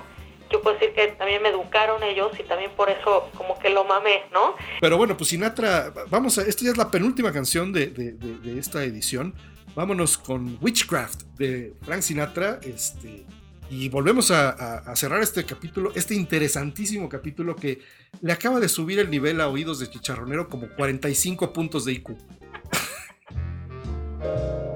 Yo 0.51 0.61
puedo 0.61 0.77
decir 0.77 0.93
que 0.95 1.07
también 1.09 1.41
me 1.41 1.49
educaron 1.49 2.01
ellos 2.03 2.31
y 2.39 2.43
también 2.43 2.71
por 2.75 2.89
eso 2.89 3.29
como 3.37 3.57
que 3.59 3.69
lo 3.69 3.83
mamé, 3.85 4.23
¿no? 4.33 4.55
Pero 4.81 4.97
bueno, 4.97 5.15
pues 5.17 5.29
Sinatra, 5.29 5.93
vamos 6.09 6.37
a, 6.37 6.41
esta 6.43 6.65
ya 6.65 6.71
es 6.71 6.77
la 6.77 6.89
penúltima 6.91 7.31
canción 7.31 7.71
de, 7.71 7.87
de- 7.87 8.59
esta 8.59 8.83
edición. 8.83 9.33
Vámonos 9.75 10.17
con 10.17 10.57
Witchcraft 10.61 11.21
de 11.37 11.73
Frank 11.83 12.01
Sinatra. 12.01 12.59
Este, 12.63 13.25
y 13.69 13.87
volvemos 13.89 14.31
a, 14.31 14.49
a- 14.49 14.77
a 14.91 14.95
cerrar 14.95 15.21
este 15.21 15.45
capítulo, 15.45 15.91
este 15.95 16.15
interesantísimo 16.15 17.07
capítulo 17.07 17.55
que 17.55 17.79
le 18.21 18.33
acaba 18.33 18.59
de 18.59 18.67
subir 18.67 18.97
el 18.99 19.09
nivel 19.11 19.39
a 19.41 19.47
oídos 19.47 19.79
de 19.79 19.89
chicharronero 19.89 20.49
como 20.49 20.67
45 20.75 21.53
puntos 21.53 21.85
de 21.85 21.93
IQ. 21.93 22.09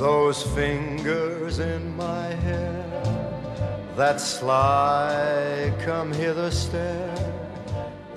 Those 0.00 0.42
fingers 0.42 1.58
in 1.58 1.94
my 1.94 2.28
hair, 2.28 3.02
that 3.96 4.18
sly 4.18 5.74
come 5.84 6.10
hither 6.10 6.50
stare, 6.50 7.34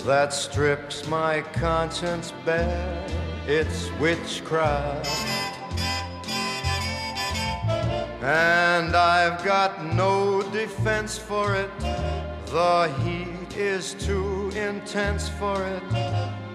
that 0.06 0.32
strips 0.32 1.06
my 1.10 1.42
conscience 1.42 2.32
bare, 2.46 3.06
it's 3.48 3.92
witchcraft. 4.00 5.10
And 8.22 8.96
I've 8.96 9.44
got 9.44 9.84
no 9.84 10.42
defense 10.54 11.18
for 11.18 11.54
it, 11.54 11.70
the 12.46 12.94
heat 13.04 13.58
is 13.58 13.94
too 13.96 14.52
intense 14.56 15.28
for 15.28 15.62
it. 15.66 15.84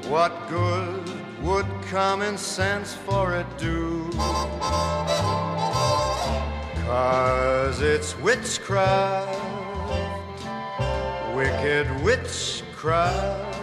What 0.09 0.33
good 0.49 1.18
would 1.49 1.67
common 1.91 2.37
sense 2.37 2.93
for 2.93 3.35
it 3.35 3.47
do? 3.57 4.11
Cause 6.85 7.81
it's 7.81 8.19
witchcraft, 8.19 9.41
wicked 11.35 11.87
witchcraft. 12.03 13.57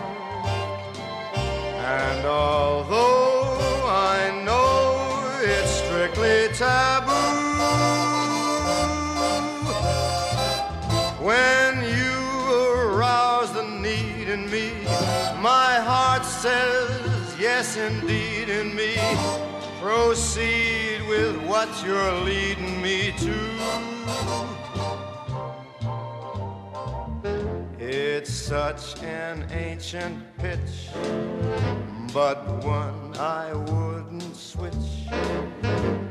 And 1.36 2.26
although 2.26 3.86
I 3.88 4.42
know 4.44 5.40
it's 5.44 5.70
strictly 5.84 6.48
taboo, 6.56 7.14
when 11.24 11.84
you 11.98 12.18
arouse 12.82 13.54
the 13.54 13.64
need 13.64 14.28
in 14.30 14.50
me, 14.50 14.72
my 15.40 15.80
heart 15.90 16.26
says 16.26 16.95
yes 17.40 17.78
indeed 17.78 18.50
in 18.50 18.76
me. 18.76 18.96
Proceed 19.82 21.08
with 21.08 21.36
what 21.46 21.70
you're 21.86 22.14
leading 22.22 22.82
me 22.82 23.14
to. 23.20 23.36
It's 27.80 28.34
such 28.34 29.02
an 29.04 29.48
ancient 29.52 30.24
pitch, 30.38 30.90
but 32.14 32.38
one 32.64 33.16
I 33.18 33.54
wouldn't 33.54 34.36
switch. 34.36 34.74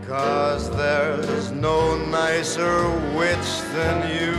Cause 0.07 0.71
there's 0.71 1.51
no 1.51 1.97
nicer 2.07 2.89
witch 3.17 3.61
than 3.73 3.97
you. 4.17 4.35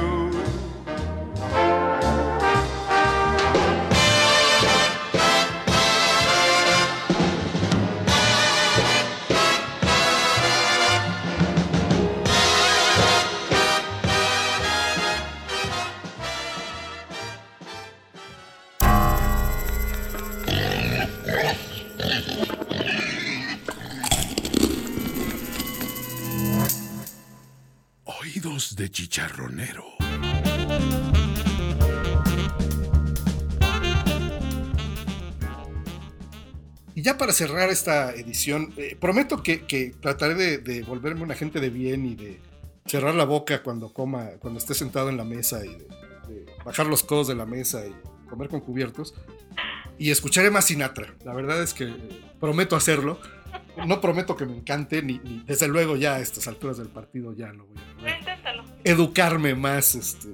De 28.45 28.91
chicharronero. 28.91 29.83
Y 36.93 37.01
ya 37.01 37.17
para 37.17 37.33
cerrar 37.33 37.71
esta 37.71 38.13
edición, 38.13 38.71
eh, 38.77 38.95
prometo 39.01 39.41
que, 39.41 39.95
trataré 39.99 40.35
de, 40.35 40.57
de 40.59 40.83
volverme 40.83 41.23
una 41.23 41.33
gente 41.33 41.59
de 41.59 41.71
bien 41.71 42.05
y 42.05 42.13
de 42.13 42.39
cerrar 42.85 43.15
la 43.15 43.25
boca 43.25 43.63
cuando 43.63 43.91
coma, 43.91 44.29
cuando 44.37 44.59
esté 44.59 44.75
sentado 44.75 45.09
en 45.09 45.17
la 45.17 45.23
mesa 45.23 45.65
y 45.65 45.69
de, 45.69 46.45
bajar 46.63 46.85
los 46.85 47.01
codos 47.01 47.27
de 47.27 47.33
la 47.33 47.47
mesa 47.47 47.83
y 47.87 47.95
comer 48.29 48.49
con 48.49 48.61
cubiertos. 48.61 49.15
Y 49.97 50.11
escucharé 50.11 50.51
más 50.51 50.65
Sinatra. 50.65 51.15
La 51.23 51.33
verdad 51.33 51.63
es 51.63 51.73
que 51.73 51.85
eh, 51.85 52.21
prometo 52.39 52.75
hacerlo. 52.75 53.19
No 53.87 53.99
prometo 54.01 54.37
que 54.37 54.45
me 54.45 54.55
encante, 54.55 55.01
ni, 55.01 55.19
desde 55.47 55.67
luego 55.67 55.95
ya 55.95 56.15
a 56.15 56.19
estas 56.19 56.47
alturas 56.47 56.77
del 56.77 56.89
partido 56.89 57.33
ya 57.33 57.51
no 57.51 57.65
voy 57.65 57.77
a 57.77 57.97
poder 57.97 58.24
Educarme 58.83 59.55
más, 59.55 59.95
este, 59.95 60.29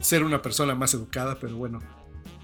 ser 0.00 0.22
una 0.24 0.40
persona 0.42 0.74
más 0.74 0.94
educada, 0.94 1.38
pero 1.40 1.56
bueno, 1.56 1.80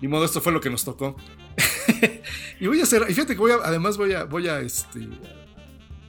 ni 0.01 0.09
modo, 0.09 0.25
esto 0.25 0.41
fue 0.41 0.53
lo 0.53 0.61
que 0.61 0.71
nos 0.71 0.85
tocó. 0.85 1.17
y 2.61 2.67
voy 2.67 2.81
a 2.81 2.85
hacer, 2.85 3.03
y 3.09 3.15
fíjate 3.15 3.35
que 3.35 3.41
voy 3.41 3.53
a, 3.53 3.57
además 3.63 3.97
voy 3.97 4.13
a, 4.13 4.25
voy 4.25 4.49
a, 4.49 4.61
este, 4.61 5.09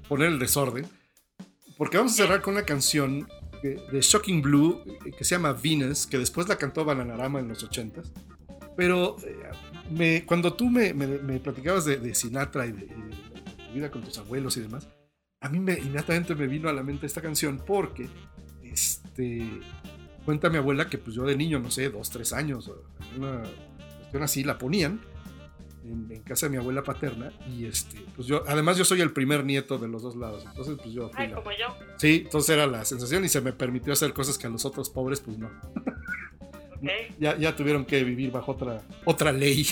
poner 0.07 0.30
el 0.30 0.40
desorden, 0.40 0.86
porque 1.77 1.98
vamos 1.98 2.14
a 2.14 2.15
cerrar 2.15 2.41
con 2.41 2.53
una 2.56 2.64
canción 2.64 3.27
de 3.64 3.99
Shocking 3.99 4.41
Blue 4.44 4.84
eh, 5.06 5.11
que 5.18 5.23
se 5.23 5.36
llama 5.36 5.53
Venus, 5.53 6.06
que 6.06 6.18
después 6.19 6.48
la 6.48 6.56
cantó 6.57 6.86
Bananarama 6.86 7.40
en 7.40 7.48
los 7.48 7.68
80s, 7.68 8.11
pero 8.77 9.15
eh, 9.26 9.36
me- 9.91 10.23
cuando 10.26 10.53
tú 10.53 10.69
me, 10.69 10.94
me- 10.94 11.07
me 11.19 11.40
platicabas 11.40 11.84
de, 11.86 11.98
de 11.98 12.14
Sinatra 12.14 12.68
y 12.68 12.72
de, 12.73 12.86
de 12.86 13.73
vida 13.73 13.90
con 13.90 14.03
tus 14.03 14.18
abuelos 14.19 14.56
y 14.57 14.61
demás, 14.61 14.88
a 15.41 15.49
mí 15.49 15.60
me, 15.60 15.73
inmediatamente 15.73 16.36
me 16.36 16.45
vino 16.48 16.69
a 16.69 16.73
la 16.73 16.84
mente 16.84 17.06
esta 17.07 17.22
canción 17.22 17.61
porque 17.65 18.07
este, 18.76 19.41
cuenta 20.26 20.49
mi 20.49 20.57
abuela 20.57 20.88
que 20.89 20.97
pues 20.97 21.15
yo 21.15 21.23
de 21.23 21.35
niño, 21.35 21.60
no 21.60 21.72
sé, 21.72 21.89
dos, 21.89 22.10
tres 22.10 22.34
años, 22.34 22.69
una 23.18 23.41
cuestión 23.99 24.23
así, 24.23 24.43
la 24.43 24.57
ponían 24.57 24.99
en, 25.85 26.07
en 26.11 26.22
casa 26.23 26.47
de 26.47 26.52
mi 26.52 26.57
abuela 26.57 26.84
paterna 26.84 27.31
y 27.49 27.65
este, 27.65 28.03
pues 28.15 28.27
yo, 28.27 28.43
además 28.47 28.77
yo 28.77 28.85
soy 28.85 29.02
el 29.02 29.11
primer 29.14 29.45
nieto 29.45 29.77
de 29.77 29.88
los 29.88 30.02
dos 30.03 30.15
lados, 30.15 30.43
entonces 30.45 30.76
pues 30.81 30.93
yo 30.93 31.10
Ay, 31.14 31.30
la- 31.30 31.35
como 31.35 31.52
yo. 31.52 31.68
Sí, 31.97 32.23
entonces 32.26 32.49
era 32.49 32.68
la 32.68 32.84
sensación 32.85 33.23
y 33.23 33.30
se 33.30 33.39
me 33.41 33.53
permitió 33.53 33.93
hacer 33.93 34.14
cosas 34.14 34.38
que 34.38 34.47
a 34.47 34.49
los 34.49 34.65
otros 34.65 34.89
pobres 34.89 35.19
pues 35.22 35.38
no. 35.38 35.47
Ok. 35.47 35.85
Ya, 37.19 37.35
ya 37.38 37.56
tuvieron 37.56 37.84
que 37.85 38.03
vivir 38.03 38.30
bajo 38.31 38.52
otra, 38.52 38.81
otra 39.06 39.31
ley. 39.31 39.65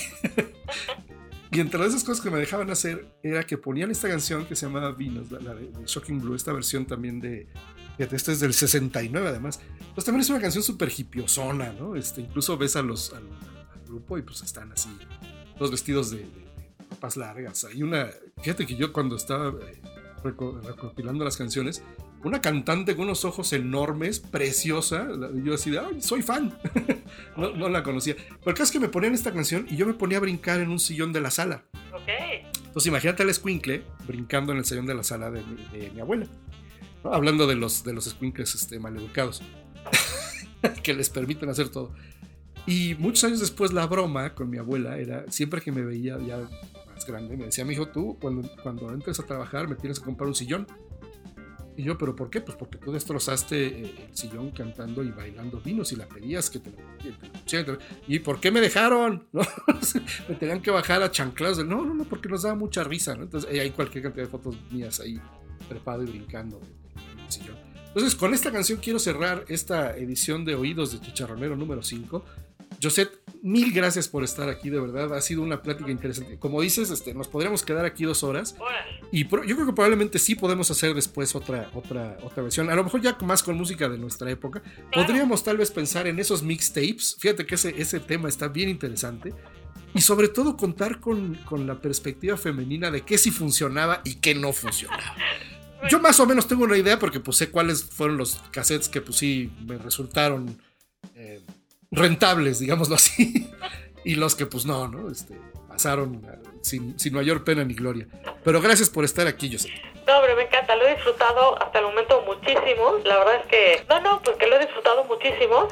y 1.51 1.59
entre 1.59 1.85
esas 1.85 2.03
cosas 2.03 2.23
que 2.23 2.31
me 2.31 2.39
dejaban 2.39 2.71
hacer 2.71 3.05
era 3.21 3.43
que 3.43 3.55
ponían 3.57 3.91
esta 3.91 4.07
canción 4.07 4.45
que 4.45 4.55
se 4.55 4.65
llamaba 4.65 4.91
Venus, 4.93 5.29
la, 5.29 5.39
la 5.39 5.53
de, 5.53 5.67
de 5.67 5.85
Shocking 5.85 6.19
Blue, 6.21 6.33
esta 6.33 6.53
versión 6.53 6.85
también 6.87 7.19
de... 7.19 7.47
Fíjate, 7.97 8.15
esta 8.15 8.31
es 8.31 8.39
del 8.39 8.53
69 8.53 9.27
además. 9.29 9.59
Pues 9.93 10.05
también 10.05 10.21
es 10.21 10.29
una 10.29 10.41
canción 10.41 10.63
súper 10.63 10.91
hipiosona, 10.95 11.73
¿no? 11.73 11.95
Este, 11.95 12.21
incluso 12.21 12.57
ves 12.57 12.75
a 12.75 12.81
los, 12.81 13.13
al, 13.13 13.23
al 13.23 13.85
grupo 13.85 14.17
y 14.17 14.23
pues 14.23 14.41
están 14.41 14.71
así, 14.71 14.89
los 15.59 15.69
vestidos 15.71 16.09
de, 16.11 16.17
de- 16.17 16.23
de 16.25 16.85
ropas 16.89 17.17
largas. 17.17 17.63
Hay 17.65 17.83
una... 17.83 18.09
Fíjate 18.41 18.65
que 18.65 18.75
yo 18.75 18.91
cuando 18.91 19.15
estaba 19.15 19.49
eh, 19.49 19.81
reco- 20.23 20.59
recopilando 20.63 21.23
las 21.23 21.37
canciones, 21.37 21.83
una 22.23 22.41
cantante 22.41 22.95
con 22.95 23.05
unos 23.05 23.25
ojos 23.25 23.53
enormes, 23.53 24.19
preciosa. 24.19 25.07
Yo 25.43 25.53
así 25.53 25.69
de, 25.69 25.79
¡ay, 25.79 26.01
soy 26.01 26.21
fan! 26.23 26.57
no, 27.37 27.51
no 27.55 27.69
la 27.69 27.83
conocía. 27.83 28.15
Pero 28.15 28.31
el 28.47 28.53
caso 28.53 28.63
es 28.63 28.71
que 28.71 28.79
me 28.79 28.89
ponían 28.89 29.13
esta 29.13 29.31
canción 29.33 29.67
y 29.69 29.75
yo 29.75 29.85
me 29.85 29.93
ponía 29.93 30.17
a 30.17 30.21
brincar 30.21 30.61
en 30.61 30.69
un 30.69 30.79
sillón 30.79 31.13
de 31.13 31.21
la 31.21 31.29
sala. 31.29 31.65
Ok. 31.93 32.09
Entonces 32.65 32.87
imagínate 32.87 33.21
al 33.21 33.29
escuincle 33.29 33.83
brincando 34.07 34.51
en 34.51 34.57
el 34.59 34.65
sillón 34.65 34.87
de 34.87 34.95
la 34.95 35.03
sala 35.03 35.29
de 35.29 35.43
de 35.71 35.91
mi 35.93 35.99
abuela. 35.99 36.25
¿No? 37.03 37.13
Hablando 37.13 37.47
de 37.47 37.55
los, 37.55 37.83
de 37.83 37.93
los 37.93 38.07
escuincles 38.07 38.55
este, 38.55 38.79
maleducados. 38.79 39.41
que 40.83 40.93
les 40.93 41.09
permiten 41.09 41.49
hacer 41.49 41.69
todo. 41.69 41.93
Y 42.65 42.95
muchos 42.95 43.25
años 43.25 43.39
después 43.39 43.73
la 43.73 43.85
broma 43.87 44.33
con 44.33 44.49
mi 44.49 44.57
abuela 44.57 44.97
era, 44.97 45.29
siempre 45.29 45.61
que 45.61 45.71
me 45.71 45.81
veía 45.81 46.17
ya 46.19 46.37
más 46.93 47.05
grande, 47.05 47.35
me 47.35 47.45
decía, 47.45 47.65
mi 47.65 47.73
hijo, 47.73 47.87
tú 47.89 48.17
cuando, 48.21 48.49
cuando 48.61 48.91
entres 48.93 49.19
a 49.19 49.23
trabajar 49.23 49.67
me 49.67 49.75
tienes 49.75 49.99
que 49.99 50.05
comprar 50.05 50.27
un 50.27 50.35
sillón. 50.35 50.67
Y 51.75 51.83
yo, 51.83 51.97
¿pero 51.97 52.15
por 52.15 52.29
qué? 52.29 52.39
Pues 52.39 52.55
porque 52.55 52.77
tú 52.77 52.91
destrozaste 52.91 53.65
eh, 53.65 54.07
el 54.07 54.15
sillón 54.15 54.51
cantando 54.51 55.03
y 55.03 55.09
bailando 55.09 55.59
vinos 55.59 55.91
y 55.91 55.95
la 55.95 56.07
pedías 56.07 56.51
que 56.51 56.59
te 56.59 56.69
lo. 56.69 56.77
¿Y 58.07 58.19
por 58.19 58.39
qué 58.39 58.51
me 58.51 58.61
dejaron? 58.61 59.27
¿No? 59.33 59.41
me 60.29 60.35
tenían 60.35 60.61
que 60.61 60.69
bajar 60.69 61.01
a 61.01 61.09
chanclados. 61.09 61.65
No, 61.65 61.83
no, 61.83 61.95
no, 61.95 62.03
porque 62.03 62.29
nos 62.29 62.43
daba 62.43 62.53
mucha 62.53 62.83
risa. 62.83 63.15
¿no? 63.15 63.23
Entonces 63.23 63.49
hay 63.59 63.71
cualquier 63.71 64.03
cantidad 64.03 64.25
de 64.25 64.29
fotos 64.29 64.55
mías 64.71 64.99
ahí 64.99 65.19
trepado 65.67 66.03
y 66.03 66.05
brincando 66.05 66.61
sillón. 67.29 67.57
Entonces 67.87 68.15
con 68.15 68.33
esta 68.33 68.51
canción 68.51 68.79
quiero 68.81 68.97
cerrar 68.97 69.45
esta 69.49 69.95
edición 69.95 70.45
de 70.45 70.55
Oídos 70.55 70.91
de 70.91 70.99
Chicharronero 70.99 71.55
número 71.55 71.83
5. 71.83 72.25
Joset, 72.81 73.11
mil 73.41 73.71
gracias 73.71 74.07
por 74.07 74.23
estar 74.23 74.49
aquí, 74.49 74.69
de 74.69 74.79
verdad. 74.79 75.13
Ha 75.15 75.21
sido 75.21 75.41
una 75.41 75.61
plática 75.61 75.91
interesante. 75.91 76.37
Como 76.37 76.61
dices, 76.61 76.89
este, 76.89 77.13
nos 77.13 77.27
podríamos 77.27 77.63
quedar 77.63 77.85
aquí 77.85 78.03
dos 78.03 78.23
horas. 78.23 78.55
Y 79.11 79.23
yo 79.23 79.29
creo 79.29 79.65
que 79.65 79.73
probablemente 79.73 80.19
sí 80.19 80.35
podemos 80.35 80.71
hacer 80.71 80.93
después 80.93 81.35
otra, 81.35 81.69
otra, 81.73 82.17
otra 82.23 82.43
versión. 82.43 82.69
A 82.69 82.75
lo 82.75 82.83
mejor 82.83 83.01
ya 83.01 83.17
más 83.23 83.43
con 83.43 83.57
música 83.57 83.87
de 83.89 83.97
nuestra 83.97 84.29
época. 84.31 84.61
Podríamos 84.93 85.43
tal 85.43 85.57
vez 85.57 85.71
pensar 85.71 86.07
en 86.07 86.19
esos 86.19 86.43
mixtapes. 86.43 87.15
Fíjate 87.19 87.45
que 87.45 87.55
ese, 87.55 87.79
ese 87.79 87.99
tema 87.99 88.27
está 88.27 88.47
bien 88.47 88.69
interesante. 88.69 89.33
Y 89.93 90.01
sobre 90.01 90.27
todo 90.27 90.57
contar 90.57 90.99
con, 90.99 91.35
con 91.45 91.67
la 91.67 91.79
perspectiva 91.79 92.35
femenina 92.37 92.89
de 92.89 93.01
qué 93.01 93.17
sí 93.17 93.29
funcionaba 93.29 94.01
y 94.03 94.15
qué 94.15 94.33
no 94.33 94.51
funcionaba. 94.51 95.15
Yo 95.89 95.99
más 95.99 96.19
o 96.19 96.25
menos 96.25 96.47
tengo 96.47 96.63
una 96.63 96.77
idea 96.77 96.97
porque 96.99 97.19
pues 97.19 97.37
sé 97.37 97.51
cuáles 97.51 97.83
fueron 97.83 98.17
los 98.17 98.41
cassettes 98.51 98.89
que 98.89 99.01
pues 99.01 99.17
sí 99.17 99.51
me 99.65 99.77
resultaron 99.77 100.61
eh, 101.15 101.41
rentables, 101.91 102.59
digámoslo 102.59 102.95
así. 102.95 103.49
y 104.05 104.15
los 104.15 104.35
que 104.35 104.45
pues 104.45 104.65
no, 104.65 104.87
¿no? 104.87 105.09
Este, 105.09 105.39
pasaron 105.67 106.23
eh, 106.25 106.49
sin, 106.61 106.97
sin 106.99 107.13
mayor 107.13 107.43
pena 107.43 107.63
ni 107.63 107.73
gloria. 107.73 108.07
Pero 108.43 108.61
gracias 108.61 108.89
por 108.89 109.03
estar 109.03 109.27
aquí, 109.27 109.51
José. 109.51 109.69
No, 110.07 110.17
hombre, 110.17 110.35
me 110.35 110.43
encanta, 110.43 110.75
lo 110.75 110.85
he 110.85 110.95
disfrutado 110.95 111.61
hasta 111.61 111.79
el 111.79 111.85
momento 111.85 112.23
muchísimo. 112.25 112.97
La 113.05 113.17
verdad 113.19 113.35
es 113.41 113.47
que, 113.47 113.85
no, 113.89 114.01
no, 114.01 114.21
pues 114.21 114.37
que 114.37 114.47
lo 114.47 114.57
he 114.57 114.59
disfrutado 114.59 115.03
muchísimo. 115.05 115.67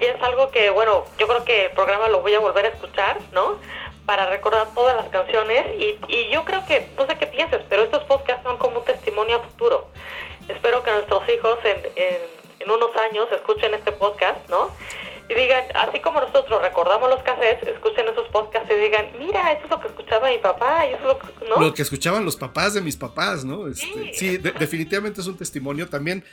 Y 0.00 0.04
es 0.04 0.20
algo 0.22 0.50
que, 0.50 0.70
bueno, 0.70 1.04
yo 1.18 1.26
creo 1.26 1.44
que 1.44 1.66
el 1.66 1.70
programa 1.72 2.08
lo 2.08 2.20
voy 2.20 2.34
a 2.34 2.40
volver 2.40 2.66
a 2.66 2.68
escuchar, 2.68 3.18
¿no? 3.32 3.58
Para 4.06 4.26
recordar 4.30 4.68
todas 4.74 4.96
las 4.96 5.08
canciones. 5.08 5.64
Y, 5.78 5.98
y 6.08 6.30
yo 6.32 6.44
creo 6.44 6.64
que, 6.66 6.88
no 6.96 7.06
sé 7.06 7.16
qué 7.18 7.26
pienses, 7.26 7.60
pero 7.68 7.82
estos 7.82 8.04
podcasts 8.04 8.42
son 8.44 8.56
como 8.58 8.78
un 8.78 8.84
testimonio 8.84 9.36
a 9.36 9.40
futuro. 9.40 9.88
Espero 10.48 10.82
que 10.82 10.92
nuestros 10.92 11.22
hijos 11.28 11.58
en, 11.64 11.78
en, 11.96 12.16
en 12.60 12.70
unos 12.70 12.90
años 12.96 13.26
escuchen 13.32 13.74
este 13.74 13.92
podcast, 13.92 14.48
¿no? 14.48 14.70
Y 15.28 15.34
digan, 15.34 15.64
así 15.74 15.98
como 15.98 16.20
nosotros 16.20 16.62
recordamos 16.62 17.10
los 17.10 17.20
cassettes, 17.24 17.66
escuchen 17.68 18.06
esos 18.06 18.28
podcasts 18.28 18.70
y 18.70 18.74
digan, 18.78 19.06
mira, 19.18 19.50
eso 19.50 19.64
es 19.64 19.70
lo 19.70 19.80
que 19.80 19.88
escuchaba 19.88 20.28
mi 20.30 20.38
papá, 20.38 20.86
y 20.86 20.90
eso 20.94 20.98
es 21.00 21.04
lo 21.08 21.18
que, 21.18 21.26
¿no? 21.48 21.56
Lo 21.60 21.74
que 21.74 21.82
escuchaban 21.82 22.24
los 22.24 22.36
papás 22.36 22.74
de 22.74 22.80
mis 22.80 22.96
papás, 22.96 23.44
¿no? 23.44 23.66
Este, 23.66 24.12
sí, 24.14 24.36
de- 24.36 24.52
definitivamente 24.52 25.20
es 25.20 25.26
un 25.26 25.36
testimonio. 25.36 25.88
También, 25.88 26.24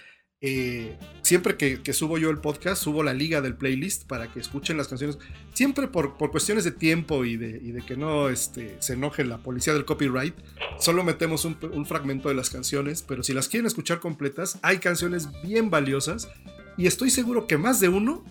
eh, 0.46 0.98
siempre 1.22 1.56
que, 1.56 1.94
subo 1.94 2.18
yo 2.18 2.30
el 2.30 2.38
podcast, 2.38 2.84
subo 2.84 3.02
la 3.02 3.14
liga 3.14 3.40
del 3.40 3.56
playlist 3.56 4.06
para 4.06 4.30
que 4.30 4.42
escuchen 4.42 4.76
las 4.76 4.90
canciones. 4.90 5.18
Siempre 5.54 5.88
por, 5.88 6.18
por 6.18 6.32
cuestiones 6.32 6.66
de 6.66 6.72
tiempo 6.72 7.24
y 7.24 7.38
de, 7.38 7.62
y 7.64 7.72
de 7.72 7.82
que 7.82 7.96
no 7.96 8.28
este, 8.28 8.76
se 8.80 8.94
enoje 8.94 9.24
la 9.24 9.38
policía 9.38 9.74
del 9.74 9.86
copyright, 9.86 10.36
solo 10.80 11.06
metemos 11.06 11.46
un, 11.46 11.86
fragmento 11.86 12.28
de 12.28 12.36
las 12.36 12.50
canciones, 12.50 13.04
pero 13.08 13.24
si 13.24 13.34
las 13.34 13.48
quieren 13.48 13.68
escuchar 13.68 14.02
completas, 14.02 14.60
hay 14.64 14.80
canciones 14.80 15.30
bien 15.44 15.70
valiosas 15.70 16.28
y 16.76 16.88
estoy 16.88 17.10
seguro 17.10 17.48
que 17.48 17.58
más 17.58 17.80
de 17.80 17.88
uno 17.88 18.26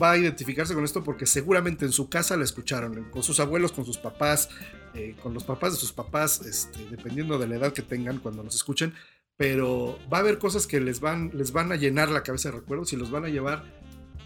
va 0.00 0.12
a 0.12 0.16
identificarse 0.16 0.72
con 0.72 0.84
esto 0.84 1.04
porque 1.04 1.26
seguramente 1.26 1.84
en 1.84 1.92
su 1.92 2.08
casa 2.08 2.38
la 2.38 2.44
escucharon, 2.44 3.10
con 3.10 3.22
sus 3.22 3.40
abuelos, 3.40 3.72
con 3.72 3.84
sus 3.84 3.98
papás, 3.98 4.48
eh, 4.94 5.14
con 5.22 5.34
los 5.34 5.44
papás 5.44 5.74
de 5.74 5.78
sus 5.78 5.92
papás, 5.92 6.40
este, 6.46 6.86
dependiendo 6.90 7.38
de 7.38 7.46
la 7.46 7.56
edad 7.56 7.72
que 7.74 7.82
tengan 7.82 8.20
cuando 8.20 8.42
los 8.42 8.54
escuchen, 8.54 8.94
pero 9.36 9.98
va 10.12 10.18
a 10.18 10.20
haber 10.20 10.38
cosas 10.38 10.66
que 10.66 10.80
les 10.80 11.00
van, 11.00 11.30
les 11.34 11.52
van 11.52 11.72
a 11.72 11.76
llenar 11.76 12.08
la 12.08 12.22
cabeza 12.22 12.50
de 12.50 12.58
recuerdos 12.58 12.92
y 12.92 12.96
los 12.96 13.10
van 13.10 13.24
a 13.24 13.28
llevar 13.28 13.64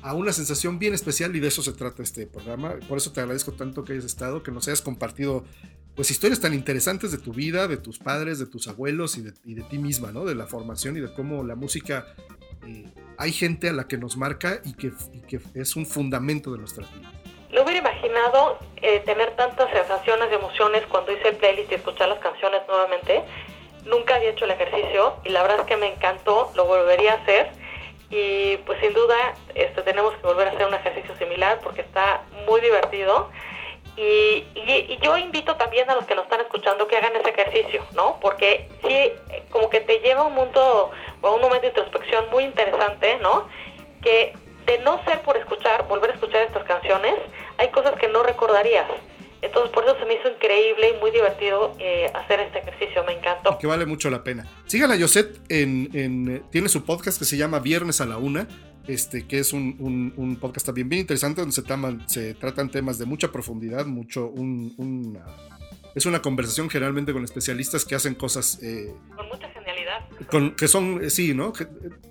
a 0.02 0.14
una 0.14 0.32
sensación 0.32 0.78
bien 0.78 0.94
especial 0.94 1.34
y 1.36 1.40
de 1.40 1.48
eso 1.48 1.62
se 1.62 1.72
trata 1.72 2.02
este 2.02 2.26
programa. 2.26 2.76
Por 2.88 2.98
eso 2.98 3.12
te 3.12 3.20
agradezco 3.20 3.52
tanto 3.52 3.84
que 3.84 3.92
hayas 3.92 4.04
estado, 4.04 4.42
que 4.42 4.50
nos 4.50 4.66
hayas 4.68 4.82
compartido 4.82 5.44
pues 5.94 6.10
historias 6.10 6.40
tan 6.40 6.54
interesantes 6.54 7.10
de 7.10 7.18
tu 7.18 7.32
vida, 7.32 7.68
de 7.68 7.76
tus 7.76 7.98
padres, 7.98 8.38
de 8.38 8.46
tus 8.46 8.68
abuelos 8.68 9.18
y 9.18 9.22
de, 9.22 9.34
y 9.44 9.54
de 9.54 9.62
ti 9.64 9.78
misma, 9.78 10.12
¿no? 10.12 10.24
De 10.24 10.34
la 10.34 10.46
formación 10.46 10.96
y 10.96 11.00
de 11.00 11.12
cómo 11.12 11.42
la 11.42 11.56
música 11.56 12.06
eh, 12.66 12.86
hay 13.18 13.32
gente 13.32 13.68
a 13.68 13.72
la 13.72 13.86
que 13.86 13.98
nos 13.98 14.16
marca 14.16 14.60
y 14.64 14.74
que, 14.74 14.92
que 15.28 15.40
es 15.54 15.76
un 15.76 15.84
fundamento 15.84 16.52
de 16.52 16.58
nuestra 16.58 16.86
vida. 16.86 17.12
No 17.52 17.64
hubiera 17.64 17.80
imaginado 17.80 18.58
eh, 18.76 19.00
tener 19.00 19.34
tantas 19.36 19.70
sensaciones 19.72 20.28
y 20.30 20.34
emociones 20.34 20.84
cuando 20.88 21.12
hice 21.12 21.28
el 21.28 21.36
playlist 21.36 21.72
y 21.72 21.74
escuchar 21.74 22.08
las 22.08 22.20
canciones 22.20 22.62
nuevamente. 22.68 23.24
Nunca 23.84 24.16
había 24.16 24.30
hecho 24.30 24.44
el 24.44 24.50
ejercicio 24.52 25.16
y 25.24 25.30
la 25.30 25.42
verdad 25.42 25.60
es 25.60 25.66
que 25.66 25.76
me 25.76 25.88
encantó, 25.88 26.50
lo 26.54 26.64
volvería 26.66 27.12
a 27.12 27.16
hacer. 27.16 27.50
Y 28.10 28.56
pues 28.66 28.80
sin 28.80 28.92
duda 28.92 29.14
este, 29.54 29.82
tenemos 29.82 30.12
que 30.14 30.26
volver 30.26 30.48
a 30.48 30.50
hacer 30.52 30.66
un 30.66 30.74
ejercicio 30.74 31.16
similar 31.16 31.60
porque 31.62 31.82
está 31.82 32.22
muy 32.46 32.60
divertido. 32.60 33.30
Y, 33.96 34.44
y- 34.54 34.86
y 34.88 34.98
yo 35.02 35.16
invito 35.16 35.56
también 35.56 35.88
a 35.90 35.94
los 35.94 36.06
que 36.06 36.14
nos 36.14 36.24
están 36.24 36.40
escuchando 36.40 36.86
que 36.88 36.96
hagan 36.96 37.14
ese 37.16 37.30
ejercicio, 37.30 37.84
¿no? 37.92 38.18
Porque 38.20 38.68
sí, 38.86 39.12
como 39.50 39.68
que 39.68 39.80
te 39.80 39.98
lleva 39.98 40.22
a 40.22 40.24
un 40.24 40.34
mundo 40.34 40.90
a 41.22 41.30
un 41.30 41.40
momento 41.40 41.62
de 41.62 41.68
introspección 41.68 42.30
muy 42.30 42.44
interesante, 42.44 43.18
¿no? 43.20 43.48
Que 44.02 44.32
de 44.66 44.78
no 44.78 45.02
ser 45.04 45.20
por 45.22 45.36
escuchar, 45.36 45.86
volver 45.88 46.10
a 46.10 46.14
escuchar 46.14 46.42
estas 46.42 46.64
canciones, 46.64 47.14
hay 47.58 47.68
cosas 47.68 47.94
que 47.98 48.08
no 48.08 48.22
recordarías. 48.22 48.86
Entonces 49.42 49.70
por 49.72 49.84
eso 49.84 49.96
se 49.98 50.04
me 50.04 50.14
hizo 50.14 50.28
increíble 50.30 50.94
y 50.96 51.00
muy 51.00 51.10
divertido 51.10 51.74
eh, 51.78 52.10
hacer 52.14 52.40
este 52.40 52.58
ejercicio, 52.58 53.02
me 53.04 53.12
encantó. 53.14 53.56
que 53.58 53.66
vale 53.66 53.86
mucho 53.86 54.10
la 54.10 54.22
pena. 54.22 54.46
Sigan 54.66 54.90
a 54.90 54.96
Yoset 54.96 55.40
en, 55.48 55.88
en, 55.94 56.28
eh, 56.36 56.42
tiene 56.50 56.68
su 56.68 56.84
podcast 56.84 57.18
que 57.18 57.24
se 57.24 57.36
llama 57.36 57.58
Viernes 57.60 58.00
a 58.00 58.06
la 58.06 58.18
Una, 58.18 58.46
este, 58.86 59.26
que 59.26 59.38
es 59.38 59.52
un, 59.52 59.76
un- 59.78 60.12
un 60.16 60.36
podcast 60.36 60.66
también 60.66 60.88
bien 60.88 61.00
interesante 61.00 61.40
donde 61.40 61.54
se, 61.54 61.62
taman- 61.64 62.06
se 62.06 62.34
tratan 62.34 62.70
temas 62.70 62.98
de 62.98 63.06
mucha 63.06 63.32
profundidad, 63.32 63.86
mucho, 63.86 64.26
un, 64.28 64.74
una- 64.76 65.24
es 65.94 66.06
una 66.06 66.20
conversación 66.22 66.68
generalmente 66.70 67.12
con 67.12 67.24
especialistas 67.24 67.84
que 67.84 67.94
hacen 67.94 68.14
cosas 68.14 68.58
eh, 68.62 68.92
Con 69.16 69.26
mucha 69.28 69.48
genialidad. 69.50 70.00
con, 70.30 70.54
que 70.54 70.68
son, 70.68 71.10
sí, 71.10 71.34
¿no? 71.34 71.52
Que, 71.52 71.66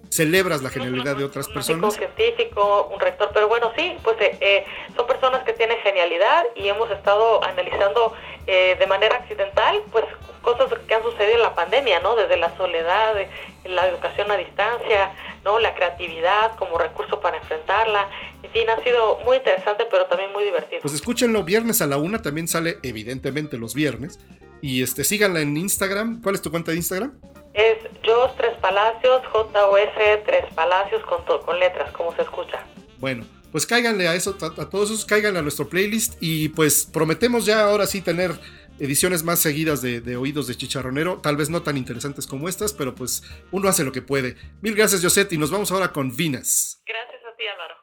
celebras 0.09 0.61
la 0.61 0.69
genialidad 0.69 1.15
de 1.15 1.23
otras 1.23 1.47
Un 1.47 1.53
personas. 1.53 1.95
científico, 1.95 2.89
un 2.93 2.99
rector, 2.99 3.29
pero 3.33 3.47
bueno, 3.47 3.71
sí, 3.77 3.95
pues 4.03 4.19
eh, 4.21 4.37
eh, 4.41 4.65
son 4.95 5.07
personas 5.07 5.43
que 5.43 5.53
tienen 5.53 5.77
genialidad 5.83 6.43
y 6.55 6.67
hemos 6.67 6.89
estado 6.91 7.43
analizando 7.43 8.13
eh, 8.47 8.75
de 8.79 8.87
manera 8.87 9.17
accidental, 9.17 9.81
pues 9.91 10.05
cosas 10.41 10.67
que 10.87 10.93
han 10.95 11.03
sucedido 11.03 11.35
en 11.35 11.41
la 11.43 11.53
pandemia, 11.53 11.99
¿no? 11.99 12.15
Desde 12.15 12.37
la 12.37 12.55
soledad, 12.57 13.19
eh, 13.19 13.29
la 13.65 13.87
educación 13.87 14.31
a 14.31 14.37
distancia, 14.37 15.11
¿no? 15.43 15.59
La 15.59 15.75
creatividad 15.75 16.55
como 16.57 16.77
recurso 16.77 17.19
para 17.19 17.37
enfrentarla. 17.37 18.09
En 18.41 18.49
fin, 18.51 18.69
ha 18.69 18.81
sido 18.83 19.19
muy 19.25 19.37
interesante, 19.37 19.85
pero 19.91 20.05
también 20.05 20.31
muy 20.31 20.43
divertido. 20.43 20.81
Pues 20.81 20.93
escúchenlo 20.93 21.43
viernes 21.43 21.81
a 21.81 21.87
la 21.87 21.97
una, 21.97 22.21
también 22.21 22.47
sale 22.47 22.77
evidentemente 22.83 23.57
los 23.57 23.75
viernes. 23.75 24.19
Y 24.61 24.83
este, 24.83 25.03
síganla 25.03 25.41
en 25.41 25.55
Instagram. 25.55 26.21
¿Cuál 26.21 26.35
es 26.35 26.41
tu 26.41 26.51
cuenta 26.51 26.71
de 26.71 26.77
Instagram? 26.77 27.13
Es 27.53 27.77
Jos 28.05 28.35
Tres 28.37 28.55
Palacios, 28.61 29.25
J-O-S 29.27 30.23
Tres 30.25 30.45
Palacios 30.53 31.03
con, 31.05 31.25
to- 31.25 31.41
con 31.41 31.59
letras, 31.59 31.91
como 31.91 32.15
se 32.15 32.21
escucha. 32.21 32.63
Bueno, 32.97 33.25
pues 33.51 33.65
cáiganle 33.65 34.07
a 34.07 34.15
eso, 34.15 34.37
a, 34.41 34.61
a 34.61 34.69
todos 34.69 34.91
esos, 34.91 35.05
cáiganle 35.05 35.39
a 35.39 35.41
nuestro 35.41 35.67
playlist 35.67 36.15
y 36.21 36.49
pues 36.49 36.85
prometemos 36.85 37.45
ya 37.45 37.61
ahora 37.63 37.87
sí 37.87 38.01
tener 38.01 38.31
ediciones 38.79 39.23
más 39.23 39.39
seguidas 39.39 39.81
de, 39.81 39.99
de 39.99 40.15
Oídos 40.15 40.47
de 40.47 40.55
Chicharronero, 40.55 41.17
tal 41.21 41.35
vez 41.35 41.49
no 41.49 41.63
tan 41.63 41.75
interesantes 41.75 42.27
como 42.27 42.47
estas, 42.47 42.71
pero 42.71 42.95
pues 42.95 43.23
uno 43.51 43.67
hace 43.67 43.83
lo 43.83 43.91
que 43.91 44.01
puede. 44.01 44.37
Mil 44.61 44.75
gracias, 44.75 45.01
Josette, 45.03 45.33
y 45.33 45.37
nos 45.37 45.51
vamos 45.51 45.71
ahora 45.71 45.91
con 45.91 46.15
Vinas. 46.15 46.81
Gracias 46.85 47.21
a 47.25 47.35
ti, 47.35 47.43
Álvaro. 47.47 47.75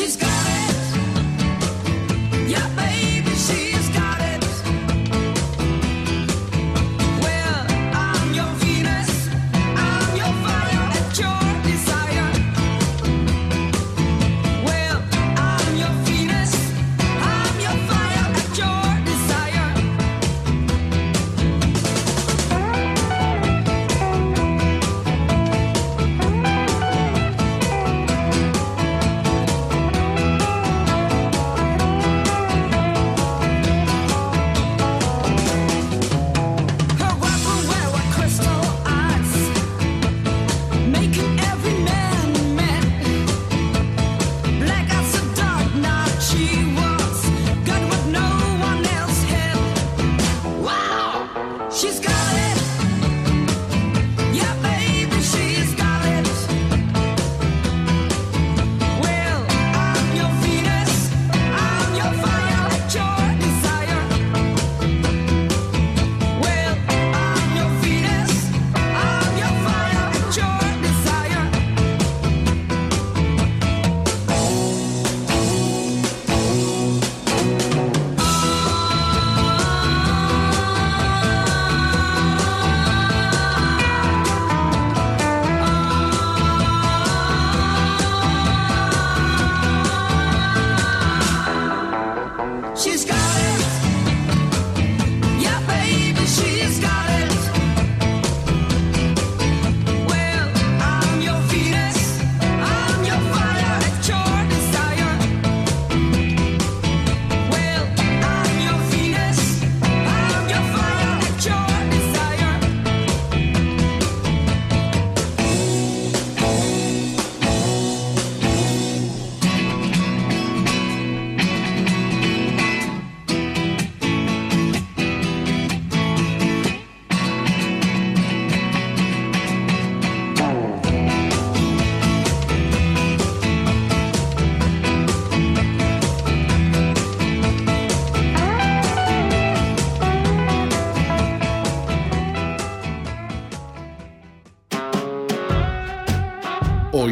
she's 0.00 0.16
got 0.16 0.46
it. 0.46 0.59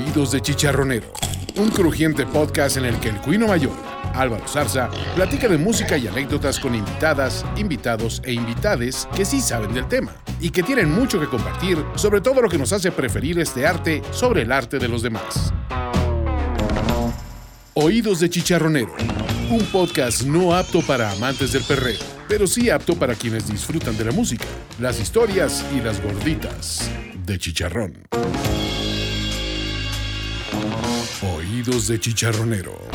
Oídos 0.09 0.33
de 0.33 0.41
Chicharronero, 0.41 1.13
un 1.57 1.69
crujiente 1.69 2.25
podcast 2.25 2.79
en 2.79 2.87
el 2.87 2.99
que 2.99 3.11
el 3.11 3.17
cuino 3.17 3.47
mayor, 3.47 3.75
Álvaro 4.15 4.49
Zarza, 4.49 4.89
platica 5.15 5.49
de 5.49 5.59
música 5.59 5.99
y 5.99 6.09
anécdotas 6.09 6.59
con 6.59 6.75
invitadas, 6.75 7.45
invitados 7.59 8.23
e 8.25 8.33
invitades 8.33 9.07
que 9.15 9.27
sí 9.27 9.43
saben 9.43 9.75
del 9.75 9.87
tema 9.87 10.17
y 10.41 10.49
que 10.49 10.63
tienen 10.63 10.91
mucho 10.91 11.21
que 11.21 11.27
compartir 11.27 11.77
sobre 11.97 12.23
todo 12.23 12.41
lo 12.41 12.49
que 12.49 12.57
nos 12.57 12.73
hace 12.73 12.91
preferir 12.91 13.39
este 13.39 13.67
arte 13.67 14.01
sobre 14.11 14.43
el 14.43 14.53
arte 14.53 14.79
de 14.79 14.89
los 14.89 15.03
demás. 15.03 15.53
Oídos 17.75 18.21
de 18.21 18.31
Chicharronero, 18.31 18.95
un 19.51 19.63
podcast 19.67 20.23
no 20.23 20.55
apto 20.55 20.81
para 20.81 21.11
amantes 21.11 21.53
del 21.53 21.65
perreo, 21.65 22.01
pero 22.29 22.47
sí 22.47 22.71
apto 22.71 22.95
para 22.95 23.15
quienes 23.15 23.47
disfrutan 23.47 23.95
de 23.99 24.07
la 24.07 24.13
música, 24.13 24.47
las 24.81 25.01
historias 25.01 25.67
y 25.77 25.83
las 25.83 26.03
gorditas 26.03 26.91
de 27.27 27.39
chicharrón. 27.39 28.09
Oídos 31.49 31.89
de 31.89 31.99
Chicharronero. 31.99 32.88